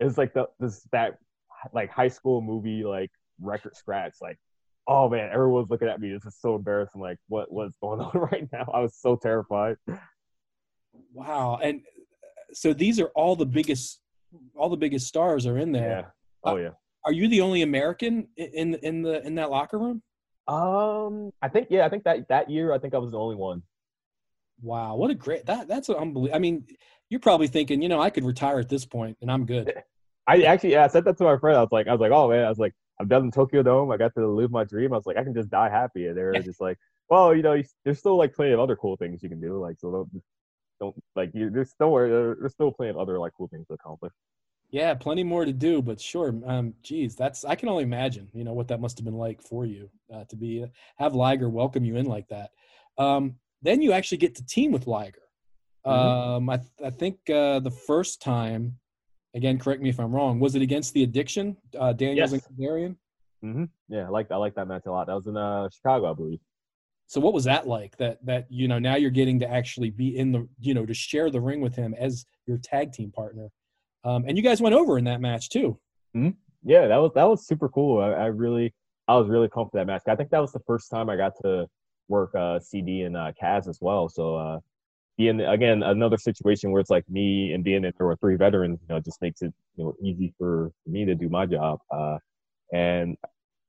it 0.00 0.04
was 0.04 0.16
like 0.16 0.32
the 0.32 0.46
this 0.58 0.86
that 0.92 1.18
like 1.74 1.90
high 1.90 2.08
school 2.08 2.40
movie 2.40 2.84
like 2.84 3.10
record 3.38 3.76
scratch, 3.76 4.14
like 4.22 4.38
oh 4.86 5.08
man, 5.08 5.30
everyone's 5.32 5.70
looking 5.70 5.88
at 5.88 6.00
me. 6.00 6.12
This 6.12 6.24
is 6.24 6.36
so 6.40 6.54
embarrassing. 6.54 7.00
Like, 7.00 7.18
what 7.28 7.52
what's 7.52 7.76
going 7.80 8.00
on 8.00 8.12
right 8.14 8.48
now? 8.52 8.70
I 8.72 8.80
was 8.80 8.96
so 8.96 9.16
terrified. 9.16 9.76
Wow. 11.12 11.58
And 11.62 11.80
uh, 11.80 12.52
so 12.52 12.72
these 12.72 13.00
are 13.00 13.10
all 13.14 13.36
the 13.36 13.46
biggest 13.46 14.00
all 14.56 14.68
the 14.68 14.76
biggest 14.76 15.06
stars 15.06 15.46
are 15.46 15.58
in 15.58 15.72
there. 15.72 16.12
Yeah. 16.44 16.50
Oh 16.52 16.56
yeah. 16.56 16.70
Are 17.04 17.12
you 17.12 17.28
the 17.28 17.40
only 17.40 17.62
American 17.62 18.28
in 18.36 18.74
in 18.74 19.02
the 19.02 19.24
in 19.26 19.34
that 19.36 19.50
locker 19.50 19.78
room? 19.78 20.02
Um, 20.48 21.32
I 21.42 21.48
think 21.48 21.68
yeah, 21.70 21.86
I 21.86 21.88
think 21.88 22.04
that 22.04 22.28
that 22.28 22.50
year 22.50 22.72
I 22.72 22.78
think 22.78 22.94
I 22.94 22.98
was 22.98 23.10
the 23.10 23.18
only 23.18 23.36
one. 23.36 23.62
Wow, 24.62 24.96
what 24.96 25.10
a 25.10 25.14
great 25.14 25.46
that 25.46 25.68
that's 25.68 25.88
unbelievable. 25.88 26.34
I 26.34 26.38
mean, 26.38 26.64
you're 27.10 27.20
probably 27.20 27.48
thinking, 27.48 27.82
you 27.82 27.88
know, 27.88 28.00
I 28.00 28.10
could 28.10 28.24
retire 28.24 28.58
at 28.58 28.68
this 28.68 28.84
point 28.84 29.16
and 29.20 29.30
I'm 29.30 29.46
good. 29.46 29.72
I 30.28 30.42
actually 30.42 30.72
yeah, 30.72 30.84
I 30.84 30.88
said 30.88 31.04
that 31.04 31.16
to 31.18 31.24
my 31.24 31.38
friend. 31.38 31.56
I 31.56 31.60
was 31.60 31.72
like, 31.72 31.86
I 31.86 31.92
was 31.92 32.00
like, 32.00 32.12
oh 32.12 32.28
man, 32.28 32.44
I 32.44 32.48
was 32.48 32.58
like, 32.58 32.74
I've 33.00 33.08
done 33.08 33.26
the 33.26 33.32
Tokyo 33.32 33.62
Dome. 33.62 33.90
I 33.90 33.96
got 33.96 34.14
to 34.14 34.26
live 34.26 34.50
my 34.50 34.64
dream. 34.64 34.92
I 34.92 34.96
was 34.96 35.06
like, 35.06 35.16
I 35.16 35.24
can 35.24 35.34
just 35.34 35.50
die 35.50 35.68
happy. 35.68 36.06
And 36.06 36.16
they 36.16 36.22
were 36.22 36.32
just 36.40 36.60
like, 36.60 36.78
well, 37.08 37.34
you 37.34 37.42
know, 37.42 37.60
there's 37.84 37.98
still 37.98 38.16
like 38.16 38.34
plenty 38.34 38.52
of 38.52 38.60
other 38.60 38.76
cool 38.76 38.96
things 38.96 39.22
you 39.22 39.28
can 39.28 39.40
do. 39.40 39.60
Like, 39.60 39.78
so 39.78 39.92
don't 39.92 40.22
don't 40.80 40.94
like 41.14 41.30
you. 41.34 41.50
There's 41.50 41.70
still 41.70 41.94
there- 41.94 42.34
there's 42.38 42.52
still 42.52 42.72
plenty 42.72 42.90
of 42.90 42.98
other 42.98 43.18
like 43.18 43.32
cool 43.36 43.48
things 43.48 43.66
to 43.68 43.74
accomplish. 43.74 44.12
Yeah, 44.70 44.94
plenty 44.94 45.22
more 45.22 45.44
to 45.44 45.52
do, 45.52 45.80
but 45.80 46.00
sure. 46.00 46.34
Um, 46.44 46.74
geez, 46.82 47.14
that's 47.14 47.44
I 47.44 47.54
can 47.54 47.68
only 47.68 47.84
imagine, 47.84 48.28
you 48.32 48.42
know, 48.44 48.52
what 48.52 48.68
that 48.68 48.80
must 48.80 48.98
have 48.98 49.04
been 49.04 49.16
like 49.16 49.40
for 49.40 49.64
you 49.64 49.88
uh, 50.12 50.24
to 50.24 50.36
be 50.36 50.66
have 50.96 51.14
Liger 51.14 51.48
welcome 51.48 51.84
you 51.84 51.96
in 51.96 52.06
like 52.06 52.28
that. 52.28 52.50
Um, 52.98 53.36
then 53.62 53.80
you 53.80 53.92
actually 53.92 54.18
get 54.18 54.34
to 54.36 54.44
team 54.44 54.72
with 54.72 54.86
Liger. 54.86 55.22
Mhm. 55.86 55.90
Um, 55.90 56.50
I 56.50 56.60
I 56.84 56.90
think 56.90 57.18
uh, 57.30 57.60
the 57.60 57.70
first 57.70 58.20
time, 58.20 58.78
again, 59.34 59.58
correct 59.58 59.80
me 59.82 59.88
if 59.88 60.00
I'm 60.00 60.12
wrong, 60.14 60.40
was 60.40 60.56
it 60.56 60.62
against 60.62 60.94
the 60.94 61.04
Addiction, 61.04 61.56
uh, 61.78 61.92
Daniels 61.92 62.32
Yes. 62.32 62.44
and 62.46 62.58
Kazarian? 62.58 62.96
hmm 63.42 63.64
Yeah, 63.88 64.06
I 64.06 64.08
like 64.08 64.30
I 64.32 64.36
like 64.36 64.54
that 64.56 64.66
match 64.66 64.86
a 64.86 64.90
lot. 64.90 65.06
That 65.06 65.14
was 65.14 65.26
in 65.28 65.36
uh 65.36 65.68
Chicago, 65.70 66.10
I 66.10 66.14
believe. 66.14 66.40
So 67.06 67.20
what 67.20 67.32
was 67.32 67.44
that 67.44 67.66
like? 67.66 67.96
That 67.98 68.24
that 68.26 68.46
you 68.48 68.68
know 68.68 68.78
now 68.78 68.96
you're 68.96 69.10
getting 69.10 69.38
to 69.40 69.50
actually 69.50 69.90
be 69.90 70.16
in 70.16 70.32
the 70.32 70.48
you 70.60 70.74
know 70.74 70.84
to 70.84 70.94
share 70.94 71.30
the 71.30 71.40
ring 71.40 71.60
with 71.60 71.74
him 71.74 71.94
as 71.98 72.26
your 72.46 72.58
tag 72.58 72.92
team 72.92 73.12
partner, 73.12 73.48
um, 74.04 74.24
and 74.26 74.36
you 74.36 74.42
guys 74.42 74.60
went 74.60 74.74
over 74.74 74.98
in 74.98 75.04
that 75.04 75.20
match 75.20 75.48
too. 75.48 75.78
yeah, 76.64 76.88
that 76.88 76.96
was 76.96 77.12
that 77.14 77.24
was 77.24 77.46
super 77.46 77.68
cool. 77.68 78.00
I, 78.00 78.10
I 78.10 78.26
really 78.26 78.74
I 79.06 79.16
was 79.16 79.28
really 79.28 79.48
pumped 79.48 79.72
for 79.72 79.78
that 79.78 79.86
match. 79.86 80.02
I 80.08 80.16
think 80.16 80.30
that 80.30 80.40
was 80.40 80.52
the 80.52 80.62
first 80.66 80.90
time 80.90 81.08
I 81.08 81.16
got 81.16 81.34
to 81.44 81.68
work 82.08 82.34
uh, 82.34 82.58
CD 82.58 83.02
and 83.02 83.16
uh, 83.16 83.32
Kaz 83.40 83.68
as 83.68 83.78
well. 83.80 84.08
So 84.08 84.34
uh, 84.36 84.60
being 85.16 85.40
again 85.40 85.82
another 85.82 86.18
situation 86.18 86.72
where 86.72 86.80
it's 86.80 86.90
like 86.90 87.08
me 87.08 87.52
and 87.52 87.62
being 87.62 87.84
in 87.84 87.92
there 87.96 88.08
with 88.08 88.20
three 88.20 88.36
veterans, 88.36 88.80
you 88.82 88.94
know, 88.94 89.00
just 89.00 89.22
makes 89.22 89.42
it 89.42 89.54
you 89.76 89.84
know 89.84 89.94
easy 90.02 90.34
for 90.38 90.72
me 90.86 91.04
to 91.04 91.14
do 91.14 91.28
my 91.28 91.46
job. 91.46 91.78
Uh, 91.90 92.18
and 92.72 93.16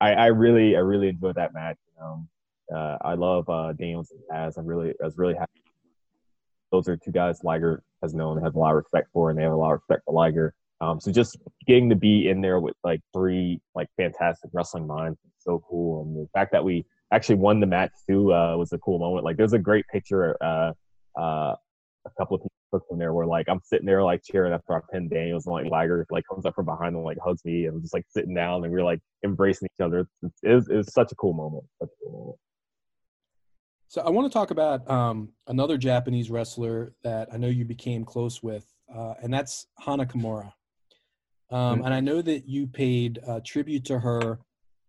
I, 0.02 0.14
I 0.14 0.26
really 0.28 0.76
I 0.76 0.80
really 0.80 1.10
enjoyed 1.10 1.36
that 1.36 1.54
match. 1.54 1.78
Um, 2.02 2.28
uh, 2.74 2.98
I 3.02 3.14
love 3.14 3.50
uh, 3.50 3.74
Daniels 3.74 4.12
and 4.12 4.22
Kaz. 4.32 4.58
I'm 4.58 4.66
really 4.66 4.90
I 5.02 5.06
was 5.06 5.18
really 5.18 5.36
happy. 5.36 5.52
Those 6.72 6.88
are 6.90 6.98
two 6.98 7.12
guys 7.12 7.44
Liger 7.44 7.84
has 8.02 8.14
known 8.14 8.38
and 8.38 8.46
has 8.46 8.56
a 8.56 8.60
lot 8.60 8.72
of 8.72 8.78
respect 8.78 9.08
for, 9.14 9.30
and 9.30 9.40
they 9.40 9.44
have 9.44 9.54
a 9.54 9.56
lot 9.56 9.74
of 9.74 9.80
respect 9.80 10.04
for 10.06 10.14
Liger. 10.14 10.54
Um, 10.80 11.00
so 11.00 11.12
just 11.12 11.38
getting 11.66 11.90
to 11.90 11.96
be 11.96 12.30
in 12.30 12.42
there 12.42 12.60
with 12.60 12.76
like 12.84 13.02
three 13.14 13.60
like 13.74 13.88
fantastic 13.98 14.52
wrestling 14.54 14.86
minds 14.86 15.18
is 15.26 15.32
so 15.40 15.64
cool, 15.68 16.04
and 16.04 16.16
the 16.16 16.30
fact 16.34 16.52
that 16.52 16.64
we 16.64 16.86
actually 17.12 17.36
won 17.36 17.60
the 17.60 17.66
match 17.66 17.92
too 18.08 18.34
uh, 18.34 18.56
was 18.58 18.74
a 18.74 18.78
cool 18.80 19.00
moment. 19.00 19.26
Like 19.26 19.38
there's 19.38 19.54
a 19.54 19.60
great 19.60 19.86
picture, 19.92 20.36
uh, 20.42 20.74
uh, 21.18 21.56
a 22.06 22.10
couple 22.18 22.36
of 22.36 22.42
people 22.42 22.52
took 22.74 22.88
from 22.88 23.00
there 23.00 23.14
where 23.14 23.26
like 23.26 23.48
I'm 23.50 23.62
sitting 23.64 23.86
there 23.86 24.04
like 24.04 24.22
cheering 24.24 24.54
after 24.54 24.76
I 24.76 24.80
pinned 24.92 25.10
Daniels, 25.10 25.48
and 25.48 25.54
like 25.54 25.72
Liger 25.72 26.06
like 26.12 26.26
comes 26.30 26.46
up 26.46 26.54
from 26.54 26.66
behind 26.66 26.96
and 26.96 27.04
like 27.04 27.18
hugs 27.24 27.44
me, 27.44 27.66
and 27.66 27.76
I'm 27.76 27.82
just 27.82 27.94
like 27.94 28.06
sitting 28.10 28.36
down, 28.36 28.64
and 28.64 28.72
we're 28.72 28.84
like 28.84 29.00
embracing 29.24 29.70
each 29.74 29.84
other. 29.84 30.08
It's, 30.22 30.40
it, 30.44 30.54
was, 30.54 30.70
it 30.70 30.76
was 30.76 30.94
such 30.94 31.12
a 31.12 31.16
cool 31.16 31.34
moment. 31.34 31.64
Such 31.80 31.90
a 31.90 32.06
cool 32.06 32.20
moment. 32.20 32.40
So 33.90 34.02
I 34.02 34.10
want 34.10 34.30
to 34.32 34.38
talk 34.38 34.52
about 34.52 34.90
um, 34.90 35.30
another 35.48 35.78
Japanese 35.78 36.30
wrestler 36.30 36.94
that 37.04 37.30
I 37.34 37.38
know 37.38 37.48
you 37.48 37.64
became 37.64 38.04
close 38.04 38.44
with, 38.44 38.66
uh, 38.94 39.14
and 39.22 39.34
that's 39.34 39.68
Hana 39.80 40.06
Kimura. 40.06 40.52
Um, 41.50 41.80
Mhm. 41.80 41.86
And 41.86 41.94
I 41.94 42.02
know 42.02 42.22
that 42.22 42.48
you 42.48 42.68
paid 42.68 43.20
uh, 43.26 43.40
tribute 43.46 43.86
to 43.86 44.00
her 44.00 44.40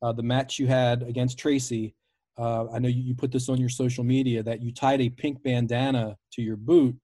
uh, 0.02 0.12
the 0.12 0.22
match 0.22 0.58
you 0.58 0.66
had 0.66 1.02
against 1.02 1.38
Tracy. 1.38 1.94
Uh, 2.36 2.68
I 2.70 2.78
know 2.78 2.88
you, 2.88 3.02
you 3.02 3.14
put 3.14 3.30
this 3.32 3.48
on 3.48 3.58
your 3.58 3.68
social 3.68 4.04
media 4.04 4.42
that 4.42 4.60
you 4.62 4.72
tied 4.72 5.00
a 5.00 5.08
pink 5.10 5.42
bandana 5.42 6.16
to 6.32 6.42
your 6.42 6.56
boot 6.56 6.96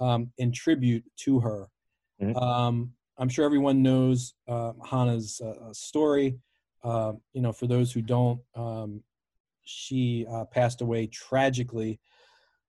um, 0.00 0.30
in 0.38 0.52
tribute 0.52 1.04
to 1.24 1.40
her. 1.40 1.68
Mhm. 2.20 2.36
Um, 2.40 2.92
I'm 3.16 3.28
sure 3.28 3.44
everyone 3.44 3.82
knows 3.82 4.34
uh, 4.46 4.72
Hana's 4.84 5.40
uh, 5.40 5.72
story. 5.72 6.38
Uh, 6.84 7.14
you 7.32 7.40
know, 7.40 7.52
for 7.52 7.66
those 7.66 7.90
who 7.92 8.00
don't, 8.02 8.40
um, 8.54 9.02
she 9.68 10.26
uh, 10.30 10.44
passed 10.46 10.80
away 10.80 11.06
tragically. 11.06 12.00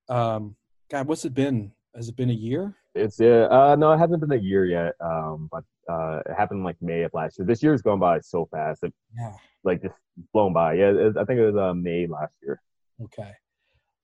Um, 0.10 0.56
God, 0.92 1.08
what's 1.08 1.24
it 1.26 1.34
been? 1.34 1.72
Has 1.96 2.10
it 2.10 2.16
been 2.16 2.30
a 2.30 2.34
year? 2.34 2.76
It's 2.94 3.20
yeah. 3.20 3.46
Uh, 3.50 3.76
no, 3.78 3.92
it 3.94 3.98
hasn't 3.98 4.20
been 4.20 4.32
a 4.38 4.42
year 4.42 4.66
yet. 4.66 4.94
Um, 5.00 5.48
but 5.52 5.64
uh, 5.90 6.20
it 6.26 6.36
happened 6.36 6.64
like 6.64 6.76
May 6.82 7.04
of 7.04 7.12
last 7.14 7.40
year. 7.40 7.46
This 7.48 7.64
year's 7.64 7.82
going 7.82 8.00
by 8.00 8.20
so 8.20 8.48
fast. 8.52 8.84
It 8.84 8.94
Yeah. 9.18 9.34
like 9.64 9.82
just 9.82 9.96
blown 10.34 10.52
by. 10.54 10.74
Yeah, 10.74 10.92
it, 10.92 11.18
I 11.18 11.24
think 11.24 11.40
it 11.40 11.52
was 11.52 11.56
uh, 11.56 11.74
May 11.74 12.06
last 12.08 12.34
year. 12.44 12.62
Okay. 13.02 13.32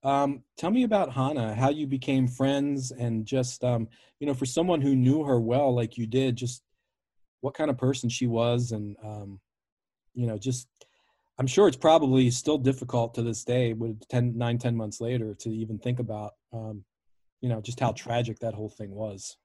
Um, 0.03 0.43
tell 0.55 0.69
me 0.72 0.84
about 0.84 1.11
Hana, 1.11 1.55
how 1.55 1.69
you 1.69 1.88
became 1.88 2.27
friends, 2.27 2.91
and 2.91 3.26
just 3.26 3.63
um, 3.63 3.88
you 4.19 4.27
know, 4.27 4.34
for 4.34 4.45
someone 4.45 4.80
who 4.80 4.95
knew 4.95 5.23
her 5.23 5.39
well, 5.39 5.76
like 5.76 5.97
you 5.97 6.07
did, 6.07 6.35
just 6.38 6.61
what 7.41 7.55
kind 7.55 7.69
of 7.69 7.77
person 7.77 8.07
she 8.09 8.27
was, 8.27 8.72
and 8.72 8.95
um, 9.03 9.39
you 10.13 10.27
know, 10.27 10.38
just 10.38 10.67
I'm 11.38 11.48
sure 11.48 11.68
it's 11.68 11.78
probably 11.78 12.32
still 12.32 12.57
difficult 12.57 13.14
to 13.16 13.22
this 13.22 13.44
day, 13.44 13.74
with 13.74 14.07
10, 14.07 14.38
9, 14.38 14.57
10 14.57 14.76
months 14.76 15.02
later, 15.02 15.34
to 15.40 15.49
even 15.49 15.78
think 15.78 15.99
about, 15.99 16.34
um, 16.53 16.86
you 17.41 17.49
know, 17.49 17.60
just 17.60 17.80
how 17.80 17.91
tragic 17.91 18.40
that 18.40 18.53
whole 18.53 18.70
thing 18.70 18.91
was. 18.91 19.38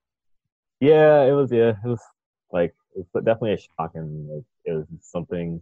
Yeah, 0.79 1.23
it 1.23 1.33
was. 1.33 1.51
Yeah, 1.51 1.73
it 1.83 1.87
was 1.87 2.01
like 2.51 2.73
it 2.95 3.05
was 3.13 3.23
definitely 3.23 3.53
a 3.53 3.57
shock, 3.57 3.91
and 3.93 4.29
like 4.29 4.43
it 4.65 4.73
was 4.73 4.85
something 5.01 5.61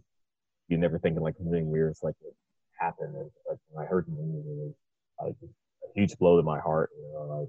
you 0.68 0.78
never 0.78 0.98
think 0.98 1.16
of 1.16 1.22
like 1.22 1.36
something 1.36 1.70
weird 1.70 1.94
like 2.02 2.14
it 2.24 2.34
happened. 2.78 3.14
And, 3.16 3.30
like 3.48 3.58
when 3.68 3.84
I 3.84 3.88
heard 3.88 4.06
the 4.06 4.12
news, 4.12 4.46
it 4.46 4.56
was 4.56 4.74
like 5.20 5.36
a 5.42 5.98
huge 5.98 6.16
blow 6.16 6.36
to 6.38 6.42
my 6.42 6.58
heart. 6.58 6.90
You 6.96 7.12
know, 7.12 7.40
like 7.40 7.48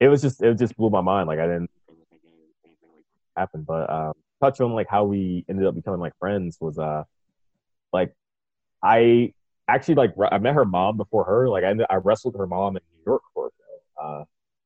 it 0.00 0.08
was 0.08 0.22
just 0.22 0.42
it 0.42 0.58
just 0.58 0.76
blew 0.76 0.90
my 0.90 1.02
mind. 1.02 1.28
Like 1.28 1.38
I 1.38 1.46
didn't 1.46 1.70
think 1.86 1.98
anything 2.10 2.90
like 2.96 3.04
happened. 3.36 3.66
But 3.66 3.88
um, 3.88 4.12
touch 4.40 4.60
on 4.60 4.72
like 4.72 4.88
how 4.88 5.04
we 5.04 5.44
ended 5.48 5.66
up 5.66 5.76
becoming 5.76 6.00
like 6.00 6.18
friends 6.18 6.56
was 6.60 6.78
uh 6.78 7.04
like 7.92 8.12
I 8.82 9.32
actually 9.68 9.96
like 9.96 10.14
I 10.30 10.38
met 10.38 10.54
her 10.54 10.64
mom 10.64 10.96
before 10.96 11.24
her. 11.24 11.48
Like 11.48 11.64
I 11.64 11.74
I 11.88 11.96
wrestled 11.96 12.36
her 12.36 12.46
mom 12.46 12.76
in 12.76 12.82
New 12.96 13.02
York 13.06 13.22
for 13.34 13.48
a 13.48 13.50
show. 13.50 14.02
Uh, 14.02 14.24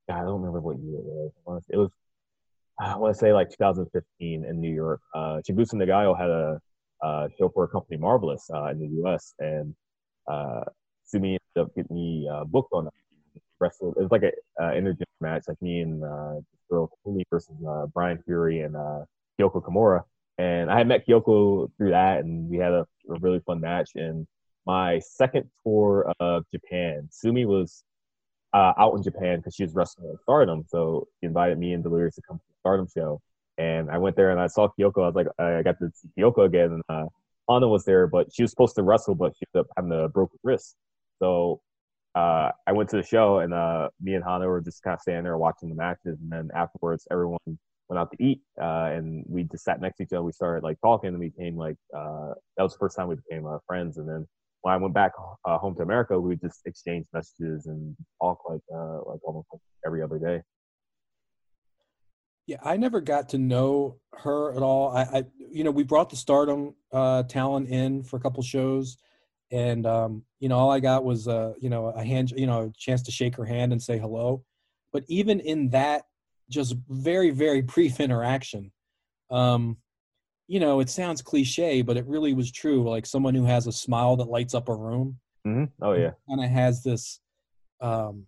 God, 0.08 0.20
I 0.20 0.24
don't 0.24 0.40
remember 0.40 0.60
what 0.60 0.78
year 0.78 0.98
it 0.98 1.32
was. 1.44 1.62
It 1.68 1.76
was 1.76 1.90
I 2.78 2.96
want 2.96 3.14
to 3.14 3.18
say 3.18 3.32
like 3.32 3.50
2015 3.50 4.44
in 4.44 4.60
New 4.60 4.72
York. 4.74 5.00
Uh, 5.14 5.40
Nagayo 5.48 6.18
had 6.18 6.30
a 6.30 6.60
uh, 7.02 7.28
show 7.38 7.48
for 7.48 7.64
a 7.64 7.68
company 7.68 7.96
Marvelous 7.96 8.48
uh, 8.52 8.66
in 8.66 8.80
the 8.80 8.88
U.S. 9.02 9.34
and 9.38 9.74
uh, 10.26 10.62
Sumi 11.04 11.38
ended 11.56 11.68
up 11.68 11.74
getting 11.76 11.94
me 11.94 12.28
uh, 12.30 12.44
booked 12.44 12.72
on. 12.72 12.88
Wrestled. 13.60 13.94
It 13.96 14.02
was 14.02 14.10
like 14.10 14.24
a 14.24 14.32
uh, 14.60 14.72
intergender 14.72 15.04
match, 15.20 15.44
like 15.46 15.62
me 15.62 15.80
and 15.80 16.02
uh, 16.02 16.34
this 16.34 16.60
girl 16.68 16.90
Sumi 17.04 17.24
versus 17.30 17.54
uh, 17.66 17.86
Brian 17.86 18.20
Fury 18.26 18.60
and 18.60 18.76
uh, 18.76 19.04
Kyoko 19.38 19.62
Kimura. 19.62 20.02
And 20.38 20.70
I 20.70 20.78
had 20.78 20.88
met 20.88 21.06
Kyoko 21.06 21.70
through 21.76 21.90
that, 21.90 22.24
and 22.24 22.48
we 22.48 22.56
had 22.58 22.72
a, 22.72 22.86
a 23.08 23.18
really 23.20 23.40
fun 23.40 23.60
match. 23.60 23.90
And 23.94 24.26
my 24.66 24.98
second 24.98 25.48
tour 25.62 26.12
of 26.18 26.44
Japan, 26.52 27.08
Sumi 27.10 27.44
was 27.44 27.84
uh, 28.52 28.72
out 28.78 28.94
in 28.94 29.02
Japan 29.02 29.38
because 29.38 29.54
she 29.54 29.64
was 29.64 29.74
wrestling 29.74 30.10
at 30.12 30.20
Stardom. 30.22 30.64
So 30.68 31.08
he 31.20 31.26
invited 31.26 31.58
me 31.58 31.72
and 31.72 31.82
Delirious 31.82 32.14
to 32.16 32.22
come 32.26 32.38
to 32.38 32.44
the 32.48 32.54
Stardom 32.60 32.86
show. 32.92 33.20
And 33.58 33.90
I 33.90 33.98
went 33.98 34.16
there 34.16 34.30
and 34.30 34.40
I 34.40 34.46
saw 34.46 34.68
Kyoko. 34.68 35.02
I 35.02 35.06
was 35.06 35.14
like, 35.14 35.26
I 35.38 35.62
got 35.62 35.78
to 35.78 35.90
see 35.94 36.08
Kyoko 36.18 36.46
again. 36.46 36.72
And 36.72 36.82
uh, 36.88 37.06
Hana 37.48 37.68
was 37.68 37.84
there, 37.84 38.06
but 38.06 38.32
she 38.32 38.42
was 38.42 38.50
supposed 38.50 38.74
to 38.76 38.82
wrestle, 38.82 39.14
but 39.14 39.34
she 39.36 39.44
ended 39.54 39.66
up 39.66 39.72
having 39.76 39.92
a 39.92 40.08
broken 40.08 40.38
wrist. 40.42 40.76
So 41.20 41.60
uh, 42.14 42.50
I 42.66 42.72
went 42.72 42.90
to 42.90 42.96
the 42.96 43.02
show 43.02 43.38
and 43.38 43.52
uh, 43.52 43.90
me 44.00 44.14
and 44.14 44.24
Hana 44.24 44.46
were 44.46 44.60
just 44.60 44.82
kind 44.82 44.94
of 44.94 45.00
standing 45.00 45.24
there 45.24 45.36
watching 45.36 45.68
the 45.68 45.74
matches. 45.74 46.18
And 46.20 46.30
then 46.30 46.50
afterwards, 46.54 47.06
everyone 47.10 47.38
went 47.88 47.98
out 47.98 48.10
to 48.10 48.22
eat 48.22 48.40
uh, 48.60 48.90
and 48.92 49.24
we 49.28 49.44
just 49.44 49.64
sat 49.64 49.80
next 49.80 49.98
to 49.98 50.04
each 50.04 50.12
other. 50.12 50.22
We 50.22 50.32
started 50.32 50.64
like 50.64 50.78
talking 50.80 51.08
and 51.08 51.18
we 51.18 51.28
became 51.30 51.56
like, 51.56 51.76
uh, 51.96 52.32
that 52.56 52.62
was 52.62 52.72
the 52.72 52.78
first 52.78 52.96
time 52.96 53.08
we 53.08 53.16
became 53.16 53.46
uh, 53.46 53.58
friends. 53.66 53.98
And 53.98 54.08
then 54.08 54.26
when 54.62 54.74
I 54.74 54.76
went 54.78 54.94
back 54.94 55.12
uh, 55.44 55.58
home 55.58 55.74
to 55.76 55.82
America, 55.82 56.18
we 56.18 56.36
just 56.36 56.60
exchanged 56.64 57.08
messages 57.12 57.66
and 57.66 57.94
talk 58.20 58.38
like 58.48 58.62
uh, 58.74 59.00
like 59.06 59.20
almost 59.22 59.48
every 59.86 60.02
other 60.02 60.18
day. 60.18 60.42
Yeah, 62.46 62.58
I 62.62 62.76
never 62.76 63.00
got 63.00 63.30
to 63.30 63.38
know 63.38 64.00
her 64.14 64.54
at 64.54 64.62
all. 64.62 64.94
I, 64.94 65.02
I 65.02 65.24
you 65.50 65.64
know, 65.64 65.70
we 65.70 65.82
brought 65.82 66.10
the 66.10 66.16
Stardom 66.16 66.74
uh, 66.92 67.22
talent 67.24 67.68
in 67.68 68.02
for 68.02 68.16
a 68.16 68.20
couple 68.20 68.42
shows, 68.42 68.96
and 69.50 69.86
um, 69.86 70.24
you 70.40 70.48
know, 70.48 70.56
all 70.56 70.70
I 70.70 70.80
got 70.80 71.04
was 71.04 71.28
uh, 71.28 71.54
you 71.60 71.70
know 71.70 71.86
a 71.88 72.04
hand, 72.04 72.32
you 72.32 72.46
know, 72.46 72.62
a 72.64 72.72
chance 72.76 73.02
to 73.02 73.10
shake 73.10 73.36
her 73.36 73.44
hand 73.44 73.72
and 73.72 73.82
say 73.82 73.98
hello. 73.98 74.44
But 74.92 75.04
even 75.08 75.40
in 75.40 75.70
that, 75.70 76.04
just 76.54 76.76
very 76.88 77.30
very 77.30 77.60
brief 77.60 78.00
interaction, 78.00 78.72
um, 79.30 79.76
you 80.46 80.60
know, 80.60 80.80
it 80.80 80.90
sounds 80.90 81.22
cliche, 81.22 81.82
but 81.82 81.96
it 81.96 82.06
really 82.06 82.34
was 82.34 82.50
true. 82.50 82.88
Like 82.88 83.06
someone 83.06 83.34
who 83.34 83.44
has 83.44 83.66
a 83.66 83.72
smile 83.72 84.16
that 84.16 84.28
lights 84.28 84.54
up 84.54 84.68
a 84.68 84.74
room. 84.74 85.18
Mm-hmm. 85.46 85.64
Oh 85.82 85.92
yeah, 85.92 86.12
kind 86.28 86.42
of 86.42 86.50
has 86.50 86.82
this 86.82 87.20
um, 87.80 88.26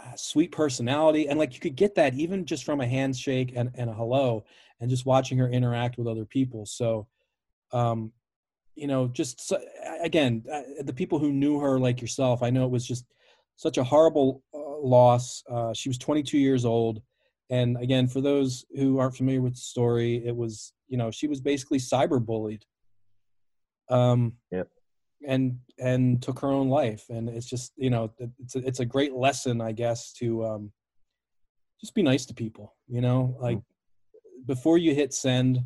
uh, 0.00 0.14
sweet 0.16 0.52
personality, 0.52 1.28
and 1.28 1.38
like 1.38 1.54
you 1.54 1.60
could 1.60 1.76
get 1.76 1.94
that 1.96 2.14
even 2.14 2.44
just 2.44 2.64
from 2.64 2.80
a 2.80 2.86
handshake 2.86 3.52
and, 3.56 3.70
and 3.74 3.90
a 3.90 3.94
hello, 3.94 4.44
and 4.80 4.90
just 4.90 5.06
watching 5.06 5.38
her 5.38 5.48
interact 5.48 5.98
with 5.98 6.06
other 6.06 6.24
people. 6.24 6.66
So, 6.66 7.08
um, 7.72 8.12
you 8.74 8.86
know, 8.86 9.08
just 9.08 9.40
so, 9.40 9.58
again, 10.00 10.44
uh, 10.52 10.62
the 10.82 10.92
people 10.92 11.18
who 11.18 11.32
knew 11.32 11.58
her 11.58 11.78
like 11.78 12.00
yourself, 12.00 12.42
I 12.42 12.50
know 12.50 12.64
it 12.64 12.70
was 12.70 12.86
just 12.86 13.06
such 13.56 13.76
a 13.76 13.84
horrible 13.84 14.42
uh, 14.54 14.78
loss. 14.78 15.42
Uh, 15.50 15.72
she 15.72 15.88
was 15.88 15.98
22 15.98 16.38
years 16.38 16.64
old, 16.64 17.02
and 17.50 17.76
again, 17.80 18.08
for 18.08 18.20
those 18.20 18.64
who 18.76 18.98
aren't 18.98 19.16
familiar 19.16 19.40
with 19.42 19.54
the 19.54 19.60
story, 19.60 20.22
it 20.26 20.36
was 20.36 20.72
you 20.88 20.96
know 20.98 21.10
she 21.10 21.26
was 21.26 21.40
basically 21.40 21.78
cyberbullied. 21.78 22.62
Um, 23.90 24.34
Yep 24.50 24.68
and 25.26 25.58
and 25.80 26.22
took 26.22 26.38
her 26.38 26.48
own 26.48 26.68
life 26.68 27.06
and 27.10 27.28
it's 27.28 27.46
just 27.48 27.72
you 27.76 27.90
know 27.90 28.12
it's 28.38 28.54
a, 28.54 28.58
it's 28.64 28.78
a 28.78 28.84
great 28.84 29.12
lesson 29.14 29.60
i 29.60 29.72
guess 29.72 30.12
to 30.12 30.44
um 30.44 30.72
just 31.80 31.92
be 31.92 32.02
nice 32.02 32.24
to 32.24 32.32
people 32.32 32.76
you 32.86 33.00
know 33.00 33.36
like 33.40 33.58
before 34.46 34.78
you 34.78 34.94
hit 34.94 35.12
send 35.12 35.58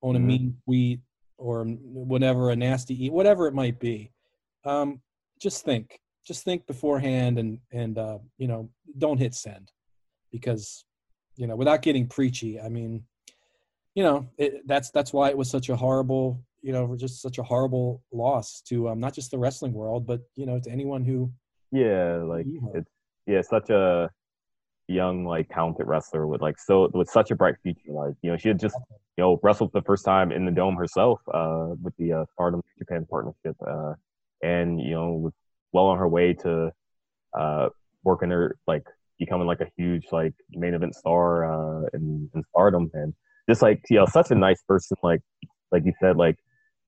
on 0.00 0.16
a 0.16 0.18
Mhm. 0.18 0.24
mean 0.26 0.56
tweet 0.64 1.00
or 1.36 1.64
whatever 1.66 2.48
a 2.50 2.56
nasty 2.56 3.04
e 3.04 3.10
whatever 3.10 3.46
it 3.46 3.52
might 3.52 3.78
be 3.78 4.12
um 4.64 5.02
just 5.38 5.62
think 5.62 6.00
just 6.26 6.42
think 6.42 6.66
beforehand 6.66 7.38
and 7.38 7.58
and 7.72 7.98
uh 7.98 8.18
you 8.38 8.46
know 8.48 8.70
don't 8.96 9.18
hit 9.18 9.34
send 9.34 9.70
because 10.32 10.86
you 11.40 11.46
know 11.46 11.56
without 11.56 11.82
getting 11.82 12.06
preachy 12.06 12.60
i 12.60 12.68
mean 12.68 13.02
you 13.94 14.02
know 14.02 14.28
it, 14.38 14.66
that's 14.66 14.90
that's 14.90 15.12
why 15.12 15.28
it 15.28 15.36
was 15.36 15.50
such 15.50 15.68
a 15.68 15.76
horrible 15.76 16.40
you 16.62 16.72
know 16.72 16.94
just 16.96 17.20
such 17.20 17.38
a 17.38 17.42
horrible 17.42 18.02
loss 18.12 18.60
to 18.60 18.88
um, 18.88 19.00
not 19.00 19.14
just 19.14 19.30
the 19.30 19.38
wrestling 19.38 19.72
world 19.72 20.06
but 20.06 20.20
you 20.36 20.46
know 20.46 20.60
to 20.60 20.70
anyone 20.70 21.04
who 21.04 21.32
yeah. 21.72 22.16
Like 22.16 22.46
it's 22.74 22.90
yeah, 23.26 23.42
such 23.42 23.70
a 23.70 24.10
young 24.88 25.24
like 25.24 25.48
talented 25.48 25.86
wrestler 25.86 26.26
with 26.26 26.40
like 26.40 26.58
so 26.58 26.90
with 26.92 27.08
such 27.08 27.30
a 27.30 27.36
bright 27.36 27.56
future. 27.62 27.92
Like 27.92 28.14
you 28.22 28.30
know, 28.30 28.36
she 28.36 28.48
had 28.48 28.58
just 28.58 28.76
you 29.16 29.24
know 29.24 29.40
wrestled 29.42 29.70
the 29.72 29.82
first 29.82 30.04
time 30.04 30.32
in 30.32 30.44
the 30.44 30.50
dome 30.50 30.76
herself 30.76 31.20
uh, 31.32 31.68
with 31.82 31.96
the 31.96 32.12
uh, 32.12 32.24
Stardom 32.34 32.62
Japan 32.78 33.06
partnership, 33.08 33.56
uh, 33.66 33.94
and 34.42 34.80
you 34.80 34.92
know 34.92 35.12
was 35.12 35.32
well 35.72 35.86
on 35.86 35.98
her 35.98 36.08
way 36.08 36.34
to 36.34 36.72
uh, 37.38 37.68
working 38.02 38.30
her 38.30 38.56
like 38.66 38.84
becoming 39.20 39.46
like 39.46 39.60
a 39.60 39.70
huge 39.76 40.06
like 40.10 40.34
main 40.50 40.74
event 40.74 40.96
star 40.96 41.44
uh, 41.44 41.86
in, 41.94 42.28
in 42.34 42.42
Stardom, 42.50 42.90
and 42.94 43.14
just 43.48 43.62
like 43.62 43.80
you 43.88 43.98
know 43.98 44.06
such 44.06 44.32
a 44.32 44.34
nice 44.34 44.60
person. 44.66 44.96
Like 45.04 45.20
like 45.70 45.84
you 45.84 45.92
said, 46.00 46.16
like 46.16 46.36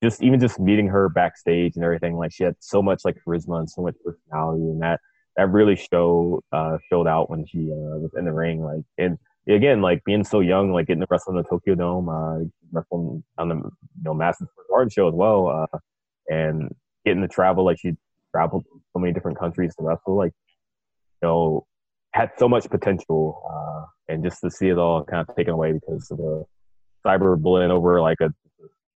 just 0.03 0.21
even 0.21 0.39
just 0.39 0.59
meeting 0.59 0.87
her 0.87 1.07
backstage 1.07 1.75
and 1.75 1.85
everything, 1.85 2.17
like 2.17 2.33
she 2.33 2.43
had 2.43 2.55
so 2.59 2.81
much 2.81 3.05
like 3.05 3.15
charisma 3.25 3.59
and 3.59 3.69
so 3.69 3.83
much 3.83 3.95
personality, 4.03 4.63
and 4.63 4.81
that 4.81 4.99
that 5.37 5.49
really 5.49 5.77
showed 5.77 6.41
uh, 6.51 6.77
showed 6.91 7.07
out 7.07 7.29
when 7.29 7.45
she 7.45 7.71
uh, 7.71 7.97
was 7.99 8.11
in 8.17 8.25
the 8.25 8.33
ring. 8.33 8.61
Like 8.61 8.83
and 8.97 9.17
again, 9.47 9.81
like 9.81 10.03
being 10.03 10.23
so 10.23 10.41
young, 10.41 10.73
like 10.73 10.87
getting 10.87 11.01
to 11.01 11.07
wrestle 11.09 11.31
in 11.31 11.37
the 11.37 11.47
Tokyo 11.47 11.75
Dome, 11.75 12.09
uh, 12.09 12.39
wrestling 12.71 13.23
on 13.37 13.49
the 13.49 13.55
you 13.55 13.71
know 14.03 14.13
Square 14.13 14.47
Garden 14.69 14.89
show 14.89 15.07
as 15.07 15.13
well, 15.13 15.47
uh, 15.47 15.77
and 16.27 16.73
getting 17.05 17.21
to 17.21 17.27
travel 17.27 17.63
like 17.63 17.79
she 17.79 17.93
traveled 18.31 18.65
so 18.91 18.99
many 18.99 19.13
different 19.13 19.39
countries 19.39 19.75
to 19.75 19.83
wrestle, 19.83 20.15
like 20.15 20.33
you 21.21 21.27
know 21.27 21.65
had 22.13 22.31
so 22.37 22.47
much 22.47 22.69
potential, 22.69 23.41
uh, 23.51 23.85
and 24.07 24.23
just 24.23 24.41
to 24.41 24.51
see 24.51 24.69
it 24.69 24.77
all 24.77 25.03
kind 25.03 25.27
of 25.27 25.35
taken 25.35 25.53
away 25.53 25.73
because 25.73 26.09
of 26.11 26.17
the 26.17 26.45
cyber 27.05 27.37
bullying 27.39 27.71
over 27.71 28.01
like 28.01 28.21
a 28.21 28.31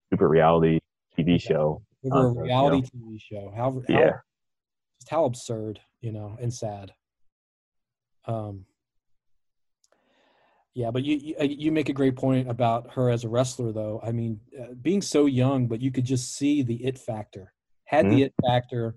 stupid 0.08 0.28
reality 0.28 0.80
TV 1.18 1.40
show. 1.40 1.82
over 2.12 2.28
a 2.28 2.44
reality 2.44 2.76
you 2.92 3.16
tv 3.16 3.20
show 3.20 3.52
how, 3.56 3.70
how 3.72 3.98
Yeah. 3.98 4.12
just 5.00 5.08
how 5.10 5.24
absurd 5.24 5.80
you 6.00 6.12
know 6.12 6.36
and 6.40 6.52
sad 6.52 6.92
um 8.26 8.64
Yeah, 10.74 10.90
but 10.90 11.04
you, 11.04 11.16
you 11.16 11.34
you 11.64 11.72
make 11.72 11.88
a 11.88 11.94
great 11.94 12.16
point 12.16 12.50
about 12.50 12.92
her 12.92 13.08
as 13.08 13.24
a 13.24 13.30
wrestler, 13.30 13.72
though. 13.72 13.98
I 14.04 14.12
mean, 14.12 14.40
uh, 14.60 14.74
being 14.82 15.00
so 15.00 15.24
young, 15.24 15.68
but 15.68 15.80
you 15.80 15.90
could 15.90 16.04
just 16.04 16.36
see 16.36 16.62
the 16.62 16.84
it 16.84 16.98
factor. 16.98 17.54
Had 17.86 18.04
Mhm. 18.04 18.10
the 18.10 18.22
it 18.24 18.34
factor, 18.46 18.94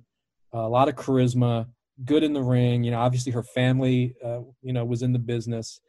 a 0.52 0.68
lot 0.68 0.90
of 0.90 0.96
charisma, 0.96 1.68
good 2.05 2.23
in 2.23 2.34
the 2.34 2.41
ring. 2.41 2.84
You 2.84 2.91
know, 2.91 2.99
obviously 2.99 3.31
her 3.31 3.43
family, 3.43 4.15
uh, 4.23 4.41
you 4.61 4.73
know, 4.73 4.85
was 4.85 5.01
in 5.01 5.13
the 5.13 5.19
business, 5.19 5.80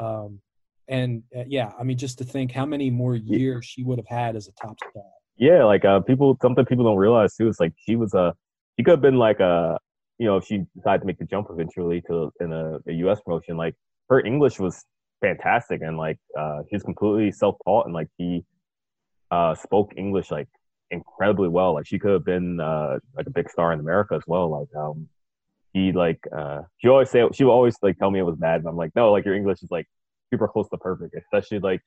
um, 0.00 0.40
and 0.88 1.22
uh, 1.36 1.44
yeah, 1.46 1.72
I 1.78 1.82
mean, 1.82 1.96
just 1.96 2.18
to 2.18 2.24
think 2.24 2.52
how 2.52 2.66
many 2.66 2.90
more 2.90 3.16
years 3.16 3.64
she 3.64 3.82
would 3.82 3.98
have 3.98 4.08
had 4.08 4.36
as 4.36 4.48
a 4.48 4.52
top 4.52 4.76
star. 4.90 5.02
Yeah, 5.36 5.64
like 5.64 5.84
uh, 5.84 6.00
people, 6.00 6.36
something 6.40 6.64
people 6.64 6.84
don't 6.84 6.96
realize 6.96 7.34
too 7.34 7.48
is 7.48 7.58
like 7.58 7.72
she 7.78 7.96
was 7.96 8.14
a, 8.14 8.34
she 8.76 8.84
could 8.84 8.92
have 8.92 9.00
been 9.00 9.16
like 9.16 9.40
a, 9.40 9.78
you 10.18 10.26
know, 10.26 10.36
if 10.36 10.44
she 10.44 10.64
decided 10.76 11.00
to 11.00 11.06
make 11.06 11.18
the 11.18 11.24
jump 11.24 11.48
eventually 11.50 12.00
to 12.02 12.30
in 12.40 12.52
a, 12.52 12.78
a 12.86 12.92
U.S. 12.92 13.20
promotion, 13.24 13.56
like 13.56 13.74
her 14.10 14.20
English 14.20 14.60
was 14.60 14.84
fantastic 15.20 15.80
and 15.82 15.96
like 15.96 16.18
uh, 16.38 16.60
she 16.68 16.76
was 16.76 16.82
completely 16.82 17.32
self-taught 17.32 17.86
and 17.86 17.94
like 17.94 18.08
she 18.20 18.44
uh, 19.30 19.54
spoke 19.54 19.92
English 19.96 20.30
like 20.30 20.48
incredibly 20.90 21.48
well. 21.48 21.74
Like 21.74 21.86
she 21.86 21.98
could 21.98 22.12
have 22.12 22.24
been 22.24 22.60
uh, 22.60 22.98
like 23.16 23.26
a 23.26 23.30
big 23.30 23.50
star 23.50 23.72
in 23.72 23.80
America 23.80 24.14
as 24.14 24.22
well. 24.26 24.50
Like 24.50 24.68
um, 24.76 25.08
she 25.74 25.92
like 25.92 26.20
uh, 26.36 26.62
she 26.78 26.88
always 26.88 27.10
say 27.10 27.24
she 27.32 27.44
would 27.44 27.52
always 27.52 27.76
like 27.82 27.98
tell 27.98 28.10
me 28.10 28.20
it 28.20 28.24
was 28.24 28.36
bad, 28.36 28.62
but 28.62 28.70
I'm 28.70 28.76
like 28.76 28.92
no, 28.94 29.12
like 29.12 29.24
your 29.24 29.34
English 29.34 29.62
is 29.62 29.70
like 29.70 29.86
super 30.32 30.48
close 30.48 30.68
to 30.70 30.78
perfect, 30.78 31.14
especially 31.16 31.58
like 31.58 31.80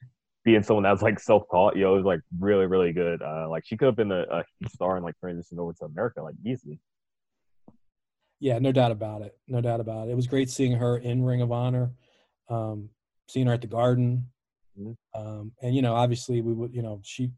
being 0.46 0.64
someone 0.64 0.84
that's 0.84 1.02
like 1.02 1.20
self-taught, 1.20 1.76
you 1.76 1.84
know, 1.84 1.94
it 1.94 1.98
was 1.98 2.06
like 2.06 2.22
really, 2.40 2.66
really 2.66 2.94
good. 2.94 3.22
Uh, 3.22 3.50
like 3.50 3.64
she 3.66 3.76
could 3.76 3.86
have 3.88 3.96
been 3.98 4.12
a, 4.12 4.22
a 4.32 4.44
huge 4.60 4.72
star 4.72 4.96
and 4.96 5.04
like 5.04 5.16
transitioned 5.22 5.58
over 5.60 5.74
to 5.74 5.86
America 5.86 6.22
like 6.22 6.36
easily. 6.46 6.80
Yeah, 8.40 8.60
no 8.60 8.72
doubt 8.72 8.92
about 8.92 9.24
it. 9.24 9.36
No 9.48 9.62
doubt 9.62 9.80
about 9.80 10.08
it. 10.08 10.12
It 10.12 10.16
was 10.16 10.28
great 10.28 10.50
seeing 10.50 10.74
her 10.74 10.98
in 10.98 11.24
Ring 11.24 11.42
of 11.42 11.52
Honor, 11.52 11.92
um, 12.50 12.90
seeing 13.28 13.48
her 13.48 13.54
at 13.54 13.62
the 13.62 13.68
Garden, 13.68 14.30
Mhm. 14.80 14.96
um, 15.16 15.52
and 15.62 15.76
you 15.76 15.82
know, 15.82 15.96
obviously, 15.96 16.42
we 16.42 16.54
would, 16.54 16.74
you 16.74 16.82
know, 16.82 17.02
she 17.04 17.32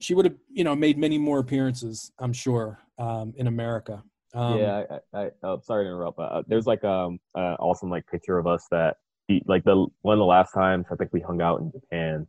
she 0.00 0.14
would 0.14 0.26
have, 0.26 0.36
you 0.48 0.62
know, 0.62 0.76
made 0.76 0.98
many 0.98 1.18
more 1.18 1.38
appearances. 1.40 2.12
I'm 2.18 2.32
sure 2.32 2.78
um, 2.98 3.34
in 3.36 3.46
America. 3.46 4.04
Um, 4.34 4.58
yeah, 4.58 4.82
I, 5.12 5.18
I, 5.18 5.30
oh, 5.42 5.60
sorry 5.62 5.84
to 5.84 5.88
interrupt. 5.88 6.18
Uh, 6.18 6.42
there's 6.46 6.66
like 6.66 6.84
um 6.84 7.18
uh, 7.34 7.56
awesome 7.58 7.90
like 7.90 8.06
picture 8.06 8.38
of 8.38 8.46
us 8.46 8.66
that 8.70 8.96
the, 9.28 9.42
like 9.46 9.64
the 9.64 9.86
one 10.02 10.14
of 10.14 10.18
the 10.18 10.24
last 10.24 10.52
times 10.52 10.86
I 10.90 10.96
think 10.96 11.12
we 11.12 11.20
hung 11.20 11.40
out 11.40 11.60
in 11.60 11.72
Japan. 11.72 12.26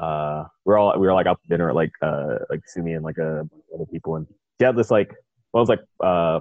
Uh, 0.00 0.44
we're 0.64 0.78
all 0.78 0.98
we 0.98 1.06
were 1.06 1.12
like 1.12 1.26
out 1.26 1.40
to 1.42 1.48
dinner 1.48 1.68
at 1.68 1.74
like 1.74 1.92
uh 2.02 2.38
like 2.48 2.60
Sumi 2.66 2.94
and 2.94 3.04
like 3.04 3.18
a 3.18 3.44
bunch 3.50 3.64
of 3.72 3.80
other 3.80 3.86
people, 3.86 4.16
and 4.16 4.26
she 4.60 4.64
had 4.64 4.76
this 4.76 4.90
like 4.90 5.10
one 5.50 5.62
was 5.62 5.68
like 5.68 5.80
uh 6.02 6.40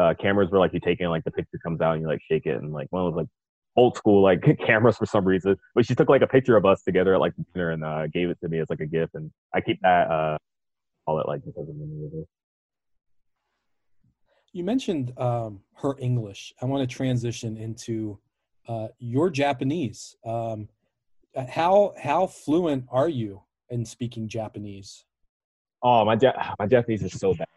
uh 0.00 0.14
cameras 0.20 0.50
where 0.50 0.60
like 0.60 0.72
you 0.74 0.80
take 0.80 1.00
in 1.00 1.08
like 1.08 1.24
the 1.24 1.30
picture 1.30 1.58
comes 1.62 1.80
out 1.80 1.94
and 1.94 2.02
you 2.02 2.08
like 2.08 2.20
shake 2.30 2.46
it, 2.46 2.56
and 2.56 2.72
like 2.72 2.88
one 2.90 3.04
was 3.04 3.14
like 3.14 3.28
old 3.76 3.96
school 3.96 4.22
like 4.22 4.42
cameras 4.66 4.96
for 4.96 5.06
some 5.06 5.24
reason. 5.24 5.56
But 5.74 5.86
she 5.86 5.94
took 5.94 6.08
like 6.08 6.22
a 6.22 6.26
picture 6.26 6.56
of 6.56 6.64
us 6.64 6.82
together 6.82 7.14
at 7.14 7.20
like 7.20 7.32
dinner 7.54 7.70
and 7.70 7.84
uh 7.84 8.06
gave 8.08 8.30
it 8.30 8.38
to 8.42 8.48
me 8.48 8.60
as 8.60 8.70
like 8.70 8.80
a 8.80 8.86
gift, 8.86 9.14
and 9.14 9.30
I 9.54 9.60
keep 9.60 9.80
that 9.82 10.10
uh 10.10 10.36
all 11.06 11.18
it 11.20 11.26
like 11.26 11.44
because 11.44 11.68
of 11.68 11.74
of 11.74 12.12
her. 12.12 12.24
You 14.56 14.64
mentioned 14.64 15.12
um, 15.18 15.60
her 15.74 15.96
English. 15.98 16.54
I 16.62 16.64
want 16.64 16.88
to 16.88 16.96
transition 16.96 17.58
into 17.58 18.18
uh, 18.66 18.88
your 18.98 19.28
Japanese. 19.28 20.16
Um, 20.24 20.70
uh, 21.36 21.44
how 21.46 21.92
how 22.02 22.26
fluent 22.26 22.86
are 22.88 23.10
you 23.10 23.42
in 23.68 23.84
speaking 23.84 24.28
Japanese? 24.28 25.04
Oh, 25.82 26.06
my 26.06 26.16
ja- 26.18 26.54
my 26.58 26.66
Japanese 26.66 27.02
is 27.02 27.20
so 27.20 27.34
bad. 27.34 27.48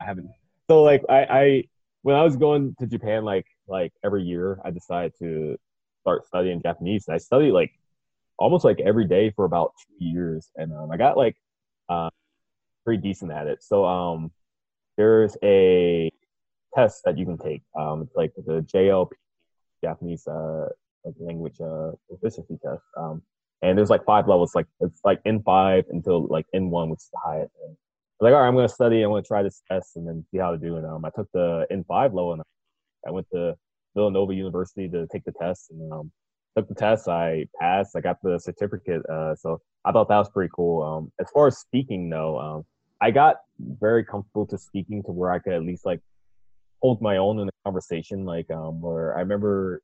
I 0.00 0.06
haven't. 0.06 0.30
So 0.68 0.82
like 0.82 1.04
I, 1.08 1.26
I 1.30 1.64
when 2.02 2.16
I 2.16 2.24
was 2.24 2.34
going 2.34 2.74
to 2.80 2.88
Japan 2.88 3.24
like 3.24 3.46
like 3.68 3.92
every 4.04 4.24
year, 4.24 4.58
I 4.64 4.72
decided 4.72 5.12
to 5.20 5.56
start 6.00 6.26
studying 6.26 6.60
Japanese. 6.60 7.04
And 7.06 7.14
I 7.14 7.18
studied 7.18 7.52
like 7.52 7.70
almost 8.36 8.64
like 8.64 8.80
every 8.80 9.04
day 9.04 9.30
for 9.30 9.44
about 9.44 9.74
two 9.78 10.04
years, 10.04 10.50
and 10.56 10.72
um, 10.72 10.90
I 10.90 10.96
got 10.96 11.16
like 11.16 11.36
uh, 11.88 12.10
pretty 12.84 13.00
decent 13.00 13.30
at 13.30 13.46
it. 13.46 13.62
So 13.62 13.84
um, 13.84 14.32
there's 14.96 15.36
a 15.44 16.07
test 16.78 17.02
that 17.04 17.18
you 17.18 17.26
can 17.26 17.38
take. 17.38 17.62
Um, 17.78 18.02
it's 18.02 18.14
like 18.14 18.32
the 18.36 18.60
JLP 18.62 19.10
Japanese 19.82 20.26
uh 20.26 20.68
like 21.04 21.14
language 21.18 21.60
uh 21.60 21.92
proficiency 22.08 22.58
test. 22.64 22.82
Um, 22.96 23.22
and 23.62 23.76
there's 23.76 23.90
like 23.90 24.04
five 24.04 24.28
levels. 24.28 24.54
Like 24.54 24.66
it's 24.80 25.00
like 25.04 25.20
N 25.24 25.42
five 25.44 25.84
until 25.90 26.26
like 26.28 26.46
N 26.54 26.70
one, 26.70 26.90
which 26.90 27.00
is 27.00 27.10
the 27.12 27.20
highest. 27.24 27.52
And 27.64 27.76
like, 28.20 28.32
all 28.32 28.40
right, 28.40 28.48
I'm 28.48 28.54
gonna 28.54 28.68
study. 28.68 29.02
I'm 29.02 29.10
gonna 29.10 29.22
try 29.22 29.42
this 29.42 29.62
test 29.70 29.96
and 29.96 30.06
then 30.06 30.24
see 30.30 30.38
how 30.38 30.52
to 30.52 30.58
do 30.58 30.76
it. 30.76 30.84
Um, 30.84 31.04
I 31.04 31.10
took 31.10 31.28
the 31.32 31.66
N 31.70 31.84
five 31.88 32.14
level 32.14 32.34
and 32.34 32.42
I 33.06 33.10
went 33.10 33.26
to 33.32 33.56
Villanova 33.94 34.34
University 34.34 34.88
to 34.88 35.06
take 35.12 35.24
the 35.24 35.32
test 35.32 35.70
and 35.70 35.92
um, 35.92 36.12
took 36.56 36.68
the 36.68 36.74
test. 36.74 37.08
I 37.08 37.46
passed. 37.60 37.96
I 37.96 38.00
got 38.00 38.18
the 38.22 38.38
certificate. 38.38 39.02
Uh, 39.06 39.34
so 39.34 39.60
I 39.84 39.92
thought 39.92 40.08
that 40.08 40.18
was 40.18 40.30
pretty 40.30 40.50
cool. 40.54 40.82
Um, 40.82 41.12
as 41.20 41.30
far 41.30 41.48
as 41.48 41.58
speaking 41.58 42.08
though, 42.10 42.38
um, 42.38 42.64
I 43.00 43.10
got 43.10 43.36
very 43.58 44.04
comfortable 44.04 44.46
to 44.46 44.58
speaking 44.58 45.02
to 45.04 45.12
where 45.12 45.30
I 45.30 45.38
could 45.38 45.52
at 45.52 45.62
least 45.62 45.84
like 45.86 46.00
hold 46.80 47.00
my 47.02 47.16
own 47.16 47.40
in 47.40 47.48
a 47.48 47.52
conversation. 47.64 48.24
Like 48.24 48.50
um, 48.50 48.80
where 48.80 49.16
I 49.16 49.20
remember 49.20 49.82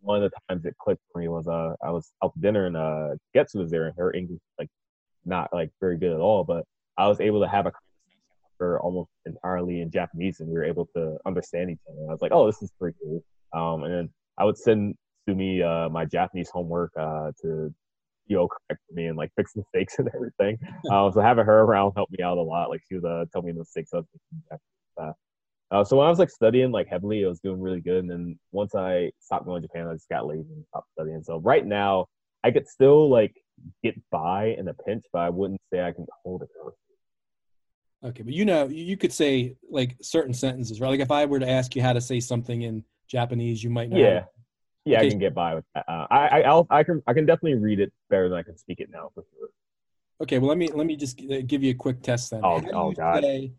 one 0.00 0.22
of 0.22 0.30
the 0.30 0.38
times 0.48 0.64
it 0.64 0.76
clicked 0.78 1.02
for 1.12 1.20
me 1.20 1.28
was 1.28 1.48
uh 1.48 1.74
I 1.84 1.90
was 1.90 2.12
out 2.22 2.32
to 2.34 2.40
dinner 2.40 2.66
and 2.66 2.76
uh 2.76 3.16
Getsu 3.34 3.56
was 3.56 3.70
there 3.70 3.86
and 3.86 3.94
her 3.98 4.14
English 4.14 4.40
like 4.58 4.68
not 5.24 5.52
like 5.52 5.70
very 5.80 5.98
good 5.98 6.12
at 6.12 6.20
all, 6.20 6.44
but 6.44 6.64
I 6.96 7.08
was 7.08 7.20
able 7.20 7.40
to 7.40 7.48
have 7.48 7.66
a 7.66 7.72
conversation 7.72 8.22
with 8.44 8.52
her 8.60 8.80
almost 8.80 9.10
entirely 9.26 9.80
in 9.80 9.90
Japanese 9.90 10.40
and 10.40 10.48
we 10.48 10.54
were 10.54 10.64
able 10.64 10.88
to 10.94 11.18
understand 11.26 11.70
each 11.70 11.80
other. 11.90 11.98
I 12.08 12.12
was 12.12 12.22
like, 12.22 12.32
oh, 12.32 12.46
this 12.46 12.62
is 12.62 12.70
pretty 12.78 12.96
cool. 13.02 13.22
Um, 13.52 13.82
and 13.84 13.92
then 13.92 14.10
I 14.38 14.44
would 14.44 14.56
send 14.56 14.94
Sumi 15.28 15.62
uh, 15.62 15.88
my 15.88 16.04
Japanese 16.04 16.50
homework 16.50 16.92
uh, 16.96 17.32
to 17.42 17.74
you 18.28 18.36
know 18.36 18.48
correct 18.48 18.82
for 18.88 18.94
me 18.94 19.06
and 19.06 19.16
like 19.16 19.32
fix 19.36 19.52
mistakes 19.56 19.98
and 19.98 20.08
everything. 20.14 20.58
um, 20.92 21.12
so 21.12 21.20
having 21.20 21.44
her 21.44 21.62
around 21.62 21.92
helped 21.96 22.12
me 22.12 22.22
out 22.22 22.38
a 22.38 22.42
lot. 22.42 22.70
Like 22.70 22.82
she 22.88 22.94
would 22.94 23.04
uh, 23.04 23.24
tell 23.32 23.42
me 23.42 23.52
the 23.52 23.58
mistakes 23.58 23.90
I 23.92 23.98
was 23.98 24.06
making 24.12 24.28
in 24.32 24.42
Japanese. 24.44 25.16
Uh, 25.70 25.82
so 25.82 25.96
when 25.96 26.06
I 26.06 26.10
was 26.10 26.18
like 26.18 26.30
studying 26.30 26.70
like 26.70 26.86
heavily, 26.88 27.24
I 27.24 27.28
was 27.28 27.40
doing 27.40 27.60
really 27.60 27.80
good. 27.80 27.98
And 27.98 28.10
then 28.10 28.38
once 28.52 28.74
I 28.74 29.10
stopped 29.20 29.46
going 29.46 29.62
to 29.62 29.68
Japan, 29.68 29.88
I 29.88 29.94
just 29.94 30.08
got 30.08 30.26
lazy 30.26 30.48
and 30.52 30.64
stopped 30.68 30.90
studying. 30.92 31.22
So 31.24 31.38
right 31.38 31.66
now, 31.66 32.06
I 32.44 32.52
could 32.52 32.68
still 32.68 33.10
like 33.10 33.34
get 33.82 33.94
by 34.10 34.54
in 34.58 34.68
a 34.68 34.74
pinch, 34.74 35.04
but 35.12 35.20
I 35.20 35.30
wouldn't 35.30 35.60
say 35.72 35.82
I 35.82 35.92
can 35.92 36.06
hold 36.24 36.42
a 36.42 36.46
conversation. 36.46 36.76
Okay, 38.04 38.22
but 38.22 38.34
you 38.34 38.44
know, 38.44 38.68
you 38.68 38.96
could 38.96 39.12
say 39.12 39.56
like 39.68 39.96
certain 40.00 40.34
sentences, 40.34 40.80
right? 40.80 40.90
Like 40.90 41.00
if 41.00 41.10
I 41.10 41.24
were 41.24 41.40
to 41.40 41.48
ask 41.48 41.74
you 41.74 41.82
how 41.82 41.92
to 41.92 42.00
say 42.00 42.20
something 42.20 42.62
in 42.62 42.84
Japanese, 43.08 43.64
you 43.64 43.70
might 43.70 43.90
know. 43.90 43.98
Yeah, 43.98 44.24
yeah. 44.84 45.00
I 45.00 45.08
can 45.08 45.18
get 45.18 45.34
by 45.34 45.56
with 45.56 45.64
that. 45.74 45.84
Uh, 45.88 46.06
I 46.10 46.28
I 46.28 46.40
I'll, 46.42 46.66
I 46.70 46.84
can 46.84 47.02
I 47.06 47.14
can 47.14 47.26
definitely 47.26 47.54
read 47.58 47.80
it 47.80 47.92
better 48.10 48.28
than 48.28 48.38
I 48.38 48.42
can 48.42 48.56
speak 48.56 48.78
it 48.80 48.90
now 48.92 49.10
for 49.14 49.24
sure. 49.36 49.48
Okay, 50.22 50.38
well 50.38 50.48
let 50.48 50.58
me 50.58 50.68
let 50.68 50.86
me 50.86 50.94
just 50.94 51.20
uh, 51.20 51.40
give 51.46 51.64
you 51.64 51.72
a 51.72 51.74
quick 51.74 52.02
test 52.02 52.30
then. 52.30 52.42
Oh, 52.44 52.60
how 52.60 52.70
oh, 52.72 52.92
God. 52.92 53.24
Say, 53.24 53.52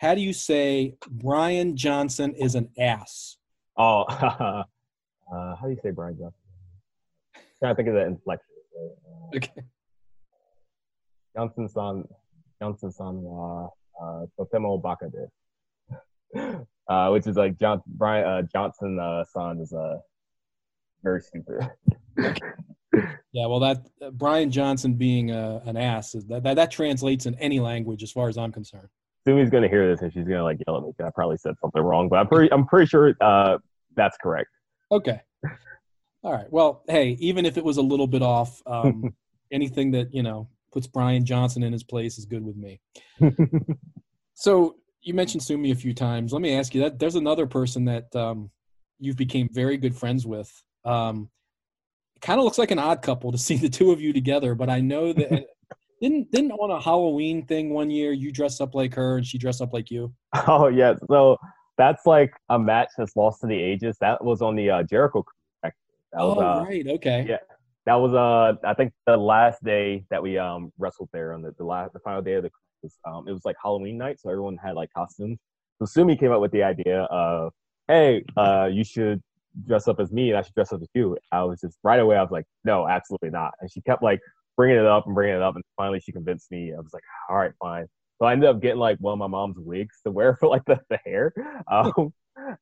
how 0.00 0.14
do 0.14 0.22
you 0.22 0.32
say 0.32 0.94
Brian 1.10 1.76
Johnson 1.76 2.34
is 2.34 2.54
an 2.54 2.70
ass? 2.78 3.36
Oh, 3.76 4.02
uh, 4.08 4.64
how 5.30 5.60
do 5.62 5.68
you 5.70 5.78
say 5.82 5.90
Brian 5.90 6.16
Johnson? 6.18 6.34
trying 7.58 7.72
to 7.72 7.76
think 7.76 7.88
of 7.88 7.94
the 7.94 8.06
inflection. 8.06 8.46
Uh, 8.74 9.36
Okay. 9.36 9.62
Johnson 11.36 11.68
san 11.68 12.04
Johnson 12.60 12.90
san 12.90 13.22
wa 13.22 13.68
uh, 14.02 14.26
totemo 14.38 14.82
baka 14.82 15.06
desu. 15.14 16.66
Uh, 16.88 17.10
which 17.10 17.26
is 17.26 17.36
like 17.36 17.56
John 17.58 17.80
Brian 17.86 18.26
uh, 18.26 18.42
Johnson 18.42 18.98
uh, 18.98 19.22
son 19.24 19.60
is 19.60 19.72
uh, 19.72 19.98
very 21.04 21.20
stupid. 21.20 21.70
Yeah, 23.32 23.46
well, 23.46 23.60
that 23.60 23.86
uh, 24.02 24.10
Brian 24.10 24.50
Johnson 24.50 24.94
being 24.94 25.30
uh, 25.30 25.60
an 25.64 25.76
ass 25.76 26.16
is 26.16 26.26
that, 26.26 26.42
that 26.42 26.56
that 26.56 26.72
translates 26.72 27.26
in 27.26 27.36
any 27.36 27.60
language 27.60 28.02
as 28.02 28.10
far 28.10 28.28
as 28.28 28.36
I'm 28.36 28.50
concerned. 28.50 28.88
Sumi's 29.26 29.50
gonna 29.50 29.68
hear 29.68 29.88
this 29.90 30.00
and 30.02 30.12
she's 30.12 30.24
gonna 30.26 30.42
like 30.44 30.58
yell 30.66 30.76
at 30.78 30.82
me. 30.82 30.92
'cause 30.96 31.06
I 31.06 31.10
probably 31.14 31.36
said 31.36 31.54
something 31.60 31.82
wrong, 31.82 32.08
but 32.08 32.16
I'm 32.16 32.26
pretty 32.28 32.52
I'm 32.52 32.66
pretty 32.66 32.86
sure 32.86 33.14
uh, 33.20 33.58
that's 33.96 34.16
correct. 34.22 34.48
Okay. 34.90 35.20
All 36.22 36.32
right. 36.32 36.50
Well, 36.50 36.82
hey, 36.88 37.16
even 37.20 37.46
if 37.46 37.56
it 37.56 37.64
was 37.64 37.76
a 37.78 37.82
little 37.82 38.06
bit 38.06 38.22
off, 38.22 38.60
um, 38.66 39.14
anything 39.52 39.90
that 39.92 40.12
you 40.14 40.22
know 40.22 40.48
puts 40.72 40.86
Brian 40.86 41.24
Johnson 41.24 41.62
in 41.62 41.72
his 41.72 41.82
place 41.84 42.18
is 42.18 42.24
good 42.26 42.44
with 42.44 42.56
me. 42.56 42.80
So 44.34 44.76
you 45.02 45.12
mentioned 45.12 45.42
Sumi 45.42 45.70
a 45.70 45.74
few 45.74 45.92
times. 45.92 46.32
Let 46.32 46.40
me 46.40 46.54
ask 46.56 46.74
you 46.74 46.80
that 46.82 46.98
there's 46.98 47.14
another 47.14 47.46
person 47.46 47.84
that 47.86 48.14
um, 48.16 48.50
you've 48.98 49.16
became 49.16 49.48
very 49.52 49.76
good 49.76 49.94
friends 49.94 50.26
with. 50.26 50.50
Um, 50.84 51.28
kind 52.22 52.38
of 52.38 52.44
looks 52.44 52.56
like 52.56 52.70
an 52.70 52.78
odd 52.78 53.02
couple 53.02 53.32
to 53.32 53.38
see 53.38 53.56
the 53.58 53.68
two 53.68 53.90
of 53.92 54.00
you 54.00 54.12
together, 54.14 54.54
but 54.54 54.70
I 54.70 54.80
know 54.80 55.12
that 55.12 55.46
didn't 56.00 56.30
didn't 56.30 56.52
on 56.52 56.70
a 56.70 56.80
Halloween 56.80 57.44
thing 57.46 57.70
one 57.70 57.90
year 57.90 58.12
you 58.12 58.32
dressed 58.32 58.60
up 58.60 58.74
like 58.74 58.94
her 58.94 59.18
and 59.18 59.26
she 59.26 59.38
dressed 59.38 59.60
up 59.60 59.72
like 59.72 59.90
you. 59.90 60.12
Oh 60.46 60.68
yeah, 60.68 60.94
so 61.08 61.36
that's 61.76 62.06
like 62.06 62.32
a 62.48 62.58
match 62.58 62.90
that's 62.96 63.16
lost 63.16 63.40
to 63.42 63.46
the 63.46 63.60
ages. 63.60 63.96
That 64.00 64.24
was 64.24 64.42
on 64.42 64.56
the 64.56 64.70
uh, 64.70 64.82
Jericho. 64.82 65.24
That 65.62 65.72
was 66.12 66.38
oh 66.38 66.40
uh, 66.40 66.64
right, 66.64 66.86
okay. 66.86 67.24
yeah. 67.28 67.36
that 67.86 67.94
was 67.94 68.14
uh 68.14 68.54
I 68.66 68.74
think 68.74 68.92
the 69.06 69.16
last 69.16 69.62
day 69.62 70.04
that 70.10 70.22
we 70.22 70.38
um 70.38 70.72
wrestled 70.78 71.08
there 71.12 71.32
on 71.32 71.42
the, 71.42 71.52
the 71.56 71.64
last 71.64 71.92
the 71.92 72.00
final 72.00 72.22
day 72.22 72.34
of 72.34 72.44
the. 72.44 72.50
Um, 73.04 73.28
it 73.28 73.32
was 73.32 73.44
like 73.44 73.56
Halloween 73.62 73.98
night, 73.98 74.18
so 74.20 74.30
everyone 74.30 74.56
had 74.56 74.74
like 74.74 74.88
costumes. 74.96 75.38
So 75.78 75.84
Sumi 75.84 76.16
came 76.16 76.32
up 76.32 76.40
with 76.40 76.50
the 76.50 76.62
idea 76.62 77.02
of, 77.02 77.52
hey, 77.88 78.24
uh, 78.36 78.68
you 78.72 78.84
should 78.84 79.22
dress 79.66 79.88
up 79.88 80.00
as 80.00 80.12
me 80.12 80.30
and 80.30 80.38
I 80.38 80.42
should 80.42 80.54
dress 80.54 80.72
up 80.72 80.80
as 80.82 80.88
you. 80.94 81.16
I 81.32 81.42
was 81.42 81.60
just 81.60 81.78
right 81.82 82.00
away. 82.00 82.16
I 82.16 82.22
was 82.22 82.30
like, 82.30 82.44
no, 82.64 82.88
absolutely 82.88 83.30
not. 83.30 83.52
And 83.60 83.70
she 83.70 83.80
kept 83.82 84.02
like 84.02 84.20
bringing 84.60 84.78
it 84.78 84.86
up 84.86 85.06
and 85.06 85.14
bringing 85.14 85.36
it 85.36 85.40
up, 85.40 85.54
and 85.54 85.64
finally 85.74 86.00
she 86.00 86.12
convinced 86.12 86.50
me. 86.50 86.70
I 86.74 86.76
was 86.76 86.92
like, 86.92 87.02
all 87.30 87.36
right, 87.36 87.52
fine. 87.58 87.86
So 88.18 88.26
I 88.26 88.32
ended 88.34 88.50
up 88.50 88.60
getting 88.60 88.78
like 88.78 88.98
one 88.98 89.14
of 89.14 89.18
my 89.18 89.26
mom's 89.26 89.56
wigs 89.58 89.96
to 90.04 90.10
wear 90.10 90.36
for 90.40 90.48
like 90.50 90.66
the, 90.66 90.78
the 90.90 90.98
hair. 91.02 91.32
Um, 91.66 92.12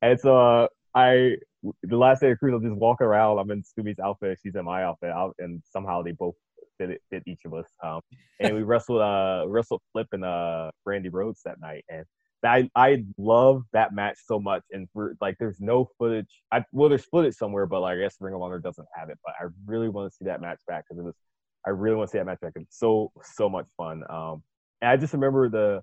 and 0.00 0.20
so 0.20 0.36
uh, 0.38 0.68
I, 0.94 1.38
the 1.82 1.96
last 1.96 2.20
day 2.20 2.30
of 2.30 2.38
cruise, 2.38 2.54
I'll 2.54 2.60
just 2.60 2.80
walk 2.80 3.00
around. 3.00 3.38
I'm 3.40 3.50
in 3.50 3.64
Sumi's 3.64 3.98
outfit, 3.98 4.38
she's 4.40 4.54
in 4.54 4.64
my 4.64 4.84
outfit, 4.84 5.10
I'll, 5.10 5.32
and 5.40 5.60
somehow 5.72 6.02
they 6.02 6.12
both 6.12 6.36
fit, 6.78 6.90
it, 6.90 7.02
fit 7.10 7.24
each 7.26 7.40
of 7.44 7.54
us. 7.54 7.66
Um, 7.82 8.00
and 8.38 8.54
we 8.54 8.62
wrestled, 8.70 9.00
uh, 9.00 9.46
wrestled 9.48 9.82
Flip 9.92 10.06
and 10.12 10.24
uh, 10.24 10.70
Brandi 10.86 11.08
Rhodes 11.10 11.40
that 11.46 11.60
night, 11.60 11.84
and 11.88 12.04
I 12.44 12.70
I 12.76 13.04
love 13.16 13.62
that 13.72 13.92
match 13.92 14.18
so 14.24 14.38
much, 14.38 14.62
and 14.70 14.86
for, 14.92 15.16
like 15.20 15.36
there's 15.38 15.60
no 15.60 15.88
footage. 15.98 16.28
I 16.52 16.64
well, 16.72 16.88
there's 16.88 17.04
footage 17.04 17.34
somewhere, 17.34 17.66
but 17.66 17.80
like 17.80 17.98
I 17.98 18.02
guess 18.02 18.16
Ring 18.20 18.34
of 18.34 18.42
Honor 18.42 18.60
doesn't 18.60 18.86
have 18.94 19.10
it. 19.10 19.18
But 19.24 19.34
I 19.40 19.48
really 19.66 19.88
want 19.88 20.10
to 20.10 20.16
see 20.16 20.26
that 20.26 20.40
match 20.40 20.60
back 20.68 20.84
because 20.88 21.00
it 21.00 21.04
was. 21.04 21.14
I 21.66 21.70
really 21.70 21.96
want 21.96 22.08
to 22.08 22.12
see 22.12 22.18
that 22.18 22.24
match 22.24 22.40
back. 22.40 22.52
It's 22.56 22.78
so 22.78 23.12
so 23.22 23.48
much 23.48 23.66
fun. 23.76 24.02
Um, 24.08 24.42
and 24.80 24.90
I 24.90 24.96
just 24.96 25.12
remember 25.12 25.48
the 25.48 25.82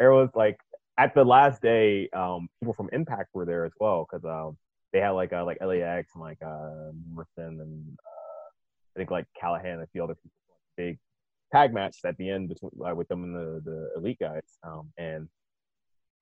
arrows 0.00 0.30
like 0.34 0.58
at 0.98 1.14
the 1.14 1.24
last 1.24 1.62
day, 1.62 2.08
um, 2.10 2.48
people 2.60 2.74
from 2.74 2.88
Impact 2.92 3.30
were 3.32 3.44
there 3.44 3.64
as 3.64 3.72
well 3.78 4.06
because 4.10 4.24
um, 4.24 4.56
they 4.92 5.00
had 5.00 5.10
like 5.10 5.32
uh, 5.32 5.44
like 5.44 5.58
LAX 5.60 6.10
and 6.14 6.22
like 6.22 6.38
uh, 6.44 6.90
Morrison 7.12 7.60
and 7.60 7.98
uh, 7.98 8.48
I 8.96 8.98
think 8.98 9.10
like 9.10 9.26
Callihan 9.40 9.74
and 9.74 9.82
a 9.82 9.86
few 9.92 10.02
other 10.02 10.14
people. 10.14 10.30
Big 10.76 10.98
tag 11.52 11.72
match 11.72 11.96
at 12.04 12.16
the 12.18 12.30
end 12.30 12.48
between 12.48 12.70
uh, 12.84 12.94
with 12.94 13.08
them 13.08 13.24
and 13.24 13.34
the 13.34 13.62
the 13.64 13.90
elite 13.96 14.18
guys. 14.20 14.42
Um, 14.64 14.92
and 14.98 15.28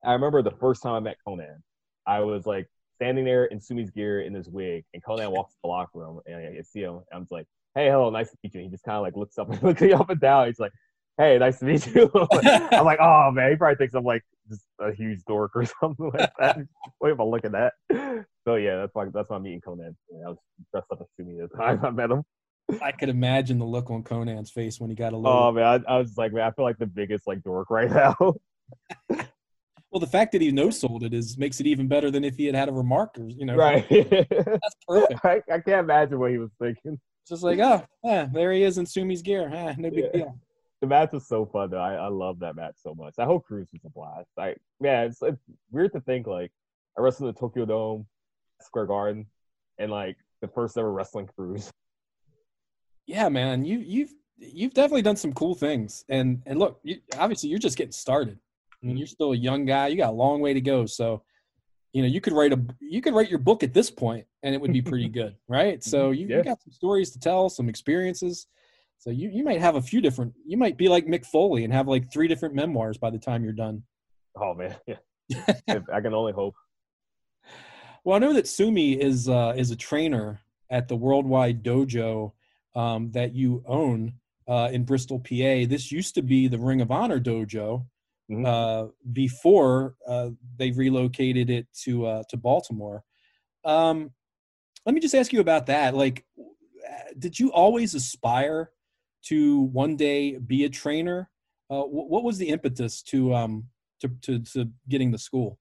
I 0.04 0.12
remember 0.12 0.42
the 0.42 0.56
first 0.60 0.82
time 0.82 0.94
I 0.94 1.00
met 1.00 1.16
Konnan, 1.26 1.62
I 2.06 2.20
was 2.20 2.46
like 2.46 2.68
standing 2.96 3.24
there 3.24 3.46
in 3.46 3.60
Sumi's 3.60 3.90
gear 3.90 4.22
in 4.22 4.34
his 4.34 4.48
wig, 4.48 4.84
and 4.94 5.02
Konnan 5.02 5.30
walks 5.30 5.54
to 5.54 5.58
the 5.64 5.68
locker 5.68 5.98
room, 5.98 6.20
and 6.26 6.36
I 6.36 6.62
see 6.62 6.80
him. 6.80 7.00
I'm 7.12 7.26
like, 7.30 7.46
"Hey, 7.76 7.88
hello, 7.88 8.10
nice 8.10 8.30
to 8.30 8.36
meet 8.42 8.54
you." 8.54 8.60
And 8.60 8.70
he 8.70 8.74
just 8.74 8.84
kind 8.84 8.96
of 8.96 9.02
like 9.02 9.14
looks 9.14 9.38
up 9.38 9.50
and 9.52 9.62
looks 9.62 9.80
me 9.80 9.92
up 9.92 10.10
and 10.10 10.20
down. 10.20 10.46
He's 10.46 10.58
like, 10.58 10.72
"Hey, 11.18 11.38
nice 11.38 11.60
to 11.60 11.66
meet 11.66 11.86
you." 11.86 12.10
I'm 12.72 12.84
like, 12.84 12.98
"Oh 13.00 13.30
man," 13.30 13.50
he 13.50 13.56
probably 13.56 13.76
thinks 13.76 13.94
I'm 13.94 14.04
like 14.04 14.22
just 14.48 14.64
a 14.80 14.92
huge 14.92 15.20
dork 15.28 15.52
or 15.54 15.64
something 15.80 16.10
like 16.12 16.32
that. 16.38 16.58
Wait 17.00 17.12
if 17.12 17.20
I 17.20 17.22
look 17.22 17.44
at 17.44 17.52
that. 17.52 17.74
So 18.46 18.56
yeah, 18.56 18.76
that's 18.76 18.94
why 18.94 19.06
that's 19.12 19.30
why 19.30 19.36
I'm 19.36 19.42
meeting 19.42 19.60
Konnan. 19.60 19.94
I 20.24 20.28
was 20.30 20.38
dressed 20.72 20.86
up 20.90 21.00
as 21.00 21.06
Sumi 21.16 21.36
the 21.38 21.48
time 21.48 21.84
I 21.84 21.90
met 21.90 22.10
him. 22.10 22.22
I 22.82 22.90
could 22.90 23.10
imagine 23.10 23.58
the 23.60 23.64
look 23.64 23.90
on 23.90 24.02
Konnan's 24.02 24.50
face 24.50 24.80
when 24.80 24.90
he 24.90 24.96
got 24.96 25.12
a 25.12 25.16
little. 25.16 25.38
Oh 25.38 25.52
man, 25.52 25.84
I, 25.86 25.94
I 25.94 25.98
was 25.98 26.16
like, 26.16 26.32
man, 26.32 26.42
I 26.42 26.50
feel 26.50 26.64
like 26.64 26.78
the 26.78 26.86
biggest 26.86 27.26
like 27.26 27.42
dork 27.42 27.70
right 27.70 27.90
now. 27.90 28.16
Well, 29.90 30.00
the 30.00 30.06
fact 30.06 30.32
that 30.32 30.42
he 30.42 30.50
no 30.50 30.70
sold 30.70 31.04
it 31.04 31.14
is 31.14 31.38
makes 31.38 31.60
it 31.60 31.66
even 31.66 31.88
better 31.88 32.10
than 32.10 32.24
if 32.24 32.36
he 32.36 32.44
had 32.44 32.54
had 32.54 32.68
a 32.68 32.72
remark 32.72 33.16
or 33.18 33.28
you 33.28 33.46
know. 33.46 33.54
Right. 33.54 33.88
That's 33.88 34.76
perfect. 34.86 35.24
I, 35.24 35.42
I 35.50 35.60
can't 35.60 35.80
imagine 35.80 36.18
what 36.18 36.32
he 36.32 36.38
was 36.38 36.50
thinking. 36.60 37.00
Just 37.28 37.42
like, 37.42 37.58
oh, 37.58 37.84
yeah, 38.04 38.28
there 38.32 38.52
he 38.52 38.62
is 38.62 38.78
in 38.78 38.86
Sumi's 38.86 39.22
gear. 39.22 39.50
Ah, 39.54 39.74
no 39.78 39.90
big 39.90 40.04
Yeah. 40.04 40.10
deal. 40.12 40.38
The 40.82 40.86
match 40.86 41.12
was 41.12 41.26
so 41.26 41.46
fun 41.46 41.70
though. 41.70 41.78
I, 41.78 41.94
I 41.94 42.08
love 42.08 42.38
that 42.40 42.54
match 42.54 42.74
so 42.76 42.94
much. 42.94 43.14
That 43.16 43.26
whole 43.26 43.40
cruise 43.40 43.68
was 43.72 43.80
a 43.86 43.88
blast. 43.90 44.28
Like, 44.36 44.58
yeah, 44.80 45.02
it's, 45.04 45.22
it's 45.22 45.40
weird 45.70 45.92
to 45.94 46.00
think 46.00 46.26
like 46.26 46.52
I 46.98 47.00
wrestled 47.00 47.28
in 47.28 47.34
the 47.34 47.40
Tokyo 47.40 47.64
Dome, 47.64 48.06
Square 48.60 48.86
Garden, 48.86 49.26
and 49.78 49.90
like 49.90 50.16
the 50.42 50.48
first 50.48 50.76
ever 50.76 50.92
wrestling 50.92 51.28
cruise. 51.34 51.70
Yeah, 53.08 53.28
man, 53.28 53.64
you 53.64 53.78
you've 53.78 54.12
you've 54.36 54.74
definitely 54.74 55.02
done 55.02 55.14
some 55.14 55.32
cool 55.32 55.54
things, 55.54 56.04
and 56.08 56.42
and 56.44 56.58
look, 56.58 56.80
you, 56.82 56.96
obviously 57.16 57.48
you're 57.48 57.60
just 57.60 57.78
getting 57.78 57.92
started. 57.92 58.36
I 58.82 58.86
mean, 58.86 58.96
you're 58.96 59.06
still 59.06 59.32
a 59.32 59.36
young 59.36 59.64
guy. 59.64 59.86
You 59.86 59.96
got 59.96 60.10
a 60.10 60.12
long 60.16 60.40
way 60.40 60.52
to 60.54 60.60
go. 60.60 60.86
So, 60.86 61.22
you 61.96 62.02
know, 62.02 62.08
you 62.08 62.20
could 62.20 62.34
write 62.34 62.52
a 62.52 62.60
you 62.78 63.00
could 63.00 63.14
write 63.14 63.30
your 63.30 63.38
book 63.38 63.62
at 63.62 63.72
this 63.72 63.90
point, 63.90 64.26
and 64.42 64.54
it 64.54 64.60
would 64.60 64.70
be 64.70 64.82
pretty 64.82 65.08
good, 65.20 65.34
right? 65.48 65.82
So 65.82 66.10
you, 66.10 66.26
Yeah. 66.26 66.36
you 66.36 66.44
got 66.44 66.60
some 66.60 66.70
stories 66.70 67.10
to 67.12 67.18
tell, 67.18 67.48
some 67.48 67.70
experiences. 67.70 68.48
So 68.98 69.08
you 69.08 69.30
you 69.30 69.42
might 69.42 69.62
have 69.62 69.76
a 69.76 69.80
few 69.80 70.02
different. 70.02 70.34
You 70.44 70.58
might 70.58 70.76
be 70.76 70.90
like 70.90 71.06
Mick 71.06 71.24
Foley 71.24 71.64
and 71.64 71.72
have 71.72 71.88
like 71.88 72.12
three 72.12 72.28
different 72.28 72.54
memoirs 72.54 72.98
by 72.98 73.08
the 73.08 73.18
time 73.18 73.44
you're 73.44 73.54
done. 73.54 73.82
Oh 74.38 74.52
man, 74.52 74.76
yeah. 74.86 74.96
I 75.90 76.02
can 76.02 76.12
only 76.12 76.34
hope. 76.34 76.54
Well, 78.04 78.14
I 78.16 78.18
know 78.18 78.34
that 78.34 78.46
Sumi 78.46 79.00
is 79.00 79.30
uh, 79.30 79.54
is 79.56 79.70
a 79.70 79.76
trainer 79.76 80.40
at 80.68 80.88
the 80.88 80.96
Worldwide 80.96 81.62
Dojo 81.62 82.32
um, 82.74 83.10
that 83.12 83.34
you 83.34 83.64
own 83.66 84.12
uh, 84.46 84.68
in 84.70 84.84
Bristol, 84.84 85.18
PA. 85.18 85.64
This 85.66 85.90
used 85.90 86.14
to 86.16 86.22
be 86.22 86.46
the 86.46 86.58
Ring 86.58 86.82
of 86.82 86.90
Honor 86.90 87.20
Dojo 87.20 87.86
Mhm. 88.30 88.44
uh, 88.46 88.90
before 89.12 89.94
uh, 90.06 90.30
they 90.56 90.72
relocated 90.72 91.48
it 91.50 91.66
to 91.84 92.06
uh, 92.06 92.22
to 92.30 92.36
Baltimore. 92.36 93.04
Um, 93.64 94.10
let 94.84 94.94
me 94.94 95.00
just 95.00 95.14
ask 95.14 95.32
you 95.32 95.40
about 95.40 95.66
that. 95.66 95.94
Like, 95.94 96.24
uh, 96.38 97.12
did 97.18 97.38
you 97.38 97.52
always 97.52 97.94
aspire 97.94 98.70
to 99.26 99.60
one 99.60 99.96
day 99.96 100.38
be 100.38 100.64
a 100.64 100.68
trainer? 100.68 101.30
Uh, 101.70 101.82
wh- 101.82 102.10
what 102.10 102.24
was 102.24 102.38
the 102.38 102.48
impetus 102.48 103.02
to 103.02 103.34
um, 103.34 103.68
to, 104.00 104.08
to 104.22 104.40
to 104.40 104.70
getting 104.88 105.10
the 105.12 105.18
school? 105.18 105.58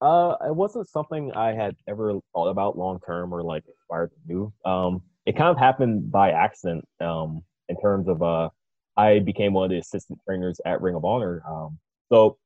Uh, 0.00 0.34
it 0.46 0.54
wasn't 0.54 0.88
something 0.88 1.32
I 1.32 1.52
had 1.52 1.76
ever 1.88 2.14
thought 2.34 2.48
about 2.48 2.76
long 2.76 2.98
term 3.06 3.32
or 3.32 3.42
like 3.42 3.64
aspired 3.68 4.10
to 4.10 4.18
do. 4.26 4.52
Um, 4.64 5.02
it 5.26 5.36
kind 5.36 5.48
of 5.50 5.58
happened 5.58 6.10
by 6.10 6.30
accident. 6.32 6.84
Um, 7.00 7.42
in 7.68 7.80
terms 7.80 8.08
of 8.08 8.22
uh, 8.22 8.50
I 8.96 9.20
became 9.20 9.52
one 9.54 9.64
of 9.64 9.70
the 9.70 9.78
assistant 9.78 10.20
trainers 10.26 10.60
at 10.66 10.82
Ring 10.82 10.94
of 10.94 11.04
Honor. 11.04 11.42
Um, 11.48 11.78
so, 12.10 12.38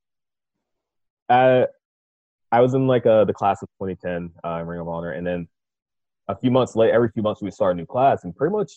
uh, 1.28 1.66
I 2.52 2.60
was 2.60 2.74
in 2.74 2.86
like 2.86 3.04
uh 3.06 3.24
the 3.24 3.32
class 3.32 3.62
of 3.62 3.68
2010 3.80 4.30
uh, 4.44 4.60
in 4.60 4.66
Ring 4.66 4.80
of 4.80 4.88
Honor, 4.88 5.10
and 5.10 5.26
then 5.26 5.48
a 6.28 6.36
few 6.36 6.50
months 6.50 6.76
later, 6.76 6.92
every 6.92 7.08
few 7.10 7.22
months 7.22 7.42
we 7.42 7.50
start 7.50 7.74
a 7.74 7.76
new 7.76 7.86
class, 7.86 8.24
and 8.24 8.34
pretty 8.34 8.52
much 8.52 8.72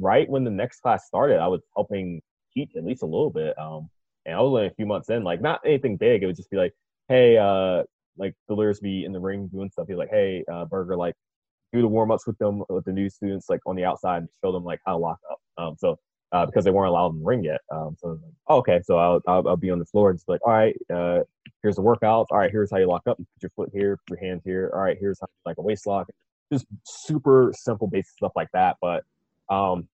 right 0.00 0.28
when 0.28 0.44
the 0.44 0.50
next 0.50 0.80
class 0.80 1.06
started, 1.06 1.38
I 1.38 1.48
was 1.48 1.60
helping 1.74 2.22
teach 2.52 2.70
at 2.76 2.84
least 2.84 3.02
a 3.02 3.06
little 3.06 3.30
bit. 3.30 3.58
Um, 3.58 3.90
and 4.26 4.34
I 4.34 4.40
was 4.40 4.48
only 4.48 4.66
a 4.66 4.70
few 4.70 4.86
months 4.86 5.10
in, 5.10 5.24
like 5.24 5.40
not 5.40 5.60
anything 5.64 5.96
big. 5.96 6.22
It 6.22 6.26
would 6.26 6.36
just 6.36 6.50
be 6.50 6.56
like, 6.56 6.72
hey, 7.08 7.36
uh, 7.36 7.82
like 8.16 8.34
the 8.48 8.54
Delirious 8.54 8.80
be 8.80 9.04
in 9.04 9.12
the 9.12 9.20
ring 9.20 9.48
doing 9.48 9.70
stuff. 9.70 9.86
He's 9.88 9.96
like, 9.96 10.10
hey, 10.10 10.44
uh, 10.50 10.64
Burger, 10.66 10.96
like 10.96 11.14
do 11.72 11.82
the 11.82 11.88
warm 11.88 12.10
ups 12.10 12.26
with 12.26 12.38
them 12.38 12.62
with 12.68 12.84
the 12.84 12.92
new 12.92 13.10
students, 13.10 13.50
like 13.50 13.60
on 13.66 13.76
the 13.76 13.84
outside, 13.84 14.18
and 14.18 14.28
show 14.42 14.52
them 14.52 14.64
like 14.64 14.80
how 14.86 14.92
to 14.92 14.98
lock 14.98 15.18
up. 15.30 15.40
Um, 15.58 15.76
so 15.78 15.98
uh, 16.34 16.44
because 16.44 16.64
they 16.64 16.70
weren't 16.70 16.90
allowed 16.90 17.12
in 17.12 17.20
the 17.20 17.24
ring 17.24 17.44
yet. 17.44 17.60
Um, 17.70 17.96
so 17.98 18.08
like, 18.08 18.18
oh, 18.48 18.56
okay, 18.58 18.80
so 18.84 18.98
I'll, 18.98 19.20
I'll 19.26 19.48
I'll 19.48 19.56
be 19.56 19.70
on 19.70 19.78
the 19.78 19.84
floor 19.86 20.10
and 20.10 20.18
just 20.18 20.28
like, 20.28 20.40
all 20.44 20.52
right, 20.52 20.76
uh, 20.92 21.20
here's 21.62 21.76
the 21.76 21.82
workouts. 21.82 22.26
All 22.30 22.38
right, 22.38 22.50
here's 22.50 22.70
how 22.70 22.78
you 22.78 22.86
lock 22.86 23.02
up. 23.06 23.18
You 23.18 23.26
put 23.34 23.42
your 23.42 23.50
foot 23.56 23.70
here, 23.72 23.98
put 24.08 24.20
your 24.20 24.28
hands 24.28 24.42
here. 24.44 24.70
All 24.74 24.80
right, 24.80 24.98
here's 24.98 25.20
how 25.20 25.28
like 25.46 25.58
a 25.58 25.62
waist 25.62 25.86
lock. 25.86 26.08
Just 26.52 26.66
super 26.84 27.52
simple, 27.56 27.86
basic 27.86 28.16
stuff 28.16 28.32
like 28.34 28.48
that. 28.52 28.76
But 28.80 29.04
um, 29.48 29.88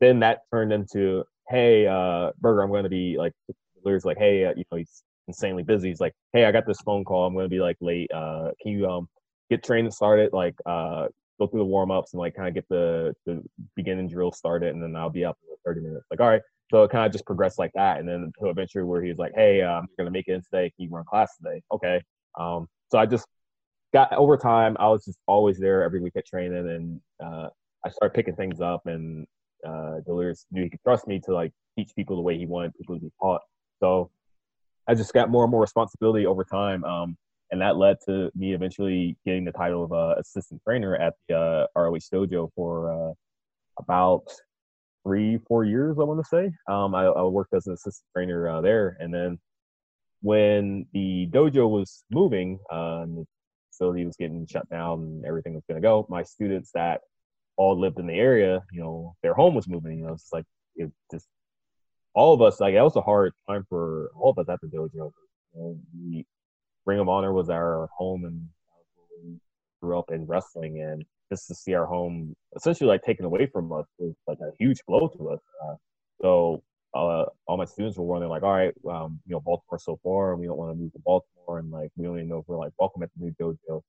then 0.00 0.20
that 0.20 0.40
turned 0.50 0.72
into, 0.72 1.24
hey, 1.48 1.86
uh, 1.86 2.32
Burger, 2.40 2.62
I'm 2.62 2.70
going 2.70 2.84
to 2.84 2.88
be 2.90 3.18
like, 3.18 3.34
Delirious 3.82 4.04
like, 4.04 4.18
hey, 4.18 4.46
uh, 4.46 4.54
you 4.56 4.64
know, 4.70 4.78
he's 4.78 5.02
insanely 5.28 5.62
busy. 5.62 5.88
He's 5.88 6.00
like, 6.00 6.14
hey, 6.32 6.44
I 6.44 6.52
got 6.52 6.66
this 6.66 6.80
phone 6.80 7.04
call. 7.04 7.26
I'm 7.26 7.34
going 7.34 7.44
to 7.44 7.50
be 7.50 7.60
like 7.60 7.76
late. 7.80 8.10
Uh, 8.12 8.50
can 8.60 8.72
you 8.72 8.88
um 8.88 9.08
get 9.50 9.62
training 9.62 9.90
started? 9.90 10.32
Like, 10.32 10.54
uh, 10.64 11.08
go 11.38 11.46
through 11.46 11.60
the 11.60 11.64
warm 11.64 11.90
ups 11.90 12.12
and 12.12 12.20
like 12.20 12.34
kind 12.34 12.48
of 12.48 12.54
get 12.54 12.68
the 12.68 13.14
the 13.26 13.42
beginning 13.76 14.08
drill 14.08 14.32
started, 14.32 14.74
and 14.74 14.82
then 14.82 14.94
I'll 14.96 15.10
be 15.10 15.24
up 15.24 15.38
in 15.48 15.56
30 15.64 15.80
minutes. 15.80 16.06
Like, 16.10 16.20
all 16.20 16.28
right. 16.28 16.42
So 16.70 16.82
it 16.84 16.90
kind 16.90 17.04
of 17.04 17.12
just 17.12 17.26
progressed 17.26 17.58
like 17.58 17.72
that, 17.74 17.98
and 17.98 18.08
then 18.08 18.32
to 18.40 18.48
eventually 18.48 18.84
where 18.84 19.02
he's 19.02 19.18
like, 19.18 19.32
hey, 19.34 19.62
I'm 19.62 19.86
going 19.98 20.06
to 20.06 20.10
make 20.10 20.28
it 20.28 20.32
in 20.32 20.42
today. 20.42 20.72
Can 20.76 20.86
you 20.86 20.90
run 20.90 21.04
class 21.04 21.36
today? 21.36 21.62
Okay. 21.70 22.02
Um, 22.38 22.66
so 22.90 22.98
I 22.98 23.06
just 23.06 23.26
got 23.92 24.12
over 24.12 24.36
time. 24.36 24.76
I 24.80 24.88
was 24.88 25.04
just 25.04 25.18
always 25.26 25.58
there 25.58 25.82
every 25.82 26.00
week 26.00 26.14
at 26.16 26.26
training, 26.26 26.68
and 26.68 27.00
uh, 27.22 27.48
I 27.84 27.90
started 27.90 28.14
picking 28.14 28.36
things 28.36 28.60
up, 28.60 28.86
and 28.86 29.26
uh, 29.66 30.00
Delirious 30.06 30.46
knew 30.50 30.62
he 30.62 30.70
could 30.70 30.82
trust 30.82 31.06
me 31.06 31.20
to 31.24 31.34
like 31.34 31.52
teach 31.76 31.90
people 31.94 32.16
the 32.16 32.22
way 32.22 32.38
he 32.38 32.46
wanted 32.46 32.74
people 32.74 32.96
to 32.96 33.00
be 33.00 33.10
taught. 33.20 33.42
So 33.80 34.10
I 34.88 34.94
just 34.94 35.12
got 35.12 35.30
more 35.30 35.44
and 35.44 35.50
more 35.50 35.60
responsibility 35.60 36.26
over 36.26 36.44
time. 36.44 36.84
Um, 36.84 37.16
and 37.52 37.60
that 37.60 37.76
led 37.76 37.98
to 38.06 38.30
me 38.34 38.54
eventually 38.54 39.16
getting 39.26 39.44
the 39.44 39.52
title 39.52 39.84
of 39.84 39.92
uh, 39.92 40.14
assistant 40.18 40.60
trainer 40.66 40.96
at 40.96 41.12
the 41.28 41.36
uh, 41.36 41.66
ROH 41.76 42.08
dojo 42.12 42.48
for 42.56 42.90
uh, 42.90 43.12
about 43.78 44.24
three, 45.04 45.38
four 45.46 45.64
years, 45.64 45.98
I 46.00 46.04
want 46.04 46.18
to 46.20 46.28
say. 46.28 46.50
Um, 46.66 46.94
I, 46.94 47.04
I 47.04 47.22
worked 47.24 47.52
as 47.52 47.66
an 47.66 47.74
assistant 47.74 48.06
trainer 48.16 48.48
uh, 48.48 48.62
there. 48.62 48.96
And 49.00 49.12
then 49.12 49.38
when 50.22 50.86
the 50.94 51.28
dojo 51.30 51.68
was 51.68 52.04
moving, 52.10 52.58
and 52.70 53.18
the 53.18 53.26
facility 53.70 54.06
was 54.06 54.16
getting 54.16 54.46
shut 54.46 54.68
down 54.70 55.02
and 55.02 55.24
everything 55.26 55.52
was 55.52 55.64
going 55.68 55.80
to 55.80 55.86
go, 55.86 56.06
my 56.08 56.22
students 56.22 56.70
that 56.74 57.02
all 57.58 57.78
lived 57.78 57.98
in 57.98 58.06
the 58.06 58.14
area, 58.14 58.62
you 58.72 58.80
know, 58.80 59.14
their 59.22 59.34
home 59.34 59.54
was 59.54 59.68
moving. 59.68 59.98
You 59.98 60.06
know, 60.06 60.14
it's 60.14 60.32
like 60.32 60.46
it 60.76 60.90
just 61.10 61.26
all 62.14 62.32
of 62.32 62.40
us. 62.40 62.60
Like 62.60 62.74
that 62.74 62.82
was 62.82 62.96
a 62.96 63.02
hard 63.02 63.34
time 63.46 63.66
for 63.68 64.10
all 64.16 64.30
of 64.30 64.38
us 64.38 64.48
at 64.48 64.58
the 64.62 64.68
dojo. 64.68 64.88
You 64.94 65.12
know, 65.54 65.76
we, 65.94 66.26
Ring 66.86 67.00
of 67.00 67.08
Honor 67.08 67.32
was 67.32 67.50
our 67.50 67.88
home, 67.96 68.24
and 68.24 69.40
grew 69.80 69.98
up 69.98 70.10
in 70.10 70.26
wrestling, 70.26 70.80
and 70.82 71.04
just 71.30 71.48
to 71.48 71.54
see 71.54 71.74
our 71.74 71.86
home 71.86 72.34
essentially 72.56 72.88
like 72.88 73.02
taken 73.02 73.24
away 73.24 73.46
from 73.46 73.72
us 73.72 73.86
was 73.98 74.14
like 74.26 74.38
a 74.40 74.52
huge 74.58 74.80
blow 74.86 75.08
to 75.08 75.30
us. 75.30 75.40
Uh, 75.64 75.74
so 76.20 76.62
uh, 76.94 77.24
all 77.46 77.56
my 77.56 77.64
students 77.64 77.96
were 77.96 78.04
wondering 78.04 78.30
like, 78.30 78.42
all 78.42 78.52
right, 78.52 78.74
um, 78.90 79.18
you 79.26 79.32
know, 79.32 79.40
Baltimore's 79.40 79.84
so 79.84 79.98
far, 80.02 80.36
we 80.36 80.46
don't 80.46 80.58
want 80.58 80.70
to 80.70 80.80
move 80.80 80.92
to 80.92 80.98
Baltimore, 80.98 81.58
and 81.58 81.70
like 81.70 81.90
we 81.96 82.04
don't 82.04 82.16
even 82.16 82.28
know 82.28 82.38
if 82.38 82.44
we're 82.46 82.58
like 82.58 82.72
welcome 82.78 83.02
at 83.02 83.10
the 83.16 83.24
new 83.24 83.34
dojo. 83.40 83.56
So 83.66 83.84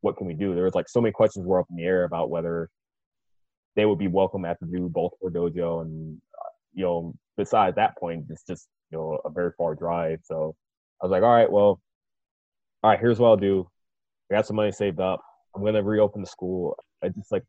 what 0.00 0.16
can 0.16 0.26
we 0.26 0.34
we 0.34 0.38
do. 0.38 0.54
There 0.54 0.64
was 0.64 0.74
like 0.74 0.88
so 0.88 1.00
many 1.00 1.12
questions 1.12 1.46
were 1.46 1.60
up 1.60 1.66
in 1.70 1.76
the 1.76 1.84
air 1.84 2.04
about 2.04 2.30
whether 2.30 2.68
they 3.76 3.86
would 3.86 3.98
be 3.98 4.08
welcome 4.08 4.44
at 4.44 4.58
the 4.60 4.66
new 4.66 4.88
Baltimore 4.88 5.30
dojo, 5.30 5.82
and 5.82 6.20
uh, 6.38 6.50
you 6.74 6.84
know, 6.84 7.14
besides 7.36 7.76
that 7.76 7.96
point, 7.96 8.26
it's 8.28 8.44
just 8.44 8.68
you 8.90 8.98
know 8.98 9.20
a 9.24 9.30
very 9.30 9.52
far 9.56 9.74
drive. 9.74 10.20
So 10.24 10.54
I 11.00 11.06
was 11.06 11.10
like, 11.10 11.22
all 11.22 11.34
right, 11.34 11.50
well, 11.50 11.80
all 12.82 12.90
right, 12.90 13.00
here's 13.00 13.18
what 13.18 13.28
I'll 13.28 13.36
do. 13.36 13.68
I 14.30 14.34
got 14.36 14.46
some 14.46 14.56
money 14.56 14.72
saved 14.72 15.00
up. 15.00 15.20
I'm 15.54 15.64
gonna 15.64 15.82
reopen 15.82 16.22
the 16.22 16.26
school. 16.26 16.76
I 17.02 17.08
just 17.08 17.30
like 17.30 17.44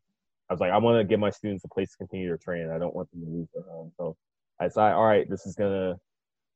I 0.50 0.52
was 0.52 0.60
like, 0.60 0.72
I 0.72 0.78
want 0.78 0.98
to 0.98 1.04
give 1.04 1.20
my 1.20 1.30
students 1.30 1.64
a 1.64 1.68
place 1.68 1.90
to 1.92 1.96
continue 1.98 2.28
their 2.28 2.36
training. 2.36 2.70
I 2.70 2.78
don't 2.78 2.94
want 2.94 3.10
them 3.10 3.22
to 3.24 3.30
lose 3.30 3.48
their 3.54 3.64
home. 3.64 3.92
So 3.96 4.16
I 4.60 4.66
decided, 4.66 4.94
all 4.94 5.06
right, 5.06 5.28
this 5.28 5.46
is 5.46 5.54
gonna 5.54 5.96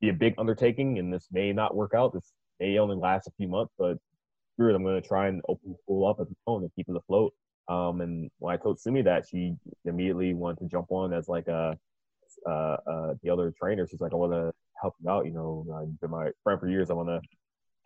be 0.01 0.11
a 0.11 0.13
big 0.13 0.35
undertaking, 0.39 0.99
and 0.99 1.13
this 1.13 1.29
may 1.33 1.53
not 1.53 1.75
work 1.75 1.93
out. 1.95 2.13
This 2.13 2.33
may 2.61 2.79
only 2.79 2.97
last 2.97 3.27
a 3.27 3.33
few 3.37 3.49
months, 3.49 3.73
but 3.79 3.97
screw 4.55 4.71
it, 4.71 4.77
I'm 4.77 4.85
gonna 4.85 5.01
try 5.01 5.29
and 5.29 5.43
open 5.49 5.73
the 5.73 5.79
school 5.79 6.07
up 6.09 6.19
as 6.21 6.31
a 6.31 6.35
own 6.47 6.63
and 6.63 6.71
keep 6.77 6.89
it 6.89 6.97
afloat. 6.97 7.33
Um, 7.69 8.01
and 8.01 8.31
when 8.39 8.55
I 8.55 8.57
told 8.59 8.81
Sumi 8.81 9.03
that, 9.03 9.27
she 9.29 9.55
immediately 9.85 10.35
wanted 10.35 10.61
to 10.61 10.69
jump 10.69 10.87
on 10.91 11.13
as 11.13 11.29
like 11.29 11.49
a 11.49 11.77
uh, 12.47 12.77
uh, 12.87 13.15
the 13.23 13.31
other 13.31 13.53
trainer. 13.61 13.87
She's 13.89 14.01
like, 14.01 14.13
I 14.13 14.17
want 14.17 14.33
to 14.33 14.53
help 14.81 14.95
you 15.03 15.11
out. 15.11 15.27
You 15.27 15.33
know, 15.33 15.67
I've 15.75 16.01
been 16.01 16.11
my 16.11 16.31
friend 16.45 16.61
for 16.61 16.69
years. 16.69 16.91
I 16.91 16.95
want 16.95 17.09
to 17.09 17.21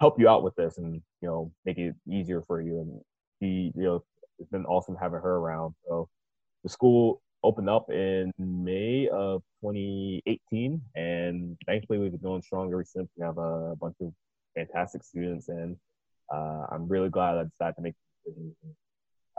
help 0.00 0.18
you 0.18 0.28
out 0.28 0.42
with 0.42 0.54
this 0.56 0.78
and 0.78 0.94
you 1.20 1.28
know 1.28 1.52
make 1.64 1.78
it 1.78 1.94
easier 2.10 2.42
for 2.42 2.60
you. 2.60 2.80
And 2.80 3.00
she, 3.40 3.72
you 3.74 3.82
know, 3.82 4.04
it's 4.38 4.50
been 4.50 4.66
awesome 4.66 4.96
having 5.00 5.20
her 5.20 5.36
around. 5.36 5.74
So 5.86 6.08
the 6.62 6.68
school 6.68 7.20
opened 7.44 7.68
up 7.68 7.90
in 7.90 8.32
May 8.38 9.08
of 9.08 9.42
2018, 9.62 10.80
and 10.94 11.56
thankfully 11.66 11.98
we've 11.98 12.12
been 12.12 12.20
going 12.20 12.42
strong 12.42 12.72
ever 12.72 12.84
since. 12.84 13.08
We 13.16 13.24
have 13.24 13.38
a 13.38 13.74
bunch 13.80 13.96
of 14.00 14.12
fantastic 14.54 15.02
students, 15.02 15.48
and 15.48 15.76
uh, 16.32 16.66
I'm 16.70 16.88
really 16.88 17.08
glad 17.08 17.38
I 17.38 17.44
decided 17.44 17.76
to 17.76 17.82
make. 17.82 17.94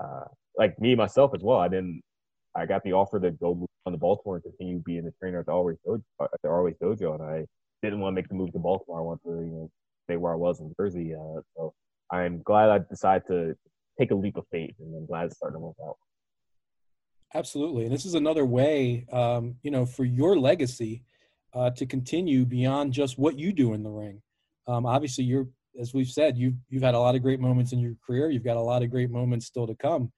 Uh, 0.03 0.25
like 0.57 0.79
me 0.79 0.95
myself 0.95 1.31
as 1.35 1.41
well, 1.41 1.59
I 1.59 1.67
didn't. 1.67 2.01
I 2.55 2.65
got 2.65 2.83
the 2.83 2.93
offer 2.93 3.19
to 3.19 3.31
go 3.31 3.65
on 3.85 3.93
to 3.93 3.97
Baltimore 3.97 4.35
and 4.35 4.43
continue 4.43 4.79
being 4.85 5.05
the 5.05 5.13
trainer 5.19 5.39
at 5.39 5.47
the 5.47 5.51
Always 5.51 5.77
Dojo, 5.87 6.01
at 6.21 6.41
the 6.43 6.49
Always 6.49 6.75
Dojo, 6.81 7.15
and 7.15 7.23
I 7.23 7.45
didn't 7.81 7.99
want 7.99 8.13
to 8.13 8.15
make 8.15 8.27
the 8.27 8.35
move 8.35 8.51
to 8.53 8.59
Baltimore. 8.59 8.99
I 8.99 9.01
wanted 9.01 9.23
to, 9.23 9.29
you 9.29 9.51
know, 9.51 9.71
stay 10.03 10.17
where 10.17 10.33
I 10.33 10.35
was 10.35 10.59
in 10.59 10.73
Jersey. 10.77 11.13
Uh, 11.13 11.41
so 11.55 11.73
I'm 12.11 12.41
glad 12.43 12.69
I 12.69 12.79
decided 12.89 13.23
to 13.27 13.55
take 13.99 14.11
a 14.11 14.15
leap 14.15 14.37
of 14.37 14.45
faith, 14.51 14.75
and 14.79 14.95
I'm 14.95 15.05
glad 15.05 15.25
it's 15.25 15.37
starting 15.37 15.55
to 15.55 15.59
work 15.59 15.75
out. 15.85 15.97
Absolutely, 17.35 17.85
and 17.85 17.93
this 17.93 18.05
is 18.05 18.13
another 18.13 18.45
way, 18.45 19.05
um, 19.11 19.55
you 19.63 19.71
know, 19.71 19.85
for 19.85 20.05
your 20.05 20.37
legacy 20.37 21.03
uh, 21.53 21.69
to 21.71 21.85
continue 21.85 22.45
beyond 22.45 22.93
just 22.93 23.17
what 23.17 23.37
you 23.37 23.51
do 23.51 23.73
in 23.73 23.83
the 23.83 23.89
ring. 23.89 24.21
Um, 24.67 24.85
obviously, 24.85 25.23
you're, 25.23 25.47
as 25.79 25.93
we've 25.93 26.09
said, 26.09 26.37
you've 26.37 26.55
you've 26.69 26.83
had 26.83 26.95
a 26.95 26.99
lot 26.99 27.15
of 27.15 27.23
great 27.23 27.39
moments 27.39 27.73
in 27.73 27.79
your 27.79 27.95
career. 28.05 28.29
You've 28.29 28.43
got 28.43 28.57
a 28.57 28.61
lot 28.61 28.83
of 28.83 28.91
great 28.91 29.09
moments 29.09 29.47
still 29.47 29.67
to 29.67 29.75
come, 29.75 30.11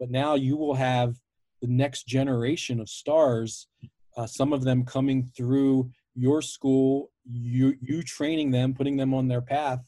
but 0.00 0.10
now 0.10 0.34
you 0.34 0.56
will 0.56 0.74
have 0.74 1.14
the 1.60 1.68
next 1.68 2.06
generation 2.06 2.80
of 2.80 2.88
stars. 2.88 3.68
Uh, 4.16 4.26
some 4.26 4.52
of 4.52 4.64
them 4.64 4.84
coming 4.84 5.30
through 5.36 5.90
your 6.14 6.42
school, 6.42 7.10
you 7.30 7.74
you 7.80 8.02
training 8.02 8.50
them, 8.50 8.74
putting 8.74 8.96
them 8.96 9.14
on 9.14 9.28
their 9.28 9.40
path, 9.40 9.80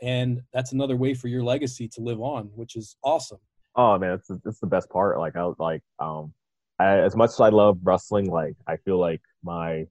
and 0.00 0.40
that's 0.52 0.72
another 0.72 0.96
way 0.96 1.14
for 1.14 1.28
your 1.28 1.42
legacy 1.42 1.88
to 1.88 2.00
live 2.00 2.20
on, 2.20 2.46
which 2.54 2.76
is 2.76 2.96
awesome. 3.02 3.38
Oh 3.76 3.98
man, 3.98 4.12
it's 4.12 4.30
it's 4.44 4.60
the 4.60 4.66
best 4.66 4.90
part. 4.90 5.18
Like 5.18 5.36
I 5.36 5.50
like, 5.58 5.82
um, 5.98 6.32
I, 6.78 6.98
as 6.98 7.16
much 7.16 7.30
as 7.30 7.40
I 7.40 7.48
love 7.48 7.78
wrestling, 7.82 8.30
like 8.30 8.54
I 8.66 8.76
feel 8.76 8.98
like 8.98 9.20
my 9.42 9.86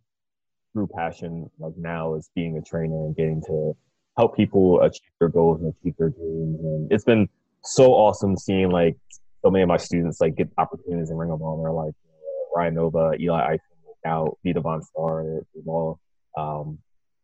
true 0.73 0.87
passion 0.95 1.49
like 1.59 1.73
now 1.77 2.15
is 2.15 2.29
being 2.35 2.57
a 2.57 2.61
trainer 2.61 3.05
and 3.05 3.15
getting 3.15 3.41
to 3.47 3.75
help 4.17 4.35
people 4.35 4.81
achieve 4.81 5.11
their 5.19 5.29
goals 5.29 5.61
and 5.61 5.73
achieve 5.73 5.95
their 5.97 6.09
dreams. 6.09 6.59
And 6.61 6.91
it's 6.91 7.03
been 7.03 7.27
so 7.63 7.93
awesome 7.93 8.37
seeing 8.37 8.69
like 8.69 8.97
so 9.43 9.49
many 9.49 9.63
of 9.63 9.69
my 9.69 9.77
students 9.77 10.21
like 10.21 10.35
get 10.35 10.49
opportunities 10.57 11.09
in 11.09 11.17
Ring 11.17 11.31
of 11.31 11.41
Honor, 11.41 11.71
like 11.71 11.93
uh, 12.05 12.57
Ryan 12.57 12.75
Nova, 12.75 13.13
Eli 13.19 13.53
Isom, 13.53 13.59
now 14.05 14.33
Vita 14.45 14.61
VonStarr, 14.61 15.41
all 15.65 15.99
um, 16.37 16.79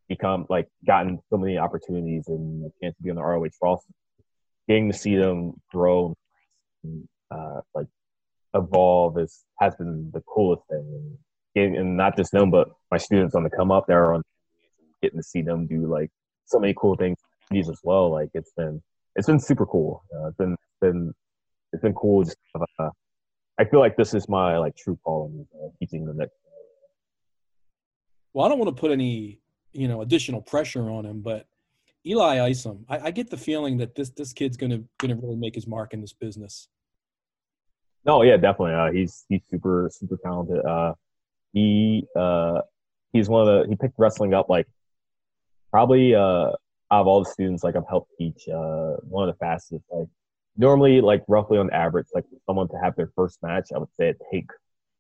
become 0.08 0.46
like 0.50 0.68
gotten 0.86 1.20
so 1.30 1.38
many 1.38 1.58
opportunities 1.58 2.28
and 2.28 2.66
a 2.66 2.70
chance 2.82 2.96
to 2.98 3.04
be 3.04 3.10
on 3.10 3.16
the 3.16 3.24
ROH 3.24 3.50
roster. 3.62 3.92
Getting 4.68 4.92
to 4.92 4.98
see 4.98 5.16
them 5.16 5.54
grow 5.72 6.16
uh, 7.32 7.62
like 7.74 7.88
evolve 8.54 9.18
is 9.18 9.44
has 9.60 9.76
been 9.76 10.12
the 10.14 10.22
coolest 10.22 10.64
thing. 10.70 10.80
And, 10.80 11.18
getting, 11.56 11.78
and 11.78 11.98
not 11.98 12.18
just 12.18 12.32
them, 12.32 12.52
but 12.52 12.70
my 12.92 12.98
students 12.98 13.36
on 13.36 13.44
the 13.44 13.50
come 13.50 13.72
up 13.72 13.86
there 13.88 14.04
are 14.06 14.14
on 14.16 14.24
getting 15.02 15.20
to 15.20 15.24
see 15.24 15.42
them 15.42 15.68
do 15.68 15.88
like 15.88 16.10
so 16.46 16.60
many 16.60 16.74
cool 16.78 16.96
things 16.96 17.18
these 17.50 17.70
as 17.70 17.80
well. 17.84 18.12
Like 18.12 18.30
it's 18.34 18.52
been 18.56 18.82
it's 19.16 19.28
been 19.28 19.40
super 19.40 19.66
cool. 19.66 20.04
Uh, 20.14 20.28
it's 20.28 20.38
been 20.38 20.54
it's 20.54 20.80
been 20.82 21.14
it's 21.74 21.82
been 21.82 21.94
cool. 21.94 22.24
Just 22.24 22.38
uh, 22.80 22.90
I 23.60 23.66
feel 23.66 23.80
like 23.80 23.98
this 23.98 24.14
is 24.14 24.30
my 24.30 24.58
like 24.58 24.76
true 24.76 24.98
calling, 25.04 25.48
uh, 25.56 25.70
teaching 25.80 26.06
the 26.06 26.14
next. 26.14 26.34
Well, 28.38 28.46
I 28.46 28.50
don't 28.50 28.60
want 28.60 28.76
to 28.76 28.80
put 28.80 28.92
any 28.92 29.40
you 29.74 29.88
know 29.88 30.02
additional 30.02 30.44
pressure 30.44 30.92
on 30.92 31.08
him, 31.08 31.22
but 31.22 31.48
Eli 32.06 32.50
Isom, 32.50 32.86
I, 32.88 33.00
I 33.00 33.10
get 33.10 33.32
the 33.32 33.36
feeling 33.36 33.78
that 33.78 33.96
this 33.96 34.12
this 34.12 34.32
kid's 34.32 34.56
gonna 34.56 34.84
gonna 35.00 35.16
really 35.16 35.36
make 35.36 35.56
his 35.56 35.66
mark 35.66 35.96
in 35.96 36.02
this 36.02 36.14
business. 36.14 36.68
No, 38.06 38.22
yeah, 38.22 38.38
definitely. 38.38 38.76
Uh, 38.76 38.92
he's 38.92 39.26
he's 39.28 39.42
super 39.50 39.90
super 39.92 40.20
talented. 40.24 40.64
Uh, 40.64 40.94
he 41.54 42.06
uh, 42.16 42.62
he's 43.12 43.28
one 43.28 43.42
of 43.42 43.48
the 43.48 43.70
he 43.70 43.76
picked 43.76 43.98
wrestling 43.98 44.36
up 44.36 44.50
like 44.50 44.68
probably 45.72 46.14
uh, 46.14 46.20
out 46.52 46.58
of 46.92 47.08
all 47.08 47.24
the 47.24 47.32
students 47.32 47.64
like 47.64 47.76
I've 47.76 47.90
helped 47.90 48.12
teach 48.20 48.48
uh, 48.48 48.98
one 49.02 49.28
of 49.28 49.34
the 49.34 49.40
fastest. 49.40 49.84
Like 49.90 50.10
normally, 50.58 51.02
like 51.02 51.24
roughly 51.28 51.58
on 51.58 51.72
average, 51.72 52.06
like 52.14 52.26
someone 52.46 52.68
to 52.68 52.78
have 52.84 52.96
their 52.96 53.10
first 53.16 53.42
match, 53.42 53.70
I 53.74 53.80
would 53.80 53.96
say 53.96 54.10
it 54.10 54.22
take 54.32 54.52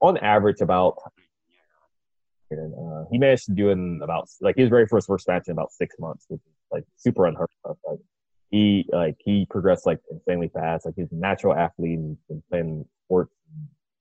on 0.01 0.17
average 0.17 0.61
about. 0.61 0.97
And, 2.49 2.73
uh, 2.73 3.05
he 3.11 3.17
managed 3.17 3.45
to 3.45 3.53
do 3.53 3.69
it 3.69 3.73
in 3.73 3.99
about 4.03 4.29
like 4.41 4.55
he 4.55 4.61
was 4.63 4.71
ready 4.71 4.87
for 4.87 4.97
his 4.97 5.05
first 5.05 5.27
match 5.27 5.47
in 5.47 5.51
about 5.51 5.71
six 5.71 5.95
months, 5.99 6.25
which 6.29 6.39
is 6.39 6.53
like 6.71 6.83
super 6.95 7.25
unheard 7.25 7.49
of. 7.65 7.77
Like 7.87 7.99
he 8.51 8.85
like 8.91 9.15
he 9.19 9.45
progressed 9.49 9.85
like 9.85 9.99
insanely 10.11 10.49
fast. 10.53 10.85
Like 10.85 10.95
he's 10.95 11.11
a 11.11 11.15
natural 11.15 11.53
athlete 11.53 11.99
and 11.99 12.17
been 12.29 12.43
playing 12.49 12.85
sports, 13.05 13.33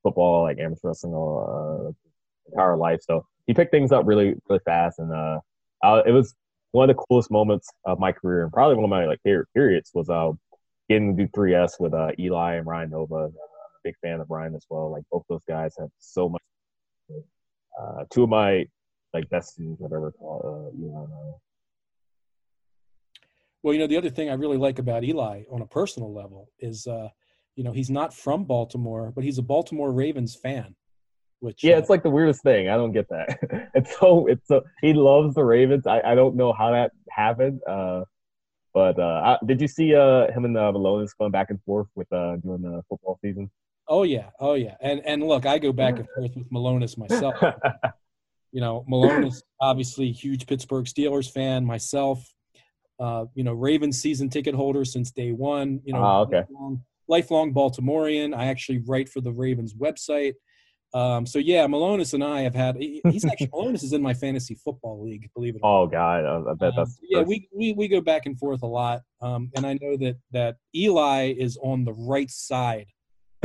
football, 0.02 0.44
like 0.44 0.58
amateur 0.58 0.88
wrestling 0.88 1.14
all 1.14 1.88
uh, 1.88 2.50
entire 2.52 2.76
life. 2.76 3.00
So 3.02 3.26
he 3.46 3.54
picked 3.54 3.72
things 3.72 3.92
up 3.92 4.06
really 4.06 4.34
really 4.48 4.60
fast, 4.64 4.98
and 4.98 5.12
uh, 5.12 5.40
uh, 5.82 6.02
it 6.06 6.12
was 6.12 6.34
one 6.72 6.88
of 6.88 6.96
the 6.96 7.02
coolest 7.08 7.30
moments 7.30 7.68
of 7.84 7.98
my 7.98 8.12
career, 8.12 8.44
and 8.44 8.52
probably 8.52 8.76
one 8.76 8.84
of 8.84 8.90
my 8.90 9.06
like 9.06 9.20
favorite 9.24 9.48
periods 9.54 9.90
was 9.94 10.08
uh 10.08 10.30
getting 10.88 11.16
to 11.16 11.24
do 11.24 11.30
3S 11.32 11.80
with 11.80 11.94
uh 11.94 12.10
Eli 12.18 12.54
and 12.54 12.66
Ryan 12.66 12.90
Nova. 12.90 13.14
I'm 13.14 13.24
a 13.24 13.82
big 13.82 13.94
fan 14.02 14.20
of 14.20 14.30
Ryan 14.30 14.54
as 14.54 14.66
well. 14.70 14.90
Like 14.92 15.02
both 15.10 15.24
those 15.28 15.44
guys 15.48 15.74
have 15.78 15.88
so 15.98 16.28
much. 16.28 16.42
Uh, 17.80 18.04
two 18.10 18.24
of 18.24 18.28
my 18.28 18.66
like 19.12 19.28
best 19.30 19.54
students 19.54 19.82
I've 19.84 19.92
ever 19.92 20.12
taught. 20.18 20.44
Uh, 20.44 20.70
Eli 20.78 21.02
and 21.02 21.10
Ryan. 21.10 21.34
Well, 23.62 23.74
you 23.74 23.80
know, 23.80 23.86
the 23.86 23.96
other 23.96 24.10
thing 24.10 24.30
I 24.30 24.34
really 24.34 24.58
like 24.58 24.78
about 24.78 25.02
Eli 25.04 25.42
on 25.50 25.62
a 25.62 25.66
personal 25.66 26.14
level 26.14 26.50
is, 26.60 26.86
uh, 26.86 27.08
you 27.56 27.64
know, 27.64 27.72
he's 27.72 27.90
not 27.90 28.14
from 28.14 28.44
Baltimore, 28.44 29.12
but 29.14 29.24
he's 29.24 29.38
a 29.38 29.42
Baltimore 29.42 29.92
Ravens 29.92 30.36
fan. 30.36 30.74
Which 31.40 31.62
Yeah, 31.62 31.74
uh, 31.74 31.78
it's 31.78 31.90
like 31.90 32.02
the 32.02 32.10
weirdest 32.10 32.42
thing. 32.42 32.68
I 32.68 32.76
don't 32.76 32.92
get 32.92 33.08
that. 33.08 33.38
it's 33.74 33.98
so 33.98 34.26
it's 34.26 34.46
so 34.48 34.62
he 34.80 34.92
loves 34.92 35.34
the 35.34 35.44
Ravens. 35.44 35.86
I, 35.86 36.00
I 36.00 36.14
don't 36.14 36.36
know 36.36 36.52
how 36.52 36.70
that 36.72 36.92
happened. 37.10 37.60
Uh, 37.68 38.04
but 38.72 38.98
uh, 38.98 39.36
I, 39.42 39.44
did 39.44 39.60
you 39.60 39.68
see 39.68 39.94
uh 39.94 40.30
him 40.32 40.44
and 40.44 40.56
uh, 40.56 40.72
Malonis 40.72 41.10
going 41.18 41.32
back 41.32 41.50
and 41.50 41.62
forth 41.64 41.88
with 41.94 42.10
uh 42.12 42.36
during 42.36 42.62
the 42.62 42.82
football 42.88 43.18
season? 43.22 43.50
Oh 43.88 44.02
yeah, 44.02 44.30
oh 44.40 44.54
yeah, 44.54 44.74
and 44.80 45.00
and 45.06 45.22
look, 45.22 45.46
I 45.46 45.58
go 45.58 45.72
back 45.72 45.98
and 45.98 46.08
forth 46.14 46.32
with 46.36 46.50
Malonis 46.50 46.96
myself. 47.04 47.34
you 48.52 48.60
know, 48.60 48.84
Malonis 48.90 49.42
obviously 49.60 50.12
huge 50.12 50.46
Pittsburgh 50.46 50.86
Steelers 50.86 51.30
fan. 51.30 51.64
Myself, 51.64 52.24
uh, 53.00 53.26
you 53.34 53.44
know, 53.44 53.52
Ravens 53.52 54.00
season 54.00 54.28
ticket 54.30 54.54
holder 54.54 54.84
since 54.84 55.10
day 55.10 55.32
one. 55.32 55.80
You 55.84 55.92
know, 55.94 56.02
Ah, 56.02 56.20
okay. 56.20 56.38
lifelong, 56.48 56.82
lifelong 57.08 57.54
Baltimorean. 57.54 58.34
I 58.36 58.46
actually 58.46 58.78
write 58.86 59.08
for 59.08 59.20
the 59.20 59.32
Ravens 59.32 59.74
website. 59.74 60.34
Um, 60.94 61.26
so 61.26 61.38
yeah, 61.40 61.66
Malonis 61.66 62.14
and 62.14 62.22
I 62.24 62.40
have 62.42 62.54
had. 62.54 62.76
He's 62.78 63.24
actually 63.30 63.48
Malonis 63.48 63.82
is 63.82 63.92
in 63.92 64.00
my 64.00 64.14
fantasy 64.14 64.54
football 64.54 65.02
league. 65.02 65.28
Believe 65.34 65.56
it 65.56 65.60
or 65.62 65.68
not. 65.68 65.82
oh 65.82 65.86
God, 65.88 66.24
I, 66.24 66.50
I 66.50 66.54
bet 66.54 66.68
Um, 66.70 66.74
that's 66.76 66.98
yeah, 67.02 67.22
we, 67.22 67.48
we 67.54 67.72
we 67.74 67.88
go 67.88 68.00
back 68.00 68.24
and 68.24 68.38
forth 68.38 68.62
a 68.62 68.66
lot, 68.66 69.02
um, 69.20 69.50
and 69.56 69.66
I 69.66 69.74
know 69.74 69.96
that 69.98 70.16
that 70.30 70.56
Eli 70.74 71.34
is 71.36 71.58
on 71.62 71.84
the 71.84 71.92
right 71.92 72.30
side, 72.30 72.86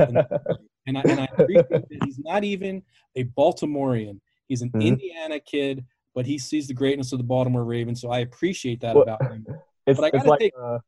country. 0.06 0.24
and 0.88 0.98
I 0.98 1.02
and 1.02 1.20
I 1.20 1.26
appreciate 1.38 1.70
that 1.70 2.04
he's 2.04 2.20
not 2.20 2.44
even 2.44 2.84
a 3.16 3.24
Baltimorean. 3.26 4.20
He's 4.48 4.62
an 4.62 4.72
Mhm. 4.72 4.82
Indiana 4.86 5.40
kid, 5.40 5.86
but 6.16 6.26
he 6.26 6.38
sees 6.38 6.68
the 6.68 6.74
greatness 6.74 7.12
of 7.14 7.20
the 7.20 7.24
Baltimore 7.24 7.64
Ravens. 7.64 8.02
So 8.02 8.10
I 8.12 8.20
appreciate 8.20 8.82
that 8.82 8.96
Well, 8.96 9.04
about 9.04 9.22
him. 9.32 9.46
it's, 9.88 10.00
but 10.00 10.06
I 10.06 10.10
gotta 10.18 10.30
like 10.30 10.40
take- 10.40 10.54
uh, 10.62 10.80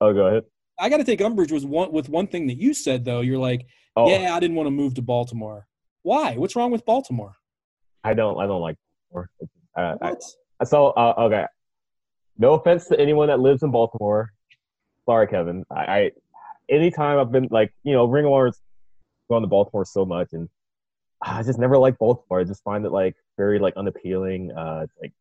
oh 0.00 0.12
go 0.12 0.26
ahead. 0.26 0.44
I 0.78 0.88
got 0.88 0.96
to 0.96 1.04
take 1.04 1.20
umbrage 1.20 1.52
with 1.52 1.64
one 1.64 1.92
with 1.92 2.08
one 2.08 2.26
thing 2.26 2.46
that 2.48 2.56
you 2.56 2.74
said 2.74 3.04
though. 3.04 3.20
You're 3.20 3.38
like, 3.38 3.66
Oh, 3.94 4.08
yeah, 4.08 4.34
I 4.34 4.40
didn't 4.40 4.56
want 4.56 4.66
to 4.66 4.70
move 4.70 4.94
to 4.94 5.02
Baltimore. 5.02 5.66
Why? 6.02 6.34
What's 6.36 6.56
wrong 6.56 6.70
with 6.72 6.84
Baltimore? 6.86 7.34
I 8.02 8.14
don't 8.14 8.40
I 8.40 8.46
don't 8.46 8.62
like. 8.62 8.76
Baltimore. 9.12 9.30
Uh, 9.76 9.94
What? 10.00 10.22
I 10.60 10.64
saw 10.64 10.90
uh, 10.90 11.14
okay. 11.26 11.44
No 12.38 12.54
offense 12.54 12.86
to 12.86 12.98
anyone 12.98 13.28
that 13.28 13.38
lives 13.38 13.62
in 13.62 13.70
Baltimore. 13.70 14.32
Sorry, 15.04 15.26
Kevin. 15.28 15.64
I, 15.70 15.84
I 15.84 16.10
anytime 16.72 17.18
I've 17.18 17.30
been 17.30 17.46
like, 17.50 17.72
you 17.84 17.92
know, 17.92 18.06
Ring 18.06 18.24
of 18.26 18.32
Honor's 18.32 18.58
going 19.30 19.42
to 19.42 19.46
Baltimore 19.48 19.84
so 19.84 20.04
much, 20.04 20.28
and 20.32 20.48
I 21.22 21.42
just 21.42 21.58
never 21.58 21.78
liked 21.78 21.98
Baltimore. 21.98 22.40
I 22.40 22.44
just 22.44 22.64
find 22.64 22.84
it 22.84 22.90
like 22.90 23.14
very 23.36 23.58
like 23.58 23.74
unappealing. 23.76 24.50
Uh, 24.52 24.86
like 25.00 25.12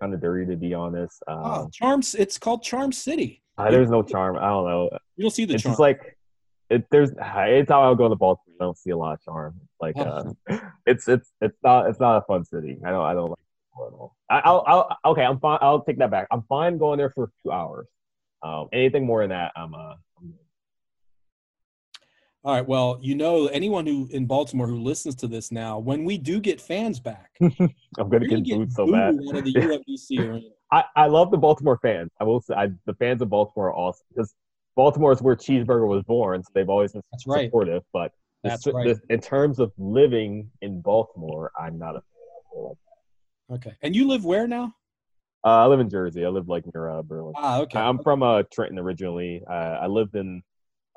kind 0.00 0.14
of 0.14 0.20
dirty 0.20 0.46
to 0.46 0.56
be 0.56 0.74
honest. 0.74 1.22
Um, 1.26 1.40
Oh, 1.44 1.70
Charms. 1.72 2.14
It's 2.14 2.38
called 2.38 2.62
Charm 2.62 2.92
City. 2.92 3.42
uh, 3.58 3.70
there's 3.70 3.90
no 3.90 4.02
charm. 4.04 4.36
I 4.36 4.48
don't 4.48 4.64
know. 4.68 4.88
You 5.16 5.22
don't 5.22 5.30
see 5.32 5.44
the 5.44 5.54
it's 5.54 5.64
charm. 5.64 5.72
just 5.72 5.80
like 5.80 6.16
it, 6.70 6.86
there's 6.90 7.10
how 7.20 7.82
I'll 7.82 7.94
go 7.96 8.08
to 8.08 8.14
Baltimore, 8.14 8.54
I 8.60 8.64
don't 8.64 8.78
see 8.78 8.90
a 8.90 8.96
lot 8.96 9.14
of 9.14 9.22
charm. 9.24 9.60
Like 9.80 9.96
Oh. 9.98 10.34
uh, 10.50 10.58
it's 10.86 11.08
it's 11.08 11.32
it's 11.40 11.56
not 11.64 11.88
it's 11.88 11.98
not 11.98 12.18
a 12.18 12.20
fun 12.26 12.44
city. 12.44 12.78
I 12.84 12.90
don't 12.90 13.04
I 13.04 13.14
don't 13.14 13.30
like 13.30 13.38
Baltimore 13.74 13.88
at 13.88 13.94
all. 14.00 14.16
I, 14.30 14.38
I'll, 14.44 14.64
I'll 15.04 15.12
okay. 15.12 15.22
I'm 15.24 15.40
fine. 15.40 15.58
I'll 15.62 15.82
take 15.82 15.98
that 15.98 16.10
back. 16.12 16.28
I'm 16.30 16.42
fine 16.48 16.78
going 16.78 16.98
there 16.98 17.10
for 17.10 17.30
two 17.42 17.50
hours. 17.50 17.86
Um, 18.42 18.68
anything 18.72 19.04
more 19.06 19.22
than 19.22 19.30
that, 19.30 19.50
I'm 19.56 19.74
uh. 19.74 19.94
All 22.48 22.54
right. 22.54 22.66
Well, 22.66 22.98
you 23.02 23.14
know, 23.14 23.46
anyone 23.48 23.86
who 23.86 24.08
in 24.10 24.24
Baltimore 24.24 24.66
who 24.66 24.80
listens 24.80 25.14
to 25.16 25.26
this 25.26 25.52
now, 25.52 25.78
when 25.78 26.02
we 26.06 26.16
do 26.16 26.40
get 26.40 26.62
fans 26.62 26.98
back, 26.98 27.36
I'm 27.42 28.08
gonna 28.08 28.26
get 28.40 28.42
booed 28.56 28.72
so 28.72 28.90
bad. 28.90 29.16
out 29.28 29.36
of 29.36 29.44
the 29.44 29.52
UMBC 29.54 30.18
arena. 30.18 30.46
I, 30.72 30.84
I 30.96 31.06
love 31.08 31.30
the 31.30 31.36
Baltimore 31.36 31.78
fans. 31.82 32.10
I 32.18 32.24
will 32.24 32.40
say 32.40 32.54
I, 32.54 32.68
the 32.86 32.94
fans 32.94 33.20
of 33.20 33.28
Baltimore 33.28 33.66
are 33.68 33.74
awesome 33.74 34.06
because 34.08 34.34
Baltimore 34.76 35.12
is 35.12 35.20
where 35.20 35.36
Cheeseburger 35.36 35.86
was 35.86 36.02
born, 36.04 36.42
so 36.42 36.48
they've 36.54 36.70
always 36.70 36.92
been 36.92 37.02
That's 37.12 37.26
right. 37.26 37.48
supportive. 37.48 37.82
But 37.92 38.12
the- 38.42 38.48
That's 38.48 38.64
the- 38.64 38.72
right. 38.72 38.96
in 39.10 39.20
terms 39.20 39.58
of 39.58 39.70
living 39.76 40.50
in 40.62 40.80
Baltimore, 40.80 41.50
I'm 41.60 41.78
not 41.78 41.96
a 41.96 42.00
fan. 42.00 43.56
Okay. 43.56 43.72
And 43.82 43.94
you 43.94 44.08
live 44.08 44.24
where 44.24 44.48
now? 44.48 44.72
Uh, 45.44 45.48
I 45.48 45.66
live 45.66 45.80
in 45.80 45.90
Jersey. 45.90 46.24
I 46.24 46.28
live 46.28 46.48
like 46.48 46.64
near 46.74 46.88
uh, 46.88 47.02
Berlin. 47.02 47.34
Ah, 47.36 47.60
okay. 47.60 47.78
I'm 47.78 48.02
from 48.02 48.22
uh, 48.22 48.44
Trenton 48.50 48.78
originally. 48.78 49.42
Uh, 49.46 49.52
I 49.52 49.86
lived 49.86 50.16
in 50.16 50.42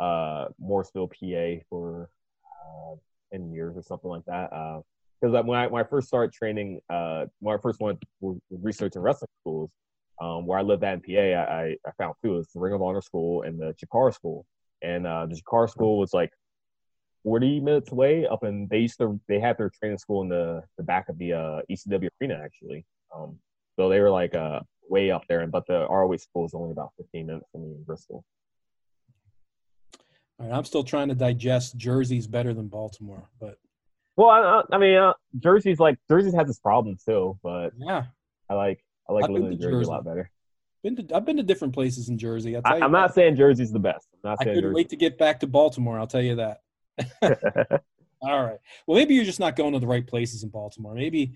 uh, 0.01 0.47
Morrisville, 0.59 1.07
PA 1.07 1.63
for 1.69 2.09
uh, 2.45 2.95
10 3.31 3.51
years 3.51 3.77
or 3.77 3.83
something 3.83 4.09
like 4.09 4.25
that. 4.25 4.49
Because 5.21 5.45
when, 5.45 5.57
I, 5.57 5.67
when 5.67 5.83
I 5.83 5.87
first 5.87 6.07
started 6.07 6.33
training, 6.33 6.81
uh, 6.89 7.25
when 7.39 7.55
I 7.55 7.61
first 7.61 7.79
went 7.79 8.01
to 8.21 8.41
research 8.49 8.95
and 8.95 9.03
wrestling 9.03 9.29
schools, 9.41 9.69
um, 10.19 10.45
where 10.45 10.59
I 10.59 10.63
lived 10.63 10.83
at 10.83 10.95
in 10.95 11.01
PA, 11.01 11.21
I, 11.21 11.61
I, 11.61 11.75
I 11.85 11.91
found 11.97 12.15
two. 12.23 12.33
It 12.33 12.37
was 12.37 12.47
the 12.53 12.59
Ring 12.59 12.73
of 12.73 12.81
Honor 12.81 13.01
School 13.01 13.43
and 13.43 13.59
the 13.59 13.73
Chikara 13.73 14.13
School. 14.13 14.45
And 14.81 15.05
uh, 15.05 15.27
the 15.27 15.39
Chikara 15.39 15.69
School 15.69 15.99
was 15.99 16.13
like 16.13 16.31
40 17.23 17.59
minutes 17.59 17.91
away 17.91 18.25
up 18.27 18.43
in, 18.43 18.67
they 18.69 18.79
used 18.79 18.97
to, 18.99 19.19
they 19.27 19.39
had 19.39 19.57
their 19.57 19.69
training 19.69 19.99
school 19.99 20.23
in 20.23 20.29
the, 20.29 20.63
the 20.77 20.83
back 20.83 21.09
of 21.09 21.17
the 21.19 21.33
uh, 21.33 21.61
ECW 21.69 22.09
arena, 22.19 22.39
actually. 22.43 22.85
Um, 23.15 23.37
so 23.75 23.89
they 23.89 23.99
were 23.99 24.09
like 24.09 24.33
uh, 24.33 24.61
way 24.89 25.11
up 25.11 25.23
there, 25.27 25.41
And 25.41 25.51
but 25.51 25.65
the 25.67 25.87
ROH 25.87 26.17
school 26.17 26.45
is 26.45 26.53
only 26.53 26.71
about 26.71 26.91
15 26.97 27.25
minutes 27.25 27.45
from 27.51 27.63
me 27.63 27.75
in 27.75 27.83
Bristol. 27.83 28.23
Right, 30.41 30.51
I'm 30.51 30.63
still 30.63 30.83
trying 30.83 31.09
to 31.09 31.15
digest 31.15 31.77
Jersey's 31.77 32.25
better 32.25 32.53
than 32.53 32.67
Baltimore, 32.67 33.29
but 33.39 33.57
Well, 34.15 34.29
I, 34.29 34.63
I 34.71 34.77
mean, 34.79 34.97
uh, 34.97 35.13
Jersey's 35.39 35.79
like 35.79 35.99
Jersey's 36.09 36.33
has 36.33 36.49
its 36.49 36.59
problems 36.59 37.03
too, 37.03 37.37
but 37.43 37.73
yeah, 37.77 38.05
I 38.49 38.55
like 38.55 38.83
I 39.07 39.13
like 39.13 39.25
I've 39.25 39.29
living 39.29 39.51
in 39.51 39.59
Jersey, 39.59 39.71
Jersey. 39.71 39.85
a 39.85 39.91
lot 39.91 40.05
better. 40.05 40.31
been 40.83 40.95
to, 40.95 41.15
I've 41.15 41.25
been 41.25 41.37
to 41.37 41.43
different 41.43 41.75
places 41.75 42.09
in 42.09 42.17
Jersey. 42.17 42.55
I, 42.55 42.59
you 42.59 42.83
I'm 42.83 42.91
not 42.91 43.13
saying 43.13 43.35
Jersey's 43.35 43.71
the 43.71 43.79
best. 43.79 44.07
I'm 44.23 44.31
not 44.31 44.37
I 44.41 44.45
couldn't 44.45 44.61
Jersey. 44.61 44.73
wait 44.73 44.89
to 44.89 44.95
get 44.95 45.19
back 45.19 45.39
to 45.41 45.47
Baltimore. 45.47 45.99
I'll 45.99 46.07
tell 46.07 46.21
you 46.21 46.35
that. 46.35 46.61
All 48.23 48.43
right. 48.43 48.57
Well, 48.87 48.97
maybe 48.97 49.13
you're 49.13 49.25
just 49.25 49.39
not 49.39 49.55
going 49.55 49.73
to 49.73 49.79
the 49.79 49.87
right 49.87 50.05
places 50.05 50.43
in 50.43 50.49
Baltimore. 50.49 50.95
Maybe 50.95 51.33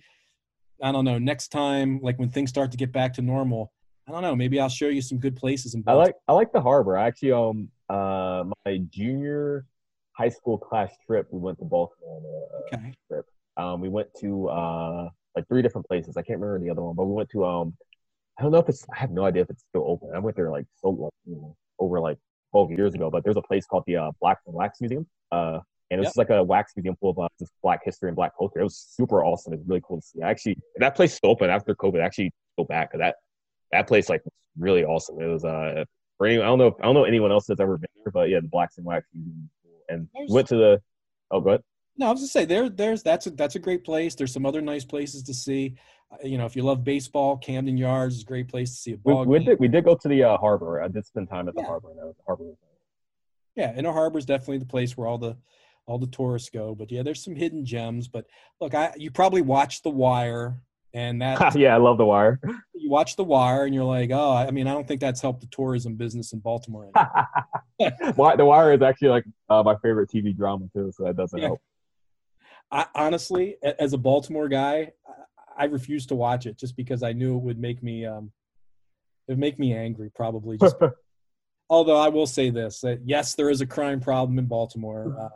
I 0.81 0.91
don't 0.91 1.05
know. 1.05 1.19
Next 1.19 1.49
time, 1.49 1.99
like 2.01 2.17
when 2.17 2.29
things 2.29 2.49
start 2.49 2.71
to 2.71 2.77
get 2.77 2.91
back 2.91 3.13
to 3.13 3.21
normal, 3.21 3.71
I 4.07 4.11
don't 4.11 4.23
know. 4.23 4.35
Maybe 4.35 4.59
I'll 4.59 4.69
show 4.69 4.87
you 4.87 5.01
some 5.01 5.19
good 5.19 5.35
places 5.35 5.75
in 5.75 5.83
I 5.85 5.93
like 5.93 6.15
I 6.27 6.33
like 6.33 6.51
the 6.51 6.61
harbor. 6.61 6.97
I 6.97 7.05
actually 7.05 7.31
um 7.31 7.69
uh 7.89 8.43
my 8.65 8.77
junior 8.89 9.65
high 10.13 10.29
school 10.29 10.57
class 10.57 10.91
trip 11.05 11.27
we 11.31 11.39
went 11.39 11.57
to 11.59 11.65
Baltimore. 11.65 12.19
On 12.71 12.75
a, 12.75 12.77
okay. 12.77 12.93
um, 13.57 13.81
we 13.81 13.89
went 13.89 14.07
to 14.21 14.47
uh 14.49 15.09
like 15.35 15.47
three 15.47 15.61
different 15.61 15.87
places. 15.87 16.17
I 16.17 16.21
can't 16.21 16.39
remember 16.39 16.63
the 16.65 16.71
other 16.71 16.81
one, 16.81 16.95
but 16.95 17.05
we 17.05 17.13
went 17.13 17.29
to 17.31 17.45
um 17.45 17.73
I 18.39 18.43
don't 18.43 18.51
know 18.51 18.59
if 18.59 18.69
it's 18.69 18.85
I 18.93 18.97
have 18.99 19.11
no 19.11 19.25
idea 19.25 19.43
if 19.43 19.49
it's 19.49 19.63
still 19.69 19.85
open. 19.87 20.09
I 20.15 20.19
went 20.19 20.35
there 20.35 20.49
like 20.51 20.65
so 20.81 20.89
like 20.89 21.11
you 21.25 21.35
know, 21.35 21.55
over 21.79 21.99
like 21.99 22.17
12 22.51 22.71
years 22.71 22.93
ago, 22.95 23.09
but 23.09 23.23
there's 23.23 23.37
a 23.37 23.41
place 23.41 23.65
called 23.65 23.83
the 23.87 23.97
uh, 23.97 24.11
Black 24.21 24.39
and 24.45 24.55
Wax 24.55 24.81
Museum. 24.81 25.05
Uh 25.31 25.59
and 25.91 26.01
it's 26.01 26.17
Yep. 26.17 26.29
like 26.29 26.37
a 26.37 26.43
wax 26.43 26.73
museum 26.75 26.95
full 26.99 27.11
of 27.11 27.19
uh, 27.19 27.27
just 27.39 27.51
black 27.61 27.81
history 27.85 28.09
and 28.09 28.15
black 28.15 28.31
culture. 28.37 28.59
It 28.59 28.63
was 28.63 28.77
super 28.77 29.23
awesome. 29.23 29.53
It's 29.53 29.63
really 29.67 29.81
cool 29.87 30.01
to 30.01 30.05
see. 30.05 30.21
Actually, 30.21 30.57
that 30.77 30.95
place 30.95 31.13
still 31.13 31.29
open 31.29 31.49
after 31.49 31.75
COVID. 31.75 32.01
I 32.01 32.05
Actually, 32.05 32.33
go 32.57 32.63
back 32.63 32.89
because 32.91 33.01
that 33.01 33.15
that 33.71 33.87
place 33.87 34.09
like 34.09 34.23
was 34.25 34.33
really 34.57 34.83
awesome. 34.83 35.21
It 35.21 35.27
was 35.27 35.45
uh 35.45 35.83
for 36.17 36.27
any, 36.27 36.37
I 36.41 36.45
don't 36.45 36.57
know 36.57 36.67
if, 36.67 36.73
I 36.79 36.83
don't 36.83 36.93
know 36.95 37.03
anyone 37.03 37.31
else 37.31 37.45
that's 37.47 37.59
ever 37.59 37.77
been 37.77 37.89
there, 38.03 38.11
but 38.11 38.29
yeah, 38.29 38.39
the 38.39 38.47
Blacks 38.47 38.77
and 38.77 38.85
Wax 38.85 39.07
Museum. 39.13 39.49
And 39.89 40.07
There's- 40.13 40.29
went 40.31 40.47
to 40.49 40.55
the 40.55 40.81
oh, 41.31 41.41
go 41.41 41.49
ahead. 41.49 41.61
No, 41.97 42.07
I 42.07 42.11
was 42.11 42.19
gonna 42.21 42.27
say 42.27 42.45
there. 42.45 42.67
There's 42.69 43.03
that's 43.03 43.27
a 43.27 43.31
that's 43.31 43.55
a 43.55 43.59
great 43.59 43.83
place. 43.85 44.15
There's 44.15 44.33
some 44.33 44.45
other 44.45 44.61
nice 44.61 44.83
places 44.83 45.23
to 45.23 45.33
see. 45.33 45.75
Uh, 46.11 46.17
You 46.27 46.37
know, 46.37 46.45
if 46.45 46.55
you 46.55 46.63
love 46.63 46.83
baseball, 46.83 47.37
Camden 47.37 47.77
Yards 47.77 48.15
is 48.15 48.21
a 48.23 48.25
great 48.25 48.47
place 48.49 48.71
to 48.71 48.75
see 48.75 48.91
a 48.93 48.95
We, 49.03 49.13
ball 49.13 49.25
we 49.25 49.39
game. 49.39 49.47
did 49.47 49.59
we 49.59 49.67
did 49.69 49.85
go 49.85 49.95
to 49.95 50.07
the 50.07 50.23
uh, 50.23 50.37
harbor. 50.37 50.81
I 50.81 50.87
did 50.89 51.05
spend 51.05 51.29
time 51.29 51.47
at 51.47 51.55
the 51.55 51.61
Yeah. 51.61 51.67
harbor. 51.67 51.91
And 51.91 51.99
that 51.99 52.17
the 52.17 52.23
harbor 52.25 52.43
was 52.43 52.57
nice. 52.61 52.71
Yeah, 53.55 53.77
Inner 53.77 53.93
Harbor 53.93 54.17
is 54.19 54.25
definitely 54.25 54.57
the 54.57 54.65
place 54.65 54.97
where 54.97 55.07
all 55.07 55.17
the 55.17 55.37
all 55.85 55.97
the 55.99 56.07
tourists 56.07 56.49
go. 56.49 56.75
But 56.75 56.91
yeah, 56.91 57.03
there's 57.03 57.23
some 57.23 57.35
hidden 57.35 57.63
gems. 57.63 58.07
But 58.09 58.25
look, 58.59 58.73
I 58.73 58.93
you 58.97 59.09
probably 59.11 59.41
watched 59.43 59.83
The 59.83 59.89
Wire, 59.91 60.59
and 60.95 61.21
that 61.21 61.55
yeah, 61.55 61.75
I 61.75 61.77
love 61.77 61.97
the 61.97 62.05
wire. 62.05 62.39
you 62.73 62.89
watch 62.89 63.17
The 63.17 63.23
Wire, 63.23 63.65
and 63.65 63.75
you're 63.75 63.83
like, 63.83 64.09
oh, 64.11 64.31
I 64.33 64.49
mean, 64.49 64.65
I 64.65 64.73
don't 64.73 64.87
think 64.87 65.01
that's 65.01 65.21
helped 65.21 65.41
the 65.41 65.47
tourism 65.47 65.95
business 65.95 66.31
in 66.33 66.39
Baltimore. 66.39 66.89
the 67.79 68.45
wire 68.45 68.73
is 68.73 68.81
actually 68.81 69.09
like 69.09 69.25
uh, 69.49 69.61
my 69.61 69.75
favorite 69.83 70.09
TV 70.09 70.35
drama 70.35 70.67
too, 70.73 70.91
so 70.95 71.03
that 71.03 71.17
doesn't 71.17 71.37
Yeah. 71.37 71.47
help. 71.47 71.61
I 72.71 72.85
honestly, 72.95 73.57
as 73.61 73.93
a 73.93 73.97
Baltimore 73.97 74.47
guy, 74.47 74.93
I, 75.55 75.65
refused 75.65 76.09
to 76.09 76.15
watch 76.15 76.45
it 76.47 76.57
just 76.57 76.75
because 76.75 77.03
I 77.03 77.13
knew 77.13 77.35
it 77.37 77.43
would 77.43 77.59
make 77.59 77.83
me 77.83 78.05
um, 78.05 78.31
it 79.27 79.33
would 79.33 79.39
make 79.39 79.59
me 79.59 79.73
angry. 79.73 80.09
Probably 80.15 80.57
just 80.57 80.75
although 81.69 81.97
I 81.97 82.07
will 82.07 82.25
say 82.25 82.49
this: 82.49 82.79
that 82.81 83.01
yes, 83.05 83.35
there 83.35 83.49
is 83.49 83.61
a 83.61 83.67
crime 83.67 83.99
problem 83.99 84.39
in 84.39 84.45
Baltimore. 84.45 85.15
Um, 85.19 85.29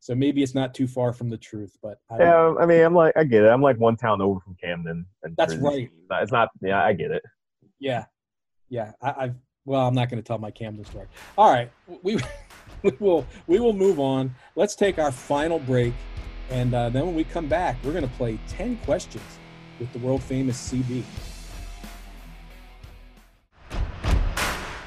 so 0.00 0.14
maybe 0.14 0.42
it's 0.42 0.54
not 0.54 0.74
too 0.74 0.88
far 0.88 1.12
from 1.12 1.28
the 1.28 1.36
truth, 1.36 1.76
but 1.82 1.98
I 2.10 2.18
yeah, 2.18 2.54
I 2.58 2.64
mean, 2.64 2.80
I'm 2.80 2.94
like, 2.94 3.12
I 3.16 3.24
get 3.24 3.44
it. 3.44 3.48
I'm 3.48 3.60
like 3.60 3.78
one 3.78 3.96
town 3.96 4.22
over 4.22 4.40
from 4.40 4.56
Camden. 4.60 5.04
And 5.22 5.36
That's 5.36 5.52
Jersey. 5.52 5.64
right. 5.64 5.90
It's 5.92 6.08
not, 6.10 6.22
it's 6.22 6.32
not. 6.32 6.48
Yeah, 6.62 6.82
I 6.82 6.94
get 6.94 7.10
it. 7.10 7.22
Yeah, 7.78 8.06
yeah. 8.70 8.92
I, 9.02 9.14
I've 9.18 9.34
well, 9.66 9.86
I'm 9.86 9.94
not 9.94 10.08
going 10.08 10.20
to 10.20 10.26
tell 10.26 10.38
my 10.38 10.50
Camden 10.50 10.86
story. 10.86 11.06
All 11.36 11.52
right, 11.52 11.70
we 12.02 12.18
we 12.82 12.92
will 12.98 13.26
we 13.46 13.60
will 13.60 13.74
move 13.74 14.00
on. 14.00 14.34
Let's 14.56 14.74
take 14.74 14.98
our 14.98 15.12
final 15.12 15.58
break, 15.58 15.92
and 16.48 16.74
uh, 16.74 16.88
then 16.88 17.04
when 17.04 17.14
we 17.14 17.24
come 17.24 17.46
back, 17.46 17.76
we're 17.84 17.92
going 17.92 18.08
to 18.08 18.14
play 18.14 18.38
ten 18.48 18.78
questions 18.78 19.24
with 19.78 19.92
the 19.92 19.98
world 19.98 20.22
famous 20.22 20.72
CB. 20.72 21.04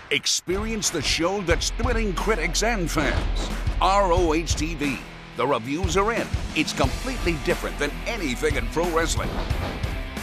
Experience 0.09 0.89
the 0.89 1.01
show 1.01 1.41
that's 1.41 1.69
thrilling 1.71 2.13
critics 2.13 2.63
and 2.63 2.89
fans. 2.89 3.62
ROH 3.83 4.55
TV. 4.55 4.97
The 5.35 5.45
reviews 5.45 5.97
are 5.97 6.13
in. 6.13 6.25
It's 6.55 6.71
completely 6.71 7.35
different 7.43 7.77
than 7.77 7.91
anything 8.07 8.55
in 8.55 8.65
pro 8.67 8.89
wrestling. 8.91 9.29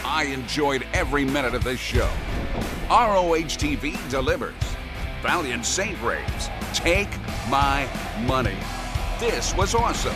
I 0.03 0.23
enjoyed 0.23 0.83
every 0.93 1.25
minute 1.25 1.53
of 1.53 1.63
this 1.63 1.79
show. 1.79 2.09
ROH 2.89 3.59
TV 3.61 4.09
delivers. 4.09 4.55
Valiant 5.21 5.63
Saint 5.63 6.01
raves. 6.01 6.49
Take 6.73 7.11
my 7.51 7.87
money. 8.25 8.57
This 9.19 9.55
was 9.55 9.75
awesome. 9.75 10.15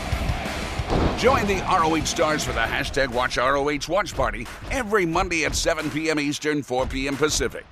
Join 1.20 1.46
the 1.46 1.62
ROH 1.70 2.06
stars 2.06 2.44
for 2.44 2.54
the 2.54 2.62
hashtag 2.62 3.10
Watch 3.10 3.38
ROH 3.38 3.94
Watch 3.94 4.16
Party 4.16 4.48
every 4.72 5.06
Monday 5.06 5.46
at 5.46 5.54
7 5.54 5.92
p.m. 5.92 6.20
Eastern, 6.20 6.64
4 6.64 6.88
p.m. 6.88 7.16
Pacific. 7.16 7.66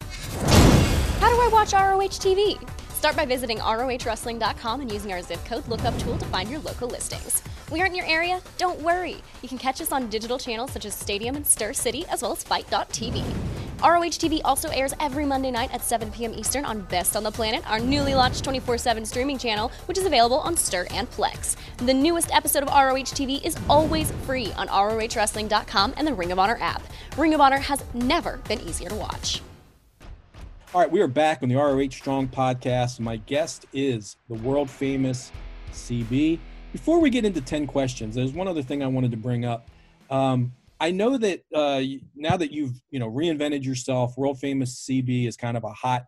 How 0.00 1.30
do 1.30 1.40
I 1.40 1.48
watch 1.52 1.72
ROH 1.72 2.20
TV? 2.20 2.64
Start 2.98 3.14
by 3.14 3.26
visiting 3.26 3.58
ROHWrestling.com 3.58 4.80
and 4.80 4.90
using 4.90 5.12
our 5.12 5.22
zip 5.22 5.38
code 5.44 5.68
lookup 5.68 5.96
tool 6.00 6.18
to 6.18 6.24
find 6.26 6.50
your 6.50 6.58
local 6.58 6.88
listings. 6.88 7.44
We 7.70 7.80
aren't 7.80 7.92
in 7.92 7.96
your 7.98 8.06
area? 8.06 8.40
Don't 8.58 8.80
worry. 8.80 9.18
You 9.40 9.48
can 9.48 9.56
catch 9.56 9.80
us 9.80 9.92
on 9.92 10.08
digital 10.08 10.36
channels 10.36 10.72
such 10.72 10.84
as 10.84 10.96
Stadium 10.96 11.36
and 11.36 11.44
Stirr 11.44 11.76
City, 11.76 12.04
as 12.08 12.22
well 12.22 12.32
as 12.32 12.42
FITE.tv. 12.42 13.22
ROH 13.80 14.18
TV 14.18 14.40
also 14.44 14.68
airs 14.70 14.94
every 14.98 15.24
Monday 15.24 15.52
night 15.52 15.72
at 15.72 15.84
7 15.84 16.10
p.m. 16.10 16.34
Eastern 16.34 16.64
on 16.64 16.80
Best 16.80 17.14
on 17.14 17.22
the 17.22 17.30
Planet, 17.30 17.62
our 17.70 17.78
newly 17.78 18.16
launched 18.16 18.42
24 18.42 18.78
7 18.78 19.06
streaming 19.06 19.38
channel, 19.38 19.70
which 19.86 19.96
is 19.96 20.04
available 20.04 20.40
on 20.40 20.56
Stir 20.56 20.88
and 20.90 21.08
Plex. 21.12 21.54
The 21.76 21.94
newest 21.94 22.34
episode 22.34 22.64
of 22.64 22.68
ROH 22.70 23.14
TV 23.14 23.40
is 23.44 23.56
always 23.70 24.10
free 24.26 24.52
on 24.56 24.66
ROHWrestling.com 24.66 25.94
and 25.96 26.04
the 26.04 26.14
Ring 26.14 26.32
of 26.32 26.40
Honor 26.40 26.58
app. 26.60 26.82
Ring 27.16 27.32
of 27.32 27.40
Honor 27.40 27.58
has 27.58 27.84
never 27.94 28.38
been 28.48 28.60
easier 28.62 28.88
to 28.88 28.96
watch. 28.96 29.40
All 30.74 30.82
right, 30.82 30.90
we 30.90 31.00
are 31.00 31.08
back 31.08 31.42
on 31.42 31.48
the 31.48 31.54
ROH 31.54 31.92
Strong 31.92 32.28
podcast. 32.28 33.00
My 33.00 33.16
guest 33.16 33.64
is 33.72 34.18
the 34.28 34.34
world 34.34 34.68
famous 34.68 35.32
CB. 35.72 36.38
Before 36.72 37.00
we 37.00 37.08
get 37.08 37.24
into 37.24 37.40
10 37.40 37.66
questions, 37.66 38.14
there's 38.14 38.34
one 38.34 38.46
other 38.46 38.60
thing 38.60 38.82
I 38.82 38.86
wanted 38.86 39.10
to 39.12 39.16
bring 39.16 39.46
up. 39.46 39.70
Um, 40.10 40.52
I 40.78 40.90
know 40.90 41.16
that 41.16 41.40
uh, 41.54 41.80
now 42.14 42.36
that 42.36 42.52
you've 42.52 42.82
you 42.90 42.98
know 42.98 43.10
reinvented 43.10 43.64
yourself, 43.64 44.18
world 44.18 44.40
famous 44.40 44.86
CB 44.86 45.26
is 45.26 45.38
kind 45.38 45.56
of 45.56 45.64
a 45.64 45.72
hot 45.72 46.04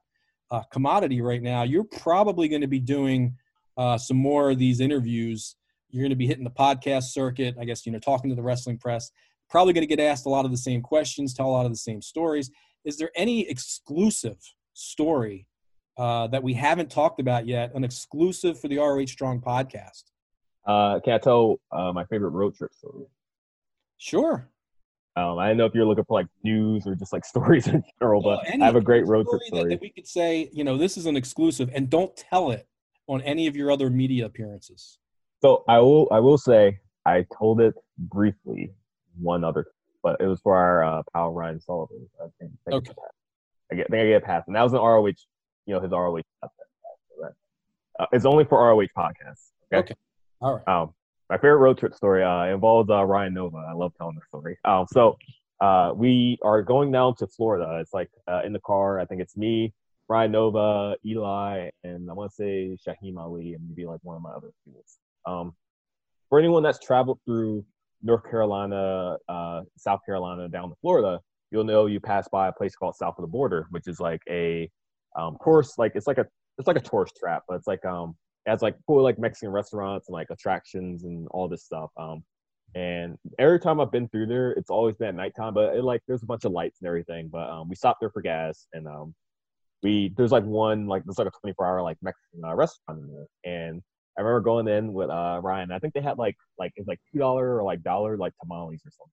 uh, 0.51 0.63
commodity 0.71 1.23
right 1.23 1.41
now. 1.41 1.63
You're 1.63 1.85
probably 1.85 2.47
going 2.47 2.61
to 2.61 2.69
be 2.69 2.81
doing 2.81 3.37
uh, 3.79 3.97
some 3.97 4.19
more 4.19 4.51
of 4.51 4.59
these 4.59 4.81
interviews. 4.81 5.57
You're 5.89 6.03
going 6.03 6.11
to 6.11 6.17
be 6.17 6.27
hitting 6.27 6.45
the 6.45 6.51
podcast 6.51 7.05
circuit. 7.05 7.57
I 7.59 7.65
guess 7.65 7.87
you 7.87 7.93
know, 7.93 7.99
talking 7.99 8.29
to 8.29 8.37
the 8.37 8.43
wrestling 8.43 8.77
press. 8.77 9.11
Probably 9.49 9.73
going 9.73 9.89
to 9.89 9.97
get 9.97 10.05
asked 10.05 10.27
a 10.27 10.29
lot 10.29 10.45
of 10.45 10.51
the 10.51 10.59
same 10.59 10.83
questions, 10.83 11.33
tell 11.33 11.47
a 11.47 11.51
lot 11.51 11.65
of 11.65 11.73
the 11.73 11.79
same 11.79 12.03
stories. 12.03 12.51
Is 12.85 12.97
there 12.97 13.11
any 13.15 13.49
exclusive 13.49 14.39
story 14.73 15.47
uh, 15.99 16.27
that 16.29 16.43
we 16.43 16.55
haven't 16.55 16.91
talked 16.91 17.21
about 17.21 17.47
yet? 17.47 17.75
An 17.75 17.85
exclusive 17.85 18.59
for 18.59 18.69
the 18.69 18.79
ROH 18.79 19.07
Strong 19.07 19.41
podcast? 19.41 20.05
Uh, 20.67 21.01
can 21.01 21.15
I 21.15 21.19
tell 21.19 21.61
uh, 21.73 21.93
my 21.93 22.05
favorite 22.07 22.31
road 22.31 22.55
trip 22.55 22.73
story? 22.75 23.07
Sure. 23.99 24.49
Um, 25.17 25.39
I 25.39 25.49
don't 25.49 25.57
know 25.57 25.67
if 25.67 25.75
you're 25.75 25.85
looking 25.85 26.05
for 26.05 26.21
like 26.21 26.29
news 26.45 26.87
or 26.87 26.95
just 26.95 27.13
like 27.13 27.25
stories 27.27 27.67
in 27.67 27.83
general, 27.99 28.23
but 28.23 28.47
I 28.49 28.65
have 28.65 28.77
a 28.77 28.81
great 28.81 29.07
road 29.07 29.27
trip 29.29 29.43
story. 29.43 29.63
That, 29.65 29.69
that 29.71 29.81
we 29.81 29.91
could 29.91 30.07
say, 30.07 30.49
you 30.53 30.65
know, 30.65 30.79
this 30.79 30.97
is 30.97 31.07
an 31.07 31.17
exclusive, 31.17 31.71
and 31.75 31.91
don't 31.91 32.17
tell 32.17 32.51
it 32.51 32.67
on 33.09 33.21
any 33.23 33.47
of 33.47 33.57
your 33.57 33.71
other 33.71 33.91
media 33.91 34.25
appearances. 34.25 34.99
So 35.43 35.65
I 35.69 35.81
will, 35.81 36.09
I 36.11 36.21
will 36.21 36.39
say, 36.39 36.81
I 37.05 37.27
told 37.37 37.61
it 37.61 37.75
briefly 37.99 38.73
one 39.21 39.43
other, 39.43 39.67
but 40.03 40.21
it 40.21 40.27
was 40.27 40.41
for 40.41 40.57
our 40.57 40.85
uh, 40.85 41.03
pal 41.13 41.33
Ryan 41.33 41.61
Sullivan. 41.61 42.09
I 42.21 42.27
think, 42.39 42.53
I 42.67 42.71
think 42.71 42.89
okay. 42.89 43.01
I 43.73 43.75
get, 43.77 43.87
I 43.87 43.91
think 43.91 44.03
I 44.03 44.07
get 44.09 44.23
a 44.23 44.27
pass, 44.27 44.45
and 44.47 44.57
that 44.57 44.63
was 44.63 44.73
an 44.73 44.81
ROH, 44.81 45.07
you 45.67 45.75
know, 45.75 45.81
his 45.81 45.91
ROH. 45.93 46.23
Uh, 48.01 48.07
it's 48.13 48.25
only 48.25 48.45
for 48.45 48.59
ROH 48.59 48.87
podcasts. 48.97 49.51
Okay. 49.73 49.93
okay. 49.93 49.95
All 50.41 50.55
right. 50.55 50.69
Um, 50.69 50.95
my 51.29 51.37
favorite 51.37 51.59
road 51.59 51.79
trip 51.79 51.95
story 51.95 52.25
uh, 52.25 52.47
involves 52.47 52.91
uh, 52.91 53.05
Ryan 53.05 53.35
Nova. 53.35 53.59
I 53.59 53.73
love 53.73 53.93
telling 53.97 54.17
the 54.17 54.23
story. 54.27 54.59
Um, 54.65 54.87
so 54.91 55.17
uh, 55.61 55.93
we 55.95 56.39
are 56.43 56.63
going 56.63 56.91
down 56.91 57.15
to 57.17 57.27
Florida. 57.27 57.79
It's 57.81 57.93
like 57.93 58.11
uh, 58.27 58.41
in 58.45 58.53
the 58.53 58.61
car. 58.61 58.99
I 58.99 59.05
think 59.05 59.21
it's 59.21 59.37
me, 59.37 59.73
Ryan 60.09 60.33
Nova, 60.33 60.97
Eli, 61.05 61.71
and 61.85 62.11
I 62.11 62.15
want 62.15 62.33
to 62.33 62.35
say 62.35 62.77
Shaheem 62.85 63.19
Ali, 63.19 63.55
and 63.55 63.69
maybe 63.69 63.87
like 63.87 64.01
one 64.03 64.17
of 64.17 64.23
my 64.23 64.31
other 64.31 64.51
students. 64.63 64.99
Um, 65.27 65.55
for 66.31 66.39
anyone 66.39 66.63
that's 66.63 66.79
traveled 66.79 67.21
through 67.25 67.65
North 68.03 68.25
Carolina, 68.31 69.17
uh, 69.29 69.63
South 69.77 70.01
Carolina, 70.07 70.49
down 70.49 70.71
to 70.71 70.77
Florida, 70.81 71.21
you'll 71.51 71.65
know 71.65 71.87
you 71.87 72.01
pass 72.01 72.29
by 72.29 72.49
a 72.49 72.53
place 72.53 72.75
called 72.75 72.97
South 72.97 73.15
of 73.19 73.23
the 73.23 73.29
Border, 73.29 73.67
which 73.71 73.87
is 73.87 74.01
like 74.01 74.23
a 74.29 74.71
um, 75.17 75.37
course, 75.37 75.77
like 75.79 75.93
it's 75.95 76.07
like 76.07 76.19
a 76.19 76.27
it's 76.59 76.69
like 76.69 76.77
a 76.77 76.81
tourist 76.81 77.17
trap, 77.19 77.43
but 77.49 77.55
it's 77.55 77.67
like 77.67 77.85
um 77.85 78.17
has 78.47 78.63
like 78.63 78.77
cool 78.87 79.03
like 79.03 79.19
Mexican 79.19 79.51
restaurants 79.51 80.09
and 80.09 80.15
like 80.15 80.29
attractions 80.31 81.05
and 81.05 81.29
all 81.31 81.49
this 81.49 81.65
stuff. 81.65 81.91
Um, 81.97 82.23
and 82.75 83.17
every 83.39 83.59
time 83.59 83.81
I've 83.81 83.91
been 83.91 84.09
through 84.09 84.27
there, 84.27 84.53
it's 84.53 84.71
always 84.71 84.95
been 84.97 85.09
at 85.09 85.15
nighttime, 85.17 85.55
but 85.55 85.75
it, 85.75 85.83
like 85.83 86.03
there's 86.07 86.23
a 86.23 86.27
bunch 86.27 86.45
of 86.45 86.53
lights 86.53 86.79
and 86.81 86.87
everything. 86.87 87.29
But 87.29 87.51
um, 87.51 87.69
we 87.69 87.75
stopped 87.75 88.01
there 88.01 88.11
for 88.11 88.23
gas, 88.23 88.67
and 88.73 88.87
um, 88.87 89.15
we 89.83 90.13
there's 90.17 90.33
like 90.33 90.45
one 90.45 90.87
like 90.87 91.05
there's 91.05 91.19
like 91.19 91.27
a 91.27 91.41
24 91.41 91.67
hour 91.67 91.83
like 91.83 91.99
Mexican 92.03 92.45
uh, 92.45 92.55
restaurant 92.55 93.01
in 93.01 93.09
there, 93.09 93.27
and 93.53 93.83
I 94.19 94.23
remember 94.23 94.41
going 94.41 94.69
in 94.69 94.93
with 94.93 95.11
uh, 95.11 95.41
Ryan. 95.43 95.73
I 95.73 95.79
think 95.79 95.95
they 95.95 96.01
had 96.01 96.19
like 96.19 96.37
like 96.59 96.73
it's 96.77 96.89
like 96.89 97.01
two 97.13 97.19
dollar 97.19 97.59
or 97.59 97.63
like 97.63 97.83
dollar 97.83 98.17
like 98.17 98.33
tamales 98.41 98.81
or 98.85 98.91
something. 98.91 99.13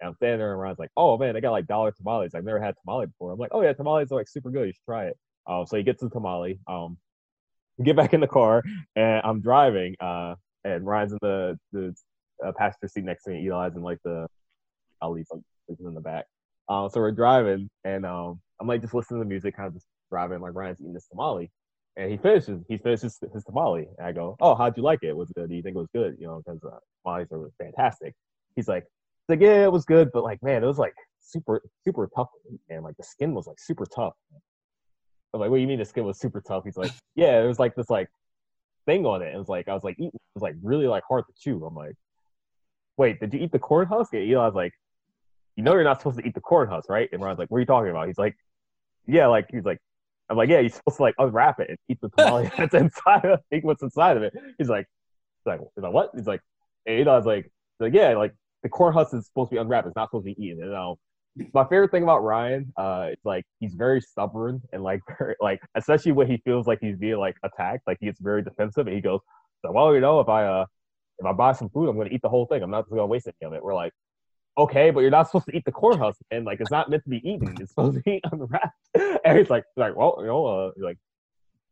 And 0.00 0.08
I'm 0.08 0.14
standing 0.16 0.38
there 0.38 0.52
and 0.52 0.60
Ryan's 0.60 0.78
like, 0.78 0.90
"Oh 0.96 1.18
man, 1.18 1.34
they 1.34 1.40
got 1.40 1.52
like 1.52 1.66
dollar 1.66 1.92
tamales. 1.92 2.34
I've 2.34 2.44
never 2.44 2.60
had 2.60 2.74
tamale 2.84 3.06
before." 3.06 3.32
I'm 3.32 3.38
like, 3.38 3.50
"Oh 3.52 3.62
yeah, 3.62 3.72
tamales 3.72 4.10
are 4.12 4.16
like 4.16 4.28
super 4.28 4.50
good. 4.50 4.66
You 4.66 4.72
should 4.72 4.84
try 4.84 5.06
it." 5.06 5.18
Uh, 5.46 5.64
so 5.64 5.76
he 5.76 5.82
gets 5.82 6.00
the 6.02 6.10
tamale. 6.10 6.58
Um, 6.66 6.96
get 7.82 7.96
back 7.96 8.14
in 8.14 8.20
the 8.20 8.28
car 8.28 8.62
and 8.94 9.20
I'm 9.24 9.40
driving. 9.40 9.96
Uh, 10.00 10.34
and 10.64 10.86
Ryan's 10.86 11.12
in 11.12 11.18
the 11.20 11.58
the 11.72 11.94
uh, 12.44 12.52
passenger 12.56 12.88
seat 12.88 13.04
next 13.04 13.24
to 13.24 13.30
me. 13.30 13.46
Eli's 13.46 13.76
in 13.76 13.82
like 13.82 13.98
the 14.04 14.26
I'll 15.00 15.12
leave 15.12 15.26
something 15.28 15.44
in 15.86 15.94
the 15.94 16.00
back. 16.00 16.26
Um, 16.68 16.88
so 16.88 17.00
we're 17.00 17.12
driving, 17.12 17.68
and 17.84 18.06
um, 18.06 18.40
I'm 18.60 18.66
like 18.66 18.80
just 18.80 18.94
listening 18.94 19.20
to 19.20 19.24
the 19.24 19.28
music, 19.28 19.56
kind 19.56 19.66
of 19.66 19.74
just 19.74 19.86
driving. 20.10 20.40
Like 20.40 20.54
Ryan's 20.54 20.80
eating 20.80 20.94
this 20.94 21.06
tamale, 21.08 21.50
and 21.96 22.10
he 22.10 22.16
finishes. 22.16 22.62
He 22.68 22.78
finishes 22.78 23.18
his 23.32 23.44
tamale, 23.44 23.88
and 23.98 24.06
I 24.06 24.12
go, 24.12 24.36
"Oh, 24.40 24.54
how'd 24.54 24.76
you 24.76 24.82
like 24.82 25.02
it? 25.02 25.16
Was 25.16 25.30
it? 25.30 25.48
Do 25.48 25.54
you 25.54 25.62
think 25.62 25.76
it 25.76 25.78
was 25.78 25.88
good? 25.94 26.16
You 26.18 26.26
know, 26.26 26.42
because 26.44 26.62
uh, 26.64 26.78
tamales 27.04 27.28
are 27.32 27.50
fantastic." 27.58 28.14
He's 28.56 28.68
like, 28.68 28.84
"He's 29.26 29.36
like, 29.36 29.40
yeah, 29.40 29.64
it 29.64 29.72
was 29.72 29.84
good, 29.84 30.10
but 30.12 30.24
like, 30.24 30.42
man, 30.42 30.64
it 30.64 30.66
was 30.66 30.78
like 30.78 30.94
super, 31.20 31.62
super 31.84 32.08
tough, 32.14 32.28
and 32.68 32.82
like 32.82 32.96
the 32.96 33.04
skin 33.04 33.34
was 33.34 33.46
like 33.46 33.60
super 33.60 33.86
tough." 33.86 34.14
I'm 35.34 35.40
like, 35.40 35.50
what 35.50 35.56
do 35.56 35.62
you 35.62 35.66
mean 35.68 35.80
the 35.80 35.84
skin 35.84 36.04
was 36.04 36.18
super 36.18 36.40
tough? 36.40 36.62
He's 36.64 36.76
like, 36.76 36.92
yeah, 37.16 37.42
it 37.42 37.46
was 37.46 37.58
like 37.58 37.74
this 37.74 37.90
like 37.90 38.08
thing 38.86 39.04
on 39.04 39.20
it. 39.20 39.34
It 39.34 39.38
was 39.38 39.48
like 39.48 39.68
I 39.68 39.74
was 39.74 39.82
like, 39.82 39.96
eating, 39.98 40.12
it 40.14 40.34
was 40.34 40.42
like 40.42 40.54
really 40.62 40.86
like 40.86 41.02
hard 41.08 41.24
to 41.26 41.32
chew. 41.36 41.64
I'm 41.64 41.74
like, 41.74 41.96
wait, 42.96 43.18
did 43.18 43.34
you 43.34 43.40
eat 43.40 43.50
the 43.50 43.58
corn 43.58 43.88
husk? 43.88 44.14
And 44.14 44.30
was 44.30 44.54
like, 44.54 44.72
you 45.56 45.64
know 45.64 45.74
you're 45.74 45.84
not 45.84 46.00
supposed 46.00 46.18
to 46.18 46.26
eat 46.26 46.34
the 46.34 46.40
corn 46.40 46.68
husk, 46.68 46.88
right? 46.88 47.08
And 47.12 47.20
Ryan's 47.20 47.40
like, 47.40 47.50
what 47.50 47.58
are 47.58 47.60
you 47.60 47.66
talking 47.66 47.90
about? 47.90 48.06
He's 48.06 48.18
like, 48.18 48.36
yeah, 49.06 49.26
like 49.26 49.46
he's 49.50 49.64
like, 49.64 49.78
I'm 50.30 50.36
like, 50.36 50.48
yeah, 50.48 50.60
you're 50.60 50.70
supposed 50.70 50.96
to 50.96 51.02
like 51.02 51.14
unwrap 51.18 51.60
it 51.60 51.68
and 51.70 51.78
eat 51.88 51.98
the 52.00 52.08
tamale 52.10 52.50
that's 52.58 52.74
inside 52.74 53.24
of 53.24 53.40
it, 53.50 53.64
what's 53.64 53.82
inside 53.82 54.16
of 54.16 54.22
it. 54.22 54.32
He's 54.58 54.68
like, 54.68 54.86
he's 55.38 55.46
like, 55.46 55.60
he's 55.60 55.82
like, 55.82 55.92
what? 55.92 56.10
He's 56.14 56.26
like, 56.26 56.40
and 56.86 57.06
Eli's 57.06 57.26
like, 57.26 57.50
like, 57.80 57.92
yeah, 57.92 58.16
like 58.16 58.34
the 58.62 58.68
corn 58.68 58.94
husk 58.94 59.14
is 59.14 59.26
supposed 59.26 59.50
to 59.50 59.56
be 59.56 59.60
unwrapped. 59.60 59.86
It's 59.86 59.96
not 59.96 60.08
supposed 60.08 60.26
to 60.26 60.34
be 60.34 60.42
eaten. 60.42 60.58
You 60.58 60.66
know, 60.66 60.98
my 61.52 61.64
favorite 61.64 61.90
thing 61.90 62.02
about 62.02 62.22
Ryan, 62.22 62.72
uh, 62.76 63.08
it's 63.12 63.24
like 63.24 63.44
he's 63.60 63.74
very 63.74 64.00
stubborn 64.00 64.62
and 64.72 64.82
like 64.82 65.00
very, 65.18 65.34
like 65.40 65.60
especially 65.74 66.12
when 66.12 66.26
he 66.26 66.38
feels 66.38 66.66
like 66.66 66.78
he's 66.80 66.96
being 66.96 67.18
like 67.18 67.36
attacked, 67.42 67.86
like 67.86 67.98
he 68.00 68.06
gets 68.06 68.20
very 68.20 68.42
defensive 68.42 68.86
and 68.86 68.94
he 68.94 69.02
goes, 69.02 69.20
so, 69.64 69.72
well, 69.72 69.94
you 69.94 70.00
know, 70.00 70.20
if 70.20 70.28
I 70.28 70.44
uh 70.44 70.66
if 71.18 71.26
I 71.26 71.32
buy 71.32 71.52
some 71.52 71.68
food, 71.70 71.88
I'm 71.88 71.96
gonna 71.96 72.10
eat 72.10 72.22
the 72.22 72.28
whole 72.28 72.46
thing. 72.46 72.62
I'm 72.62 72.70
not 72.70 72.88
gonna 72.88 73.06
waste 73.06 73.28
any 73.28 73.48
of 73.48 73.54
it. 73.54 73.62
We're 73.62 73.74
like, 73.74 73.92
okay, 74.56 74.90
but 74.90 75.00
you're 75.00 75.10
not 75.10 75.26
supposed 75.26 75.46
to 75.46 75.56
eat 75.56 75.64
the 75.64 75.72
corn 75.72 75.98
husk, 75.98 76.20
and 76.30 76.44
like 76.44 76.60
it's 76.60 76.70
not 76.70 76.90
meant 76.90 77.04
to 77.04 77.10
be 77.10 77.28
eaten. 77.28 77.56
It's 77.60 77.70
supposed 77.74 77.96
to 77.96 78.02
be 78.02 78.20
unwrapped. 78.30 78.74
And 79.24 79.38
he's 79.38 79.48
like, 79.48 79.64
like, 79.76 79.96
well, 79.96 80.16
you 80.20 80.26
know, 80.26 80.46
uh, 80.46 80.70
like 80.76 80.98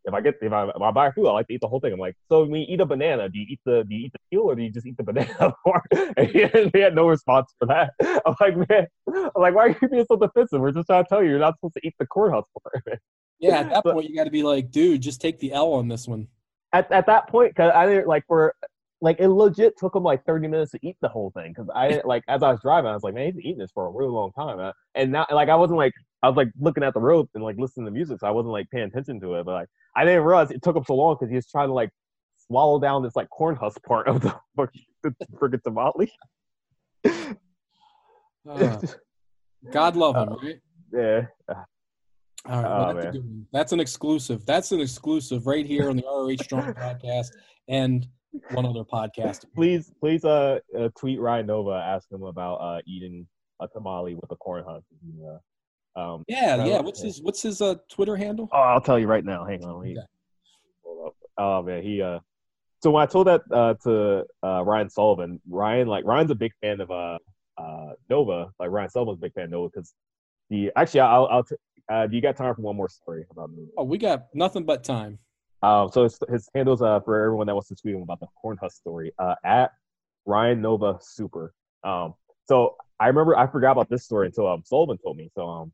if 0.04 0.14
I 0.14 0.20
get 0.20 0.36
if 0.40 0.52
I, 0.52 0.68
if 0.68 0.80
I 0.80 0.90
buy 0.90 1.10
food, 1.12 1.28
I 1.28 1.32
like 1.32 1.46
to 1.48 1.54
eat 1.54 1.60
the 1.60 1.68
whole 1.68 1.80
thing. 1.80 1.92
I'm 1.92 2.00
like, 2.00 2.16
so 2.28 2.44
when 2.44 2.62
you 2.62 2.66
eat 2.68 2.80
a 2.80 2.86
banana, 2.86 3.28
do 3.28 3.38
you 3.38 3.46
eat 3.48 3.60
the 3.64 3.84
do 3.88 3.94
you 3.94 4.06
eat 4.06 4.12
the 4.12 4.18
peel 4.30 4.42
or 4.42 4.54
do 4.54 4.62
you 4.62 4.70
just 4.70 4.86
eat 4.86 4.96
the 4.96 5.02
banana 5.12 5.54
part? 5.64 5.86
And 6.16 6.28
he 6.28 6.40
had, 6.40 6.70
he 6.72 6.80
had 6.80 6.94
no 6.94 7.08
response 7.08 7.52
for 7.58 7.66
that. 7.66 7.92
I'm 8.26 8.34
like, 8.40 8.56
man, 8.68 8.86
I'm 9.08 9.30
like, 9.36 9.54
why 9.54 9.66
are 9.66 9.76
you 9.80 9.88
being 9.88 10.06
so 10.08 10.16
defensive? 10.16 10.60
We're 10.60 10.72
just 10.72 10.86
trying 10.86 11.04
to 11.04 11.08
tell 11.08 11.22
you 11.22 11.30
you're 11.30 11.38
not 11.38 11.56
supposed 11.56 11.74
to 11.74 11.86
eat 11.86 11.94
the 11.98 12.06
corn 12.06 12.32
husk 12.32 12.48
part. 12.62 13.00
Yeah, 13.38 13.58
at 13.58 13.70
that 13.70 13.84
point 13.84 14.08
you 14.08 14.16
got 14.16 14.24
to 14.24 14.30
be 14.30 14.42
like, 14.42 14.70
dude, 14.70 15.02
just 15.02 15.20
take 15.20 15.38
the 15.40 15.52
L 15.52 15.72
on 15.74 15.88
this 15.88 16.08
one. 16.08 16.28
At 16.72 16.90
at 16.90 17.06
that 17.06 17.28
point, 17.28 17.54
cause 17.54 17.70
I 17.74 17.86
didn't 17.86 18.08
like 18.08 18.24
for 18.26 18.54
like 19.02 19.18
it 19.18 19.28
legit 19.28 19.76
took 19.76 19.96
him 19.96 20.04
like 20.04 20.24
30 20.24 20.46
minutes 20.46 20.70
to 20.70 20.78
eat 20.80 20.96
the 21.02 21.08
whole 21.08 21.32
thing 21.32 21.52
because 21.52 21.68
I 21.74 22.00
like 22.04 22.22
as 22.28 22.42
I 22.42 22.52
was 22.52 22.60
driving, 22.62 22.88
I 22.88 22.94
was 22.94 23.02
like, 23.02 23.14
man, 23.14 23.32
he's 23.32 23.44
eating 23.44 23.58
this 23.58 23.72
for 23.74 23.86
a 23.86 23.90
really 23.90 24.12
long 24.12 24.32
time. 24.32 24.58
Uh, 24.60 24.72
and 24.94 25.12
now, 25.12 25.26
like, 25.30 25.48
I 25.48 25.56
wasn't 25.56 25.78
like 25.78 25.92
I 26.22 26.28
was 26.28 26.36
like 26.36 26.48
looking 26.58 26.84
at 26.84 26.94
the 26.94 27.00
road 27.00 27.28
and 27.34 27.42
like 27.42 27.56
listening 27.58 27.86
to 27.86 27.92
music, 27.92 28.20
so 28.20 28.28
I 28.28 28.30
wasn't 28.30 28.52
like 28.52 28.70
paying 28.70 28.84
attention 28.84 29.20
to 29.20 29.34
it. 29.34 29.44
But 29.44 29.52
like, 29.52 29.68
I 29.96 30.04
didn't 30.04 30.22
realize 30.22 30.52
it 30.52 30.62
took 30.62 30.76
him 30.76 30.84
so 30.84 30.94
long 30.94 31.16
because 31.18 31.30
he 31.30 31.34
was 31.34 31.48
trying 31.48 31.68
to 31.68 31.74
like 31.74 31.90
swallow 32.46 32.78
down 32.78 33.02
this 33.02 33.16
like 33.16 33.28
corn 33.28 33.56
husk 33.56 33.82
part 33.82 34.06
of 34.06 34.20
the 34.20 34.34
friggin' 35.34 35.62
tamale. 35.62 36.12
uh, 38.48 38.78
God 39.72 39.96
love 39.96 40.14
him, 40.14 40.28
uh, 40.32 40.36
right? 40.36 40.60
Yeah. 40.92 41.22
All 42.44 42.60
right, 42.60 42.62
well, 42.62 42.90
oh, 42.90 43.00
that's, 43.00 43.18
that's, 43.52 43.72
an 43.72 43.78
exclusive. 43.80 44.44
That's 44.46 44.72
an 44.72 44.80
exclusive 44.80 45.46
right 45.46 45.64
here 45.64 45.90
on 45.90 45.96
the 45.96 46.02
ROH 46.02 46.42
Strong 46.42 46.74
podcast 46.74 47.28
and 47.68 48.06
one 48.52 48.66
other 48.66 48.84
podcast. 48.84 49.44
Please, 49.54 49.92
please, 50.00 50.24
uh, 50.24 50.58
uh, 50.78 50.88
tweet 50.98 51.20
Ryan 51.20 51.46
Nova, 51.46 51.72
ask 51.72 52.10
him 52.10 52.22
about 52.22 52.56
uh 52.56 52.80
eating 52.86 53.26
a 53.60 53.68
tamale 53.68 54.14
with 54.14 54.30
a 54.30 54.36
corn 54.36 54.64
husk. 54.66 54.86
Uh, 55.96 56.00
um, 56.00 56.24
yeah, 56.26 56.64
yeah. 56.64 56.80
What's 56.80 57.02
his 57.02 57.20
What's 57.20 57.42
his 57.42 57.60
uh 57.60 57.74
Twitter 57.90 58.16
handle? 58.16 58.48
Oh, 58.52 58.58
I'll 58.58 58.80
tell 58.80 58.98
you 58.98 59.06
right 59.06 59.24
now. 59.24 59.44
Hang 59.44 59.64
on. 59.64 59.76
Okay. 59.86 59.96
Oh 61.38 61.62
man, 61.62 61.82
he 61.82 62.02
uh. 62.02 62.20
So 62.82 62.90
when 62.90 63.02
I 63.02 63.06
told 63.06 63.28
that 63.28 63.42
uh, 63.52 63.74
to 63.84 64.24
uh, 64.42 64.64
Ryan 64.64 64.90
Sullivan, 64.90 65.40
Ryan 65.48 65.86
like 65.86 66.04
Ryan's 66.04 66.32
a 66.32 66.34
big 66.34 66.52
fan 66.60 66.80
of 66.80 66.90
uh, 66.90 67.18
uh, 67.56 67.92
Nova. 68.10 68.50
Like 68.58 68.70
Ryan 68.70 68.90
Sullivan's 68.90 69.18
a 69.18 69.20
big 69.20 69.34
fan 69.34 69.44
of 69.44 69.50
Nova 69.50 69.68
because 69.72 69.94
the 70.50 70.72
actually 70.74 71.00
I'll, 71.00 71.26
I'll 71.26 71.44
t- 71.44 71.56
uh, 71.88 72.06
do 72.06 72.16
you 72.16 72.22
got 72.22 72.36
time 72.36 72.54
for 72.54 72.62
one 72.62 72.76
more 72.76 72.88
story 72.88 73.24
about 73.30 73.50
Nova? 73.50 73.68
Oh, 73.78 73.84
we 73.84 73.98
got 73.98 74.26
nothing 74.34 74.64
but 74.64 74.82
time. 74.82 75.18
Um, 75.62 75.90
so 75.92 76.04
his, 76.04 76.18
his 76.28 76.48
handles 76.54 76.82
uh, 76.82 77.00
for 77.00 77.22
everyone 77.22 77.46
that 77.46 77.54
wants 77.54 77.68
to 77.68 77.76
tweet 77.76 77.94
him 77.94 78.02
about 78.02 78.20
the 78.20 78.26
corn 78.40 78.58
husk 78.60 78.76
story 78.76 79.12
uh, 79.18 79.34
at 79.44 79.70
Ryan 80.26 80.60
Nova 80.60 80.98
Super. 81.00 81.54
Um, 81.84 82.14
so 82.48 82.76
I 82.98 83.06
remember 83.06 83.36
I 83.36 83.46
forgot 83.46 83.72
about 83.72 83.88
this 83.88 84.04
story 84.04 84.26
until 84.26 84.48
um, 84.48 84.62
Sullivan 84.64 84.98
told 84.98 85.16
me. 85.16 85.30
So 85.34 85.48
um, 85.48 85.72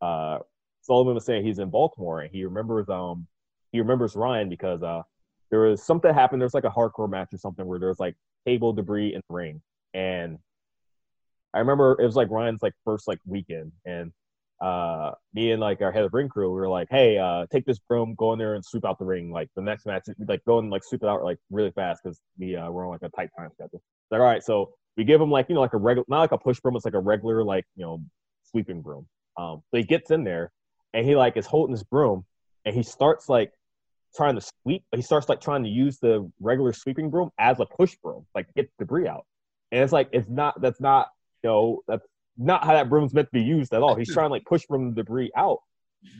uh, 0.00 0.38
Sullivan 0.82 1.14
was 1.14 1.24
saying 1.24 1.44
he's 1.44 1.58
in 1.58 1.68
Baltimore 1.68 2.22
and 2.22 2.30
he 2.32 2.44
remembers 2.44 2.88
um 2.88 3.26
he 3.72 3.80
remembers 3.80 4.16
Ryan 4.16 4.48
because 4.48 4.82
uh 4.82 5.02
there 5.50 5.60
was 5.60 5.82
something 5.82 6.12
happened. 6.12 6.40
There's 6.40 6.54
like 6.54 6.64
a 6.64 6.70
hardcore 6.70 7.08
match 7.08 7.28
or 7.32 7.38
something 7.38 7.66
where 7.66 7.78
there's 7.78 8.00
like 8.00 8.16
table 8.46 8.72
debris 8.72 9.14
in 9.14 9.20
the 9.28 9.34
ring, 9.34 9.62
and 9.94 10.38
I 11.54 11.58
remember 11.58 11.96
it 12.00 12.04
was 12.04 12.16
like 12.16 12.30
Ryan's 12.30 12.62
like 12.62 12.74
first 12.84 13.06
like 13.08 13.18
weekend, 13.26 13.72
and 13.84 14.12
uh, 14.60 15.12
me 15.34 15.52
and 15.52 15.60
like 15.60 15.80
our 15.80 15.92
head 15.92 16.04
of 16.04 16.12
ring 16.12 16.28
crew, 16.28 16.52
we 16.52 16.60
were 16.60 16.68
like, 16.68 16.88
hey, 16.90 17.18
uh, 17.18 17.46
take 17.50 17.64
this 17.64 17.78
broom, 17.78 18.14
go 18.16 18.32
in 18.32 18.38
there 18.38 18.54
and 18.54 18.64
sweep 18.64 18.84
out 18.84 18.98
the 18.98 19.04
ring. 19.04 19.30
Like 19.30 19.48
the 19.54 19.62
next 19.62 19.86
match, 19.86 20.04
like 20.26 20.44
go 20.44 20.58
and 20.58 20.70
like 20.70 20.82
sweep 20.84 21.02
it 21.02 21.08
out 21.08 21.22
like 21.22 21.38
really 21.50 21.70
fast 21.70 22.02
because 22.02 22.20
we 22.38 22.56
uh, 22.56 22.70
we're 22.70 22.84
on 22.84 22.90
like 22.90 23.02
a 23.02 23.08
tight 23.16 23.30
time 23.36 23.50
schedule. 23.54 23.74
It's 23.74 24.10
Like, 24.10 24.20
all 24.20 24.26
right, 24.26 24.42
so 24.42 24.72
we 24.96 25.04
give 25.04 25.20
him 25.20 25.30
like 25.30 25.48
you 25.48 25.54
know 25.54 25.60
like 25.60 25.74
a 25.74 25.78
regular, 25.78 26.04
not 26.08 26.20
like 26.20 26.32
a 26.32 26.38
push 26.38 26.60
broom, 26.60 26.76
it's 26.76 26.84
like 26.84 26.94
a 26.94 27.00
regular 27.00 27.44
like 27.44 27.64
you 27.76 27.84
know 27.84 28.02
sweeping 28.50 28.82
broom. 28.82 29.06
Um, 29.36 29.62
so 29.70 29.78
he 29.78 29.84
gets 29.84 30.10
in 30.10 30.24
there 30.24 30.50
and 30.92 31.06
he 31.06 31.14
like 31.14 31.36
is 31.36 31.46
holding 31.46 31.72
his 31.72 31.84
broom 31.84 32.24
and 32.64 32.74
he 32.74 32.82
starts 32.82 33.28
like 33.28 33.52
trying 34.16 34.34
to 34.34 34.40
sweep, 34.40 34.82
he 34.94 35.02
starts 35.02 35.28
like 35.28 35.40
trying 35.40 35.62
to 35.62 35.68
use 35.68 35.98
the 35.98 36.30
regular 36.40 36.72
sweeping 36.72 37.10
broom 37.10 37.30
as 37.38 37.60
a 37.60 37.66
push 37.66 37.94
broom, 38.02 38.26
like 38.34 38.46
get 38.56 38.68
debris 38.78 39.06
out. 39.06 39.24
And 39.70 39.82
it's 39.82 39.92
like 39.92 40.08
it's 40.12 40.28
not 40.28 40.60
that's 40.60 40.80
not 40.80 41.08
you 41.44 41.50
know 41.50 41.80
that's 41.86 42.06
not 42.38 42.64
how 42.64 42.72
that 42.72 42.88
broom's 42.88 43.12
meant 43.12 43.28
to 43.28 43.32
be 43.32 43.42
used 43.42 43.74
at 43.74 43.82
all. 43.82 43.96
He's 43.96 44.12
trying 44.14 44.28
to 44.28 44.32
like 44.32 44.44
push 44.44 44.64
from 44.66 44.94
the 44.94 45.02
debris 45.02 45.30
out 45.36 45.58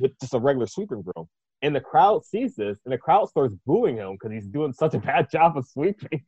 with 0.01 0.19
just 0.21 0.35
a 0.35 0.39
regular 0.39 0.67
sweeping 0.67 1.03
broom. 1.03 1.27
And 1.63 1.75
the 1.75 1.81
crowd 1.81 2.25
sees 2.25 2.55
this, 2.55 2.79
and 2.85 2.93
the 2.93 2.99
crowd 2.99 3.29
starts 3.29 3.55
booing 3.67 3.97
him 3.97 4.13
because 4.13 4.33
he's 4.33 4.47
doing 4.47 4.73
such 4.73 4.95
a 4.95 4.99
bad 4.99 5.29
job 5.33 5.57
of 5.57 5.67
sweeping. 5.67 6.23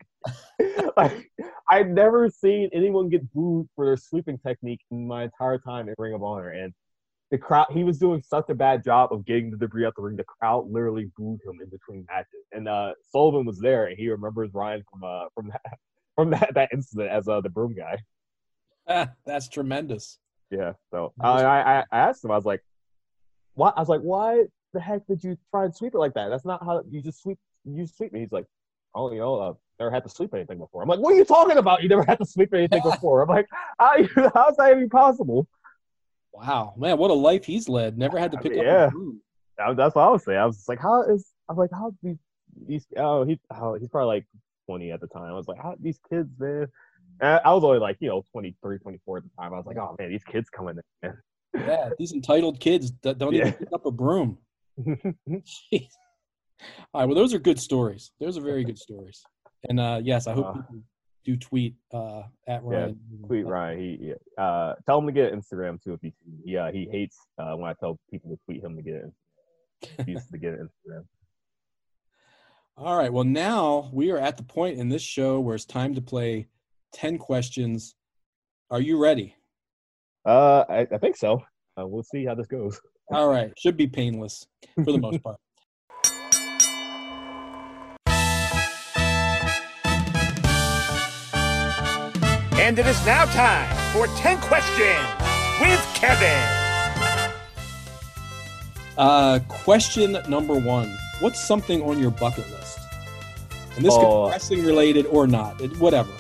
like 0.97 1.31
I've 1.69 1.89
never 1.89 2.29
seen 2.31 2.69
anyone 2.73 3.09
get 3.09 3.33
booed 3.33 3.69
for 3.77 3.85
their 3.85 3.97
sweeping 3.97 4.39
technique 4.39 4.81
in 4.91 5.07
my 5.07 5.25
entire 5.25 5.59
time 5.59 5.89
in 5.89 5.95
Ring 5.99 6.15
of 6.15 6.23
Honor, 6.23 6.51
and 6.51 6.73
the 7.31 7.39
crowd 7.39 7.69
he 7.71 7.85
was 7.85 7.99
doing 7.99 8.23
such 8.27 8.47
a 8.49 8.55
bad 8.55 8.83
job 8.83 9.13
of 9.13 9.25
getting 9.25 9.51
the 9.51 9.57
debris 9.57 9.87
out 9.87 9.95
the 9.97 10.03
ring. 10.03 10.17
The 10.17 10.25
crowd 10.25 10.69
literally 10.69 11.11
booed 11.17 11.39
him 11.47 11.61
in 11.63 11.71
between 11.71 12.05
matches, 12.09 12.45
and 12.53 12.69
uh, 12.69 12.93
Sullivan 13.11 13.47
was 13.47 13.59
there, 13.61 13.87
and 13.87 13.97
he 13.97 14.09
remembers 14.09 14.51
Ryan 14.53 14.83
from 14.91 15.05
uh, 15.05 15.27
from 15.35 15.49
that 15.49 15.79
from 16.17 16.31
that, 16.31 16.51
that 16.55 16.71
incident 16.73 17.11
as 17.11 17.29
uh, 17.29 17.41
the 17.41 17.49
broom 17.49 17.75
guy. 17.75 17.99
That's 19.27 19.49
tremendous. 19.49 20.19
Yeah, 20.51 20.73
so 20.91 21.13
I, 21.21 21.45
I 21.45 21.85
I 21.93 21.99
asked 21.99 22.25
him, 22.25 22.33
I 22.33 22.37
was 22.37 22.45
like, 22.45 22.63
"What?" 23.55 23.75
I 23.77 23.81
was 23.81 23.89
like, 23.89 24.01
"Why 24.01 24.45
the 24.73 24.81
heck 24.81 25.07
did 25.07 25.23
you 25.23 25.39
try 25.51 25.65
and 25.65 25.75
sweep 25.75 25.95
it 25.95 25.99
like 25.99 26.15
that? 26.15 26.29
That's 26.29 26.45
not 26.45 26.65
how 26.65 26.83
you 26.91 27.01
just 27.01 27.23
sweep. 27.23 27.39
You 27.65 27.87
sweep 27.87 28.13
me." 28.13 28.21
He's 28.21 28.33
like, 28.33 28.47
"Oh, 28.95 29.13
you 29.13 29.21
know, 29.21 29.37
uh, 29.37 29.53
never 29.79 29.93
had 29.93 30.03
to 30.05 30.09
sweep 30.09 30.35
anything 30.35 30.59
before." 30.59 30.83
I'm 30.83 30.89
like, 30.89 30.99
"What 30.99 31.13
are 31.13 31.17
you 31.17 31.25
talking 31.25 31.57
about? 31.57 31.85
You 31.85 31.89
never 31.89 32.05
had 32.05 32.19
to 32.19 32.25
sweep 32.25 32.53
anything 32.53 32.83
before?" 32.91 33.23
I'm 33.23 33.29
like, 33.29 33.47
"How 33.79 33.93
how's 34.35 34.57
that 34.57 34.73
even 34.73 34.89
possible?" 34.91 35.47
Wow, 36.33 36.75
man, 36.77 36.99
what 36.99 37.13
a 37.13 37.15
life 37.15 37.45
he's 37.45 37.69
led. 37.69 37.97
Never 37.97 38.19
had 38.19 38.33
to 38.33 38.39
pick 38.39 38.55
Yeah. 38.55 38.87
up 38.87 38.93
Yeah, 39.59 39.73
That's 39.75 39.95
what 39.95 40.03
I 40.03 40.11
was 40.11 40.25
saying. 40.25 40.39
I 40.39 40.47
was 40.47 40.57
just 40.57 40.69
like, 40.69 40.81
"How 40.81 41.03
is?" 41.03 41.31
I 41.49 41.53
was 41.53 41.59
like, 41.59 41.71
"How 41.71 41.93
these 42.03 42.19
these? 42.67 42.87
Oh, 42.97 43.25
he 43.25 43.39
oh, 43.53 43.75
he's 43.75 43.89
probably 43.89 44.17
like 44.17 44.27
20 44.67 44.91
at 44.91 45.01
the 45.01 45.07
time." 45.07 45.31
I 45.31 45.33
was 45.35 45.47
like, 45.47 45.63
"How 45.63 45.77
these 45.79 46.01
kids, 46.11 46.29
man?" 46.41 46.67
And 47.21 47.41
I 47.45 47.53
was 47.53 47.65
only 47.65 47.79
like, 47.79 47.97
you 48.01 48.09
know, 48.09 48.25
23, 48.33 48.79
24 48.79 49.19
at 49.19 49.23
the 49.25 49.31
time. 49.39 49.53
I 49.53 49.57
was 49.57 49.67
like, 49.67 49.77
"Oh 49.77 49.95
man, 49.99 50.11
these 50.11 50.25
kids 50.25 50.49
coming 50.49 50.79
in." 51.03 51.13
Yeah, 51.55 51.91
these 51.99 52.13
entitled 52.13 52.61
kids 52.61 52.93
that 53.03 53.19
don't 53.19 53.35
even 53.35 53.53
pick 53.53 53.69
up 53.75 53.85
a 53.87 53.91
broom. 53.91 54.39
Jeez. 54.81 55.89
All 56.95 57.01
right, 57.01 57.05
well, 57.07 57.15
those 57.15 57.35
are 57.35 57.39
good 57.39 57.59
stories. 57.59 58.13
Those 58.21 58.39
are 58.39 58.41
very 58.43 58.65
good 58.65 58.79
stories. 58.79 59.23
And 59.69 59.81
uh, 59.81 60.01
yes, 60.03 60.27
I 60.27 60.33
hope 60.33 60.47
Uh, 60.47 60.53
people 60.53 60.77
do 61.25 61.37
tweet 61.37 61.75
uh, 61.93 62.23
at 62.47 62.63
Ryan. 62.65 62.99
tweet 63.27 63.47
Ryan. 63.47 63.79
He 63.79 64.13
uh, 64.39 64.75
tell 64.87 64.99
him 64.99 65.07
to 65.07 65.13
get 65.13 65.33
Instagram 65.35 65.83
too 65.83 65.93
if 65.95 66.01
he 66.01 66.13
yeah 66.45 66.71
he 66.71 66.89
hates 66.91 67.19
uh, 67.39 67.55
when 67.57 67.69
I 67.69 67.75
tell 67.75 67.99
people 68.11 68.31
to 68.31 68.39
tweet 68.47 68.63
him 68.65 68.77
to 68.77 68.83
get 68.83 68.95
it. 68.95 70.05
He 70.07 70.13
used 70.13 70.31
to 70.31 70.39
get 70.39 70.53
Instagram. 70.59 71.05
All 72.77 72.97
right, 72.97 73.13
well, 73.13 73.25
now 73.25 73.91
we 73.93 74.11
are 74.11 74.19
at 74.19 74.37
the 74.39 74.43
point 74.43 74.79
in 74.79 74.89
this 74.89 75.03
show 75.03 75.41
where 75.41 75.55
it's 75.55 75.67
time 75.67 75.95
to 75.97 76.01
play 76.01 76.47
10 76.93 77.19
questions. 77.19 77.95
Are 78.71 78.81
you 78.81 78.99
ready? 79.03 79.35
Uh, 80.25 80.65
I, 80.69 80.81
I 80.93 80.99
think 80.99 81.17
so. 81.17 81.43
Uh, 81.79 81.87
we'll 81.87 82.03
see 82.03 82.25
how 82.25 82.35
this 82.35 82.47
goes. 82.47 82.81
All 83.13 83.29
right, 83.29 83.53
should 83.59 83.77
be 83.77 83.87
painless 83.87 84.47
for 84.77 84.93
the 84.93 84.99
most 84.99 85.23
part. 85.25 85.37
And 92.63 92.79
it 92.79 92.87
is 92.87 93.05
now 93.07 93.25
time 93.27 93.69
for 93.93 94.07
10 94.19 94.39
questions 94.41 94.99
with 95.61 95.81
Kevin. 95.95 96.47
Uh, 98.97 99.39
question 99.49 100.19
number 100.29 100.55
one 100.59 100.97
What's 101.21 101.43
something 101.43 101.83
on 101.83 101.99
your 101.99 102.11
bucket 102.11 102.49
list? 102.51 102.79
And 103.77 103.85
this 103.85 103.95
could 103.95 104.05
Oh. 104.05 104.27
be 104.27 104.31
wrestling 104.33 104.65
related 104.65 105.07
or 105.07 105.27
not, 105.27 105.61
it, 105.61 105.77
whatever. 105.79 106.11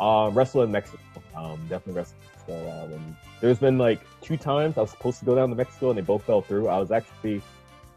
Um, 0.00 0.34
wrestle 0.34 0.62
in 0.62 0.70
Mexico. 0.70 0.98
Um, 1.36 1.58
definitely 1.68 1.94
wrestle 1.94 2.16
in 2.22 2.54
Mexico. 2.56 2.84
Um, 2.84 2.92
and 2.92 3.16
there's 3.40 3.58
been 3.58 3.78
like 3.78 4.00
two 4.20 4.36
times 4.36 4.78
I 4.78 4.80
was 4.82 4.90
supposed 4.90 5.18
to 5.20 5.24
go 5.24 5.34
down 5.34 5.48
to 5.50 5.54
Mexico 5.56 5.90
and 5.90 5.98
they 5.98 6.02
both 6.02 6.24
fell 6.24 6.40
through. 6.42 6.68
I 6.68 6.78
was 6.78 6.90
actually 6.90 7.42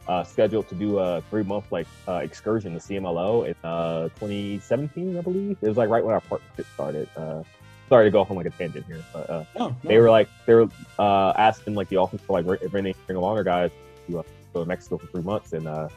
uh, 0.08 0.24
scheduled 0.24 0.68
to 0.70 0.76
do 0.76 0.98
a 1.00 1.22
three 1.30 1.44
month 1.44 1.72
like 1.72 1.88
uh, 2.08 2.16
excursion 2.24 2.74
to 2.74 2.80
CMLL 2.80 3.48
in 3.48 3.56
uh, 3.64 4.10
2017, 4.20 5.18
I 5.18 5.22
believe. 5.22 5.58
It 5.62 5.68
was 5.68 5.78
like 5.78 5.90
right 5.90 6.04
when 6.04 6.14
our 6.14 6.22
partnership 6.22 6.66
started. 6.74 7.08
Uh, 7.16 7.44
sorry 7.90 8.06
to 8.08 8.12
go 8.12 8.22
off 8.22 8.32
on 8.32 8.38
like 8.38 8.46
a 8.46 8.52
tangent 8.52 8.86
here, 8.88 9.04
but 9.14 9.30
uh, 9.30 9.44
No, 9.58 9.68
no. 9.70 9.76
they 9.84 10.00
were 10.00 10.10
like 10.10 10.28
they 10.46 10.54
were 10.56 10.68
uh, 10.98 11.32
asking 11.38 11.76
like 11.76 11.90
the 11.90 11.98
office 11.98 12.22
for 12.22 12.42
like 12.42 12.62
if 12.62 12.74
any 12.74 12.96
Ring 13.08 13.18
of 13.18 13.24
Honor 13.24 13.44
guys 13.44 13.70
to 14.08 14.20
uh, 14.20 14.24
go 14.54 14.62
to 14.64 14.66
Mexico 14.68 14.98
for 14.98 15.08
three 15.08 15.22
months, 15.22 15.54
and 15.54 15.68
uh, 15.68 15.88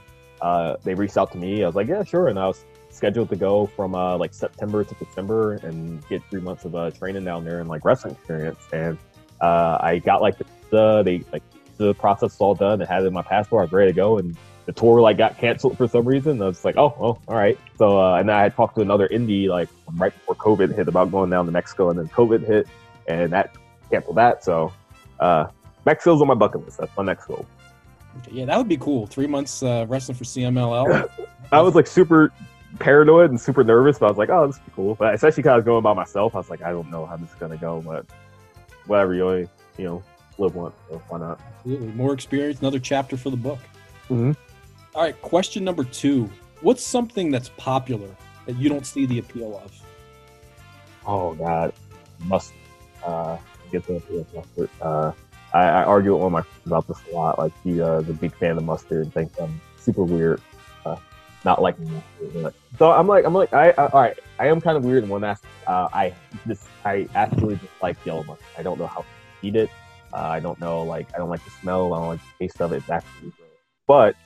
uh, 0.43 0.76
they 0.85 0.94
reached 0.94 1.16
out 1.16 1.32
to 1.32 1.39
me. 1.39 1.62
I 1.62 1.66
was 1.66 1.74
like, 1.76 1.89
yeah, 1.89 2.05
sure, 2.05 2.28
and 2.28 2.39
I 2.39 2.47
was 2.47 2.64
scheduled 2.95 3.29
to 3.31 3.37
go 3.37 3.66
from 3.66 3.95
uh, 3.95 4.16
like 4.16 4.33
September 4.33 4.85
to 4.85 4.95
December 4.95 5.55
and 5.55 6.07
get 6.09 6.23
three 6.31 6.41
months 6.41 6.65
of 6.65 6.75
uh, 6.75 6.91
training 6.91 7.25
down 7.25 7.45
there 7.45 7.61
and 7.61 7.69
like 7.69 7.85
wrestling 7.85 8.15
experience. 8.15 8.61
And 8.73 8.97
uh, 9.41 9.79
I 9.81 9.99
got 9.99 10.23
like 10.23 10.39
the, 10.39 10.45
the 10.71 11.03
they 11.03 11.25
like 11.33 11.43
the 11.77 11.95
process 11.95 12.37
all 12.41 12.55
done. 12.55 12.81
I 12.81 12.87
had 12.87 13.03
it 13.03 13.07
in 13.07 13.12
my 13.12 13.23
passport. 13.23 13.61
I 13.61 13.65
was 13.65 13.73
ready 13.73 13.93
to 13.93 13.97
go, 13.97 14.19
and 14.19 14.37
the 14.66 14.73
tour 14.73 15.01
like 15.01 15.19
got 15.19 15.37
canceled 15.39 15.77
for 15.77 15.89
some 15.89 16.07
reason. 16.07 16.41
I 16.41 16.47
was 16.47 16.65
like, 16.65 16.77
oh, 16.77 16.95
well, 16.99 17.23
all 17.29 17.37
right. 17.37 17.59
So 17.77 18.01
uh, 18.01 18.16
and 18.16 18.31
I 18.31 18.43
had 18.43 18.55
talked 18.55 18.77
to 18.77 18.83
another 18.83 19.09
indie 19.09 19.49
like 19.49 19.69
right 19.95 20.12
before 20.12 20.37
COVID 20.37 20.75
hit 20.75 20.89
about 20.89 21.11
going 21.11 21.31
down 21.31 21.47
to 21.47 21.53
Mexico, 21.53 21.91
and 21.91 21.99
then 21.99 22.09
COVID 22.09 22.47
hit, 22.47 22.69
and 23.09 23.33
that 23.33 23.57
canceled 23.91 24.16
that. 24.16 24.45
So 24.45 24.73
uh, 25.21 25.47
Mexico's 25.85 26.21
on 26.21 26.29
my 26.29 26.35
bucket 26.35 26.65
list. 26.65 26.79
That's 26.79 26.97
my 26.97 27.05
next 27.05 27.27
goal. 27.27 27.47
Yeah, 28.31 28.45
that 28.45 28.57
would 28.57 28.69
be 28.69 28.77
cool. 28.77 29.07
Three 29.07 29.27
months 29.27 29.62
uh, 29.62 29.87
wrestling 29.89 30.16
for 30.16 30.25
CMLL. 30.25 31.09
I 31.51 31.61
was 31.61 31.75
like 31.75 31.87
super 31.87 32.33
paranoid 32.79 33.31
and 33.31 33.41
super 33.41 33.65
nervous, 33.65 33.99
but 33.99 34.07
I 34.07 34.09
was 34.11 34.19
like, 34.19 34.31
oh, 34.31 34.47
this 34.47 34.57
is 34.57 34.63
cool. 34.75 34.95
But 34.95 35.15
especially 35.15 35.43
because 35.43 35.53
I 35.53 35.57
was 35.57 35.65
going 35.65 35.83
by 35.83 35.93
myself, 35.95 36.35
I 36.35 36.39
was 36.39 36.51
like, 36.51 36.63
I 36.63 36.71
don't 36.71 36.91
know 36.91 37.07
how 37.07 37.17
this 37.17 37.31
is 37.31 37.35
gonna 37.37 37.57
go, 37.57 37.81
but 37.81 38.07
whatever 38.87 39.15
you 39.15 39.27
only, 39.27 39.49
you 39.79 39.85
know 39.85 40.03
live 40.39 40.55
once, 40.57 40.75
so 40.91 41.01
why 41.09 41.19
not? 41.19 41.41
Absolutely. 41.59 41.87
More 41.93 42.13
experience, 42.13 42.61
another 42.61 42.81
chapter 42.81 43.17
for 43.17 43.31
the 43.31 43.37
book. 43.37 43.61
Mhm. 44.09 44.37
All 44.95 45.03
right, 45.03 45.21
question 45.23 45.65
number 45.65 45.85
two. 45.85 46.29
What's 46.61 46.85
something 46.85 47.31
that's 47.31 47.51
popular 47.51 48.09
that 48.47 48.57
you 48.57 48.69
don't 48.69 48.87
see 48.87 49.07
the 49.07 49.19
appeal 49.19 49.61
of? 49.65 49.73
Oh 51.07 51.35
God, 51.35 51.73
mustard. 52.25 52.57
Uh, 53.05 53.37
get 53.71 53.87
the 53.87 53.97
appeal 53.97 54.21
of 54.21 54.35
mustard. 54.35 54.71
Uh, 54.81 55.13
I, 55.53 55.63
I 55.63 55.85
argue 55.85 56.13
with 56.15 56.23
one 56.23 56.27
of 56.29 56.33
my 56.33 56.43
friends 56.43 56.67
about 56.67 56.89
this 56.89 56.99
a 57.13 57.15
lot. 57.15 57.39
Like 57.39 57.53
he 57.63 57.81
uh, 57.81 58.01
is 58.01 58.09
a 58.09 58.13
big 58.13 58.35
fan 58.35 58.57
of 58.57 58.65
mustard 58.65 59.05
and 59.05 59.15
thinks 59.15 59.39
I'm 59.39 59.61
super 59.79 60.03
weird. 60.03 60.41
Not 61.45 61.61
mustard. 61.61 62.55
So 62.79 62.91
I'm 62.91 63.07
like, 63.07 63.25
I'm 63.25 63.35
like, 63.35 63.53
I, 63.53 63.71
I 63.71 63.87
all 63.87 64.01
right. 64.01 64.19
I 64.39 64.49
am 64.49 64.61
kind 64.61 64.77
of 64.77 64.85
weird 64.85 65.05
in 65.05 65.11
one 65.11 65.25
aspect. 65.25 65.53
Uh, 65.66 65.89
I 65.93 66.15
just, 66.47 66.66
I 66.85 67.07
actually 67.15 67.57
just 67.57 67.73
like 67.83 67.97
yellow 68.05 68.25
mustard. 68.25 68.47
I 68.59 68.62
don't 68.62 68.79
know 68.79 68.87
how 68.87 69.01
to 69.01 69.07
eat 69.43 69.57
it. 69.57 69.71
Uh, 70.12 70.19
I 70.19 70.41
don't 70.41 70.59
know, 70.61 70.83
like, 70.83 71.09
I 71.15 71.19
don't 71.19 71.29
like 71.29 71.45
the 71.45 71.51
smell. 71.51 71.93
I 71.93 71.99
don't 71.99 72.09
like 72.09 72.21
the 72.39 72.47
taste 72.47 72.61
of 72.61 72.73
it. 72.73 72.77
It's 72.77 72.91
actually 72.91 73.33
gross. 73.37 73.51
But 73.87 74.16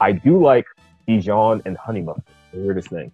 I 0.00 0.12
do 0.12 0.42
like 0.42 0.66
Dijon 1.06 1.62
and 1.64 1.76
honey 1.76 2.02
mustard. 2.02 2.24
The 2.52 2.60
weirdest 2.60 2.88
thing. 2.88 3.12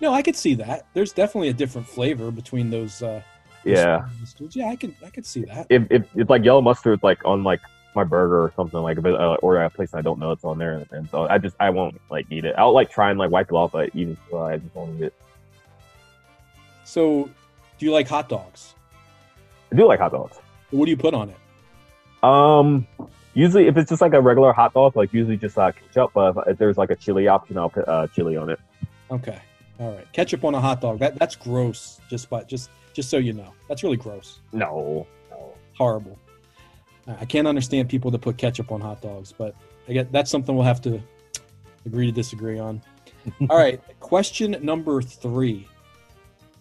No, 0.00 0.12
I 0.12 0.20
could 0.22 0.34
see 0.34 0.54
that. 0.56 0.86
There's 0.94 1.12
definitely 1.12 1.48
a 1.48 1.52
different 1.52 1.86
flavor 1.86 2.32
between 2.32 2.70
those. 2.70 3.00
Uh, 3.02 3.22
Yeah. 3.64 4.08
mustards. 4.20 4.56
Yeah, 4.56 4.68
I 4.68 4.76
can, 4.76 4.96
I 5.06 5.10
could 5.10 5.24
see 5.24 5.44
that. 5.44 5.66
if, 5.70 5.86
if 5.90 6.02
it's 6.16 6.28
like 6.28 6.44
yellow 6.44 6.60
mustard 6.60 6.98
like 7.04 7.24
on 7.24 7.44
like 7.44 7.60
my 7.94 8.04
burger 8.04 8.42
or 8.42 8.52
something 8.56 8.80
like 8.80 8.98
if 8.98 9.04
it, 9.04 9.14
uh, 9.14 9.36
or 9.42 9.58
at 9.58 9.66
a 9.66 9.70
place 9.74 9.94
I 9.94 10.00
don't 10.00 10.18
know 10.18 10.32
it's 10.32 10.44
on 10.44 10.58
there 10.58 10.84
and 10.92 11.08
so 11.10 11.26
I 11.28 11.38
just 11.38 11.56
I 11.60 11.70
won't 11.70 12.00
like 12.10 12.26
eat 12.30 12.44
it. 12.44 12.54
I'll 12.56 12.72
like 12.72 12.90
try 12.90 13.10
and 13.10 13.18
like 13.18 13.30
wipe 13.30 13.50
it 13.50 13.54
off, 13.54 13.72
but 13.72 13.90
even 13.94 14.16
so, 14.30 14.42
I 14.42 14.56
just 14.58 14.74
won't 14.74 14.96
eat 14.96 15.04
it. 15.04 15.14
So, 16.84 17.30
do 17.78 17.86
you 17.86 17.92
like 17.92 18.08
hot 18.08 18.28
dogs? 18.28 18.74
I 19.70 19.76
do 19.76 19.86
like 19.86 20.00
hot 20.00 20.12
dogs. 20.12 20.38
What 20.70 20.86
do 20.86 20.90
you 20.90 20.96
put 20.96 21.14
on 21.14 21.30
it? 21.30 22.24
Um, 22.24 22.86
usually 23.34 23.66
if 23.66 23.76
it's 23.76 23.88
just 23.88 24.00
like 24.00 24.14
a 24.14 24.20
regular 24.20 24.52
hot 24.52 24.74
dog, 24.74 24.96
like 24.96 25.12
usually 25.12 25.36
just 25.36 25.58
uh, 25.58 25.72
ketchup. 25.72 26.12
But 26.14 26.36
if, 26.36 26.48
if 26.48 26.58
there's 26.58 26.78
like 26.78 26.90
a 26.90 26.96
chili 26.96 27.28
option, 27.28 27.58
I'll 27.58 27.70
put 27.70 27.88
uh, 27.88 28.06
chili 28.08 28.36
on 28.36 28.50
it. 28.50 28.60
Okay. 29.10 29.38
All 29.78 29.94
right. 29.94 30.10
Ketchup 30.12 30.44
on 30.44 30.54
a 30.54 30.60
hot 30.60 30.80
dog. 30.80 30.98
That 30.98 31.18
that's 31.18 31.36
gross. 31.36 32.00
Just 32.08 32.30
but 32.30 32.48
just 32.48 32.70
just 32.92 33.10
so 33.10 33.16
you 33.16 33.32
know, 33.32 33.52
that's 33.68 33.82
really 33.82 33.96
gross. 33.96 34.40
No, 34.52 35.06
no. 35.30 35.54
Horrible. 35.76 36.18
I 37.06 37.24
can't 37.24 37.48
understand 37.48 37.88
people 37.88 38.10
that 38.12 38.20
put 38.20 38.36
ketchup 38.38 38.70
on 38.70 38.80
hot 38.80 39.00
dogs, 39.00 39.32
but 39.36 39.54
I 39.88 39.92
get 39.92 40.12
that's 40.12 40.30
something 40.30 40.54
we'll 40.54 40.64
have 40.64 40.80
to 40.82 41.00
agree 41.84 42.06
to 42.06 42.12
disagree 42.12 42.58
on. 42.58 42.80
All 43.50 43.56
right. 43.56 43.80
Question 44.00 44.56
number 44.62 45.02
three. 45.02 45.68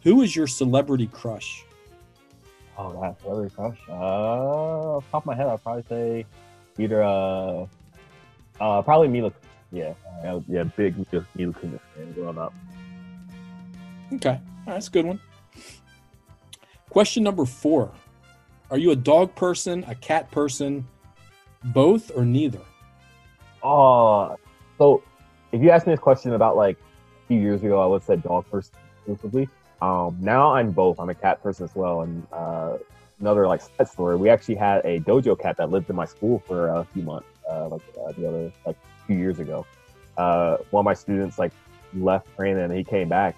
Who 0.04 0.22
is 0.22 0.36
your 0.36 0.48
celebrity 0.48 1.08
crush? 1.08 1.64
Oh, 2.78 3.00
that's 3.00 3.24
very 3.24 3.50
crush. 3.52 3.78
Uh, 3.88 3.94
off 3.94 5.12
top 5.12 5.24
of 5.24 5.26
my 5.28 5.36
head, 5.36 5.48
I'd 5.48 5.62
probably 5.62 5.84
say 5.88 6.26
either 6.80 7.04
uh, 7.04 7.66
uh, 8.60 8.82
probably 8.82 9.08
Mila. 9.08 9.32
Yeah, 9.72 9.94
uh, 10.26 10.42
yeah, 10.48 10.64
big 10.64 10.98
Mila, 10.98 11.26
Mila 11.36 11.54
Kunis 11.54 11.80
fan 11.96 12.12
growing 12.14 12.38
up. 12.38 12.54
Okay. 14.14 14.30
Right, 14.30 14.42
that's 14.66 14.88
a 14.88 14.92
good 14.92 15.06
one. 15.06 15.20
Question 16.90 17.24
number 17.24 17.46
four. 17.46 17.92
Are 18.72 18.78
you 18.78 18.92
a 18.92 18.96
dog 18.96 19.36
person, 19.36 19.84
a 19.90 19.96
cat 19.96 20.32
person, 20.32 20.88
both, 21.66 22.10
or 22.16 22.24
neither? 22.24 22.62
Oh, 23.62 24.38
so 24.78 25.04
if 25.52 25.62
you 25.62 25.72
asked 25.72 25.88
me 25.88 25.92
this 25.92 26.00
question 26.00 26.32
about 26.34 26.56
like 26.56 26.78
a 26.78 27.28
few 27.28 27.38
years 27.38 27.64
ago, 27.64 27.84
I 27.84 27.86
would 27.86 28.02
said 28.02 28.24
dog 28.24 28.50
person 28.50 28.74
exclusively. 28.96 29.50
Um, 29.82 30.16
now 30.22 30.54
I'm 30.54 30.72
both. 30.72 31.02
I'm 31.02 31.10
a 31.10 31.14
cat 31.16 31.44
person 31.44 31.66
as 31.66 31.76
well. 31.76 32.04
And 32.04 32.26
uh, 32.32 32.78
another 33.20 33.46
like 33.46 33.62
side 33.62 33.90
story, 33.90 34.16
we 34.16 34.30
actually 34.30 34.56
had 34.56 34.86
a 34.86 35.02
dojo 35.02 35.38
cat 35.38 35.58
that 35.58 35.70
lived 35.70 35.90
in 35.90 35.98
my 35.98 36.06
school 36.06 36.42
for 36.48 36.70
a 36.70 36.86
few 36.94 37.04
months, 37.04 37.28
uh, 37.52 37.68
like 37.68 37.82
uh, 38.00 38.14
the 38.14 38.26
other 38.26 38.54
like 38.66 38.78
a 38.78 39.06
few 39.06 39.18
years 39.18 39.40
ago. 39.40 39.66
Uh, 40.16 40.56
one 40.70 40.84
of 40.84 40.86
my 40.86 40.94
students 40.94 41.38
like 41.38 41.52
left 41.94 42.26
training 42.38 42.64
and 42.64 42.74
he 42.74 42.86
came 42.86 43.10
back. 43.10 43.36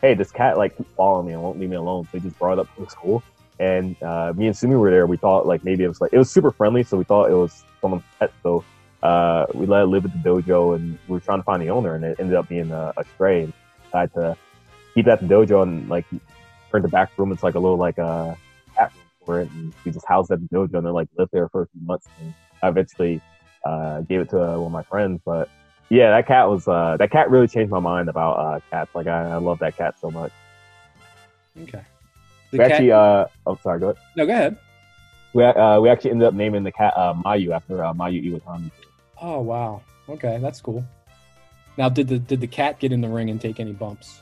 Hey, 0.00 0.14
this 0.14 0.30
cat 0.30 0.56
like 0.56 0.76
keeps 0.76 0.88
me 0.96 1.32
and 1.32 1.42
won't 1.42 1.58
leave 1.58 1.68
me 1.68 1.74
alone. 1.74 2.04
So 2.04 2.18
he 2.18 2.20
just 2.20 2.38
brought 2.38 2.52
it 2.52 2.60
up 2.60 2.72
to 2.76 2.84
the 2.84 2.90
school. 2.90 3.24
And 3.60 4.00
uh, 4.02 4.32
me 4.36 4.46
and 4.46 4.56
Sumi 4.56 4.76
were 4.76 4.90
there. 4.90 5.06
We 5.06 5.16
thought 5.16 5.46
like 5.46 5.64
maybe 5.64 5.84
it 5.84 5.88
was 5.88 6.00
like 6.00 6.12
it 6.12 6.18
was 6.18 6.30
super 6.30 6.50
friendly, 6.52 6.82
so 6.82 6.96
we 6.96 7.04
thought 7.04 7.30
it 7.30 7.34
was 7.34 7.64
someone's 7.80 8.04
pet. 8.18 8.32
So 8.42 8.64
uh, 9.02 9.46
we 9.54 9.66
let 9.66 9.82
it 9.82 9.86
live 9.86 10.04
at 10.04 10.12
the 10.12 10.28
dojo, 10.28 10.76
and 10.76 10.98
we 11.08 11.14
were 11.14 11.20
trying 11.20 11.40
to 11.40 11.44
find 11.44 11.62
the 11.62 11.70
owner, 11.70 11.94
and 11.94 12.04
it 12.04 12.20
ended 12.20 12.36
up 12.36 12.48
being 12.48 12.70
a, 12.70 12.92
a 12.96 13.04
stray. 13.14 13.44
And 13.44 13.52
decided 13.84 14.14
to 14.14 14.36
keep 14.94 15.06
it 15.06 15.10
at 15.10 15.20
the 15.20 15.26
dojo 15.26 15.62
and 15.62 15.88
like 15.88 16.04
turn 16.70 16.82
the 16.82 16.88
back 16.88 17.10
room. 17.16 17.32
It's 17.32 17.42
like 17.42 17.54
a 17.54 17.58
little 17.58 17.78
like 17.78 17.98
a 17.98 18.36
cat 18.76 18.92
room 18.94 19.26
for 19.26 19.40
it, 19.40 19.50
and 19.50 19.72
we 19.84 19.90
just 19.90 20.06
housed 20.06 20.30
at 20.30 20.40
the 20.40 20.48
dojo, 20.54 20.74
and 20.74 20.86
then 20.86 20.92
like 20.92 21.08
lived 21.16 21.32
there 21.32 21.48
for 21.48 21.62
a 21.62 21.66
few 21.68 21.80
months. 21.82 22.08
And 22.20 22.34
I 22.62 22.68
eventually 22.68 23.20
uh, 23.64 24.02
gave 24.02 24.20
it 24.20 24.30
to 24.30 24.40
uh, 24.40 24.56
one 24.58 24.66
of 24.66 24.72
my 24.72 24.82
friends, 24.84 25.20
but 25.24 25.48
yeah, 25.90 26.10
that 26.10 26.26
cat 26.26 26.48
was 26.48 26.68
uh, 26.68 26.96
that 26.98 27.10
cat 27.10 27.30
really 27.30 27.48
changed 27.48 27.70
my 27.70 27.80
mind 27.80 28.08
about 28.08 28.34
uh, 28.34 28.60
cats. 28.70 28.94
Like 28.94 29.06
I, 29.06 29.30
I 29.30 29.36
love 29.36 29.58
that 29.60 29.76
cat 29.76 29.98
so 29.98 30.10
much. 30.10 30.32
Okay. 31.62 31.82
We 32.52 32.60
actually, 32.60 32.92
uh, 32.92 33.26
oh 33.46 33.58
sorry, 33.62 33.80
go 33.80 33.90
ahead. 33.90 34.02
no, 34.16 34.26
go 34.26 34.32
ahead. 34.32 34.56
We 35.34 35.44
uh, 35.44 35.80
we 35.80 35.88
actually 35.90 36.12
ended 36.12 36.28
up 36.28 36.34
naming 36.34 36.64
the 36.64 36.72
cat 36.72 36.94
uh, 36.96 37.14
Mayu 37.14 37.54
after 37.54 37.84
uh, 37.84 37.92
Mayu 37.92 38.24
Iwatani. 38.24 38.70
Oh 39.20 39.40
wow. 39.40 39.82
Okay, 40.08 40.38
that's 40.40 40.60
cool. 40.60 40.84
Now, 41.76 41.88
did 41.88 42.08
the 42.08 42.18
did 42.18 42.40
the 42.40 42.46
cat 42.46 42.78
get 42.80 42.92
in 42.92 43.00
the 43.00 43.08
ring 43.08 43.30
and 43.30 43.40
take 43.40 43.60
any 43.60 43.72
bumps? 43.72 44.20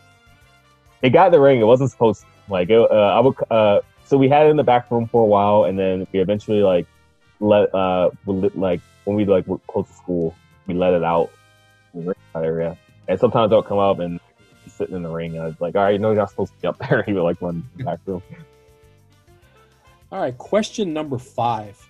It 1.02 1.10
got 1.10 1.26
in 1.26 1.32
the 1.32 1.40
ring. 1.40 1.60
It 1.60 1.64
wasn't 1.64 1.90
supposed 1.90 2.22
to. 2.22 2.26
Like 2.48 2.70
it, 2.70 2.78
uh, 2.78 2.94
I 2.94 3.20
would. 3.20 3.34
Uh, 3.50 3.80
so 4.04 4.16
we 4.16 4.28
had 4.28 4.46
it 4.46 4.50
in 4.50 4.56
the 4.56 4.64
back 4.64 4.90
room 4.90 5.08
for 5.08 5.22
a 5.22 5.26
while, 5.26 5.64
and 5.64 5.78
then 5.78 6.06
we 6.12 6.20
eventually 6.20 6.62
like 6.62 6.86
let 7.40 7.74
uh 7.74 8.10
we 8.24 8.34
like 8.50 8.80
when 9.04 9.16
we 9.16 9.24
like 9.24 9.46
were 9.46 9.58
close 9.68 9.88
to 9.88 9.94
school, 9.94 10.34
we 10.66 10.74
let 10.74 10.92
it 10.92 11.02
out 11.02 11.30
in 11.94 12.00
the 12.00 12.06
ring 12.08 12.16
area. 12.34 12.78
And 13.08 13.18
sometimes 13.18 13.50
it'll 13.50 13.62
come 13.62 13.78
up 13.78 13.98
and 14.00 14.20
sitting 14.76 14.96
in 14.96 15.02
the 15.02 15.10
ring, 15.10 15.34
and 15.34 15.42
I 15.42 15.46
was 15.46 15.60
like, 15.60 15.74
all 15.74 15.82
right, 15.82 15.92
you 15.92 15.98
know, 15.98 16.08
you're 16.08 16.18
not 16.18 16.30
supposed 16.30 16.52
to 16.54 16.60
be 16.60 16.68
up 16.68 16.78
there. 16.78 17.02
he 17.06 17.12
would 17.12 17.22
like 17.22 17.40
run 17.40 17.68
back 17.78 17.98
room. 18.06 18.22
All 20.12 20.20
right, 20.20 20.36
question 20.36 20.92
number 20.92 21.18
five. 21.18 21.84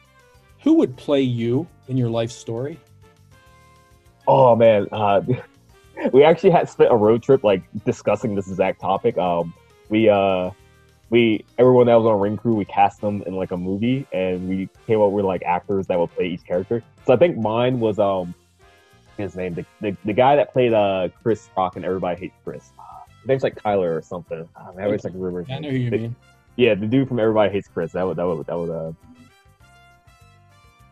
Who 0.62 0.74
would 0.74 0.96
play 0.96 1.20
you 1.20 1.66
in 1.88 1.96
your 1.96 2.08
life 2.08 2.30
story? 2.30 2.80
Oh 4.26 4.56
man, 4.56 4.88
uh, 4.90 5.22
we 6.12 6.24
actually 6.24 6.50
had 6.50 6.68
spent 6.68 6.90
a 6.90 6.96
road 6.96 7.22
trip 7.22 7.44
like 7.44 7.62
discussing 7.84 8.34
this 8.34 8.48
exact 8.48 8.80
topic. 8.80 9.16
Um, 9.18 9.54
we 9.88 10.08
uh, 10.08 10.50
we 11.10 11.44
everyone 11.58 11.86
that 11.86 11.94
was 11.94 12.06
on 12.06 12.18
Ring 12.18 12.36
Crew, 12.36 12.54
we 12.54 12.64
cast 12.64 13.00
them 13.00 13.22
in 13.26 13.34
like 13.34 13.52
a 13.52 13.56
movie, 13.56 14.06
and 14.12 14.48
we 14.48 14.68
came 14.86 15.00
up 15.00 15.12
with 15.12 15.24
like 15.24 15.42
actors 15.44 15.86
that 15.86 15.98
would 15.98 16.10
play 16.12 16.26
each 16.26 16.44
character. 16.44 16.82
So 17.06 17.12
I 17.12 17.16
think 17.16 17.36
mine 17.36 17.78
was 17.78 17.98
um, 17.98 18.34
his 19.16 19.36
name, 19.36 19.54
the, 19.54 19.64
the, 19.80 19.96
the 20.04 20.12
guy 20.12 20.36
that 20.36 20.52
played 20.52 20.72
uh 20.72 21.08
Chris 21.22 21.48
Rock 21.56 21.76
and 21.76 21.84
Everybody 21.84 22.20
Hates 22.20 22.34
Chris. 22.44 22.64
His 23.20 23.28
name's 23.28 23.42
like 23.42 23.60
Tyler 23.60 23.96
or 23.96 24.02
something. 24.02 24.48
I 24.56 24.84
always 24.84 25.04
like 25.04 25.12
remember. 25.14 25.40
his 25.42 25.50
I 25.50 25.58
know 25.58 25.70
who 25.70 25.76
you 25.76 25.90
The- 25.90 25.98
mean. 25.98 26.16
Yeah, 26.56 26.74
the 26.74 26.86
dude 26.86 27.06
from 27.08 27.20
Everybody 27.20 27.52
Hates 27.52 27.68
Chris. 27.68 27.92
That 27.92 28.06
would 28.06 28.16
that 28.16 28.26
would 28.26 28.46
that 28.46 28.56
would 28.58 28.70
uh, 28.70 28.92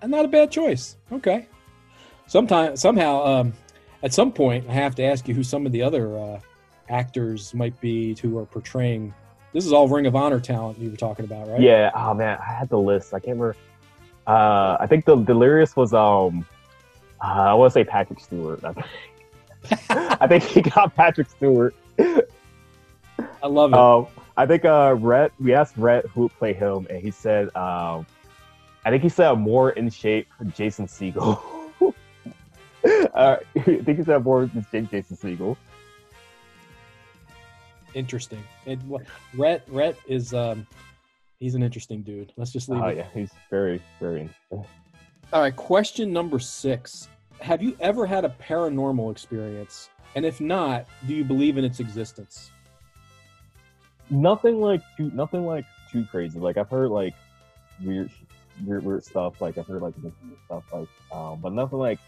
And 0.03 0.11
not 0.11 0.25
a 0.25 0.29
bad 0.29 0.51
choice. 0.51 0.97
Okay. 1.13 1.47
Sometime 2.27 2.77
somehow, 2.77 3.25
um, 3.25 3.53
at 4.03 4.13
some 4.13 4.33
point, 4.33 4.67
I 4.69 4.73
have 4.73 4.95
to 4.97 5.03
ask 5.03 5.27
you 5.29 5.35
who 5.35 5.43
some 5.43 5.65
of 5.67 5.73
the 5.73 5.83
other 5.83 6.17
uh, 6.19 6.41
actors 6.89 7.55
might 7.55 7.79
be 7.81 8.15
who 8.17 8.37
are 8.39 8.45
portraying. 8.47 9.15
This 9.53 9.65
is 9.65 9.73
all 9.73 9.89
Ring 9.89 10.07
of 10.07 10.17
Honor 10.17 10.41
talent 10.41 10.79
you 10.79 10.91
were 10.91 10.97
talking 10.97 11.25
about, 11.25 11.49
right? 11.49 11.61
Yeah. 11.61 11.91
Oh 11.95 12.13
man, 12.13 12.39
I 12.41 12.53
had 12.53 12.69
the 12.69 12.79
list. 12.79 13.15
I 13.15 13.19
can't 13.21 13.39
remember. 13.39 13.57
Uh, 14.27 14.77
I 14.81 14.87
think 14.87 15.05
the 15.05 15.17
Delirious 15.17 15.77
was 15.77 15.93
um, 15.95 16.45
uh, 17.25 17.51
I 17.51 17.55
want 17.55 17.71
to 17.73 17.75
say 17.75 17.85
Patrick 17.85 18.21
Stewart. 18.21 18.61
I 19.91 20.27
think 20.27 20.43
he 20.45 20.61
got 20.61 20.95
Patrick 20.95 21.31
Stewart. 21.31 21.75
I 21.99 23.47
love 23.47 23.73
it. 23.73 23.79
Um, 23.79 24.07
I 24.37 24.47
think 24.47 24.65
uh, 24.65 24.95
Rhett. 24.99 25.33
We 25.41 25.55
asked 25.55 25.77
Rhett 25.77 26.07
who 26.07 26.23
would 26.23 26.33
play 26.35 26.53
him, 26.53 26.87
and 26.91 27.01
he 27.01 27.11
said, 27.11 27.55
um, 27.57 28.07
I 28.85 28.91
think 28.91 29.03
he 29.03 29.09
said 29.09 29.31
a 29.31 29.37
more 29.37 29.71
in 29.71 29.89
shape 29.91 30.27
Jason 30.55 30.87
Segel. 30.87 31.41
uh, 33.15 33.37
I 33.57 33.61
think 33.61 33.99
he 33.99 34.05
said 34.05 34.23
more 34.25 34.43
in 34.43 34.67
shape 34.71 34.91
Jason 34.91 35.17
Segel. 35.17 35.57
interesting. 37.95 38.43
And 38.67 38.83
wh- 38.83 39.39
Rhett, 39.39 39.63
Rhett 39.69 39.97
is 40.09 40.35
um, 40.35 40.67
he's 41.39 41.55
an 41.55 41.63
interesting 41.63 42.03
dude. 42.03 42.33
Let's 42.37 42.53
just 42.53 42.69
leave 42.69 42.83
Oh 42.83 42.89
it. 42.89 42.97
yeah, 42.99 43.07
he's 43.15 43.31
very 43.51 43.81
very. 44.01 44.23
interesting. 44.23 44.65
All 45.33 45.41
right, 45.41 45.55
question 45.55 46.13
number 46.13 46.39
six. 46.39 47.09
Have 47.41 47.63
you 47.63 47.77
ever 47.81 48.07
had 48.07 48.25
a 48.25 48.35
paranormal 48.41 49.11
experience? 49.11 49.91
And 50.15 50.25
if 50.25 50.41
not, 50.41 50.87
do 51.07 51.15
you 51.15 51.25
believe 51.25 51.59
in 51.59 51.65
its 51.65 51.81
existence? 51.81 52.53
nothing 54.11 54.61
like 54.61 54.83
too 54.97 55.11
nothing 55.15 55.47
like 55.47 55.65
too 55.91 56.05
crazy. 56.11 56.39
Like 56.39 56.57
I've 56.57 56.71
heard 56.71 56.91
like 56.91 57.15
weird 57.83 58.11
weird 58.65 58.85
weird 58.85 59.05
stuff. 59.05 59.41
Like 59.41 59.59
I've 59.59 59.67
heard 59.67 59.83
like 59.83 59.95
stuff 60.47 60.65
like 60.73 60.89
um 61.13 61.41
but 61.41 61.53
nothing 61.53 61.79
like 61.79 61.99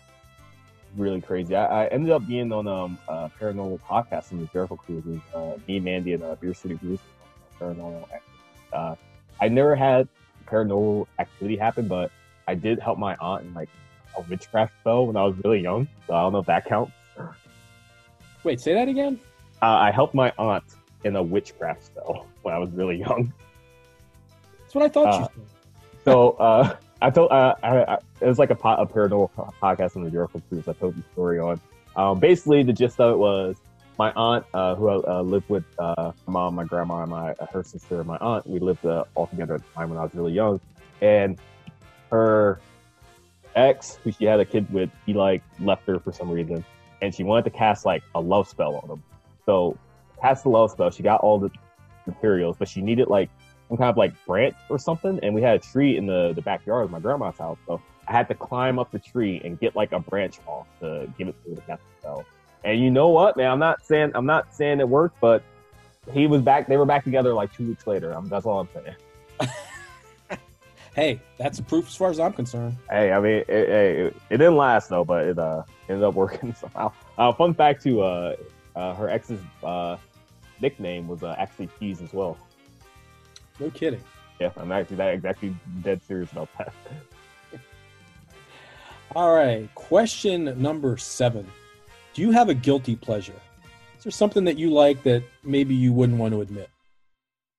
really 0.97 1.21
crazy. 1.21 1.55
I, 1.55 1.85
I 1.85 1.87
ended 1.89 2.13
up 2.13 2.27
being 2.27 2.53
on 2.53 2.67
um 2.69 2.99
a 3.09 3.31
paranormal 3.41 3.81
podcast 3.81 4.33
in 4.33 4.41
the 4.41 4.47
Jericho 4.47 4.77
Cruises, 4.77 5.21
uh 5.35 5.55
me, 5.67 5.81
Mandy 5.81 6.13
and 6.13 6.23
uh 6.23 6.35
Beer 6.37 6.55
City 6.55 6.75
Bruce 6.75 7.01
paranormal 7.61 8.03
activity. 8.03 8.25
uh 8.73 8.95
I 9.41 9.49
never 9.49 9.75
had 9.75 10.09
paranormal 10.47 11.07
activity 11.19 11.57
happen, 11.57 11.89
but 11.89 12.11
I 12.49 12.55
did 12.55 12.79
help 12.79 12.99
my 12.99 13.17
aunt 13.21 13.45
and 13.45 13.55
like 13.55 13.69
a 14.17 14.21
witchcraft 14.23 14.73
spell 14.81 15.07
when 15.07 15.17
I 15.17 15.25
was 15.25 15.35
really 15.45 15.61
young. 15.61 15.89
So 16.07 16.15
I 16.15 16.23
don't 16.23 16.33
know 16.33 16.39
if 16.41 16.47
that 16.47 16.65
counts. 16.67 16.93
Wait, 18.45 18.61
say 18.61 18.75
that 18.75 18.89
again. 18.89 19.19
Uh, 19.63 19.67
I 19.67 19.91
helped 19.91 20.15
my 20.15 20.33
aunt 20.39 20.65
in 21.05 21.17
a 21.17 21.23
witchcraft 21.23 21.85
spell 21.87 22.27
when 22.43 22.55
I 22.55 22.59
was 22.59 22.71
really 22.71 22.97
young. 22.97 23.33
That's 24.61 24.75
what 24.75 24.85
I 24.85 24.89
thought 24.89 25.23
Uh, 25.23 25.29
you. 25.37 25.47
So 26.05 26.31
uh, 26.33 26.77
I 27.03 27.11
told 27.11 27.33
uh, 27.33 27.55
I, 27.63 27.83
I, 27.83 27.95
it 28.21 28.27
was 28.27 28.39
like 28.39 28.51
a, 28.51 28.55
po- 28.55 28.77
a 28.77 28.87
paranormal 28.87 29.31
podcast 29.61 29.97
on 29.97 30.05
the 30.05 30.11
Jericho 30.11 30.41
Cruise. 30.49 30.69
I 30.69 30.73
told 30.75 30.97
the 30.97 31.03
story 31.13 31.39
on. 31.41 31.61
Um, 31.97 32.21
basically, 32.21 32.63
the 32.63 32.73
gist 32.73 33.01
of 33.01 33.15
it 33.15 33.17
was 33.17 33.57
my 33.99 34.13
aunt, 34.13 34.45
uh, 34.55 34.75
who 34.75 34.89
I 34.89 35.19
uh, 35.19 35.23
lived 35.23 35.49
with, 35.49 35.65
uh, 35.79 36.13
my 36.27 36.33
mom, 36.33 36.55
my 36.55 36.65
grandma, 36.65 37.03
and 37.03 37.11
my 37.11 37.35
her 37.51 37.65
sister, 37.65 37.99
and 37.99 38.07
my 38.07 38.19
aunt. 38.19 38.47
We 38.47 38.61
lived 38.61 38.85
uh, 38.85 39.05
all 39.15 39.27
together 39.27 39.55
at 39.55 39.63
the 39.63 39.73
time 39.75 39.89
when 39.89 39.99
I 39.99 40.03
was 40.03 40.15
really 40.15 40.33
young, 40.33 40.61
and 41.01 41.39
her 42.11 42.61
ex, 43.57 43.99
who 44.05 44.13
she 44.13 44.25
had 44.25 44.39
a 44.39 44.45
kid 44.45 44.73
with, 44.73 44.91
he 45.05 45.15
like 45.15 45.43
left 45.59 45.87
her 45.87 45.99
for 45.99 46.13
some 46.13 46.31
reason, 46.31 46.65
and 47.03 47.15
she 47.15 47.25
wanted 47.25 47.45
to 47.45 47.51
cast 47.51 47.85
like 47.85 48.03
a 48.15 48.21
love 48.21 48.49
spell 48.49 48.77
on 48.77 48.91
him. 48.91 49.03
So 49.45 49.77
cast 50.21 50.45
the 50.45 50.51
love 50.51 50.71
spell. 50.71 50.91
She 50.91 51.03
got 51.03 51.21
all 51.21 51.39
the 51.39 51.51
materials, 52.07 52.57
but 52.59 52.69
she 52.69 52.81
needed 52.81 53.09
like 53.09 53.31
some 53.69 53.77
kind 53.77 53.91
of 53.91 53.97
like 53.97 54.13
branch 54.27 54.55
or 54.69 54.79
something. 54.79 55.19
And 55.23 55.35
we 55.35 55.43
had 55.43 55.57
a 55.57 55.59
tree 55.59 55.97
in 55.97 56.07
the, 56.07 56.33
the 56.35 56.43
backyard 56.43 56.85
of 56.85 56.91
my 56.91 57.01
grandma's 57.01 57.39
house. 57.39 57.59
So 57.67 57.81
I 58.07 58.13
had 58.13 58.29
to 58.29 58.35
climb 58.35 58.79
up 58.79 58.91
the 58.93 58.99
tree 58.99 59.41
and 59.45 59.59
get 59.59 59.75
like 59.75 59.93
a 59.93 59.99
branch 59.99 60.39
off 60.47 60.67
to 60.81 61.13
give 61.19 61.29
it 61.29 61.35
to 61.45 61.55
the 61.55 61.61
cast 61.63 61.83
spell. 61.99 62.25
And 62.65 62.81
you 62.81 62.91
know 62.91 63.09
what, 63.09 63.37
man? 63.37 63.51
I'm 63.51 63.59
not 63.59 63.85
saying 63.85 64.13
I'm 64.15 64.27
not 64.27 64.55
saying 64.55 64.81
it 64.81 64.89
worked, 64.89 65.21
but 65.21 65.43
he 66.13 66.27
was 66.27 66.43
back. 66.43 66.69
They 66.69 66.77
were 66.77 66.87
back 66.87 67.05
together 67.05 67.33
like 67.35 67.53
two 67.53 67.67
weeks 67.69 67.87
later. 67.87 68.15
Um, 68.15 68.29
that's 68.29 68.47
all 68.47 68.61
I'm 68.61 68.69
saying. 68.75 68.97
Hey, 70.97 71.21
that's 71.37 71.61
proof 71.61 71.89
as 71.89 71.95
far 71.95 72.09
as 72.09 72.19
I'm 72.19 72.33
concerned. 72.33 72.75
Hey, 72.89 73.13
I 73.13 73.21
mean, 73.21 73.45
it, 73.49 73.51
it, 73.51 74.17
it 74.31 74.39
didn't 74.39 74.57
last 74.57 74.89
though, 74.89 75.05
but 75.05 75.27
it 75.27 75.39
uh, 75.39 75.63
ended 75.91 76.03
up 76.03 76.15
working 76.15 76.55
somehow. 76.59 76.91
Uh, 77.19 77.35
fun 77.35 77.53
fact 77.53 77.83
too, 77.83 78.01
uh, 78.01 78.35
uh, 78.75 78.95
her 78.95 79.11
ex's 79.11 79.39
uh, 79.63 79.99
nickname 80.63 81.07
was 81.07 81.23
uh, 81.23 81.37
actually 81.39 81.69
Keys 81.79 82.01
as 82.01 82.15
well. 82.15 82.39
No 83.61 83.69
kidding. 83.69 84.03
Yeah, 84.41 84.53
I'm 84.57 84.73
actually 84.73 84.97
that 84.97 85.13
exactly 85.13 85.55
dead 85.83 86.01
serious 86.03 86.33
about 86.33 86.49
that. 86.57 86.73
All 89.15 89.35
right, 89.35 89.69
question 89.75 90.61
number 90.61 90.97
seven. 90.97 91.47
Do 92.15 92.23
you 92.23 92.31
have 92.31 92.49
a 92.49 92.55
guilty 92.55 92.97
pleasure? 92.97 93.39
Is 93.99 94.05
there 94.05 94.11
something 94.11 94.45
that 94.45 94.57
you 94.57 94.71
like 94.71 95.03
that 95.03 95.23
maybe 95.45 95.75
you 95.75 95.93
wouldn't 95.93 96.19
want 96.19 96.33
to 96.33 96.41
admit? 96.41 96.71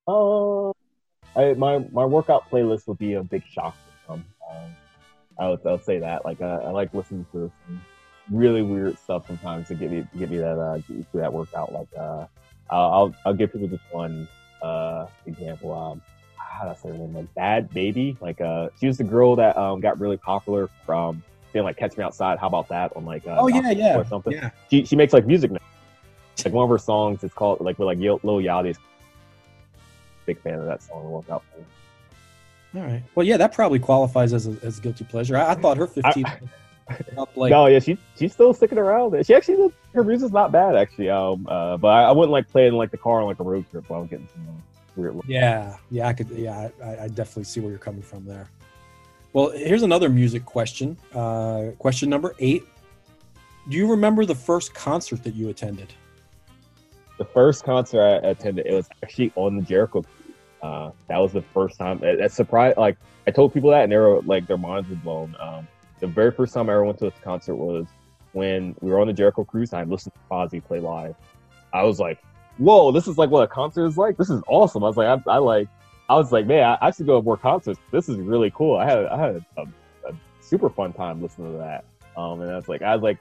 Uh, 0.08 0.72
I, 1.38 1.54
my 1.54 1.86
my 1.92 2.04
workout 2.06 2.50
playlist 2.50 2.88
would 2.88 2.98
be 2.98 3.14
a 3.14 3.24
big 3.24 3.44
shock 3.46 3.76
some. 4.08 4.26
Um, 4.50 4.76
I 5.40 5.50
would 5.50 5.66
I 5.66 5.72
would 5.72 5.84
say 5.84 6.00
that. 6.00 6.26
Like 6.26 6.42
uh, 6.42 6.62
I 6.66 6.72
like 6.72 6.94
listening 6.94 7.26
to 7.32 7.52
some 7.68 7.82
really 8.32 8.62
weird 8.62 8.98
stuff 8.98 9.28
sometimes 9.28 9.68
to 9.68 9.76
get 9.76 9.92
me 9.92 10.02
to 10.12 10.18
get 10.18 10.30
me 10.30 10.38
that 10.38 10.60
uh, 10.60 10.78
get 10.78 10.90
me 10.90 11.06
through 11.12 11.22
that 11.22 11.32
workout. 11.32 11.72
Like 11.72 11.88
uh, 11.98 12.26
I'll 12.72 12.92
I'll, 12.92 13.16
I'll 13.26 13.34
give 13.34 13.54
people 13.54 13.68
just 13.68 13.84
one 13.92 14.28
uh 14.62 15.06
example. 15.26 15.72
Um, 15.74 16.02
how 16.38 16.64
do 16.66 16.72
I 16.72 16.76
say 16.76 16.90
her 16.90 16.96
name? 16.96 17.14
Like 17.14 17.34
Bhad 17.36 17.70
Bhabie. 17.72 18.20
Like 18.20 18.42
uh, 18.42 18.70
she 18.80 18.88
was 18.88 18.98
the 18.98 19.04
girl 19.04 19.36
that 19.36 19.56
um 19.58 19.80
got 19.80 20.00
really 20.00 20.18
popular 20.18 20.70
from 20.86 21.22
being 21.54 21.66
like 21.66 21.78
"Catch 21.78 21.98
Me 21.98 22.04
Outside." 22.04 22.40
How 22.40 22.48
about 22.48 22.68
that 22.70 22.96
on 22.96 23.06
like 23.06 23.28
uh, 23.28 23.38
Oh 23.38 23.48
yeah, 23.48 23.70
yeah, 23.70 23.96
or 23.98 24.06
something? 24.06 24.34
yeah. 24.34 24.50
She 24.72 24.86
she 24.86 24.96
makes 24.96 25.14
like 25.14 25.28
music 25.28 25.52
now. 25.52 25.60
Like 26.44 26.54
one 26.54 26.64
of 26.64 26.70
her 26.70 26.78
songs, 26.78 27.24
it's 27.24 27.34
called 27.34 27.62
like 27.62 27.78
with 27.78 27.86
like 27.86 28.00
Yo- 28.00 28.20
Lil 28.24 28.38
Yachty's. 28.38 28.78
Big 30.28 30.40
fan 30.40 30.60
of 30.60 30.66
that 30.66 30.84
song. 30.84 31.12
Look 31.12 31.28
out 31.32 31.44
for. 31.52 32.78
All 32.78 32.86
right. 32.86 33.02
Well, 33.16 33.26
yeah, 33.26 33.38
that 33.38 33.54
probably 33.54 33.80
qualifies 33.80 34.34
as 34.34 34.46
a, 34.46 34.56
as 34.62 34.78
a 34.78 34.82
guilty 34.82 35.06
pleasure. 35.06 35.38
I, 35.38 35.54
I 35.54 35.56
thought 35.56 35.78
her 35.78 35.88
15 35.88 36.26
up 37.18 37.36
like 37.36 37.50
no, 37.52 37.66
yeah, 37.66 37.80
she 37.80 37.98
she's 38.18 38.34
still 38.34 38.54
sticking 38.54 38.78
around. 38.78 39.26
She 39.26 39.34
actually 39.34 39.74
her 39.94 40.04
music's 40.04 40.32
not 40.32 40.52
bad 40.52 40.76
actually. 40.76 41.10
Um, 41.10 41.48
uh, 41.50 41.78
but 41.78 41.88
I, 41.88 42.04
I 42.04 42.12
wouldn't 42.12 42.32
like 42.32 42.48
play 42.50 42.66
it 42.66 42.70
in 42.70 42.76
like 42.76 42.92
the 42.92 42.98
car 42.98 43.22
on 43.22 43.28
like 43.28 43.40
a 43.40 43.44
road 43.44 43.66
trip 43.72 43.90
while 43.90 44.02
I'm 44.02 44.08
getting 44.08 44.28
some 44.34 44.48
uh, 44.48 44.52
weird. 44.96 45.16
Look. 45.16 45.26
Yeah, 45.28 45.78
yeah, 45.90 46.08
I 46.08 46.14
could. 46.14 46.30
Yeah, 46.30 46.70
I, 46.84 47.04
I 47.04 47.08
definitely 47.08 47.46
see 47.46 47.62
where 47.62 47.70
you're 47.70 47.80
coming 47.80 48.02
from 48.02 48.26
there. 48.26 48.50
Well, 49.34 49.52
here's 49.52 49.84
another 49.84 50.10
music 50.10 50.46
question. 50.46 50.98
Uh, 51.14 51.72
question 51.80 52.10
number 52.10 52.36
eight. 52.40 52.64
Do 53.70 53.76
you 53.76 53.88
remember 53.88 54.26
the 54.26 54.36
first 54.36 54.74
concert 54.74 55.24
that 55.24 55.36
you 55.36 55.50
attended? 55.50 55.94
The 57.18 57.26
first 57.26 57.64
concert 57.64 58.02
I 58.02 58.30
attended, 58.30 58.66
it 58.66 58.74
was 58.74 58.88
actually 59.04 59.34
on 59.36 59.58
the 59.58 59.62
Jericho. 59.62 60.06
Uh, 60.62 60.92
that 61.08 61.18
was 61.18 61.34
the 61.34 61.42
first 61.42 61.78
time. 61.78 62.04
It, 62.04 62.20
it 62.20 62.32
surprised. 62.32 62.78
Like 62.78 62.98
I 63.28 63.32
told 63.32 63.54
people 63.54 63.70
that, 63.72 63.84
and 63.84 63.92
they 63.92 63.98
were 63.98 64.22
like 64.22 64.48
their 64.48 64.58
minds 64.58 64.90
were 64.90 64.96
blown. 64.96 65.36
Um, 65.40 65.68
the 66.00 66.08
very 66.08 66.32
first 66.32 66.54
time 66.54 66.70
I 66.70 66.74
ever 66.74 66.86
went 66.86 67.00
to 67.00 67.08
a 67.08 67.12
concert 67.12 67.56
was 67.56 67.86
when 68.34 68.76
we 68.82 68.92
were 68.92 69.00
on 69.00 69.08
the 69.08 69.14
Jericho 69.14 69.44
cruise. 69.44 69.74
And 69.74 69.82
I 69.82 69.84
listened 69.84 70.14
to 70.14 70.20
Fozzy 70.30 70.64
play 70.64 70.80
live. 70.80 71.16
I 71.74 71.84
was 71.84 72.00
like, 72.00 72.20
"Whoa, 72.58 72.92
this 72.92 73.08
is 73.08 73.18
like 73.18 73.30
what 73.30 73.44
a 73.44 73.48
concert 73.48 73.86
is 73.86 73.98
like. 73.98 74.18
This 74.18 74.30
is 74.30 74.42
awesome." 74.48 74.84
I 74.84 74.88
was 74.88 74.98
like, 74.98 75.08
"I, 75.28 75.32
I 75.32 75.38
like." 75.38 75.68
I 76.10 76.16
was 76.16 76.32
like, 76.32 76.48
"Man, 76.48 76.64
I, 76.64 76.88
I 76.88 76.92
should 76.92 77.06
go 77.06 77.20
to 77.20 77.24
more 77.24 77.38
concerts. 77.38 77.80
This 77.92 78.10
is 78.10 78.18
really 78.18 78.52
cool." 78.52 78.78
I 78.78 78.86
had 78.86 79.06
I 79.06 79.18
had 79.20 79.46
a, 79.58 79.62
a 80.10 80.14
super 80.42 80.70
fun 80.70 80.94
time 80.94 81.22
listening 81.22 81.52
to 81.54 81.58
that. 81.60 81.86
Um, 82.16 82.42
and 82.42 82.50
I 82.50 82.56
was 82.56 82.68
like, 82.68 82.82
I 82.82 82.96
was 82.96 83.04
like, 83.04 83.20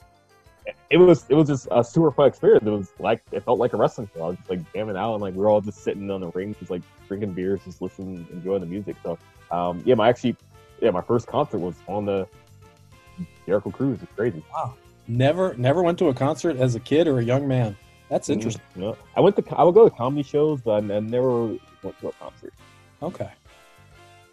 it 0.91 0.97
was 0.99 1.25
it 1.29 1.35
was 1.35 1.49
just 1.49 1.69
a 1.71 1.83
super 1.83 2.11
fun 2.11 2.29
experience. 2.29 2.65
It 2.67 2.71
was 2.71 2.93
like 2.99 3.23
it 3.33 3.41
felt 3.45 3.59
like 3.59 3.73
a 3.73 3.77
wrestling 3.77 4.09
show. 4.15 4.25
I 4.25 4.29
was 4.29 4.37
just 4.37 4.51
like 4.51 4.73
jamming 4.73 4.97
out 4.97 5.15
and 5.15 5.23
like 5.23 5.35
we 5.35 5.45
are 5.45 5.49
all 5.49 5.61
just 5.61 5.83
sitting 5.83 6.11
on 6.11 6.21
the 6.21 6.29
ring, 6.31 6.55
just 6.59 6.71
like 6.71 6.83
drinking 7.09 7.33
beers, 7.33 7.61
just 7.65 7.83
listening, 7.83 8.27
enjoying 8.33 8.61
the 8.61 8.67
music. 8.67 8.97
So 9.03 9.19
um, 9.51 9.83
yeah, 9.85 9.95
my 9.95 10.09
actually 10.09 10.37
yeah, 10.81 10.91
my 10.91 11.01
first 11.03 11.27
concert 11.27 11.59
was 11.59 11.75
on 11.89 12.05
the 12.05 12.27
Jericho 13.47 13.71
Cruise. 13.71 13.99
It's 14.03 14.13
crazy. 14.15 14.43
Wow. 14.53 14.75
Never, 15.09 15.55
never 15.55 15.83
went 15.83 15.99
to 16.01 16.09
a 16.09 16.15
concert 16.15 16.57
as 16.57 16.75
a 16.75 16.81
kid 16.81 17.07
or 17.07 17.19
a 17.21 17.25
young 17.25 17.47
man. 17.47 17.77
That's 18.09 18.29
Mhm. 18.29 18.33
interesting. 18.35 18.63
Yeah. 18.77 18.93
I 19.17 19.21
went 19.21 19.37
to 19.37 19.45
I 19.57 19.63
would 19.65 19.75
go 19.75 19.89
to 19.89 19.95
comedy 19.95 20.23
shows, 20.23 20.61
but 20.61 20.85
I, 20.85 21.01
never 21.01 21.47
went 21.47 21.99
to 22.01 22.09
a 22.09 22.13
concert. 22.13 22.53
Okay. 23.03 23.31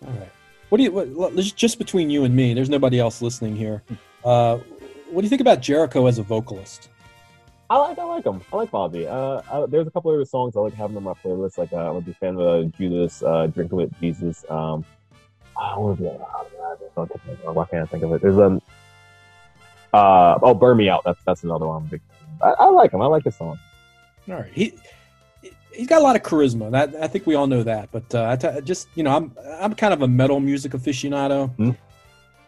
All 0.05 0.11
right. 0.13 0.31
What 0.69 0.77
do 0.77 0.83
you? 0.83 0.91
What, 0.91 1.35
just- 1.35 1.55
just 1.55 1.77
between 1.77 2.09
you 2.09 2.23
and 2.23 2.35
me, 2.35 2.53
there's 2.53 2.69
nobody 2.69 2.99
else 2.99 3.21
listening 3.21 3.55
here. 3.55 3.83
Uh, 4.25 4.57
what 5.13 5.21
do 5.21 5.25
you 5.25 5.29
think 5.29 5.41
about 5.41 5.61
Jericho 5.61 6.07
as 6.07 6.17
a 6.17 6.23
vocalist? 6.23 6.89
I 7.69 7.77
like 7.77 7.97
I 7.97 8.03
like 8.03 8.23
them. 8.23 8.41
I 8.51 8.55
like 8.57 8.71
Bobby. 8.71 9.07
Uh, 9.07 9.41
I, 9.51 9.65
there's 9.67 9.87
a 9.87 9.91
couple 9.91 10.11
of 10.11 10.15
other 10.15 10.25
songs 10.25 10.55
I 10.55 10.59
like 10.59 10.73
having 10.73 10.97
on 10.97 11.03
my 11.03 11.13
playlist. 11.13 11.57
Like 11.57 11.71
uh, 11.71 11.89
I'm 11.89 11.95
a 11.95 12.01
big 12.01 12.17
fan 12.17 12.35
of 12.35 12.41
uh, 12.41 12.63
Judas, 12.77 13.23
uh, 13.23 13.47
Drinking 13.47 13.77
with 13.77 13.99
Jesus. 13.99 14.45
Um, 14.49 14.85
I 15.57 15.77
want 15.77 15.97
to 15.97 16.03
be. 16.03 16.09
Oh, 16.09 17.05
God, 17.05 17.55
why 17.55 17.65
can't 17.65 17.83
I 17.83 17.85
think 17.85 18.03
of 18.03 18.11
it? 18.11 18.21
There's 18.21 18.37
um. 18.37 18.61
Uh, 19.93 20.39
oh, 20.41 20.53
burn 20.53 20.77
me 20.77 20.89
out. 20.89 21.03
That's 21.05 21.23
that's 21.23 21.43
another 21.43 21.67
one. 21.67 21.77
I'm 21.77 21.87
a 21.87 21.89
big 21.91 22.01
fan 22.09 22.27
of. 22.41 22.59
I, 22.59 22.63
I 22.65 22.69
like 22.69 22.91
him. 22.91 23.01
I 23.01 23.05
like 23.05 23.23
his 23.23 23.35
song. 23.35 23.57
All 24.29 24.35
right. 24.35 24.51
He 24.51 24.73
he's 25.71 25.87
got 25.87 26.01
a 26.01 26.03
lot 26.03 26.15
of 26.15 26.23
charisma. 26.23 26.71
That 26.71 26.95
I 26.95 27.07
think 27.07 27.25
we 27.25 27.35
all 27.35 27.47
know 27.47 27.63
that. 27.63 27.89
But 27.91 28.13
uh, 28.13 28.29
I 28.29 28.35
t- 28.35 28.61
just 28.61 28.87
you 28.95 29.03
know, 29.03 29.15
I'm 29.15 29.35
I'm 29.59 29.73
kind 29.73 29.93
of 29.93 30.01
a 30.01 30.07
metal 30.07 30.39
music 30.39 30.73
aficionado. 30.73 31.55
Hmm. 31.55 31.71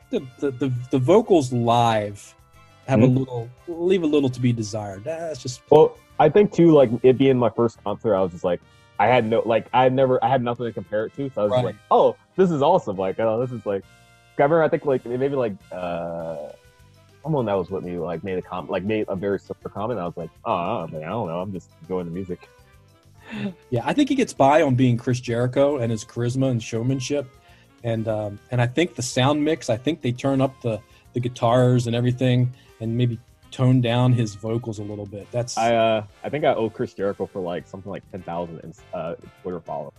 The, 0.10 0.20
the 0.40 0.52
the 0.52 0.74
the 0.92 1.00
vocals 1.00 1.52
live 1.52 2.36
have 2.88 3.02
a 3.02 3.08
Hmm. 3.08 3.16
little 3.18 3.50
leave 3.68 4.04
a 4.04 4.08
little 4.08 4.30
to 4.30 4.40
be 4.40 4.54
desired. 4.54 5.04
That's 5.04 5.42
just 5.42 5.62
Well, 5.70 5.98
I 6.20 6.30
think 6.30 6.52
too, 6.54 6.72
like 6.72 6.90
it 7.04 7.18
being 7.18 7.38
my 7.38 7.50
first 7.50 7.84
concert, 7.84 8.16
I 8.16 8.22
was 8.22 8.32
just 8.32 8.44
like, 8.44 8.62
I 9.00 9.08
had 9.08 9.26
no, 9.30 9.42
like, 9.46 9.68
I 9.74 9.84
had 9.84 9.94
never, 9.94 10.24
I 10.24 10.30
had 10.30 10.42
nothing 10.42 10.66
to 10.68 10.72
compare 10.72 11.06
it 11.08 11.14
to, 11.16 11.30
so 11.34 11.42
I 11.42 11.44
was 11.44 11.52
Right. 11.52 11.66
like, 11.66 11.76
oh, 11.92 12.16
this 12.38 12.52
is 12.52 12.62
awesome. 12.62 12.96
Like, 12.98 13.20
oh, 13.20 13.40
this 13.40 13.52
is 13.52 13.66
like, 13.66 13.84
I 14.38 14.44
remember, 14.44 14.64
I 14.64 14.70
think 14.70 14.86
like 14.86 15.06
maybe 15.06 15.36
like 15.36 15.54
uh, 15.72 16.38
someone 17.24 17.46
that 17.46 17.54
was 17.58 17.70
with 17.70 17.84
me 17.84 17.98
like 17.98 18.24
made 18.24 18.38
a 18.38 18.42
comment, 18.42 18.70
like 18.72 18.84
made 18.84 19.06
a 19.08 19.16
very 19.16 19.40
similar 19.40 19.70
comment. 19.74 20.00
I 20.00 20.06
was 20.06 20.16
like, 20.18 20.30
oh, 20.46 20.54
I 20.54 20.88
don't 20.88 21.04
I 21.04 21.08
don't 21.10 21.28
know, 21.28 21.40
I'm 21.40 21.52
just 21.54 21.70
enjoying 21.82 22.06
the 22.06 22.12
music. 22.12 22.48
Yeah, 23.72 23.82
I 23.84 23.92
think 23.94 24.10
he 24.10 24.14
gets 24.16 24.34
by 24.34 24.62
on 24.62 24.76
being 24.76 24.98
Chris 24.98 25.20
Jericho 25.20 25.78
and 25.78 25.92
his 25.92 26.06
charisma 26.06 26.52
and 26.52 26.62
showmanship, 26.62 27.28
and 27.84 28.08
um, 28.08 28.38
and 28.52 28.62
I 28.62 28.68
think 28.68 28.94
the 28.94 29.02
sound 29.02 29.44
mix. 29.44 29.68
I 29.68 29.78
think 29.78 30.02
they 30.02 30.12
turn 30.12 30.42
up 30.42 30.62
the 30.62 30.80
the 31.14 31.20
guitars 31.20 31.88
and 31.88 31.96
everything, 31.96 32.54
and 32.82 32.96
maybe 32.98 33.20
tone 33.52 33.80
down 33.80 34.12
his 34.12 34.36
vocals 34.36 34.80
a 34.80 34.84
little 34.84 35.06
bit. 35.06 35.28
That's 35.32 35.58
I 35.58 35.76
uh, 35.76 36.06
I 36.24 36.30
think 36.30 36.44
I 36.46 36.54
owe 36.54 36.70
Chris 36.70 36.94
Jericho 36.94 37.26
for 37.26 37.40
like 37.40 37.68
something 37.68 37.92
like 37.92 38.10
ten 38.12 38.22
thousand 38.24 38.74
uh, 38.94 39.16
Twitter 39.42 39.60
followers. 39.62 39.94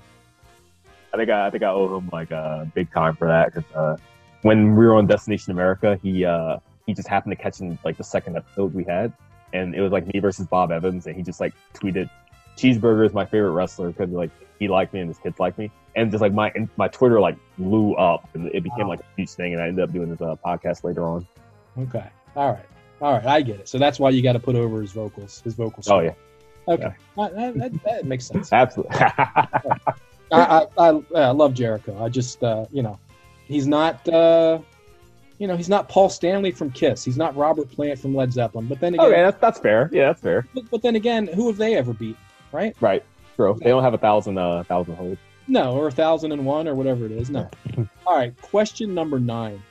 I 1.15 1.17
think 1.17 1.31
I, 1.31 1.47
I 1.47 1.51
think 1.51 1.63
I 1.63 1.69
owe 1.69 1.97
him 1.99 2.09
like 2.13 2.33
uh, 2.33 2.65
big 2.75 2.93
time 2.93 3.17
for 3.17 3.27
that 3.29 3.55
because 3.55 3.71
uh, 3.75 3.97
when 4.43 4.77
we 4.77 4.85
were 4.87 4.95
on 4.95 5.07
Destination 5.07 5.53
America, 5.53 5.99
he 6.03 6.25
uh, 6.25 6.59
he 6.87 6.93
just 6.95 7.09
happened 7.09 7.33
to 7.37 7.43
catch 7.43 7.61
in 7.61 7.79
like 7.85 7.97
the 7.97 8.05
second 8.05 8.37
episode 8.37 8.75
we 8.75 8.85
had, 8.85 9.13
and 9.53 9.75
it 9.75 9.81
was 9.81 9.93
like 9.93 10.07
me 10.13 10.21
versus 10.21 10.47
Bob 10.47 10.71
Evans, 10.71 11.07
and 11.07 11.17
he 11.17 11.23
just 11.23 11.41
like 11.41 11.55
tweeted, 11.75 12.11
"Cheeseburger 12.57 13.07
is 13.07 13.15
my 13.15 13.25
favorite 13.25 13.53
wrestler 13.53 13.89
because 13.91 14.11
like 14.11 14.31
he 14.59 14.69
liked 14.69 14.93
me 14.93 15.01
and 15.01 15.09
his 15.09 15.19
kids 15.19 15.39
liked 15.41 15.57
me," 15.59 15.71
and 15.95 16.11
just 16.11 16.21
like 16.21 16.33
my 16.35 16.53
my 16.77 16.89
Twitter 16.89 17.19
like 17.21 17.37
blew 17.57 17.95
up, 17.95 18.29
and 18.35 18.49
it 18.49 18.63
became 18.63 18.81
Wow. 18.87 18.89
like 18.91 19.01
a 19.01 19.05
huge 19.17 19.31
thing, 19.31 19.55
and 19.55 19.63
I 19.63 19.69
ended 19.69 19.83
up 19.85 19.93
doing 19.95 20.11
this 20.11 20.21
uh, 20.21 20.37
podcast 20.45 20.85
later 20.85 21.05
on. 21.05 21.27
okay. 21.79 22.11
All 22.37 22.53
right, 22.53 22.67
all 23.01 23.13
right, 23.15 23.27
I 23.27 23.41
get 23.43 23.61
it. 23.61 23.69
So 23.69 23.79
that's 23.79 23.99
why 23.99 24.11
you 24.11 24.23
got 24.23 24.35
to 24.35 24.39
put 24.39 24.55
over 24.57 24.81
his 24.81 24.93
vocals, 24.93 25.41
his 25.43 25.55
vocals. 25.55 25.89
Oh 25.89 26.01
yeah, 26.01 26.13
okay, 26.69 26.93
That- 27.17 27.35
that, 27.35 27.55
that- 27.59 27.85
that 27.85 28.05
makes 28.05 28.27
sense. 28.27 28.53
absolutely. 28.53 28.97
I, 29.01 29.87
I, 30.33 30.67
I, 30.79 31.01
I 31.15 31.31
love 31.31 31.55
Jericho. 31.55 32.03
I 32.03 32.09
just, 32.09 32.43
uh, 32.43 32.67
you 32.73 32.83
know, 32.83 32.99
he's 33.47 33.67
not, 33.67 34.07
uh, 34.09 34.59
you 35.39 35.47
know, 35.47 35.57
he's 35.57 35.69
not 35.69 35.89
Paul 35.89 36.09
Stanley 36.09 36.51
from 36.51 36.71
Kiss. 36.73 37.05
He's 37.05 37.17
not 37.17 37.37
Robert 37.37 37.71
Plant 37.71 37.99
from 38.01 38.15
Led 38.15 38.33
Zeppelin. 38.33 38.67
But 38.67 38.81
then 38.81 38.95
again, 38.95 39.07
okay, 39.07 39.23
that's 39.23 39.39
that's 39.41 39.59
fair. 39.61 39.89
Yeah, 39.93 40.07
that's 40.09 40.21
fair. 40.21 40.47
but, 40.55 40.69
but 40.71 40.83
then 40.83 40.97
again, 40.97 41.27
who 41.29 41.47
have 41.47 41.57
they 41.59 41.77
ever 41.77 41.93
beat? 41.93 42.17
Right? 42.53 42.75
Right. 42.81 43.05
True. 43.37 43.57
They 43.63 43.69
don't 43.71 43.83
have 43.83 43.95
a 43.95 43.99
thousand 43.99 44.37
uh 44.39 44.63
thousand 44.65 44.97
holds. 44.97 45.21
No, 45.47 45.73
or 45.77 45.87
a 45.89 45.93
thousand 45.93 46.33
and 46.33 46.45
one, 46.45 46.67
or 46.67 46.75
whatever 46.75 47.05
it 47.07 47.13
is. 47.13 47.31
No. 47.31 47.49
All 48.07 48.17
right. 48.17 48.35
Question 48.41 48.95
number 48.95 49.21
nine: 49.21 49.63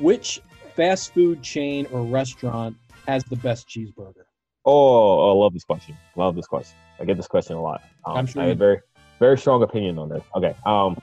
Which 0.00 0.40
fast 0.74 1.14
food 1.14 1.42
chain 1.42 1.86
or 1.92 2.02
restaurant 2.02 2.76
has 3.06 3.24
the 3.24 3.36
best 3.36 3.68
cheeseburger? 3.68 4.24
Oh, 4.64 5.30
I 5.30 5.34
love 5.34 5.52
this 5.52 5.64
question. 5.64 5.96
Love 6.16 6.36
this 6.36 6.46
question. 6.46 6.76
I 7.00 7.04
get 7.04 7.16
this 7.16 7.26
question 7.26 7.56
a 7.56 7.62
lot. 7.62 7.82
Um, 8.04 8.16
I'm 8.16 8.26
sure 8.26 8.42
I 8.42 8.46
have 8.46 8.56
a 8.56 8.58
very 8.58 8.80
very 9.18 9.38
strong 9.38 9.62
opinion 9.62 9.98
on 9.98 10.08
this. 10.08 10.22
Okay. 10.34 10.54
Um 10.64 11.00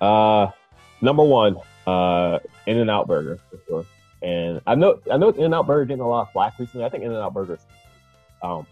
uh 0.00 0.48
number 1.00 1.22
one, 1.22 1.56
uh 1.86 2.38
In 2.66 2.78
and 2.78 2.90
Out 2.90 3.06
Burger 3.06 3.38
for 3.50 3.58
sure. 3.66 3.86
And 4.22 4.60
I 4.66 4.74
know 4.74 5.00
I 5.10 5.16
know 5.16 5.30
In 5.30 5.44
and 5.44 5.54
Out 5.54 5.66
Burger 5.66 5.84
getting 5.84 6.02
a 6.02 6.08
lot 6.08 6.22
of 6.22 6.32
flack 6.32 6.58
recently. 6.58 6.84
I 6.84 6.88
think 6.88 7.04
In 7.04 7.10
and 7.10 7.20
Out 7.20 7.34
Burger 7.34 7.58
um 8.42 8.66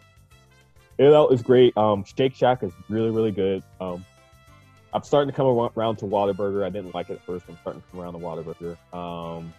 In 0.98 1.06
and 1.06 1.14
Out 1.14 1.32
is 1.32 1.42
great. 1.42 1.76
Um 1.76 2.04
Shake 2.04 2.34
Shack 2.34 2.62
is 2.62 2.72
really, 2.88 3.10
really 3.10 3.32
good. 3.32 3.62
Um 3.80 4.04
I'm 4.92 5.02
starting 5.04 5.30
to 5.30 5.36
come 5.36 5.46
around 5.46 5.96
to 5.96 6.04
Whataburger. 6.04 6.64
I 6.64 6.68
didn't 6.68 6.94
like 6.94 7.10
it 7.10 7.14
at 7.14 7.24
first. 7.24 7.44
I'm 7.48 7.56
starting 7.60 7.80
to 7.80 7.88
come 7.90 8.00
around 8.00 8.14
to 8.14 8.18
Whataburger. 8.18 8.76
Um 8.94 9.54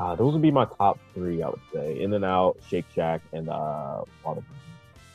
uh, 0.00 0.14
those 0.16 0.32
would 0.32 0.40
be 0.40 0.50
my 0.50 0.64
top 0.64 0.98
three, 1.12 1.42
I 1.42 1.50
would 1.50 1.60
say. 1.74 2.00
In 2.00 2.14
and 2.14 2.24
Out, 2.24 2.56
Shake 2.66 2.86
Shack, 2.94 3.20
and 3.32 3.50
uh. 3.50 4.02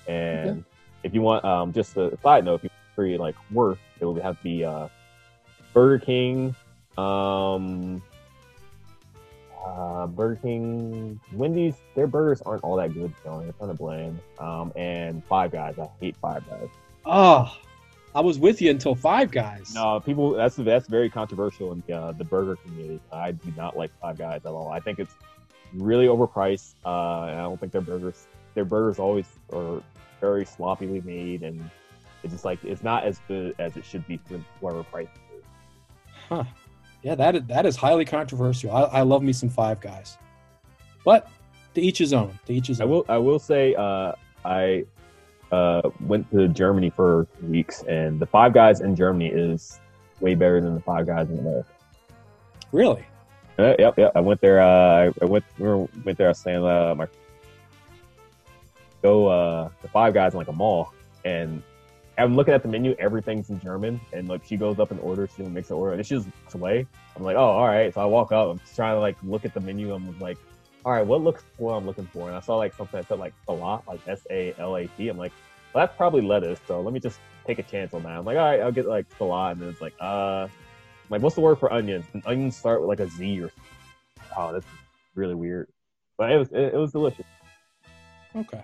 And 0.07 0.63
if 1.01 1.15
you 1.15 1.23
want, 1.23 1.43
um, 1.43 1.73
just 1.73 1.97
a 1.97 2.15
side 2.21 2.45
note, 2.45 2.55
if 2.55 2.63
you 2.65 2.69
want 2.69 2.95
free 2.95 3.17
like 3.17 3.35
worth, 3.51 3.79
it 3.99 4.05
would 4.05 4.21
have 4.21 4.37
to 4.37 4.43
be 4.43 4.63
uh, 4.63 4.87
Burger 5.73 6.05
King, 6.05 6.55
um, 6.99 7.99
uh, 9.65 10.05
Burger 10.05 10.39
King, 10.39 11.19
Wendy's. 11.33 11.73
Their 11.95 12.05
burgers 12.05 12.43
aren't 12.43 12.63
all 12.63 12.75
that 12.75 12.93
good, 12.93 13.11
Tony. 13.23 13.49
It's 13.49 13.57
kind 13.57 13.71
of 13.71 13.79
bland. 13.79 14.19
Um, 14.37 14.71
and 14.75 15.25
Five 15.25 15.51
Guys. 15.51 15.79
I 15.79 15.89
hate 15.99 16.15
Five 16.17 16.47
Guys. 16.47 16.69
Oh, 17.07 17.57
I 18.15 18.21
was 18.21 18.39
with 18.39 18.61
you 18.61 18.71
until 18.71 18.95
Five 18.95 19.29
Guys. 19.29 19.75
No, 19.75 19.99
people. 19.99 20.31
That's 20.31 20.55
that's 20.55 20.87
very 20.87 21.09
controversial 21.09 21.73
in 21.73 21.93
uh, 21.93 22.13
the 22.13 22.23
burger 22.23 22.55
community. 22.55 23.01
I 23.11 23.33
do 23.33 23.53
not 23.57 23.75
like 23.75 23.91
Five 24.01 24.17
Guys 24.17 24.45
at 24.45 24.51
all. 24.53 24.69
I 24.69 24.79
think 24.79 24.99
it's 24.99 25.13
really 25.73 26.07
overpriced. 26.07 26.75
Uh, 26.85 27.25
and 27.25 27.39
I 27.39 27.43
don't 27.43 27.59
think 27.59 27.73
their 27.73 27.81
burgers 27.81 28.27
their 28.53 28.63
burgers 28.63 28.99
always 28.99 29.27
are 29.51 29.83
very 30.21 30.45
sloppily 30.45 31.01
made, 31.01 31.43
and 31.43 31.69
it's 32.23 32.31
just 32.31 32.45
like 32.45 32.63
it's 32.63 32.83
not 32.83 33.03
as 33.03 33.19
good 33.27 33.53
as 33.59 33.75
it 33.75 33.83
should 33.83 34.07
be 34.07 34.17
for 34.25 34.39
whatever 34.61 34.83
price. 34.83 35.09
it 35.33 35.39
is. 35.39 35.43
Huh. 36.29 36.45
Yeah, 37.03 37.15
that 37.15 37.35
is, 37.35 37.43
that 37.47 37.65
is 37.65 37.75
highly 37.75 38.05
controversial. 38.05 38.71
I, 38.71 38.83
I 38.83 39.01
love 39.01 39.23
me 39.23 39.33
some 39.33 39.49
Five 39.49 39.81
Guys, 39.81 40.17
but 41.03 41.29
to 41.73 41.81
each 41.81 41.97
his 41.97 42.13
own. 42.13 42.39
To 42.45 42.53
each 42.53 42.67
his 42.67 42.79
own. 42.79 42.87
I 42.87 42.89
will 42.89 43.05
I 43.09 43.17
will 43.17 43.39
say 43.39 43.75
uh, 43.75 44.13
I 44.45 44.85
uh, 45.51 45.89
went 46.01 46.29
to 46.31 46.47
Germany 46.47 46.89
for 46.89 47.27
two 47.39 47.47
weeks, 47.47 47.83
and 47.83 48.19
the 48.19 48.25
Five 48.25 48.53
Guys 48.53 48.81
in 48.81 48.95
Germany 48.95 49.27
is 49.27 49.79
way 50.19 50.35
better 50.35 50.61
than 50.61 50.75
the 50.75 50.81
Five 50.81 51.05
Guys 51.05 51.29
in 51.29 51.39
America. 51.39 51.69
Really? 52.71 53.05
Uh, 53.57 53.73
yep, 53.79 53.97
yep. 53.97 54.11
I 54.15 54.19
went 54.19 54.41
there. 54.41 54.61
Uh, 54.61 55.11
I 55.21 55.25
went. 55.25 55.45
We 55.57 55.67
were, 55.67 55.87
went 56.03 56.17
there. 56.17 56.27
I 56.27 56.31
was 56.31 56.39
saying, 56.39 56.65
uh, 56.65 56.93
my 56.95 57.07
go 59.01 59.27
uh, 59.27 59.69
the 59.81 59.87
Five 59.87 60.13
Guys 60.13 60.33
in 60.33 60.39
like 60.39 60.47
a 60.47 60.53
mall, 60.53 60.93
and 61.23 61.61
I'm 62.17 62.35
looking 62.35 62.53
at 62.53 62.63
the 62.63 62.69
menu. 62.69 62.95
Everything's 62.97 63.49
in 63.49 63.59
German, 63.59 64.01
and 64.13 64.27
like 64.27 64.41
she 64.45 64.57
goes 64.57 64.79
up 64.79 64.91
and 64.91 64.99
orders. 64.99 65.29
She 65.37 65.43
makes 65.43 65.69
an 65.69 65.75
order, 65.75 65.93
and 65.93 66.03
just 66.03 66.27
away. 66.53 66.87
I'm 67.15 67.23
like, 67.23 67.35
oh, 67.35 67.39
all 67.39 67.67
right. 67.67 67.93
So 67.93 68.01
I 68.01 68.05
walk 68.05 68.31
up. 68.31 68.49
I'm 68.49 68.59
just 68.59 68.75
trying 68.75 68.95
to 68.95 68.99
like 68.99 69.17
look 69.23 69.45
at 69.45 69.53
the 69.53 69.59
menu. 69.59 69.93
I'm 69.93 70.17
like, 70.19 70.37
all 70.85 70.91
right, 70.91 71.05
what 71.05 71.21
looks 71.21 71.43
what 71.57 71.73
I'm 71.73 71.85
looking 71.85 72.05
for? 72.13 72.27
And 72.27 72.37
I 72.37 72.39
saw 72.39 72.55
like 72.57 72.73
something 72.75 72.99
that 72.99 73.07
said 73.07 73.17
like 73.19 73.33
salat, 73.45 73.81
like 73.87 73.99
S 74.07 74.21
A 74.29 74.53
L 74.59 74.75
A 74.77 74.87
T. 74.87 75.09
I'm 75.09 75.17
like, 75.17 75.31
well, 75.73 75.85
that's 75.85 75.97
probably 75.97 76.21
lettuce. 76.21 76.59
So 76.67 76.79
let 76.79 76.93
me 76.93 76.99
just 76.99 77.19
take 77.45 77.57
a 77.57 77.63
chance 77.63 77.93
on 77.93 78.03
that. 78.03 78.17
I'm 78.17 78.23
like, 78.23 78.37
all 78.37 78.45
right, 78.45 78.61
I'll 78.61 78.71
get 78.71 78.85
like 78.85 79.07
salat, 79.17 79.53
and 79.53 79.61
then 79.61 79.69
it's 79.69 79.81
like, 79.81 79.95
uh, 79.99 80.47
like 81.09 81.21
what's 81.23 81.35
the 81.35 81.41
word 81.41 81.57
for 81.57 81.73
onions? 81.73 82.05
And 82.13 82.21
onions 82.27 82.55
start 82.55 82.81
with 82.81 82.87
like 82.87 82.99
a 82.99 83.09
Z 83.09 83.41
or. 83.41 83.51
Oh, 84.37 84.53
that's 84.53 84.65
really 85.15 85.35
weird. 85.35 85.69
But 86.17 86.31
it 86.31 86.37
was 86.37 86.49
it, 86.51 86.73
it 86.73 86.77
was 86.77 86.91
delicious. 86.91 87.25
Okay. 88.35 88.63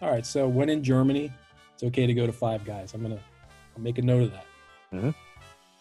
All 0.00 0.10
right. 0.10 0.24
So 0.24 0.48
when 0.48 0.68
in 0.70 0.82
Germany, 0.82 1.30
it's 1.74 1.82
okay 1.82 2.06
to 2.06 2.14
go 2.14 2.26
to 2.26 2.32
Five 2.32 2.64
Guys. 2.64 2.94
I'm 2.94 3.02
gonna 3.02 3.20
I'll 3.76 3.82
make 3.82 3.98
a 3.98 4.02
note 4.02 4.22
of 4.22 4.32
that. 4.32 4.46
Mhm. 4.94 5.14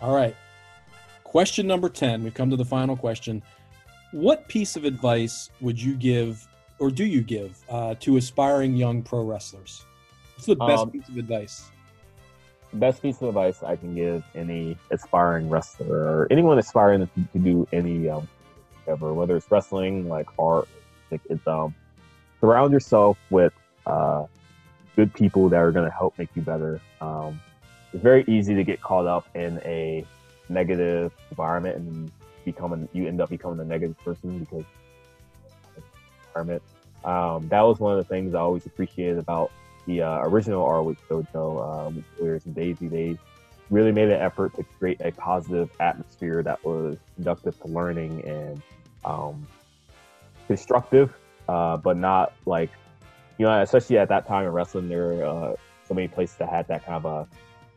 All 0.01 0.13
right. 0.13 0.35
Question 1.23 1.65
number 1.65 1.87
ten. 1.87 2.23
We've 2.23 2.33
come 2.33 2.49
to 2.49 2.55
the 2.57 2.65
final 2.65 2.97
question. 2.97 3.41
What 4.11 4.47
piece 4.47 4.75
of 4.75 4.85
advice 4.85 5.49
would 5.59 5.81
you 5.81 5.95
give, 5.95 6.47
or 6.79 6.89
do 6.89 7.05
you 7.05 7.21
give, 7.21 7.57
uh, 7.69 7.95
to 7.99 8.17
aspiring 8.17 8.75
young 8.75 9.01
pro 9.01 9.23
wrestlers? 9.23 9.85
What's 10.35 10.45
the 10.45 10.55
best 10.55 10.83
Um, 10.83 10.91
piece 10.91 11.09
of 11.09 11.17
advice? 11.17 11.71
The 12.71 12.77
best 12.77 13.01
piece 13.01 13.21
of 13.21 13.29
advice 13.29 13.63
I 13.63 13.75
can 13.75 13.95
give 13.95 14.23
any 14.35 14.77
aspiring 14.91 15.49
wrestler 15.49 16.03
or 16.03 16.27
anyone 16.29 16.57
aspiring 16.59 17.07
to, 17.07 17.23
to 17.33 17.39
do 17.39 17.67
any 17.71 18.09
um, 18.09 18.27
whatever, 18.85 19.13
whether 19.13 19.35
it's 19.35 19.49
wrestling, 19.51 20.07
like 20.07 20.27
art, 20.39 20.67
like 21.11 21.21
it's 21.29 21.45
um, 21.47 21.73
surround 22.39 22.71
yourself 22.71 23.17
with 23.29 23.53
uh, 23.85 24.25
good 24.95 25.13
people 25.13 25.49
that 25.49 25.57
are 25.57 25.71
going 25.71 25.85
to 25.85 25.95
help 25.95 26.17
make 26.17 26.29
you 26.35 26.41
better. 26.41 26.79
Um, 27.01 27.41
it's 27.93 28.03
very 28.03 28.23
easy 28.27 28.53
to 28.55 28.63
get 28.63 28.81
caught 28.81 29.05
up 29.05 29.27
in 29.35 29.59
a 29.65 30.05
negative 30.49 31.13
environment 31.29 31.77
and 31.77 32.11
becoming 32.51 32.87
you 32.93 33.07
end 33.07 33.19
up 33.19 33.29
becoming 33.29 33.59
a 33.59 33.65
negative 33.65 33.97
person 34.03 34.39
because 34.39 34.63
environment. 36.37 36.63
Um, 37.03 37.47
that 37.49 37.61
was 37.61 37.79
one 37.79 37.97
of 37.97 38.05
the 38.05 38.13
things 38.13 38.33
I 38.33 38.39
always 38.39 38.65
appreciated 38.65 39.17
about 39.17 39.51
the 39.85 40.01
uh, 40.01 40.19
original 40.23 40.67
ROH 40.67 40.95
Dojo, 41.09 41.87
um, 41.87 42.05
Warriors 42.19 42.45
and 42.45 42.55
Daizee. 42.55 42.89
They 42.89 43.17
really 43.69 43.91
made 43.91 44.09
an 44.09 44.21
effort 44.21 44.55
to 44.55 44.63
create 44.63 44.99
a 45.01 45.11
positive 45.11 45.69
atmosphere 45.79 46.41
that 46.43 46.63
was 46.63 46.97
conducive 47.15 47.59
to 47.61 47.67
learning 47.67 48.23
and 48.25 48.61
um, 49.05 49.47
constructive, 50.47 51.13
uh, 51.47 51.77
but 51.77 51.97
not 51.97 52.33
like 52.45 52.69
you 53.37 53.45
know, 53.45 53.61
especially 53.61 53.97
at 53.99 54.09
that 54.09 54.27
time 54.27 54.45
in 54.45 54.51
wrestling, 54.51 54.89
there 54.89 55.07
were 55.07 55.25
uh, 55.25 55.55
so 55.87 55.93
many 55.93 56.07
places 56.07 56.37
that 56.37 56.49
had 56.49 56.67
that 56.67 56.85
kind 56.85 57.05
of 57.05 57.05
a 57.05 57.27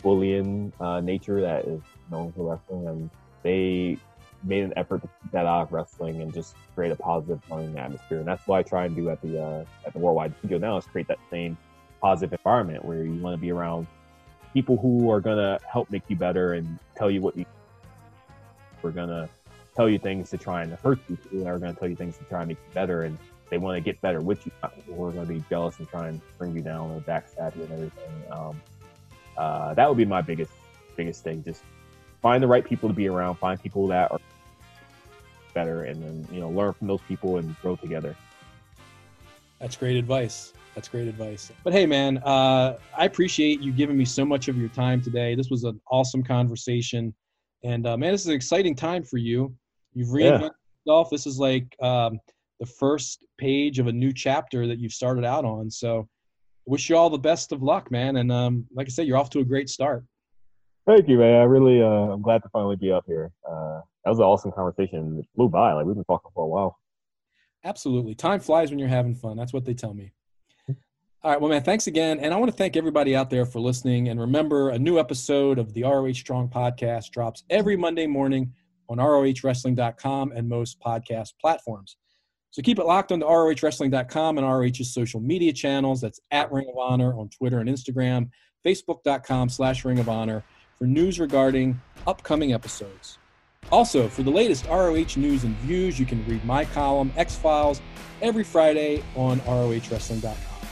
bullying 0.02 0.72
uh, 0.80 1.00
nature 1.00 1.40
that 1.42 1.66
is 1.66 1.82
known 2.10 2.32
for 2.32 2.50
wrestling, 2.50 2.86
and 2.88 3.10
they 3.42 3.98
made 4.42 4.64
an 4.64 4.72
effort 4.76 5.02
to 5.02 5.08
keep 5.22 5.32
that 5.32 5.46
out 5.46 5.62
of 5.62 5.72
wrestling 5.72 6.20
and 6.22 6.32
just 6.32 6.54
create 6.74 6.92
a 6.92 6.96
positive 6.96 7.40
learning 7.50 7.78
atmosphere. 7.78 8.18
And 8.18 8.26
that's 8.26 8.46
what 8.46 8.58
I 8.58 8.62
try 8.62 8.86
and 8.86 8.96
do 8.96 9.10
at 9.10 9.20
the 9.20 9.42
uh, 9.42 9.64
at 9.86 9.92
the 9.92 9.98
Worldwide 9.98 10.34
Studio 10.38 10.58
now 10.58 10.76
is 10.76 10.86
create 10.86 11.08
that 11.08 11.18
same 11.30 11.56
positive 12.00 12.32
environment 12.32 12.84
where 12.84 13.04
you 13.04 13.20
want 13.20 13.34
to 13.34 13.40
be 13.40 13.50
around 13.50 13.86
people 14.52 14.76
who 14.76 15.10
are 15.10 15.20
gonna 15.20 15.58
help 15.70 15.90
make 15.90 16.02
you 16.08 16.16
better 16.16 16.54
and 16.54 16.78
tell 16.96 17.10
you 17.10 17.20
what 17.20 17.36
you. 17.36 17.44
We're 18.82 18.90
gonna 18.90 19.28
tell 19.76 19.88
you 19.88 19.98
things 19.98 20.30
to 20.30 20.38
try 20.38 20.62
and 20.62 20.72
hurt 20.72 20.98
you. 21.08 21.18
Who 21.30 21.46
are 21.46 21.58
gonna 21.58 21.74
tell 21.74 21.88
you 21.88 21.96
things 21.96 22.16
to 22.18 22.24
try 22.24 22.40
and 22.40 22.48
make 22.48 22.58
you 22.58 22.74
better, 22.74 23.02
and 23.02 23.18
they 23.50 23.58
want 23.58 23.76
to 23.76 23.80
get 23.80 24.00
better 24.00 24.20
with 24.20 24.46
you. 24.46 24.52
Are 24.62 24.70
gonna 24.88 25.26
be 25.26 25.44
jealous 25.50 25.78
and 25.78 25.88
try 25.88 26.08
and 26.08 26.20
bring 26.38 26.54
you 26.54 26.62
down 26.62 26.90
or 26.90 27.00
backstab 27.00 27.56
you 27.56 27.64
and 27.64 27.72
everything. 27.72 28.12
Um, 28.30 28.60
uh, 29.36 29.74
that 29.74 29.88
would 29.88 29.98
be 29.98 30.04
my 30.04 30.22
biggest 30.22 30.52
biggest 30.96 31.22
thing. 31.22 31.44
Just 31.44 31.62
find 32.20 32.42
the 32.42 32.46
right 32.46 32.64
people 32.64 32.88
to 32.88 32.94
be 32.94 33.08
around. 33.08 33.36
Find 33.36 33.60
people 33.60 33.86
that 33.88 34.10
are 34.12 34.20
better, 35.50 35.84
and 35.84 36.02
then 36.02 36.26
you 36.32 36.40
know 36.40 36.50
learn 36.50 36.72
from 36.74 36.88
those 36.88 37.00
people 37.02 37.38
and 37.38 37.54
grow 37.60 37.76
together. 37.76 38.16
That's 39.60 39.76
great 39.76 39.96
advice. 39.96 40.52
That's 40.74 40.88
great 40.88 41.08
advice. 41.08 41.50
But 41.64 41.72
hey, 41.72 41.84
man, 41.84 42.18
uh, 42.18 42.78
I 42.96 43.04
appreciate 43.04 43.60
you 43.60 43.72
giving 43.72 43.96
me 43.96 44.04
so 44.04 44.24
much 44.24 44.48
of 44.48 44.56
your 44.56 44.68
time 44.70 45.02
today. 45.02 45.34
This 45.34 45.50
was 45.50 45.64
an 45.64 45.80
awesome 45.90 46.22
conversation, 46.22 47.14
and 47.64 47.86
uh, 47.86 47.96
man, 47.96 48.12
this 48.12 48.22
is 48.22 48.28
an 48.28 48.34
exciting 48.34 48.74
time 48.74 49.04
for 49.04 49.18
you. 49.18 49.54
You've 49.92 50.08
Yeah. 50.08 50.38
reinvented 50.38 50.52
yourself. 50.86 51.10
This 51.10 51.26
is 51.26 51.38
like 51.38 51.74
um, 51.82 52.20
the 52.60 52.66
first 52.66 53.26
page 53.38 53.78
of 53.78 53.86
a 53.88 53.92
new 53.92 54.12
chapter 54.12 54.66
that 54.66 54.78
you've 54.78 54.92
started 54.92 55.24
out 55.24 55.44
on. 55.44 55.70
So, 55.70 56.08
wish 56.66 56.88
you 56.88 56.96
all 56.96 57.10
the 57.10 57.18
best 57.18 57.52
of 57.52 57.62
luck, 57.62 57.90
man. 57.90 58.16
And 58.16 58.30
um, 58.30 58.66
like 58.72 58.86
I 58.86 58.90
said, 58.90 59.06
you're 59.06 59.16
off 59.18 59.30
to 59.30 59.40
a 59.40 59.44
great 59.44 59.68
start. 59.68 60.04
Thank 60.90 61.08
you, 61.08 61.18
man. 61.18 61.40
I 61.40 61.44
really, 61.44 61.80
uh, 61.80 61.86
I'm 61.86 62.20
glad 62.20 62.42
to 62.42 62.48
finally 62.48 62.74
be 62.74 62.90
up 62.90 63.04
here. 63.06 63.30
Uh, 63.48 63.80
that 64.04 64.10
was 64.10 64.18
an 64.18 64.24
awesome 64.24 64.50
conversation. 64.50 65.20
It 65.20 65.26
flew 65.36 65.48
by. 65.48 65.72
Like 65.72 65.86
we've 65.86 65.94
been 65.94 66.04
talking 66.04 66.32
for 66.34 66.42
a 66.42 66.48
while. 66.48 66.80
Absolutely. 67.62 68.16
Time 68.16 68.40
flies 68.40 68.70
when 68.70 68.80
you're 68.80 68.88
having 68.88 69.14
fun. 69.14 69.36
That's 69.36 69.52
what 69.52 69.64
they 69.64 69.72
tell 69.72 69.94
me. 69.94 70.10
All 71.22 71.30
right. 71.30 71.40
Well, 71.40 71.48
man, 71.48 71.62
thanks 71.62 71.86
again. 71.86 72.18
And 72.18 72.34
I 72.34 72.36
want 72.38 72.50
to 72.50 72.56
thank 72.56 72.76
everybody 72.76 73.14
out 73.14 73.30
there 73.30 73.44
for 73.44 73.60
listening. 73.60 74.08
And 74.08 74.18
remember, 74.18 74.70
a 74.70 74.78
new 74.80 74.98
episode 74.98 75.60
of 75.60 75.72
the 75.74 75.84
ROH 75.84 76.14
Strong 76.14 76.48
podcast 76.48 77.12
drops 77.12 77.44
every 77.50 77.76
Monday 77.76 78.08
morning 78.08 78.52
on 78.88 78.98
ROHWrestling.com 78.98 80.32
and 80.32 80.48
most 80.48 80.80
podcast 80.80 81.34
platforms. 81.40 81.98
So 82.50 82.62
keep 82.62 82.80
it 82.80 82.84
locked 82.84 83.12
on 83.12 83.20
to 83.20 83.26
ROHWrestling.com 83.26 84.38
and 84.38 84.46
ROH's 84.46 84.92
social 84.92 85.20
media 85.20 85.52
channels. 85.52 86.00
That's 86.00 86.18
at 86.32 86.50
Ring 86.50 86.66
of 86.68 86.78
Honor 86.78 87.16
on 87.16 87.28
Twitter 87.28 87.60
and 87.60 87.68
Instagram, 87.68 88.30
Facebook.com 88.66 89.50
slash 89.50 89.84
Ring 89.84 90.00
of 90.00 90.08
Honor 90.08 90.42
for 90.80 90.86
news 90.86 91.20
regarding 91.20 91.78
upcoming 92.06 92.54
episodes. 92.54 93.18
Also, 93.70 94.08
for 94.08 94.22
the 94.22 94.30
latest 94.30 94.64
ROH 94.64 95.14
news 95.16 95.44
and 95.44 95.54
views, 95.56 96.00
you 96.00 96.06
can 96.06 96.26
read 96.26 96.42
my 96.42 96.64
column, 96.64 97.12
X 97.18 97.36
Files, 97.36 97.82
every 98.22 98.42
Friday 98.42 99.04
on 99.14 99.40
ROHWrestling.com. 99.40 100.68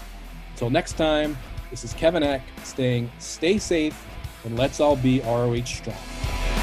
Until 0.52 0.70
next 0.70 0.94
time, 0.94 1.36
this 1.68 1.84
is 1.84 1.92
Kevin 1.92 2.22
Eck 2.22 2.40
saying 2.64 3.10
stay 3.18 3.58
safe 3.58 4.02
and 4.44 4.58
let's 4.58 4.80
all 4.80 4.96
be 4.96 5.20
ROH 5.20 5.64
strong. 5.64 6.57